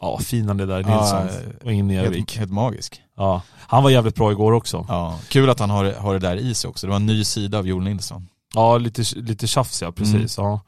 Ja, 0.00 0.18
finande 0.18 0.66
där 0.66 0.80
Ja, 0.80 0.96
Nilsson 1.00 1.18
eh, 1.46 1.64
och 1.64 1.72
ingen 1.72 1.90
Helt, 1.90 2.10
Nervik. 2.10 2.36
helt 2.38 2.52
magisk. 2.52 3.02
Ja. 3.16 3.42
Han 3.56 3.82
var 3.82 3.90
jävligt 3.90 4.14
bra 4.14 4.32
igår 4.32 4.52
också. 4.52 4.86
Ja. 4.88 5.18
Kul 5.28 5.50
att 5.50 5.60
han 5.60 5.70
har, 5.70 5.92
har 5.92 6.12
det 6.12 6.18
där 6.20 6.36
i 6.36 6.54
sig 6.54 6.68
också. 6.68 6.86
Det 6.86 6.90
var 6.90 6.96
en 6.96 7.06
ny 7.06 7.24
sida 7.24 7.58
av 7.58 7.66
Joel 7.68 7.84
Nilsson. 7.84 8.28
Ja, 8.54 8.78
lite, 8.78 9.02
lite 9.16 9.46
tjafs 9.46 9.82
ja, 9.82 9.92
precis. 9.92 10.38
Mm. 10.38 10.50
Ja. 10.50 10.60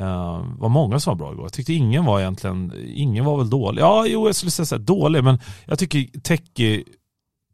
Uh, 0.00 0.58
var 0.58 0.68
många 0.68 1.00
som 1.00 1.10
var 1.10 1.16
bra 1.24 1.32
igår. 1.32 1.44
Jag 1.44 1.52
tyckte 1.52 1.72
ingen 1.72 2.04
var 2.04 2.20
egentligen, 2.20 2.72
ingen 2.86 3.24
var 3.24 3.38
väl 3.38 3.50
dålig. 3.50 3.82
Ja, 3.82 4.06
jo 4.06 4.26
jag 4.26 4.34
skulle 4.36 4.50
säga 4.50 4.66
så 4.66 4.74
här, 4.74 4.82
dålig, 4.82 5.24
men 5.24 5.38
jag 5.66 5.78
tycker 5.78 6.20
Teki 6.20 6.84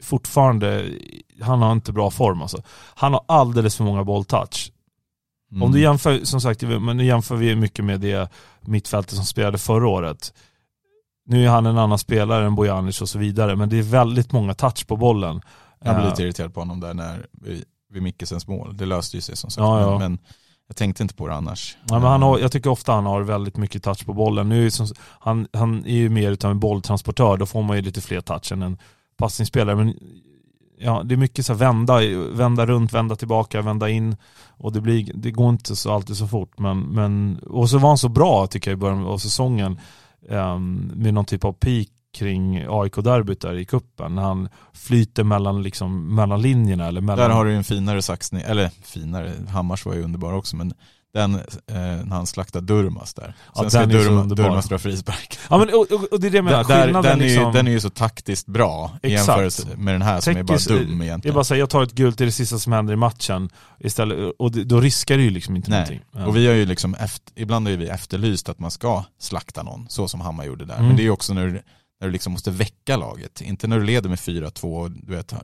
fortfarande, 0.02 0.84
han 1.42 1.62
har 1.62 1.72
inte 1.72 1.92
bra 1.92 2.10
form 2.10 2.42
alltså. 2.42 2.62
Han 2.94 3.12
har 3.12 3.24
alldeles 3.28 3.76
för 3.76 3.84
många 3.84 4.04
bolltouch. 4.04 4.72
Mm. 5.50 5.62
Om 5.62 5.72
du 5.72 5.80
jämför, 5.80 6.24
som 6.24 6.40
sagt, 6.40 6.62
men 6.62 6.96
nu 6.96 7.04
jämför 7.04 7.36
vi 7.36 7.56
mycket 7.56 7.84
med 7.84 8.00
det 8.00 8.32
mittfältet 8.60 9.14
som 9.14 9.24
spelade 9.24 9.58
förra 9.58 9.88
året. 9.88 10.34
Nu 11.26 11.44
är 11.44 11.48
han 11.48 11.66
en 11.66 11.78
annan 11.78 11.98
spelare 11.98 12.46
än 12.46 12.54
Bojanic 12.54 13.00
och 13.00 13.08
så 13.08 13.18
vidare, 13.18 13.56
men 13.56 13.68
det 13.68 13.78
är 13.78 13.82
väldigt 13.82 14.32
många 14.32 14.54
touch 14.54 14.86
på 14.86 14.96
bollen. 14.96 15.40
Jag 15.84 15.94
blev 15.94 16.04
Eh, 16.04 16.10
lite 16.10 16.22
irriterad 16.22 16.54
på 16.54 16.60
honom 16.60 16.80
där 16.80 16.94
när, 16.94 17.26
vid, 17.32 18.02
Mickelsens 18.02 18.46
mål. 18.46 18.76
Det 18.76 18.86
löste 18.86 19.16
ju 19.16 19.20
sig 19.20 19.36
som 19.36 19.50
sagt. 19.50 19.60
Ja, 19.60 19.80
ja. 19.80 19.98
Men, 19.98 20.18
jag 20.68 20.76
tänkte 20.76 21.02
inte 21.02 21.14
på 21.14 21.28
det 21.28 21.34
annars. 21.34 21.76
Ja, 21.88 21.98
men 21.98 22.08
han 22.08 22.22
har, 22.22 22.38
jag 22.38 22.52
tycker 22.52 22.70
ofta 22.70 22.92
han 22.92 23.06
har 23.06 23.20
väldigt 23.20 23.56
mycket 23.56 23.82
touch 23.82 24.06
på 24.06 24.12
bollen. 24.12 24.48
Nu 24.48 24.66
är 24.66 24.70
som, 24.70 24.86
han, 25.00 25.46
han 25.52 25.86
är 25.86 25.96
ju 25.96 26.08
mer 26.08 26.30
utav 26.30 26.50
en 26.50 26.60
bolltransportör, 26.60 27.36
då 27.36 27.46
får 27.46 27.62
man 27.62 27.76
ju 27.76 27.82
lite 27.82 28.00
fler 28.00 28.20
touch 28.20 28.52
än 28.52 28.62
en 28.62 28.78
passningsspelare. 29.16 29.76
Men 29.76 29.94
ja, 30.78 31.02
det 31.04 31.14
är 31.14 31.16
mycket 31.16 31.46
så 31.46 31.52
här 31.52 31.58
vända, 31.58 32.00
vända 32.32 32.66
runt, 32.66 32.92
vända 32.92 33.16
tillbaka, 33.16 33.62
vända 33.62 33.88
in. 33.88 34.16
Och 34.48 34.72
det, 34.72 34.80
blir, 34.80 35.12
det 35.14 35.30
går 35.30 35.50
inte 35.50 35.76
så 35.76 35.92
alltid 35.92 36.16
så 36.16 36.26
fort. 36.26 36.58
Men, 36.58 36.80
men, 36.80 37.38
och 37.38 37.70
så 37.70 37.78
var 37.78 37.88
han 37.88 37.98
så 37.98 38.08
bra 38.08 38.46
tycker 38.46 38.70
jag 38.70 38.76
i 38.76 38.80
början 38.80 39.06
av 39.06 39.18
säsongen. 39.18 39.80
ehm, 40.30 40.92
med 40.94 41.14
någon 41.14 41.24
typ 41.24 41.44
av 41.44 41.52
peak 41.52 41.88
kring 42.14 42.66
AIK-derbyt 42.68 43.40
där 43.40 43.54
i 43.54 43.64
kuppen 43.64 44.14
när 44.14 44.22
han 44.22 44.48
flyter 44.72 45.24
mellan, 45.24 45.62
liksom, 45.62 46.14
mellan 46.14 46.42
linjerna. 46.42 46.86
Eller 46.86 47.00
mellan, 47.00 47.28
Där 47.28 47.36
har 47.36 47.44
du 47.44 47.54
en 47.54 47.64
finare 47.64 48.02
saxning, 48.02 48.42
eller 48.46 48.68
finare, 48.68 49.32
Hammars 49.48 49.86
var 49.86 49.94
ju 49.94 50.02
underbar 50.02 50.32
också, 50.32 50.56
men 50.56 50.74
den, 51.14 51.34
eh, 51.34 51.42
när 51.66 52.16
han 52.16 52.26
slaktade 52.26 52.66
Durmas 52.66 53.14
där. 53.14 53.34
Ja, 53.54 53.60
Sen 53.60 53.70
ska 53.70 53.80
är 53.80 53.86
så 54.04 54.10
Durma. 54.10 54.24
Durmas 54.24 54.68
dra 54.68 54.78
frispark. 54.78 55.38
Ja, 55.50 55.58
men, 55.58 55.68
och, 55.68 55.92
och, 55.92 56.12
och 56.12 56.20
det 56.20 56.26
är 56.26 56.30
det 56.30 56.36
jag 56.36 56.44
menar, 56.44 56.64
Där, 56.64 56.82
skillnaden 56.84 57.10
den, 57.18 57.20
är 57.20 57.24
ju, 57.30 57.34
liksom, 57.34 57.52
den 57.52 57.66
är 57.66 57.70
ju 57.70 57.80
så 57.80 57.90
taktiskt 57.90 58.46
bra 58.46 58.90
i 59.02 59.12
Exakt. 59.12 59.28
jämförelse 59.28 59.68
med 59.76 59.94
den 59.94 60.02
här 60.02 60.20
som 60.20 60.36
är 60.36 60.42
bara 60.42 60.58
dum 60.58 60.98
Det 60.98 61.04
är 61.04 61.06
egentligen. 61.06 61.34
bara 61.34 61.44
säga 61.44 61.58
jag 61.58 61.70
tar 61.70 61.82
ett 61.82 61.92
guld 61.92 62.16
till 62.16 62.26
det 62.26 62.32
sista 62.32 62.58
som 62.58 62.72
händer 62.72 62.92
i 62.94 62.96
matchen 62.96 63.50
istället, 63.80 64.32
och 64.38 64.52
det, 64.52 64.64
då 64.64 64.80
riskar 64.80 65.16
du 65.16 65.22
ju 65.22 65.30
liksom 65.30 65.56
inte 65.56 65.70
Nej, 65.70 65.78
någonting. 65.78 66.00
Ja. 66.12 66.26
och 66.26 66.36
vi 66.36 66.46
har 66.46 66.54
ju 66.54 66.66
liksom, 66.66 66.94
efter, 66.94 67.32
ibland 67.36 67.68
ju 67.68 67.76
vi 67.76 67.88
efterlyst 67.88 68.48
att 68.48 68.58
man 68.58 68.70
ska 68.70 69.04
slakta 69.20 69.62
någon, 69.62 69.86
så 69.88 70.08
som 70.08 70.20
Hammar 70.20 70.44
gjorde 70.44 70.64
där. 70.64 70.74
Mm. 70.74 70.86
Men 70.86 70.96
det 70.96 71.02
är 71.02 71.04
ju 71.04 71.10
också 71.10 71.34
när 71.34 71.46
du, 71.46 71.52
när 72.00 72.06
du 72.08 72.10
liksom 72.10 72.32
måste 72.32 72.50
väcka 72.50 72.96
laget, 72.96 73.40
inte 73.40 73.66
när 73.66 73.78
du 73.78 73.84
leder 73.84 74.08
med 74.08 74.18
4-2 74.18 74.82
och 74.82 74.90
du 74.90 75.14
vet, 75.14 75.34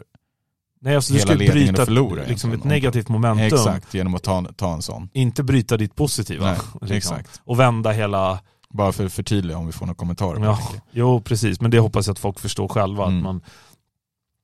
Nej, 0.80 0.96
alltså 0.96 1.12
du 1.12 1.18
hela 1.18 1.32
ska 1.32 1.52
bryta 1.52 1.84
förlora 1.84 2.22
liksom 2.24 2.52
ett 2.52 2.64
negativt 2.64 3.08
momentum, 3.08 3.58
exakt, 3.58 3.94
genom 3.94 4.14
att 4.14 4.22
ta, 4.22 4.46
ta 4.56 4.72
en 4.72 4.82
sån. 4.82 5.08
inte 5.12 5.42
bryta 5.42 5.76
ditt 5.76 5.94
positiva. 5.94 6.46
Nej, 6.46 6.58
liksom. 6.80 6.96
exakt. 6.96 7.40
Och 7.44 7.60
vända 7.60 7.92
hela, 7.92 8.38
Bara 8.70 8.92
för 8.92 9.06
att 9.06 9.12
förtydliga 9.12 9.58
om 9.58 9.66
vi 9.66 9.72
får 9.72 9.86
några 9.86 9.96
kommentarer. 9.96 10.44
ja, 10.44 10.58
det. 10.72 10.80
jo 10.90 11.20
precis, 11.20 11.60
men 11.60 11.70
det 11.70 11.78
hoppas 11.78 12.06
jag 12.06 12.12
att 12.12 12.18
folk 12.18 12.38
förstår 12.40 12.68
själva. 12.68 13.04
Mm. 13.04 13.16
Att 13.16 13.22
man, 13.22 13.40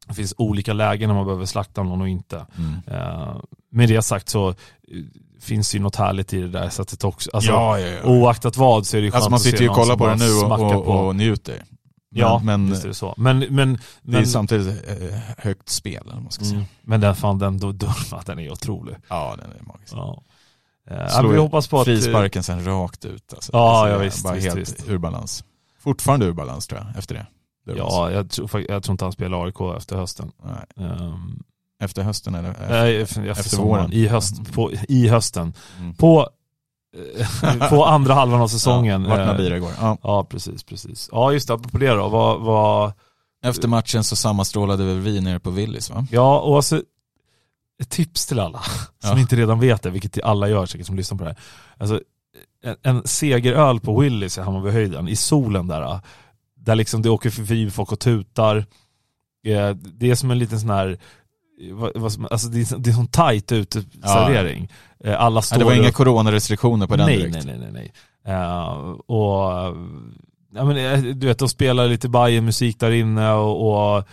det 0.08 0.14
finns 0.14 0.34
olika 0.38 0.72
lägen 0.72 1.08
när 1.08 1.14
man 1.14 1.24
behöver 1.24 1.46
slakta 1.46 1.82
någon 1.82 2.00
och 2.00 2.08
inte. 2.08 2.46
Mm. 2.58 3.00
Uh, 3.00 3.40
med 3.72 3.88
det 3.88 4.02
sagt 4.02 4.28
så 4.28 4.48
eh, 4.48 4.54
finns 5.40 5.74
ju 5.74 5.78
något 5.78 5.96
härligt 5.96 6.32
i 6.32 6.40
det 6.40 6.48
där 6.48 6.68
sättet 6.68 7.04
också. 7.04 7.30
Alltså, 7.32 7.50
ja, 7.50 7.78
ja, 7.78 7.86
ja. 7.86 8.04
Oaktat 8.04 8.56
vad 8.56 8.86
så 8.86 8.96
är 8.96 9.00
det 9.00 9.04
ju 9.04 9.10
skönt 9.10 9.16
Alltså 9.16 9.30
man 9.30 9.40
sitter 9.40 9.62
ju 9.62 9.68
och 9.68 9.74
kollar 9.74 9.96
på 9.96 10.06
det 10.06 10.16
nu 10.16 10.32
och, 10.32 10.88
och, 10.88 11.06
och 11.06 11.16
njuter. 11.16 11.64
Men, 12.14 12.20
ja, 12.20 12.40
men 12.44 12.70
visst 12.70 12.84
är 12.84 12.88
det 12.88 12.94
så. 12.94 13.14
Men, 13.16 13.38
men, 13.38 13.72
det 14.02 14.12
är 14.16 14.20
men, 14.20 14.26
samtidigt 14.26 14.88
eh, 14.88 15.18
högt 15.38 15.68
spel, 15.68 16.02
man 16.06 16.30
ska 16.30 16.44
säga. 16.44 16.56
mm, 16.56 16.66
men 16.82 17.00
den, 17.00 17.14
fan, 17.14 17.38
den 17.38 17.58
Durma, 17.58 18.22
den 18.26 18.38
är 18.38 18.52
otrolig. 18.52 18.96
Ja, 19.08 19.36
den 19.40 19.50
är 19.60 19.62
magisk. 19.66 19.92
Ja. 19.92 20.22
Eh, 20.90 21.08
Slår 21.08 21.28
vi 21.32 21.38
hoppas 21.38 21.68
på 21.68 21.80
att... 21.80 21.88
eh, 21.88 21.94
Frisparken 21.94 22.42
sen 22.42 22.64
rakt 22.64 23.04
ut. 23.04 23.34
Alltså. 23.34 23.52
Ja, 23.52 23.78
Alltså, 23.80 23.92
ja, 23.92 23.98
visst, 23.98 24.24
Bara 24.24 24.34
visst, 24.34 24.46
helt 24.46 24.58
visst. 24.58 24.88
ur 24.88 24.98
balans. 24.98 25.44
Fortfarande 25.80 26.26
ur 26.26 26.32
balans 26.32 26.66
tror 26.66 26.80
jag, 26.80 26.98
efter 26.98 27.14
det. 27.14 27.26
det. 27.72 27.78
Ja, 27.78 28.10
jag 28.10 28.30
tror, 28.30 28.64
jag 28.68 28.82
tror 28.82 28.92
inte 28.92 29.04
han 29.04 29.12
spelar 29.12 29.44
AIK 29.46 29.60
efter 29.76 29.96
hösten. 29.96 30.30
Um, 30.76 31.42
Efter 31.80 32.02
hösten 32.02 32.34
eller? 32.34 32.54
nej, 32.68 33.02
efter, 33.02 33.26
efter, 33.26 33.56
våren. 33.56 33.92
I, 33.92 34.06
höst, 34.06 34.52
på, 34.52 34.72
I 34.88 35.08
hösten. 35.08 35.54
Mm. 35.78 35.94
På, 35.94 36.28
på 37.70 37.84
andra 37.84 38.14
halvan 38.14 38.40
av 38.40 38.48
säsongen. 38.48 39.02
Ja, 39.02 39.08
vart 39.08 39.18
eh, 39.18 39.26
Nabira 39.26 39.56
igår. 39.56 39.70
Ja. 39.80 39.98
Ja, 40.02 40.24
precis, 40.24 40.62
precis. 40.62 41.08
Ja, 41.12 41.32
just 41.32 41.48
det, 41.48 41.58
på 41.58 41.78
det 41.78 41.90
då. 41.94 42.08
Vad, 42.08 42.40
vad, 42.40 42.92
Efter 43.44 43.68
matchen 43.68 44.04
så 44.04 44.16
sammanstrålade 44.16 44.84
väl 44.84 44.98
vi 45.00 45.20
nere 45.20 45.40
på 45.40 45.50
Willys 45.50 45.90
va? 45.90 46.06
ja, 46.10 46.40
och 46.40 46.56
alltså, 46.56 46.82
ett 47.80 47.90
tips 47.90 48.26
till 48.26 48.40
alla 48.40 48.58
som 48.98 49.10
Ja. 49.10 49.18
inte 49.18 49.36
redan 49.36 49.60
vet 49.60 49.82
det, 49.82 49.90
vilket 49.90 50.22
alla 50.22 50.48
gör 50.48 50.66
säkert 50.66 50.86
som 50.86 50.96
lyssnar 50.96 51.18
på 51.18 51.24
det 51.24 51.30
här. 51.30 51.38
Alltså, 51.78 52.00
en, 52.64 52.76
en 52.82 53.02
segeröl 53.06 53.80
på 53.80 54.00
Willys 54.00 54.38
i 54.38 54.40
Hammarbyhöjden, 54.40 55.08
i 55.08 55.16
solen 55.16 55.66
där, 55.68 56.00
där 56.56 56.74
liksom 56.74 57.02
det 57.02 57.10
åker 57.10 57.30
förbi 57.30 57.70
folk 57.70 57.92
och 57.92 57.98
tutar. 58.00 58.56
Eh, 59.46 59.70
Det 59.74 60.10
är 60.10 60.14
som 60.14 60.30
en 60.30 60.38
liten 60.38 60.60
sån 60.60 60.70
här, 60.70 60.98
alltså 62.30 62.48
det 62.48 62.60
är, 62.72 62.78
det 62.78 62.90
är 62.90 62.94
sån 62.94 63.06
tajt 63.06 63.52
uteservering. 63.52 64.68
Eh, 65.04 65.20
Alla 65.20 65.42
står 65.42 65.56
Ja, 65.56 65.58
det 65.58 65.64
var 65.64 65.72
inga 65.80 65.88
upp- 65.88 65.94
coronarestriktioner 65.94 66.86
på 66.86 66.96
den 66.96 67.06
nej, 67.06 67.16
direkt. 67.18 67.34
nej, 67.46 67.58
nej, 67.58 67.70
nej, 67.72 67.72
nej. 68.24 68.34
Eh, 68.34 68.68
och, 69.06 69.76
ja, 70.54 70.64
men, 70.64 70.76
eh, 70.76 71.00
du 71.14 71.26
vet, 71.26 71.38
de 71.38 71.48
spelar 71.48 71.88
lite 71.88 72.08
Bayern 72.08 72.44
musik 72.44 72.80
där 72.80 72.90
inne 72.90 73.32
och, 73.32 73.96
och 73.96 74.04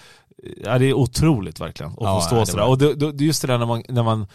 ja, 0.65 0.77
det 0.79 0.85
är 0.85 0.93
otroligt 0.93 1.59
verkligen 1.61 1.91
att 1.91 1.97
Ja, 2.01 2.19
få 2.19 2.25
stå 2.27 2.35
det 2.39 2.45
sådär. 2.45 2.63
var- 2.63 2.69
Och 2.69 2.77
det, 2.77 3.11
det, 3.11 3.25
just 3.25 3.41
det 3.41 3.47
där 3.47 3.57
när 3.57 3.65
man, 3.65 3.83
när 3.89 4.03
man, 4.03 4.27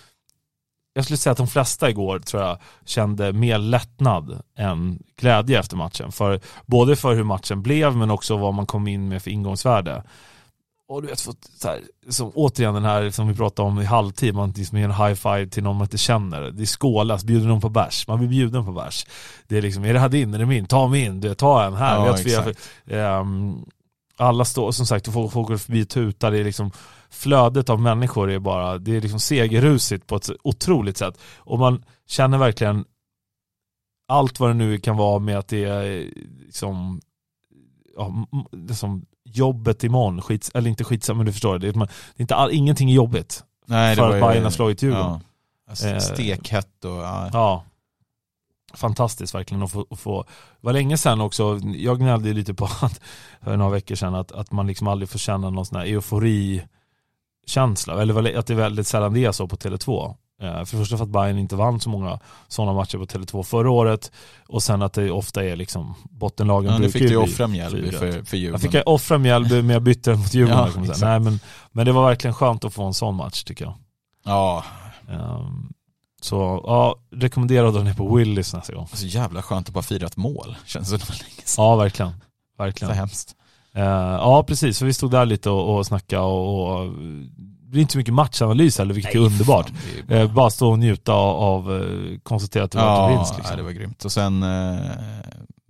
jag 0.94 1.04
skulle 1.04 1.16
säga 1.16 1.30
att 1.32 1.36
de 1.38 1.46
flesta 1.48 1.90
igår 1.90 2.18
tror 2.18 2.42
jag 2.42 2.58
kände 2.84 3.32
mer 3.32 3.58
lättnad 3.58 4.40
än 4.58 4.98
glädje 5.20 5.58
efter 5.58 5.76
matchen. 5.76 6.12
För, 6.12 6.40
både 6.66 6.96
för 6.96 7.14
hur 7.14 7.24
matchen 7.24 7.62
blev 7.62 7.96
men 7.96 8.10
också 8.10 8.36
vad 8.36 8.54
man 8.54 8.66
kom 8.66 8.88
in 8.88 9.08
med 9.08 9.22
för 9.22 9.30
ingångsvärde. 9.30 10.02
Och 10.88 11.02
du 11.02 11.08
vet, 11.08 11.20
fått, 11.20 11.44
så 11.44 11.68
här, 11.68 11.82
som, 12.08 12.32
återigen 12.34 12.74
den 12.74 12.84
här 12.84 13.10
som 13.10 13.28
vi 13.28 13.34
pratade 13.34 13.68
om 13.68 13.80
i 13.80 13.84
halvtid, 13.84 14.34
man 14.34 14.50
liksom 14.50 14.78
ger 14.78 14.84
en 14.84 14.94
high 14.94 15.14
five 15.14 15.46
till 15.46 15.62
någon 15.62 15.76
man 15.76 15.84
inte 15.84 15.98
känner. 15.98 16.50
Det 16.50 16.66
skålas, 16.66 17.24
bjuder 17.24 17.48
någon 17.48 17.60
på 17.60 17.68
bärs, 17.68 18.08
man 18.08 18.18
blir 18.18 18.28
bjuden 18.28 18.64
på 18.64 18.72
bärs. 18.72 19.06
Det 19.48 19.58
är 19.58 19.62
liksom, 19.62 19.84
är 19.84 19.92
det 19.92 20.00
här 20.00 20.08
din, 20.08 20.34
är 20.34 20.38
det 20.38 20.46
min? 20.46 20.66
Ta 20.66 20.88
min, 20.88 21.20
du, 21.20 21.34
ta 21.34 21.64
en 21.64 21.74
här. 21.74 22.06
Ja, 22.06 22.42
vet 22.44 22.58
ehm, 22.86 23.64
alla 24.16 24.44
står, 24.44 24.72
som 24.72 24.86
sagt, 24.86 25.12
folk, 25.12 25.32
folk 25.32 25.48
går 25.48 25.56
förbi 25.56 25.86
tutar, 25.86 26.30
det 26.30 26.38
är 26.38 26.44
liksom 26.44 26.70
flödet 27.10 27.70
av 27.70 27.80
människor 27.80 28.30
är 28.30 28.38
bara, 28.38 28.78
det 28.78 28.96
är 28.96 29.00
liksom 29.00 29.20
segerrusigt 29.20 30.06
på 30.06 30.16
ett 30.16 30.30
otroligt 30.44 30.96
sätt. 30.96 31.18
Och 31.36 31.58
man 31.58 31.84
känner 32.06 32.38
verkligen 32.38 32.84
allt 34.08 34.40
vad 34.40 34.50
det 34.50 34.54
nu 34.54 34.78
kan 34.78 34.96
vara 34.96 35.18
med 35.18 35.38
att 35.38 35.48
det 35.48 35.64
är 35.64 36.10
liksom, 36.44 37.00
ja, 37.96 38.26
liksom 38.52 39.06
jobbet 39.26 39.84
imorgon, 39.84 40.22
skits, 40.22 40.50
eller 40.54 40.70
inte 40.70 40.84
skitsamma 40.84 41.16
men 41.16 41.26
du 41.26 41.32
förstår, 41.32 41.58
det 41.58 41.68
är, 41.68 41.72
det 41.72 41.80
är 41.80 41.88
inte 42.16 42.34
all, 42.34 42.52
ingenting 42.52 42.90
är 42.90 42.94
jobbigt 42.94 43.44
Nej, 43.66 43.96
för 43.96 44.14
att 44.14 44.20
Bayern 44.20 44.44
har 44.44 44.50
slagit 44.50 44.82
Djurgården. 44.82 45.06
Ja. 45.06 45.20
Alltså, 45.68 45.88
Eh, 45.88 45.98
Stekhett 45.98 46.84
och 46.84 46.90
ja. 46.90 47.30
Ja. 47.32 47.64
Fantastiskt 48.74 49.34
verkligen 49.34 49.62
att 49.62 49.72
få, 49.72 49.86
att 49.90 50.00
få, 50.00 50.22
det 50.22 50.66
var 50.66 50.72
länge 50.72 50.98
sedan 50.98 51.20
också, 51.20 51.60
jag 51.74 51.98
gnällde 51.98 52.32
lite 52.32 52.54
på 52.54 52.64
att, 52.80 53.00
för 53.40 53.56
några 53.56 53.70
veckor 53.70 53.94
sedan 53.94 54.14
att, 54.14 54.32
att 54.32 54.52
man 54.52 54.66
liksom 54.66 54.88
aldrig 54.88 55.08
får 55.08 55.18
känna 55.18 55.50
någon 55.50 55.66
sån 55.66 55.78
här 55.78 55.86
eufori 55.86 56.62
känsla, 57.46 58.02
eller 58.02 58.38
att 58.38 58.46
det 58.46 58.52
är 58.52 58.56
väldigt 58.56 58.86
sällan 58.86 59.14
det 59.14 59.24
är 59.24 59.32
så 59.32 59.48
på 59.48 59.56
Tele2. 59.56 60.14
Eh, 60.42 60.48
För 60.52 60.58
det 60.58 60.66
första 60.82 60.96
för 60.96 61.04
att 61.04 61.10
Bayern 61.10 61.38
inte 61.38 61.56
vann 61.56 61.80
så 61.80 61.90
många 61.90 62.18
sådana 62.48 62.72
matcher 62.72 62.98
på 62.98 63.04
Tele2 63.06 63.42
förra 63.42 63.70
året 63.70 64.12
och 64.48 64.62
sen 64.62 64.82
att 64.82 64.92
det 64.92 65.10
ofta 65.10 65.44
är 65.44 65.56
liksom 65.56 65.94
bottenlagen 66.10 66.72
Ja, 66.72 66.78
brukar 66.78 66.92
fick 66.92 67.02
du 67.02 67.08
ju 67.08 67.20
bli 67.24 67.32
offra 67.32 67.46
Mjällby 67.46 67.90
för, 67.92 67.98
för 67.98 68.06
Jag 68.08 68.34
Djurgården. 68.34 68.60
fick 68.60 68.74
jag 68.74 68.88
offra 68.88 69.18
Mjällby 69.18 69.62
men 69.62 69.70
jag 69.70 69.82
bytte 69.82 70.10
den 70.10 70.18
mot 70.18 70.34
Djurgården. 70.34 70.72
Ja, 70.76 70.80
exakt. 70.82 71.00
Nej, 71.00 71.20
men, 71.20 71.40
men 71.72 71.86
det 71.86 71.92
var 71.92 72.06
verkligen 72.08 72.34
skönt 72.34 72.64
att 72.64 72.74
få 72.74 72.84
en 72.84 72.94
sån 72.94 73.14
match 73.14 73.42
tycker 73.44 73.64
jag. 73.64 73.74
Ja, 74.24 74.64
Ehm, 75.10 75.72
Så 76.20 76.60
ja, 76.66 76.96
rekommenderar 77.12 77.66
att 77.66 77.74
dra 77.74 77.82
ner 77.82 77.94
på 77.94 78.14
Willys 78.16 78.54
nästa 78.54 78.74
gång. 78.74 78.88
så 78.92 79.06
jävla 79.06 79.42
skönt 79.42 79.68
att 79.68 79.74
bara 79.74 79.82
fira 79.82 80.06
ett 80.06 80.16
mål. 80.16 80.56
Känns 80.66 80.90
det 80.90 80.96
länge 80.96 81.42
sedan. 81.44 81.64
Ja, 81.64 81.76
verkligen. 81.76 82.10
Så 82.12 82.62
verkligen. 82.62 82.94
hemskt. 82.94 83.36
Eh, 83.74 83.82
ja, 83.84 84.44
precis. 84.48 84.78
För 84.78 84.86
vi 84.86 84.92
stod 84.92 85.10
där 85.10 85.26
lite 85.26 85.50
och, 85.50 85.76
och 85.76 85.86
snackade 85.86 86.22
och, 86.22 86.68
och 86.80 86.92
blir 87.76 87.82
inte 87.82 87.92
så 87.92 87.98
mycket 87.98 88.14
matchanalys 88.14 88.78
heller, 88.78 88.94
vilket 88.94 89.14
är 89.14 89.18
underbart. 89.18 89.68
Fan, 89.68 89.76
är 89.98 90.02
bara- 90.08 90.18
Eh, 90.20 90.32
bara 90.34 90.50
stå 90.50 90.70
och 90.70 90.78
njuta 90.78 91.12
av, 91.12 91.36
av 91.66 91.82
eh, 91.82 92.18
konstatera 92.22 92.64
att 92.64 92.70
det 92.70 92.78
var 92.78 92.84
Ja, 92.84 93.10
en 93.10 93.16
vinst. 93.16 93.32
Liksom. 93.36 93.50
nej, 93.50 93.56
det 93.56 93.62
var 93.62 93.70
grymt. 93.70 94.04
Och 94.04 94.12
sen 94.12 94.42
eh, 94.42 94.76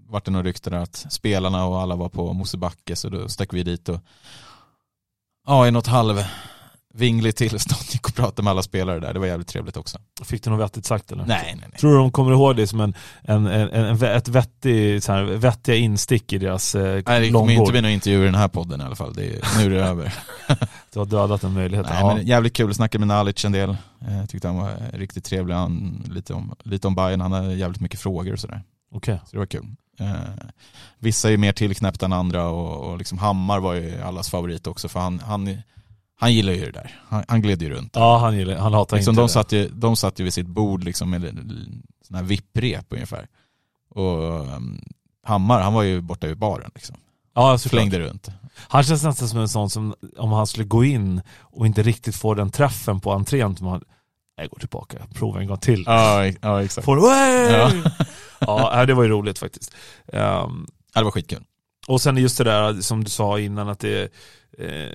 vart 0.09 0.25
det 0.25 0.31
några 0.31 0.47
rykten 0.47 0.75
att 0.75 1.07
spelarna 1.11 1.65
och 1.65 1.81
alla 1.81 1.97
var 1.97 2.09
på 2.09 2.33
Mosebacke 2.33 2.97
så 2.97 3.09
då 3.09 3.29
stack 3.29 3.53
vi 3.55 3.63
dit 3.63 3.89
och 3.89 4.01
ja, 5.47 5.67
i 5.67 5.71
något 5.71 5.87
halv 5.87 6.25
vingligt 6.97 7.37
tillstånd, 7.37 7.83
gick 7.93 8.09
och 8.09 8.15
pratade 8.15 8.43
med 8.43 8.51
alla 8.51 8.63
spelare 8.63 9.01
där. 9.01 9.13
Det 9.13 9.19
var 9.19 9.27
jävligt 9.27 9.49
trevligt 9.49 9.77
också. 9.77 9.99
Fick 10.25 10.45
du 10.45 10.51
något 10.51 10.61
vettigt 10.61 10.87
sagt 10.87 11.13
eller? 11.13 11.27
Nej, 11.27 11.55
nej, 11.57 11.67
nej. 11.71 11.81
Tror 11.81 11.91
du 11.91 11.97
de 11.97 12.11
kommer 12.11 12.33
ihåg 12.33 12.57
det 12.57 12.67
som 12.67 12.81
en, 12.81 12.95
en, 13.23 13.47
en, 13.47 13.69
en 13.69 14.03
ett 14.03 14.29
vettig, 14.29 15.03
så 15.03 15.13
här, 15.13 15.23
vettiga 15.23 15.77
instick 15.77 16.33
i 16.33 16.39
deras 16.39 16.75
eh, 16.75 17.03
Nej, 17.07 17.21
det 17.21 17.31
kommer 17.31 17.53
inte 17.53 17.73
bli 17.73 17.81
någon 17.81 17.91
intervju 17.91 18.23
i 18.23 18.25
den 18.25 18.35
här 18.35 18.49
podden 18.49 18.81
i 18.81 18.85
alla 18.85 18.97
fall. 18.97 19.15
Det 19.15 19.25
är, 19.25 19.59
nu 19.59 19.65
är 19.65 19.71
det 19.71 19.85
över. 19.85 20.15
Du 20.93 21.01
har 21.01 21.07
dödat 21.07 21.41
den 21.41 21.53
möjligheten. 21.53 21.93
Nej, 21.93 22.03
ja. 22.03 22.15
men 22.15 22.27
jävligt 22.27 22.53
kul, 22.53 22.75
snackade 22.75 23.07
med 23.07 23.17
Nalic 23.17 23.45
en 23.45 23.53
del. 23.53 23.71
Eh, 23.71 24.27
tyckte 24.29 24.49
han 24.49 24.57
var 24.57 24.73
riktigt 24.93 25.25
trevlig. 25.25 25.55
Han, 25.55 26.03
lite, 26.11 26.35
om, 26.35 26.55
lite 26.63 26.87
om 26.87 26.95
Bayern. 26.95 27.21
han 27.21 27.33
hade 27.33 27.55
jävligt 27.55 27.81
mycket 27.81 28.01
frågor 28.01 28.33
och 28.33 28.39
sådär. 28.39 28.63
Okej. 28.93 29.21
Så 29.25 29.33
det 29.33 29.39
var 29.39 29.47
kul. 29.47 29.67
Eh, 30.01 30.15
vissa 30.99 31.29
är 31.29 31.33
ju 31.33 31.39
mer 31.39 31.53
tillknäppta 31.53 32.07
än 32.07 32.13
andra 32.13 32.49
och, 32.49 32.91
och 32.91 32.99
liksom 32.99 33.19
Hammar 33.19 33.61
var 33.61 33.75
ju 33.75 34.03
allas 34.03 34.31
favorit 34.31 34.67
också 34.67 34.89
för 34.89 35.01
han, 35.01 35.19
han, 35.19 35.59
han 36.19 36.33
gillar 36.35 36.53
ju 36.53 36.65
det 36.65 36.71
där. 36.73 37.01
Han, 37.09 37.25
han 37.29 37.43
gled 37.43 37.63
ju 37.63 37.71
runt. 37.71 37.91
Ja, 37.95 38.19
han, 38.19 38.37
gillar, 38.37 38.57
han 38.57 38.73
hatar 38.75 38.97
Liksom 38.97 39.13
inte 39.13 39.21
de, 39.21 39.27
det. 39.27 39.33
satt 39.33 39.53
ju, 39.53 39.69
de 39.69 39.97
satt 39.97 40.21
ju 40.21 40.25
vid 40.25 40.35
sitt 40.35 40.47
bord 40.47 40.85
liksom 40.85 41.11
med 41.11 41.23
sån 42.07 42.17
här 42.17 42.23
vipprep 42.23 42.87
ungefär. 42.89 43.27
Och 43.91 44.23
um, 44.55 44.81
Hammar, 45.25 45.61
han 45.61 45.73
var 45.73 45.83
ju 45.83 46.01
borta 46.01 46.27
vid 46.27 46.39
baren 46.39 46.71
liksom. 46.75 46.97
Ja, 47.35 47.59
såklart. 47.59 47.71
Flängde 47.71 47.99
runt. 48.01 48.29
Han 48.69 48.83
känns 48.83 49.03
nästan 49.05 49.29
som 49.29 49.39
en 49.41 49.49
sån 49.49 49.71
som 49.71 49.95
om 50.17 50.33
han 50.33 50.47
skulle 50.47 50.65
gå 50.65 50.85
in 50.85 51.21
och 51.41 51.67
inte 51.67 51.83
riktigt 51.83 52.17
få 52.17 52.35
den 52.35 52.51
träffen 52.51 53.01
på 53.01 53.13
entrén 53.13 53.57
som 53.57 53.67
han, 53.67 53.83
jag 54.37 54.51
går 54.51 54.59
tillbaka, 54.59 54.99
prova 55.15 55.41
en 55.41 55.47
gång 55.47 55.59
till. 55.59 55.85
Ja, 55.87 56.27
ja 56.43 56.63
exakt. 56.63 56.85
Får, 56.85 56.99
ja. 56.99 57.73
Ja. 58.41 58.87
det 58.87 58.95
var 58.95 59.03
ju 59.03 59.09
roligt 59.09 59.39
faktiskt. 59.39 59.75
Ehm, 60.13 60.67
Ja, 60.95 61.01
det 61.01 61.05
var 61.05 61.11
skitkul. 61.11 61.45
Och 61.89 62.01
sen 62.01 62.17
just 62.17 62.39
det 62.39 62.45
där 62.45 62.81
som 62.81 63.05
du 63.05 63.11
sa 63.11 63.41
innan 63.41 63.69
att 63.69 63.79
det 63.81 64.03
eh, 64.59 64.91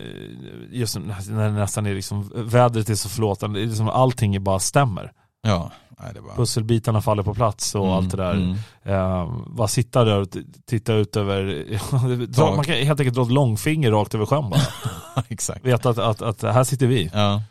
just 0.71 0.97
när 0.99 1.45
det 1.45 1.51
nästan 1.51 1.85
är 1.85 1.93
liksom, 1.95 2.31
vädret 2.35 2.89
är 2.89 2.95
så 2.95 3.09
förlåtande, 3.09 3.59
det 3.59 3.65
är 3.65 3.67
liksom, 3.67 3.89
allting 3.89 4.35
är 4.35 4.39
bara 4.39 4.59
stämmer. 4.59 5.11
Ja, 5.41 5.71
nej, 5.99 6.13
det 6.13 6.21
var... 6.21 6.35
Pusselbitarna 6.35 7.01
faller 7.01 7.23
på 7.23 7.33
plats 7.33 7.75
och 7.75 7.85
Mm, 7.85 7.95
allt 7.97 8.11
det 8.11 8.17
där. 8.17 8.33
mm. 8.33 8.55
Eh, 8.83 9.33
bara 9.47 9.67
sitta 9.67 10.03
där 10.03 10.19
och 10.21 10.27
titta 10.67 10.93
ut 10.93 11.15
över, 11.15 11.65
dra, 12.27 12.55
man 12.55 12.65
kan 12.65 12.75
helt 12.75 12.99
enkelt 12.99 13.15
dra 13.15 13.23
ett 13.23 13.31
långfinger 13.31 13.91
rakt 13.91 14.15
över 14.15 14.25
sjön 14.25 14.49
bara. 14.49 14.61
exakt. 15.27 15.65
Veta 15.65 15.89
att, 15.89 15.97
att, 15.97 16.21
att 16.21 16.41
här 16.41 16.63
sitter 16.63 16.87
vi. 16.87 17.09
Ja, 17.13 17.41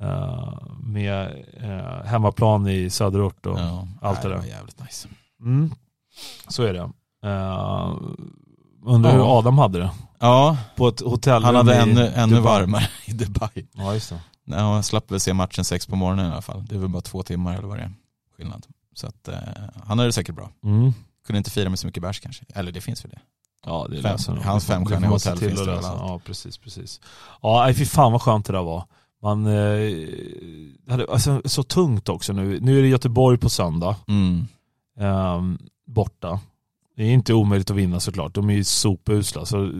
eh, 0.00 0.58
med 0.80 1.44
eh, 1.62 2.04
hemmaplan 2.06 2.68
i 2.68 2.90
söderort 2.90 3.46
och 3.46 3.58
ja. 3.58 3.88
allt 4.02 4.22
det 4.22 4.28
nej, 4.28 4.36
där. 4.36 4.42
var 4.42 4.48
jävligt 4.50 4.80
nice. 4.80 5.08
mm. 5.40 5.74
Så 6.48 6.62
är 6.62 6.72
det. 6.72 6.90
Undrar 8.86 9.12
hur. 9.12 9.38
Adam 9.38 9.58
hade 9.58 9.78
det. 9.78 9.90
Ja, 10.18 10.56
På 10.76 10.88
ett 10.88 11.00
hotellrum 11.00 11.44
han 11.44 11.54
hade 11.54 11.74
ännu, 11.74 12.06
ännu 12.14 12.40
varmare 12.40 12.88
i 13.04 13.12
Dubai. 13.12 13.66
Ja 13.72 13.94
just 13.94 14.10
det. 14.10 14.20
Nej, 14.44 14.60
han 14.60 14.82
slapp 14.82 15.10
väl 15.10 15.20
se 15.20 15.32
matchen 15.34 15.64
sex 15.64 15.86
på 15.86 15.96
morgonen 15.96 16.26
i 16.26 16.32
alla 16.32 16.42
fall. 16.42 16.64
Det 16.68 16.74
är 16.74 16.78
väl 16.78 16.88
bara 16.88 17.02
två 17.02 17.22
timmar 17.22 17.54
eller 17.58 17.68
vad 17.68 17.76
det 17.78 17.82
är. 17.82 17.92
Skillnad. 18.36 18.66
Så 18.94 19.06
att 19.06 19.28
eh, 19.28 19.34
han 19.84 19.98
hade 19.98 20.08
det 20.08 20.12
säkert 20.12 20.34
bra. 20.34 20.50
Mm. 20.64 20.92
Kunde 21.26 21.38
inte 21.38 21.50
fira 21.50 21.68
med 21.68 21.78
så 21.78 21.86
mycket 21.86 22.02
bärs 22.02 22.20
kanske. 22.20 22.44
Eller 22.54 22.72
det 22.72 22.80
finns 22.80 23.04
väl 23.04 23.10
det. 23.10 23.18
Ja 23.66 23.86
det 23.90 24.02
Fem- 24.02 24.12
löser 24.12 24.32
hans 24.44 24.64
femstjärniga 24.66 25.10
hotell 25.10 25.38
till 25.38 25.48
finns 25.48 25.60
det 25.60 25.66
lösa. 25.66 25.88
överallt. 25.88 26.00
Ja 26.10 26.20
precis, 26.24 26.58
precis. 26.58 27.00
Ja 27.42 27.72
fy 27.76 27.84
fan 27.86 28.12
vad 28.12 28.22
skönt 28.22 28.46
det 28.46 28.52
där 28.52 28.62
var. 28.62 28.84
Man, 29.22 29.46
eh, 29.46 29.90
hade, 30.90 31.06
alltså, 31.12 31.42
så 31.44 31.62
tungt 31.62 32.08
också 32.08 32.32
nu. 32.32 32.60
Nu 32.60 32.78
är 32.78 32.82
det 32.82 32.88
Göteborg 32.88 33.38
på 33.38 33.48
söndag. 33.50 33.96
Mm. 34.08 34.46
ehm, 35.00 35.58
borta. 35.86 36.40
Det 36.96 37.02
är 37.02 37.10
inte 37.12 37.34
omöjligt 37.34 37.70
att 37.70 37.76
vinna 37.76 38.00
såklart. 38.00 38.34
De 38.34 38.50
är 38.50 38.54
ju 38.54 38.64
sopusla 38.64 39.44
så 39.44 39.72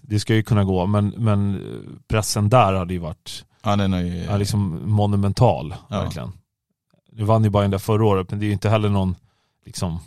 det 0.00 0.20
ska 0.20 0.34
ju 0.34 0.42
kunna 0.42 0.64
gå. 0.64 0.86
Men, 0.86 1.08
men 1.08 1.60
pressen 2.08 2.48
där 2.48 2.72
hade 2.74 2.92
ju 2.94 2.98
varit 3.00 3.44
Ja, 3.62 3.76
den 3.76 3.94
är 3.94 4.02
ju... 4.02 4.16
ja, 4.24 4.36
liksom 4.36 4.80
monumental. 4.84 5.74
Ja. 5.88 6.00
Verkligen. 6.02 6.32
Nu 7.12 7.24
vann 7.24 7.44
ju 7.44 7.50
Bayern 7.50 7.70
där 7.70 7.78
förra 7.78 8.04
året 8.06 8.30
men 8.30 8.38
det 8.40 8.44
är 8.44 8.46
ju 8.46 8.52
inte 8.52 8.68
heller 8.70 8.88
någon 8.88 9.16
liksom, 9.66 9.98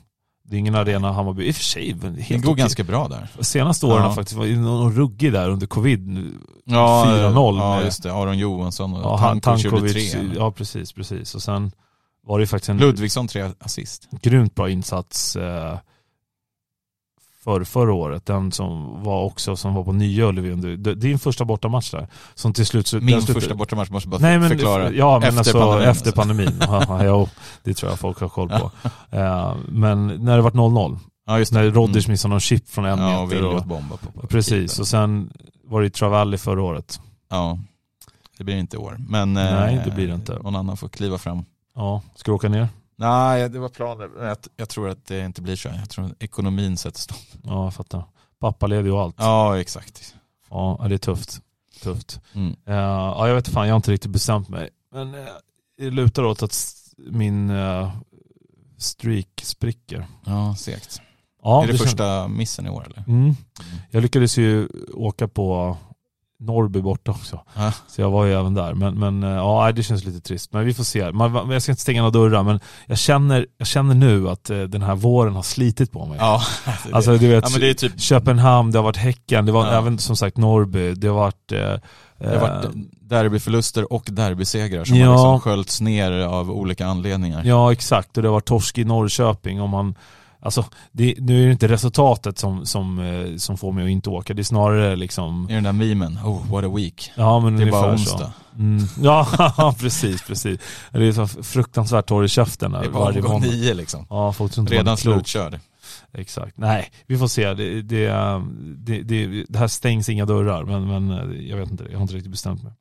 det 0.43 0.55
är 0.55 0.59
ingen 0.59 0.75
arena 0.75 1.11
Hammarby. 1.11 1.43
I 1.47 1.51
och 1.51 1.55
för 1.55 1.63
sig, 1.63 1.95
men 2.01 2.15
det 2.15 2.21
helt 2.21 2.43
går 2.43 2.51
okej. 2.51 2.61
ganska 2.61 2.83
bra 2.83 3.07
där. 3.07 3.43
Senaste 3.43 3.85
åren 3.85 3.97
Ja. 3.97 4.03
har 4.07 4.15
faktiskt 4.15 4.37
varit 4.37 4.57
någon 4.57 4.93
ruggig 4.95 5.33
där 5.33 5.49
under 5.49 5.67
covid. 5.67 6.31
Ja, 6.65 7.03
4-0 7.07 7.57
Ja, 7.57 7.75
med- 7.75 7.85
just 7.85 8.03
det. 8.03 8.13
Aron 8.13 8.37
Johansson 8.37 8.93
och 8.93 9.01
Ja, 9.01 9.15
han, 9.17 9.41
Tankovic 9.41 9.63
gjorde 9.65 9.77
Tankovic, 9.77 10.11
tre. 10.11 10.21
ja 10.35 10.51
precis, 10.51 10.93
precis. 10.93 11.35
Och 11.35 11.41
sen 11.43 11.71
var 12.23 12.37
det 12.39 12.43
ju 12.43 12.47
faktiskt 12.47 12.69
en 12.69 12.77
Ludvigsson 12.77 13.27
tre 13.27 13.49
assist. 13.59 14.07
grymt 14.21 14.55
bra 14.55 14.69
insats 14.69 15.35
eh, 15.35 15.77
för 17.43 17.63
förra 17.63 17.93
året. 17.93 18.25
Den 18.25 18.51
som 18.51 19.03
var 19.03 19.23
också 19.23 19.55
som 19.55 19.73
var 19.73 19.83
på 19.83 19.91
Nya 19.91 20.25
Ullevi 20.25 20.75
din 20.95 21.19
första 21.19 21.45
bortamatch 21.45 21.91
där. 21.91 22.07
Som 22.35 22.53
till 22.53 22.65
slut... 22.65 22.93
Min 22.93 23.01
slutade- 23.21 23.33
första 23.33 23.55
bortamatch 23.55 23.89
måste 23.89 24.09
bara 24.09 24.21
Nej 24.21 24.39
men, 24.39 24.49
förklara. 24.49 24.91
ja, 24.91 25.19
men 25.19 25.27
Efter 25.27 25.37
alltså, 25.39 25.59
pandemin, 25.59 25.89
efter 25.89 26.07
alltså. 26.09 26.21
pandemin. 26.21 27.05
Ja, 27.07 27.27
det 27.63 27.73
tror 27.73 27.91
jag 27.91 27.99
folk 27.99 28.19
har 28.19 28.29
koll 28.29 28.49
på. 28.49 28.71
Eh, 29.11 29.55
men 29.67 30.07
när 30.07 30.35
det 30.35 30.41
var 30.41 30.51
0-0, 30.51 30.97
Ja, 31.25 31.39
just 31.39 31.51
när. 31.53 31.63
Rodgers 31.71 32.05
Mm. 32.05 32.13
missade 32.13 32.29
någon 32.29 32.39
chip 32.39 32.69
från 32.69 32.85
en 32.85 32.99
Ja, 32.99 33.25
meter. 33.25 33.45
Och, 33.45 33.63
bomba 33.65 33.97
på, 33.97 34.11
på 34.21 34.27
precis, 34.27 34.79
och 34.79 34.87
sen 34.87 35.33
var 35.63 35.81
det 35.81 35.89
Travalli 35.89 36.37
förra 36.37 36.63
året. 36.63 36.99
Ja, 37.29 37.59
det 38.37 38.43
blir 38.43 38.55
inte 38.55 38.75
i 38.75 38.79
år. 38.79 38.97
Men 39.09 39.33
Nej, 39.33 39.75
eh, 39.75 39.83
det 39.85 39.91
blir 39.91 40.07
det 40.07 40.13
inte. 40.13 40.39
någon 40.43 40.55
annan 40.55 40.77
får 40.77 40.89
kliva 40.89 41.17
fram. 41.17 41.45
Ja, 41.75 42.01
ska 42.15 42.31
du 42.31 42.35
åka 42.35 42.49
ner? 42.49 42.67
Nej, 42.95 43.49
det 43.49 43.59
var 43.59 43.69
planen. 43.69 44.09
Jag, 44.19 44.37
jag 44.55 44.69
tror 44.69 44.89
att 44.89 45.05
det 45.05 45.25
inte 45.25 45.41
blir 45.41 45.55
så. 45.55 45.69
Jag 45.69 45.89
tror 45.89 46.05
att 46.05 46.23
ekonomin 46.23 46.77
sätter 46.77 46.99
stopp. 46.99 47.17
Ja, 47.43 47.63
jag 47.63 47.73
fattar. 47.73 48.03
Pappaledig 48.39 48.93
och 48.93 49.01
allt. 49.01 49.15
Ja, 49.17 49.59
exakt. 49.59 50.15
Ja, 50.49 50.85
det 50.89 50.93
är 50.93 50.97
tufft. 50.97 51.41
Tufft. 51.83 52.19
Mm. 52.33 52.55
Eh, 52.65 52.75
ja, 52.75 53.27
jag 53.27 53.35
vet 53.35 53.47
fan, 53.47 53.67
jag 53.67 53.73
har 53.73 53.77
inte 53.77 53.91
riktigt 53.91 54.11
bestämt 54.11 54.49
mig. 54.49 54.69
Men 54.93 55.15
uh, 55.15 55.25
det 55.77 55.89
lutar 55.89 56.23
åt 56.23 56.43
att 56.43 56.55
min 56.97 57.49
eh, 57.49 57.91
streak 58.77 59.41
spricker. 59.43 60.07
Ja, 60.25 60.55
segt. 60.55 61.01
Ja, 61.43 61.63
är 61.63 61.67
det, 61.67 61.73
känns- 61.77 61.81
första 61.81 62.27
missen 62.27 62.67
i 62.67 62.69
år 62.69 62.85
eller? 62.85 63.03
Mm. 63.07 63.35
Jag 63.89 64.01
lyckades 64.01 64.37
ju 64.37 64.67
åka 64.93 65.27
på 65.27 65.77
Norrby 66.41 66.81
borta 66.81 67.11
också. 67.11 67.39
Ja. 67.55 67.71
Så 67.87 68.01
jag 68.01 68.09
var 68.11 68.25
ju 68.25 68.33
även 68.33 68.53
där. 68.53 68.73
Men, 68.73 68.99
men 68.99 69.23
eh, 69.23 69.29
ja, 69.29 69.71
det 69.75 69.83
känns 69.83 70.05
lite 70.05 70.19
trist. 70.21 70.53
Men 70.53 70.65
vi 70.65 70.73
får 70.73 70.83
se. 70.83 71.11
Man, 71.11 71.51
jag 71.51 71.61
ska 71.61 71.71
inte 71.71 71.81
stänga 71.81 72.01
några 72.01 72.11
dörrar 72.11 72.43
men 72.43 72.59
jag 72.85 72.97
känner, 72.97 73.45
jag 73.57 73.67
känner 73.67 73.95
nu 73.95 74.29
att 74.29 74.49
eh, 74.49 74.59
den 74.61 74.81
här 74.81 74.95
våren 74.95 75.35
har 75.35 75.43
slitit 75.43 75.91
på 75.91 76.05
mig. 76.05 76.17
Ja, 76.19 76.41
Alltså 76.91 77.17
du 77.17 77.27
vet, 77.27 77.51
ja, 77.53 77.59
det 77.59 77.73
typ 77.73 77.99
Köpenhamn, 78.01 78.71
det 78.71 78.77
har 78.77 78.83
varit 78.83 78.97
Häcken, 78.97 79.45
det 79.45 79.51
var 79.51 79.65
Ja. 79.65 79.71
även 79.77 79.97
som 79.97 80.15
sagt 80.15 80.37
Norrby, 80.37 80.93
det 80.93 81.07
har 81.07 81.15
varit... 81.15 81.51
Eh, 81.51 81.57
det 82.19 82.27
har 82.39 82.47
varit 82.47 82.65
eh, 82.65 82.71
derbyförluster 83.01 83.93
och 83.93 84.03
derbysegrar 84.11 84.85
som 84.85 84.95
Ja. 84.97 85.05
har 85.07 85.13
liksom 85.13 85.39
sköljts 85.39 85.81
ner 85.81 86.11
av 86.11 86.51
olika 86.51 86.85
anledningar. 86.85 87.41
Ja 87.45 87.71
exakt 87.71 88.17
och 88.17 88.23
det 88.23 88.29
var 88.29 88.39
torsk 88.39 88.77
i 88.77 88.83
Norrköping 88.83 89.61
om 89.61 89.69
man 89.69 89.95
Alltså 90.43 90.65
det, 90.91 91.15
nu 91.19 91.41
är 91.41 91.45
det 91.45 91.51
inte 91.51 91.67
resultatet 91.67 92.37
som, 92.37 92.65
som, 92.65 92.99
eh, 92.99 93.35
som 93.37 93.57
får 93.57 93.71
mig 93.71 93.83
att 93.83 93.89
inte 93.89 94.09
åka, 94.09 94.33
det 94.33 94.41
är 94.41 94.43
snarare 94.43 94.95
liksom 94.95 95.49
I 95.49 95.53
den 95.53 95.63
där 95.63 95.71
memen, 95.71 96.19
oh 96.25 96.51
what 96.51 96.63
a 96.63 96.71
week. 96.75 97.11
Ja 97.15 97.39
men 97.39 97.57
Det 97.57 97.63
är 97.63 97.71
bara 97.71 97.93
onsdag. 97.93 98.33
Mm. 98.59 98.83
Ja 99.01 99.75
precis, 99.79 100.21
precis. 100.21 100.59
Det 100.91 101.07
är 101.07 101.11
så 101.11 101.27
fruktansvärt 101.27 102.05
torr 102.05 102.23
i 102.25 102.27
käften 102.27 102.71
Det 102.71 102.77
är 102.77 102.89
bara 102.89 103.03
varje 103.03 103.21
omgång 103.21 103.41
nio 103.41 103.73
liksom. 103.73 104.05
Ja, 104.09 104.33
folk 104.33 104.51
tror 104.51 104.63
inte 104.63 104.75
Redan 104.75 104.97
slutkörd. 104.97 105.59
Exakt. 106.13 106.57
Nej, 106.57 106.91
vi 107.07 107.17
får 107.17 107.27
se. 107.27 107.53
Det, 107.53 107.81
det, 107.81 108.07
det, 108.77 109.03
det, 109.03 109.45
det 109.49 109.59
här 109.59 109.67
stängs 109.67 110.09
inga 110.09 110.25
dörrar 110.25 110.63
men, 110.63 110.87
men 110.87 111.11
eh, 111.11 111.49
jag 111.49 111.57
vet 111.57 111.71
inte, 111.71 111.83
jag 111.83 111.97
har 111.97 112.01
inte 112.01 112.15
riktigt 112.15 112.31
bestämt 112.31 112.63
mig. 112.63 112.73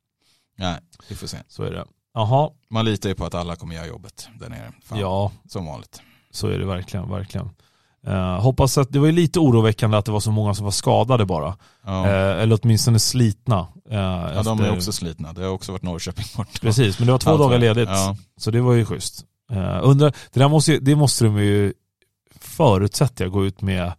Nej, 0.57 0.79
vi 1.09 1.15
får 1.15 1.27
se. 1.27 1.37
Så 1.47 1.63
är 1.63 1.71
det. 1.71 1.85
Jaha, 2.13 2.49
Man 2.69 2.85
litar 2.85 3.09
ju 3.09 3.15
på 3.15 3.25
att 3.25 3.35
alla 3.35 3.55
kommer 3.55 3.75
göra 3.75 3.87
jobbet 3.87 4.29
där 4.39 4.49
nere. 4.49 4.71
Fan, 4.83 4.99
ja 4.99 5.31
Som 5.47 5.65
vanligt. 5.65 6.01
Så 6.31 6.47
är 6.47 6.59
det 6.59 6.65
verkligen, 6.65 7.09
verkligen. 7.09 7.49
Eh, 8.07 8.39
hoppas 8.41 8.77
att 8.77 8.91
det 8.91 8.99
var 8.99 9.05
ju 9.05 9.11
lite 9.11 9.39
oroväckande 9.39 9.97
att 9.97 10.05
det 10.05 10.11
var 10.11 10.19
så 10.19 10.31
många 10.31 10.53
som 10.53 10.63
var 10.63 10.71
skadade 10.71 11.25
bara. 11.25 11.57
Ja. 11.85 12.07
Eh, 12.07 12.41
eller 12.41 12.59
åtminstone 12.61 12.99
slitna. 12.99 13.67
Eh, 13.89 13.97
ja, 13.97 14.41
de 14.43 14.59
är 14.59 14.63
efter- 14.63 14.75
också 14.77 14.91
slitna. 14.91 15.33
Det 15.33 15.41
har 15.43 15.49
också 15.49 15.71
varit 15.71 15.81
Norrköping 15.83 16.25
borta. 16.37 16.49
Precis, 16.61 16.99
men 16.99 17.05
det 17.05 17.11
var 17.11 17.19
två 17.19 17.37
dagar 17.37 17.59
ledigt. 17.59 17.89
Ja. 17.89 18.15
Så 18.37 18.51
det 18.51 18.61
var 18.61 18.73
ju 18.73 18.85
schysst. 18.85 19.25
Uh, 19.51 19.79
undrar, 19.83 20.13
det, 20.31 20.39
där 20.39 20.47
måste, 20.49 20.79
det 20.79 20.95
måste 20.95 21.23
de 21.25 21.37
ju 21.37 21.73
förutsätter 22.39 23.25
jag 23.25 23.31
gå 23.31 23.45
ut 23.45 23.61
med. 23.61 23.93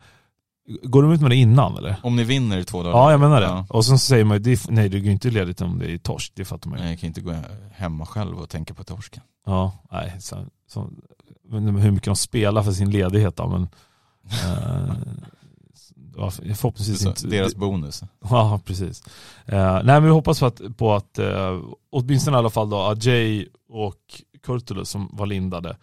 Går 0.83 1.03
de 1.03 1.13
ut 1.13 1.21
med 1.21 1.31
det 1.31 1.37
innan 1.37 1.77
eller? 1.77 1.97
Om 2.03 2.17
ni 2.17 2.25
vinner 2.25 2.59
i 2.59 2.65
två 2.65 2.83
dagar. 2.83 2.99
Ja 2.99 3.11
jag 3.11 3.21
menar 3.21 3.41
det. 3.41 3.47
Ja. 3.47 3.67
Och 3.69 3.85
sen 3.85 3.99
så 3.99 4.07
säger 4.07 4.25
man 4.25 4.43
ju, 4.43 4.57
nej 4.69 4.89
det 4.89 5.01
går 5.01 5.11
inte 5.11 5.31
ledigt 5.31 5.61
om 5.61 5.79
det 5.79 5.93
är 5.93 5.99
torsk, 5.99 6.33
det 6.37 6.45
fattar 6.45 6.71
man 6.71 6.79
ju. 6.79 6.85
Nej, 6.85 6.93
Jag 6.93 7.01
kan 7.01 7.07
inte 7.07 7.21
gå 7.21 7.35
hemma 7.73 8.07
själv 8.07 8.39
och 8.39 8.49
tänka 8.49 8.75
på 8.75 8.85
torsken. 8.85 9.23
Ja, 9.47 9.73
nej. 9.93 10.17
Så, 10.21 10.37
så, 10.69 10.91
hur 11.53 11.91
mycket 11.91 12.05
de 12.07 12.17
spelar 12.17 12.63
för 12.63 12.73
sin 12.73 12.91
ledighet 12.91 13.37
då, 13.37 13.49
men 13.49 13.63
eh, 14.31 14.95
ja, 16.17 16.31
förhoppningsvis 16.31 17.07
inte. 17.07 17.27
deras 17.27 17.55
bonus. 17.55 18.03
Ja, 18.31 18.61
precis. 18.65 19.03
Eh, 19.47 19.73
nej 19.75 19.85
men 19.85 20.05
vi 20.05 20.11
hoppas 20.11 20.41
på 20.41 20.47
att, 20.47 20.61
på 20.77 20.95
att 20.95 21.19
eh, 21.19 21.61
åtminstone 21.91 22.37
i 22.37 22.39
alla 22.39 22.51
fall 22.51 22.71
då 22.71 22.83
Ajay 22.83 23.47
och 23.69 24.23
Kurtulus 24.43 24.89
som 24.89 25.11
var 25.13 25.27
lindade. 25.27 25.77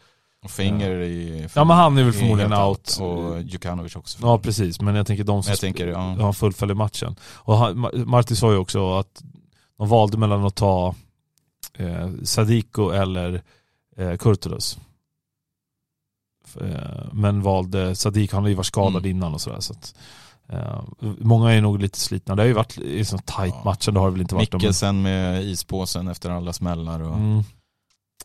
Och 0.44 0.52
Finger 0.52 0.92
i... 1.00 1.48
Ja 1.56 1.64
men 1.64 1.78
han 1.78 1.98
är 1.98 2.04
väl 2.04 2.14
förmodligen 2.14 2.54
out. 2.54 2.98
Och 3.02 3.42
Djukanovic 3.42 3.96
också. 3.96 4.18
Ja 4.22 4.38
precis, 4.40 4.82
men 4.82 4.96
jag 4.96 5.08
tänker 5.08 5.24
de 5.24 5.44
som 5.44 5.52
jag 5.52 5.60
tänker, 5.60 5.88
ja. 5.88 6.16
ja, 6.20 6.34
fullföljer 6.34 6.76
matchen. 6.76 7.16
Och 7.22 7.58
han, 7.58 7.86
Ma- 7.86 8.06
Marti 8.06 8.36
sa 8.36 8.52
ju 8.52 8.58
också 8.58 8.94
att 8.94 9.24
De 9.78 9.88
valde 9.90 10.18
mellan 10.18 10.46
att 10.46 10.56
ta 10.56 10.96
eh, 11.78 12.10
Sadiko 12.24 12.90
eller 12.90 13.42
eh, 13.98 14.16
Kurtulus. 14.18 14.78
Eh, 16.58 17.04
men 17.14 17.41
valde 17.41 17.95
Sadiko, 17.95 18.36
han 18.36 18.43
hade 18.43 18.50
ju 18.50 18.56
varit 18.56 18.66
skadad 18.66 19.06
Mm. 19.06 19.12
innan 19.18 19.34
och 19.34 19.41
sådär. 19.41 19.60
Så 19.60 19.74
att, 19.74 19.95
eh, 20.50 20.82
många 21.20 21.52
är 21.54 21.62
nog 21.62 21.80
lite 21.80 22.00
slitna. 22.00 22.36
Det 22.36 22.41
har 22.41 22.47
ju 22.47 22.54
varit 22.54 22.74
så 23.08 23.18
tight 23.18 23.54
Ja. 23.58 23.62
matcher, 23.66 23.91
det 23.91 24.00
har 24.00 24.08
det 24.08 24.12
väl 24.12 24.22
inte 24.22 24.36
varit. 24.36 24.54
Mikkelsen 24.54 25.02
med 25.02 25.43
ispåsen 25.43 26.08
efter 26.08 26.30
alla 26.30 26.54
smällar 26.54 27.00
och... 27.00 27.16
Mm. 27.16 27.43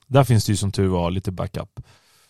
Där 0.06 0.24
finns 0.24 0.44
det 0.46 0.52
ju 0.52 0.56
som 0.56 0.72
tur 0.72 0.88
var 0.88 1.10
lite 1.10 1.32
backup. 1.32 1.80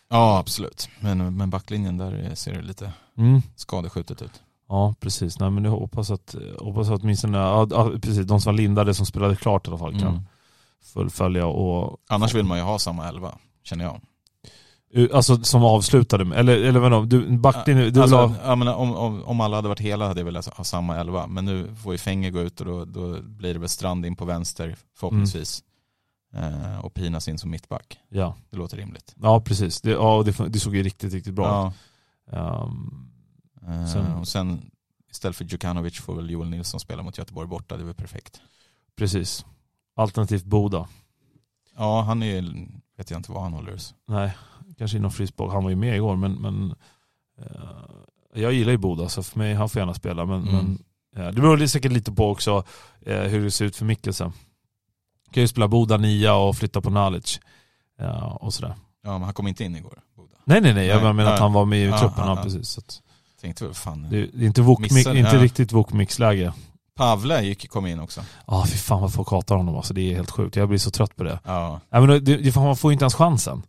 Ja 0.09 0.39
absolut. 0.39 0.89
Men, 1.01 1.37
men 1.37 1.51
backlinjen 1.51 1.97
där 1.99 2.35
ser 2.35 2.53
det 2.55 2.63
lite 2.63 2.93
Mm. 3.19 3.43
skadeskjutet 3.57 4.23
ut. 4.23 4.43
Ja, 4.69 4.95
precis. 5.01 5.39
Nej, 5.41 5.51
men 5.51 5.65
jag 5.65 5.71
hoppas 5.71 6.11
att, 6.11 6.35
hoppas 6.59 6.89
att 6.91 7.03
åtminstone, 7.03 7.39
ja, 7.39 7.67
precis, 8.03 8.27
de 8.27 8.41
som 8.41 8.53
var 8.53 8.57
lindade 8.59 8.95
som 8.95 9.07
spelade 9.07 9.37
klart 9.37 9.67
i 9.67 9.71
alla 9.71 9.79
fall 9.79 9.93
kan 10.01 10.09
Mm. 10.09 10.21
fullfölja 10.93 11.47
och 11.47 11.99
Annars 12.09 12.35
vill 12.35 12.45
man 12.45 12.59
ju 12.59 12.65
ha 12.65 12.79
samma 12.79 13.09
elva, 13.09 13.35
känner 13.65 13.85
jag. 13.85 14.01
Alltså 15.13 15.45
som 15.45 15.65
avslutade 15.65 16.37
eller, 16.37 16.57
eller 16.57 16.81
vadå, 16.81 17.03
du, 17.05 17.39
backlinjen, 17.39 17.93
du 17.93 18.01
alltså, 18.03 18.17
ha, 18.17 18.35
ja, 18.45 18.57
men 18.57 18.69
om, 18.69 18.97
om, 18.97 19.25
om 19.25 19.41
alla 19.41 19.57
hade 19.57 19.69
varit 19.69 19.81
hela 19.81 20.07
hade 20.07 20.21
jag 20.21 20.25
velat 20.25 20.47
ha 20.47 20.65
samma 20.65 20.97
elva. 20.97 21.27
Men 21.27 21.45
nu 21.45 21.75
får 21.83 21.93
ju 21.95 21.99
Fänger 21.99 22.31
gå 22.31 22.41
ut 22.41 22.61
och 22.61 22.67
då, 22.67 22.85
då 22.85 23.23
blir 23.23 23.55
det 23.55 23.61
väl 23.61 23.69
Strand 23.69 24.07
in 24.07 24.17
på 24.17 24.25
vänster 24.25 24.77
förhoppningsvis. 24.97 25.63
Eh, 26.35 26.79
och 26.85 26.95
Pinas 26.95 27.29
in 27.29 27.39
som 27.39 27.51
mittback. 27.51 27.99
ja, 28.09 28.35
Det 28.51 28.57
låter 28.57 28.77
rimligt. 28.77 29.15
ja 29.23 29.41
precis. 29.41 29.81
Det, 29.81 29.91
ja, 29.91 30.23
det, 30.27 30.49
det 30.49 30.61
såg 30.61 30.77
ju 30.77 30.83
riktigt, 30.83 31.13
riktigt 31.13 31.35
bra 31.35 31.69
ut. 31.69 31.75
Ja. 32.33 32.71
Eh, 33.67 33.87
Sen- 33.87 34.13
Och 34.15 34.29
sen 34.29 34.71
istället 35.11 35.37
för 35.37 35.45
Djukanovic 35.45 36.01
får 36.01 36.15
väl 36.15 36.31
Joel 36.31 36.49
Nilsson 36.51 36.81
spela 36.81 37.03
mot 37.03 37.19
Göteborg 37.19 37.49
borta. 37.49 37.77
Det 37.77 37.83
är 37.83 37.87
väl 37.87 37.95
perfekt. 37.95 38.41
precis. 38.97 39.45
Alternativt 39.97 40.45
Boda. 40.45 40.89
Ja, 41.77 42.03
han 42.03 42.23
är 42.23 42.43
vet 42.97 43.11
jag 43.11 43.19
inte 43.19 43.33
vad 43.33 43.43
han 43.43 43.53
håller. 43.53 43.79
Nej, 44.09 44.37
kanske 44.79 44.97
inom 44.97 45.11
frisboll. 45.11 45.51
Han 45.51 45.63
var 45.65 45.71
ju 45.71 45.77
med 45.77 45.97
igår 45.97 46.17
men, 46.17 46.33
men 46.33 46.75
eh, 47.43 48.41
jag 48.43 48.53
gillar 48.53 48.73
ju 48.73 48.79
Boda 48.79 49.09
så 49.09 49.23
för 49.23 49.39
mig, 49.39 49.55
han 49.55 49.69
får 49.69 49.79
gärna 49.81 49.95
spela. 49.95 50.25
Men, 50.27 50.49
Mm. 50.49 50.55
men 50.55 51.27
eh, 51.27 51.33
det 51.33 51.41
beror 51.41 51.67
säkert 51.67 51.93
lite 51.93 52.13
på 52.13 52.31
också 52.31 52.65
eh, 53.07 53.21
hur 53.21 53.45
det 53.45 53.51
ser 53.51 53.65
ut 53.65 53.77
för 53.77 53.85
Mikkelsen. 53.85 54.33
Kan 55.33 55.41
ju 55.43 55.49
spela 55.49 55.69
Boda 55.69 55.97
nia 55.97 56.35
och 56.35 56.57
flytta 56.57 56.81
på 56.81 56.91
Nalic. 56.91 57.41
Ja, 57.99 58.39
och 58.41 58.55
sådär. 58.55 58.75
Ja, 59.05 59.13
men 59.13 59.23
han 59.23 59.35
kom 59.35 59.49
inte 59.49 59.65
in 59.65 59.77
igår. 59.77 59.99
Boda. 60.17 60.37
Nej 60.45 60.61
nej 60.61 60.75
nej, 60.75 60.87
jag 60.87 61.03
Nej, 61.03 61.13
menar 61.13 61.31
att 61.31 61.37
nej. 61.39 61.43
han 61.43 61.53
var 61.53 61.65
med 61.65 61.89
i 61.89 61.93
truppen. 61.93 62.27
ja, 62.27 62.41
precis. 62.43 62.69
Så 62.69 62.81
att 62.81 63.01
Tänkte 63.41 63.65
väl 63.65 63.75
fan. 63.75 64.03
det, 64.11 64.27
det 64.27 64.45
är 64.45 64.47
inte, 64.47 64.63
wok, 64.63 64.81
Missade- 64.81 65.19
inte 65.19 65.37
ja. 65.37 65.43
riktigt 65.43 65.73
wokmix-läge. 65.73 66.53
Pavle 66.97 67.43
gick, 67.43 67.71
kom 67.71 67.87
in 67.87 68.01
också. 68.01 68.21
Ja 68.21 68.57
ah, 68.57 68.67
fy 68.67 68.77
fan 68.77 69.01
vad 69.01 69.13
folk 69.13 69.31
hatar 69.31 69.57
honom 69.57 69.77
alltså. 69.77 69.95
Det 69.95 70.01
är 70.13 70.15
helt 70.17 70.31
sjukt. 70.31 70.57
Jag 70.57 70.69
blir 70.69 70.79
så 70.79 70.91
trött 70.91 71.17
på 71.17 71.25
det. 71.25 71.39
Ja, 71.45 71.81
Ja, 71.91 72.01
men 72.01 72.09
det, 72.25 72.37
det, 72.37 72.57
man 72.57 72.77
får 72.77 72.91
ju 72.91 72.93
inte 72.93 73.03
ens 73.05 73.15
chansen. 73.15 73.63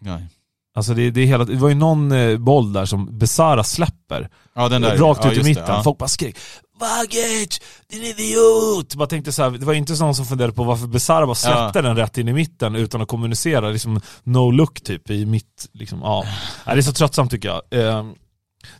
Nej. 0.00 0.26
Alltså 0.74 0.94
det, 0.94 1.10
det, 1.10 1.20
är 1.20 1.26
hela, 1.26 1.44
det 1.44 1.56
var 1.56 1.68
ju 1.68 1.74
någon 1.74 2.12
eh, 2.12 2.38
boll 2.38 2.72
där 2.72 2.84
som 2.84 3.18
Besara 3.18 3.64
släpper. 3.64 4.28
Ja, 4.54 4.68
den 4.68 4.82
där. 4.82 4.96
Rakt 4.96 5.24
ja, 5.24 5.32
ut 5.32 5.38
i 5.38 5.42
mitten. 5.42 5.64
Det, 5.64 5.72
ja. 5.72 5.82
Folk 5.82 5.98
bara 5.98 6.08
skrek 6.08 6.36
Vagic, 6.80 7.60
din 7.90 8.02
idiot! 8.02 8.94
Bara 8.94 9.08
tänkte 9.08 9.32
så 9.32 9.42
här, 9.42 9.50
det 9.50 9.66
var 9.66 9.74
inte 9.74 10.00
någon 10.00 10.14
som 10.14 10.26
funderade 10.26 10.54
på 10.54 10.64
varför 10.64 10.86
Besara 10.86 11.26
bara 11.26 11.34
släppte 11.34 11.82
den 11.82 11.96
rätt 11.96 12.18
in 12.18 12.28
i 12.28 12.32
mitten 12.32 12.74
utan 12.74 13.02
att 13.02 13.08
kommunicera. 13.08 13.70
Liksom 13.70 14.00
no 14.24 14.50
look 14.50 14.80
typ 14.80 15.10
i 15.10 15.26
mitt, 15.26 15.68
liksom, 15.72 16.00
ja. 16.02 16.24
Det 16.64 16.70
är 16.70 16.82
så 16.82 16.92
tröttsamt 16.92 17.30
tycker 17.30 17.48
jag. 17.48 17.62
Eh, 17.70 18.04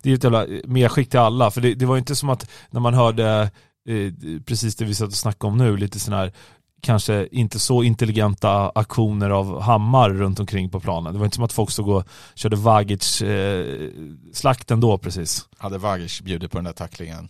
Det 0.03 0.11
är 0.11 0.15
ett 0.15 0.25
jävla 0.25 0.47
medskick 0.65 1.11
till 1.11 1.21
alla, 1.21 1.51
för 1.51 1.61
det, 1.61 1.75
det 1.75 1.87
var 1.87 1.95
ju 1.95 1.99
inte 1.99 2.17
som 2.17 2.29
att 2.31 2.51
när 2.71 2.81
man 2.81 2.95
hörde 2.95 3.51
eh, 3.89 4.41
precis 4.47 4.77
det 4.77 4.85
vi 4.85 4.95
satt 4.95 5.09
och 5.09 5.15
snackade 5.15 5.53
om 5.53 5.59
nu, 5.59 5.77
lite 5.77 6.01
sån 6.01 6.15
här 6.15 6.33
kanske 6.81 7.29
inte 7.33 7.59
så 7.59 7.83
intelligenta 7.83 8.73
aktioner 8.75 9.31
av 9.31 9.61
Hammar 9.61 10.11
runt 10.11 10.41
omkring 10.41 10.71
på 10.71 10.81
planen. 10.81 11.13
Det 11.13 11.19
var 11.19 11.27
inte 11.27 11.35
som 11.35 11.45
att 11.45 11.53
folk 11.53 11.71
stod 11.71 11.89
och 11.89 12.05
körde 12.35 12.57
Vagic 12.57 13.23
eh, 13.23 13.67
då 14.81 14.99
precis. 14.99 15.49
Hade 15.59 15.79
Vagic 15.79 16.21
bjudit 16.21 16.51
på 16.51 16.59
den 16.59 16.65
där 16.65 16.73
tacklingen, 16.73 17.29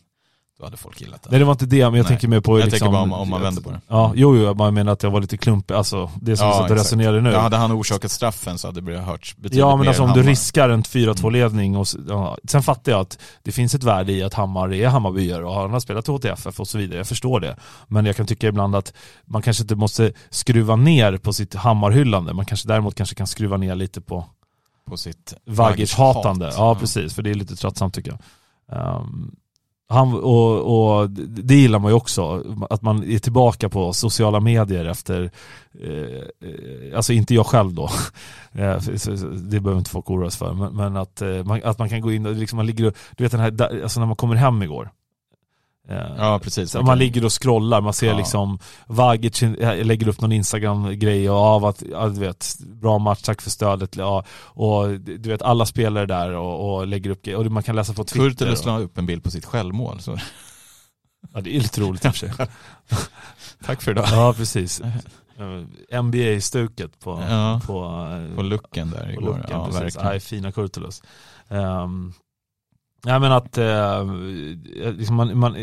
då 0.60 0.66
hade 0.66 0.76
folk 0.76 1.00
gillat 1.00 1.22
det. 1.22 1.28
Nej 1.30 1.38
det 1.38 1.44
var 1.44 1.52
inte 1.52 1.66
det, 1.66 1.76
men 1.76 1.82
jag 1.84 1.92
Nej. 1.92 2.04
tänker 2.04 2.28
mer 2.28 2.40
på 2.40 2.58
Jag 2.58 2.64
liksom, 2.64 2.78
tänker 2.78 2.92
bara 2.92 3.02
om- 3.02 3.12
om 3.12 3.28
man 3.30 3.42
vänder 3.42 3.62
på 3.62 3.70
det. 3.70 3.80
Ja, 3.88 4.12
jo, 4.14 4.36
jo, 4.36 4.42
jag 4.42 4.56
bara 4.56 4.70
menar 4.70 4.92
att 4.92 5.02
jag 5.02 5.10
var 5.10 5.20
lite 5.20 5.36
klumpig, 5.36 5.74
alltså 5.74 6.10
det 6.20 6.36
som 6.36 6.48
och 6.48 6.54
exakt. 6.54 6.70
resonerade 6.70 7.20
nu. 7.20 7.30
Ja, 7.30 7.40
hade 7.40 7.56
han 7.56 7.72
orsakat 7.72 8.10
straffen 8.10 8.58
så 8.58 8.68
hade 8.68 8.80
det 8.80 8.98
hörts 8.98 9.36
betydligt 9.36 9.58
Ja 9.58 9.70
men 9.70 9.80
mer 9.80 9.88
alltså 9.88 10.02
om 10.02 10.12
du 10.12 10.22
riskar 10.22 10.68
en 10.68 10.82
4-2 10.82 11.30
ledning 11.30 11.76
och 11.76 11.86
ja. 12.08 12.36
Sen 12.44 12.62
fattar 12.62 12.92
jag 12.92 13.00
att 13.00 13.18
det 13.42 13.52
finns 13.52 13.74
ett 13.74 13.82
värde 13.84 14.12
i 14.12 14.22
att 14.22 14.34
Hammar 14.34 14.72
är 14.74 14.88
Hammarbyare 14.88 15.44
och 15.44 15.54
han 15.54 15.70
har 15.70 15.80
spelat 15.80 16.08
i 16.08 16.12
HTFF 16.12 16.60
och 16.60 16.68
så 16.68 16.78
vidare, 16.78 16.98
jag 16.98 17.06
förstår 17.06 17.40
det. 17.40 17.56
Men 17.88 18.06
jag 18.06 18.16
kan 18.16 18.26
tycka 18.26 18.46
ibland 18.48 18.76
att 18.76 18.92
man 19.24 19.42
kanske 19.42 19.62
inte 19.62 19.74
måste 19.76 20.12
skruva 20.30 20.76
ner 20.76 21.16
på 21.16 21.32
sitt 21.32 21.54
Hammarhyllande, 21.54 22.32
man 22.32 22.46
kanske 22.46 22.68
däremot 22.68 22.94
kanske 22.94 23.14
kan 23.14 23.26
skruva 23.26 23.56
ner 23.56 23.74
lite 23.74 24.00
på 24.00 24.24
på 24.88 24.96
sitt 24.96 25.34
Vagic-hatande. 25.46 26.44
hat. 26.46 26.54
Ja 26.56 26.74
precis, 26.74 27.14
för 27.14 27.22
det 27.22 27.30
är 27.30 27.34
lite 27.34 27.56
tröttsamt 27.56 27.94
tycker 27.94 28.10
jag. 28.10 28.20
Um, 28.96 29.34
han, 29.90 30.14
och, 30.14 31.00
och 31.00 31.10
det 31.10 31.54
gillar 31.54 31.78
man 31.78 31.90
ju 31.90 31.96
också, 31.96 32.44
att 32.70 32.82
man 32.82 33.04
är 33.04 33.18
tillbaka 33.18 33.68
på 33.68 33.92
sociala 33.92 34.40
medier 34.40 34.84
efter, 34.84 35.30
eh, 35.82 36.96
alltså 36.96 37.12
inte 37.12 37.34
jag 37.34 37.46
själv 37.46 37.74
då, 37.74 37.84
eh, 38.52 38.76
det 39.34 39.60
behöver 39.60 39.78
inte 39.78 39.90
folk 39.90 40.10
oroa 40.10 40.30
sig 40.30 40.38
för, 40.38 40.54
men, 40.54 40.76
men 40.76 40.96
att, 40.96 41.22
eh, 41.22 41.44
man, 41.44 41.60
att 41.64 41.78
man 41.78 41.88
kan 41.88 42.00
gå 42.00 42.12
in 42.12 42.26
och 42.26 42.34
liksom 42.34 42.56
man 42.56 42.66
ligger 42.66 42.86
och, 42.86 42.94
du 43.16 43.24
vet 43.24 43.32
den 43.32 43.40
här, 43.40 43.82
alltså 43.82 44.00
när 44.00 44.06
man 44.06 44.16
kommer 44.16 44.36
hem 44.36 44.62
igår. 44.62 44.90
Eh, 45.88 46.14
Ja 46.18 46.38
precis. 46.42 46.70
så 46.70 46.82
man 46.82 46.98
ligger 46.98 47.24
och 47.24 47.42
scrollar, 47.42 47.80
man 47.80 47.92
ser 47.92 48.06
Ja. 48.06 48.16
liksom 48.18 48.58
Vagic 48.86 49.42
eh, 49.42 49.84
lägger 49.84 50.08
upp 50.08 50.20
någon 50.20 50.32
Instagram-grej 50.32 51.30
och 51.30 51.36
av 51.36 51.64
att, 51.64 51.82
ja, 51.92 52.08
du 52.08 52.20
vet, 52.20 52.56
bra 52.60 52.98
match, 52.98 53.22
tack 53.22 53.42
för 53.42 53.50
stödet. 53.50 53.96
Ja, 53.96 54.24
och 54.44 54.88
du 55.00 55.28
vet 55.28 55.42
alla 55.42 55.66
spelare 55.66 56.06
där 56.06 56.30
och, 56.32 56.74
och 56.78 56.86
lägger 56.86 57.10
upp 57.10 57.22
grejer. 57.22 57.38
Och 57.38 57.52
man 57.52 57.62
kan 57.62 57.76
läsa 57.76 57.92
på 57.94 58.04
Twitter. 58.04 58.28
Kurtulus 58.28 58.64
la 58.64 58.78
upp 58.78 58.98
en 58.98 59.06
bild 59.06 59.24
på 59.24 59.30
sitt 59.30 59.44
självmål. 59.44 60.00
Så. 60.00 60.16
ja, 61.34 61.40
det 61.40 61.56
är 61.56 61.60
lite 61.60 61.80
roligt 61.80 62.04
i 62.04 62.08
och 62.08 62.14
för 62.16 62.18
sig. 62.28 62.32
Tack 63.66 63.82
för 63.82 63.90
idag. 63.90 64.06
Ja, 64.10 64.32
precis. 64.36 64.80
Eh, 64.80 66.02
NBA-stuket 66.02 67.00
på, 67.00 67.22
Ja. 67.28 67.60
på, 67.66 68.06
På 68.36 68.42
lucken 68.42 68.90
där 68.90 69.04
på 69.04 69.10
igår. 69.10 69.22
looken, 69.22 69.44
ja, 69.50 69.68
precis. 69.72 69.98
Nej, 70.02 70.20
fina 70.20 70.52
Kurtulus. 70.52 71.02
Um, 71.48 72.12
nej 73.04 73.20
men 73.20 73.32
att 73.32 73.58
eh, 73.58 74.04
liksom 74.92 75.16
man, 75.16 75.38
man, 75.38 75.56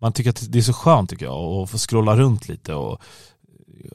man 0.00 0.12
tycker 0.12 0.30
att 0.30 0.52
det 0.52 0.58
är 0.58 0.62
så 0.62 0.72
skönt 0.72 1.10
tycker 1.10 1.26
jag 1.26 1.34
att 1.62 1.70
få 1.70 1.78
scrolla 1.78 2.16
runt 2.16 2.48
lite 2.48 2.74
och 2.74 3.00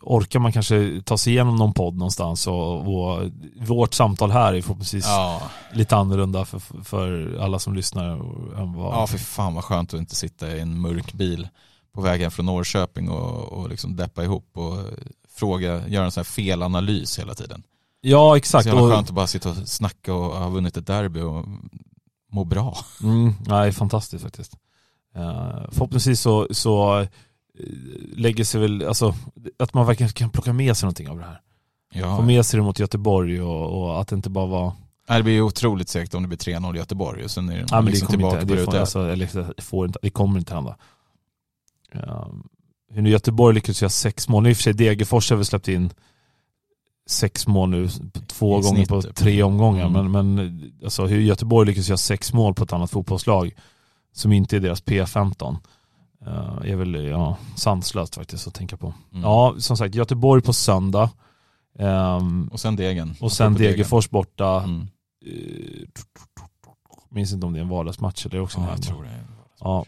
orkar 0.02 0.40
man 0.40 0.52
kanske 0.52 1.02
ta 1.06 1.18
sig 1.18 1.34
igenom 1.34 1.56
någon 1.56 1.74
podd 1.74 1.98
någonstans 1.98 2.48
och, 2.48 2.78
och 2.78 3.30
vårt 3.68 3.94
samtal 3.94 4.32
här 4.32 4.54
är 4.54 4.62
förhoppningsvis 4.62 5.06
Ja. 5.08 5.42
lite 5.74 5.96
annorlunda 5.96 6.46
för, 6.46 6.60
för 6.84 7.38
alla 7.42 7.60
som 7.60 7.74
lyssnar 7.76 8.10
än 8.62 8.74
vad... 8.74 8.94
ja, 8.94 9.08
för 9.08 9.18
fan 9.18 9.54
vad 9.56 9.64
skönt 9.64 9.94
att 9.94 10.00
inte 10.00 10.16
sitta 10.16 10.56
i 10.56 10.60
en 10.60 10.82
mörk 10.82 11.14
bil 11.14 11.48
på 11.94 12.02
vägen 12.02 12.32
från 12.32 12.46
Norrköping 12.46 13.10
och, 13.10 13.54
och 13.54 13.70
liksom 13.70 13.96
deppa 13.96 14.24
ihop 14.24 14.50
och 14.54 14.78
fråga, 15.36 15.88
göra 15.88 16.06
en 16.06 16.12
sån 16.12 16.20
här 16.22 16.26
felanalys 16.26 17.20
hela 17.20 17.34
tiden. 17.34 17.64
ja 18.02 18.32
Det 18.34 18.38
exakt. 18.38 18.66
är 18.68 18.72
så 18.72 18.76
jävla 18.76 18.88
Och, 18.90 18.96
skönt 18.96 19.10
att 19.10 19.16
bara 19.16 19.28
sitta 19.28 19.50
och 19.50 19.56
snacka 19.56 20.14
och 20.14 20.38
ha 20.38 20.50
vunnit 20.50 20.78
ett 20.78 20.88
derby 20.88 21.22
och 21.22 21.46
må 22.32 22.44
bra. 22.44 22.78
mm, 23.04 23.34
nej, 23.48 23.72
fantastiskt 23.72 24.24
faktiskt. 24.24 24.58
Uh, 25.18 25.66
förhoppningsvis 25.72 26.22
så, 26.22 26.48
så 26.52 27.00
eh, 27.00 27.08
lägger 28.16 28.44
sig 28.44 28.62
väl, 28.62 28.88
alltså 28.88 29.16
att 29.60 29.74
man 29.74 29.86
verkligen 29.86 30.12
kan 30.12 30.30
plocka 30.30 30.54
med 30.54 30.78
sig 30.78 30.86
någonting 30.86 31.10
av 31.10 31.18
det 31.18 31.26
här. 31.26 31.42
Ja. 31.94 32.18
Få 32.18 32.22
med 32.22 32.46
sig 32.46 32.58
det 32.58 32.64
mot 32.64 32.80
Göteborg 32.80 33.42
och, 33.42 33.82
och 33.82 34.02
att 34.02 34.08
det 34.08 34.16
inte 34.16 34.30
bara 34.30 34.46
var... 34.46 34.74
Nej, 35.10 35.18
Det 35.20 35.24
blir 35.24 35.34
ju 35.34 35.42
otroligt 35.42 35.90
segt 35.90 36.14
om 36.14 36.22
det 36.22 36.28
blir 36.28 36.38
3-0 36.38 36.76
i 36.76 36.78
Göteborg 36.78 37.24
och 37.24 37.32
sen 37.32 37.50
är 37.50 37.58
det 37.58 37.66
Ja, 37.72 37.82
liksom 37.82 38.06
det 38.06 38.12
tillbaka 38.12 38.42
inte, 38.42 38.56
det 38.56 38.66
får, 38.66 38.78
alltså, 38.78 39.10
eller, 39.10 39.54
det 39.56 39.62
får 39.62 39.86
inte, 39.86 40.00
det 40.02 40.10
kommer 40.10 40.40
inte 40.40 40.54
hända. 40.54 40.78
Um, 41.94 42.50
hur 42.90 43.02
nu 43.02 43.10
Göteborg 43.10 43.56
lyckades 43.56 43.82
göra 43.82 43.90
sex 43.90 44.30
mål, 44.30 44.48
i 44.48 44.54
och 44.54 44.58
för 44.58 44.64
sig 44.64 44.74
Degerfors 44.74 45.30
har 45.30 45.38
väl 45.38 45.46
släppt 45.46 45.68
in 45.68 45.90
sex 47.10 47.48
mål 47.48 47.70
nu, 47.70 47.90
två 48.28 48.60
I 48.60 48.62
gånger 48.62 48.86
på 48.86 49.02
typ. 49.02 49.16
tre 49.16 49.44
omgångar. 49.44 49.86
Mm. 49.88 50.12
Men, 50.12 50.38
men 50.38 50.72
alltså, 50.84 51.06
hur 51.06 51.22
Göteborg 51.22 51.68
lyckas 51.68 51.90
göra 51.90 51.98
sex 51.98 52.34
mål 52.34 52.54
på 52.54 52.64
ett 52.64 52.74
annat 52.74 52.92
fotbollslag 52.92 53.52
som 54.14 54.32
inte 54.32 54.56
är 54.56 54.60
deras 54.60 54.84
P15 54.84 55.58
uh, 56.28 56.72
är 56.72 56.76
väl 56.76 57.06
ja, 57.06 57.38
sanslöst 57.56 58.16
faktiskt 58.16 58.48
att 58.48 58.54
tänka 58.54 58.78
på. 58.78 58.94
Mm. 59.12 59.24
Ja, 59.24 59.56
som 59.58 59.78
sagt, 59.78 59.96
Göteborg 59.96 60.42
på 60.42 60.54
söndag. 60.54 61.10
Ehm, 61.80 62.50
Och 62.54 62.60
sen 62.60 62.76
Degen. 62.76 63.16
och 63.20 63.32
sen. 63.32 63.54
Degerfors 63.54 64.10
borta. 64.10 64.64
Mm. 64.64 64.88
Eh, 65.26 65.88
minns 67.10 67.34
inte 67.34 67.46
om 67.46 67.54
det 67.54 67.60
är 67.60 67.64
en 67.64 67.70
vardagsmatch 67.70 68.26
eller 68.26 68.42
också 68.42 68.58
en 68.60 68.64
Ja, 68.64 68.72
jag 68.72 68.84
tror 68.84 69.04
det. 69.04 69.10
Ja. 69.60 69.86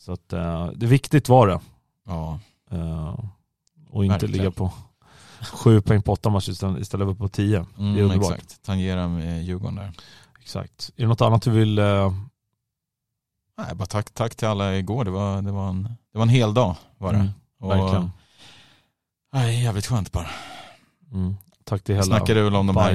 Så 0.00 0.12
att 0.12 0.32
eh, 0.32 0.66
det 0.74 0.86
är 0.86 0.90
viktigt 0.90 1.28
var 1.28 1.46
det. 1.46 1.60
Ja. 2.06 2.40
Eh, 2.70 3.18
och 3.90 4.04
inte 4.04 4.12
Verkligen. 4.12 4.32
ligga 4.32 4.50
på 4.50 4.72
sju 5.42 5.80
poäng 5.80 6.02
på 6.02 6.12
åtta 6.12 6.28
matcher 6.30 6.50
istället 6.50 6.80
istället 6.80 7.08
för 7.08 7.14
på 7.14 7.28
tio. 7.28 7.58
det 7.76 7.82
är 7.82 7.88
Mm, 7.88 8.02
underbart. 8.04 8.32
exakt. 8.34 8.62
Tangera 8.62 9.08
med 9.08 9.44
Djurgården 9.44 9.74
där. 9.76 9.92
Exakt. 10.40 10.90
Är 10.96 11.02
det 11.02 11.08
något 11.08 11.20
annat 11.20 11.42
du 11.42 11.50
vill? 11.50 11.78
eh, 11.78 12.12
Nej, 13.58 13.74
bara 13.74 13.86
tack, 13.86 14.10
tack 14.10 14.34
till 14.34 14.48
alla 14.48 14.76
igår. 14.76 15.04
Det 15.04 15.10
var, 15.10 15.42
det 15.42 15.52
var, 15.52 15.68
en, 15.68 15.82
det 15.82 16.18
var 16.18 16.22
en 16.22 16.28
hel 16.28 16.54
dag 16.54 16.76
var 16.98 17.12
det. 17.12 17.18
mm. 17.18 17.30
Och, 17.60 17.70
Verkligen. 17.70 18.10
Nej, 19.32 19.62
jävligt 19.62 19.86
skönt 19.86 20.12
bara. 20.12 20.26
Mm. 21.12 21.34
Tack 21.64 21.82
till 21.84 21.94
hela 21.94 22.04
snackade 22.04 22.42
väl 22.42 22.54
om 22.56 22.66
de 22.66 22.76
här, 22.76 22.94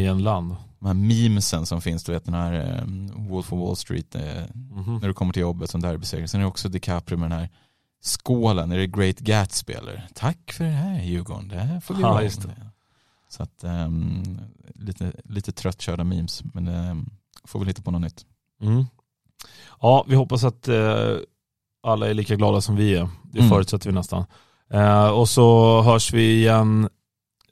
de 0.80 0.86
här 0.86 0.94
memesen 0.94 1.65
som 1.65 1.82
finns, 1.82 2.03
du 2.03 2.11
vet 2.11 2.26
den 2.26 2.34
här 2.34 2.53
eh, 2.53 2.84
Wolf 3.30 3.53
of 3.53 3.60
Wall 3.60 3.76
Street, 3.76 4.15
eh, 4.15 4.44
Mhm. 4.53 4.98
när 5.02 5.07
du 5.07 5.14
kommer 5.14 5.34
till 5.34 5.41
jobbet 5.41 5.70
som 5.70 5.82
derbyseger. 5.82 6.28
Sen 6.28 6.40
är 6.40 6.44
det 6.44 6.48
också 6.48 6.70
DiCaprio 6.70 7.18
med 7.18 7.32
den 7.32 7.40
här 7.40 7.49
skålen, 8.04 8.72
är 8.72 8.78
det 8.78 8.88
Great 8.88 9.20
Gatsby 9.20 9.74
eller? 9.74 10.08
Tack 10.16 10.52
för 10.54 10.64
det 10.64 10.70
här 10.70 11.02
Djurgården, 11.04 11.48
det 11.48 11.60
här 11.60 11.80
får 11.80 11.94
vi 11.96 12.02
med. 12.48 12.70
Så 13.30 13.44
att 13.44 13.64
um, 13.64 14.24
lite, 14.76 15.12
lite 15.24 15.52
tröttkörda 15.52 16.04
memes, 16.04 16.44
men 16.54 16.68
um, 16.68 17.10
får 17.44 17.60
väl 17.60 17.68
hitta 17.68 17.82
på 17.82 17.92
något 17.92 18.02
nytt. 18.02 18.26
Mm. 18.62 18.86
Ja, 19.82 20.06
vi 20.08 20.16
hoppas 20.16 20.44
att 20.44 20.68
eh, 20.68 21.16
alla 21.84 22.10
är 22.10 22.14
lika 22.14 22.36
glada 22.36 22.62
som 22.62 22.76
vi 22.76 22.96
är. 22.96 23.10
Det 23.24 23.40
Mm. 23.40 23.50
förutsätter 23.50 23.90
vi 23.90 23.96
nästan. 23.96 24.26
Eh, 24.70 25.08
och 25.08 25.30
så 25.30 25.82
hörs 25.82 26.14
vi 26.14 26.34
igen. 26.40 26.90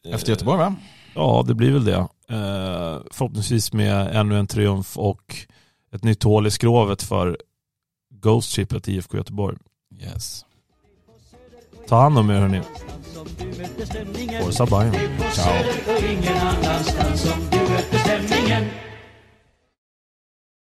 eh, 0.05 0.13
Efter 0.15 0.29
Göteborg 0.29 0.57
va? 0.57 0.75
Ja, 1.15 1.43
det 1.47 1.53
blir 1.55 1.71
väl 1.71 1.85
det. 1.85 1.95
Eh, 2.29 2.99
förhoppningsvis 3.11 3.73
med 3.73 4.15
ännu 4.15 4.39
en 4.39 4.47
triumf 4.47 4.97
och 4.97 5.35
ett 5.91 6.03
nytt 6.03 6.23
hål 6.23 6.47
i 6.47 6.51
skrovet 6.51 7.01
för 7.03 7.37
Ghost 8.09 8.55
Shipet 8.55 8.87
IFK 8.87 9.17
Göteborg. 9.17 9.57
Yes. 10.01 10.45
Ta 11.87 12.01
hand 12.01 12.17
om 12.17 12.29
er 12.29 12.39
hörni. 12.39 12.61
Forza 14.41 14.65
Bayern. 14.65 14.95
Ciao. 15.33 15.53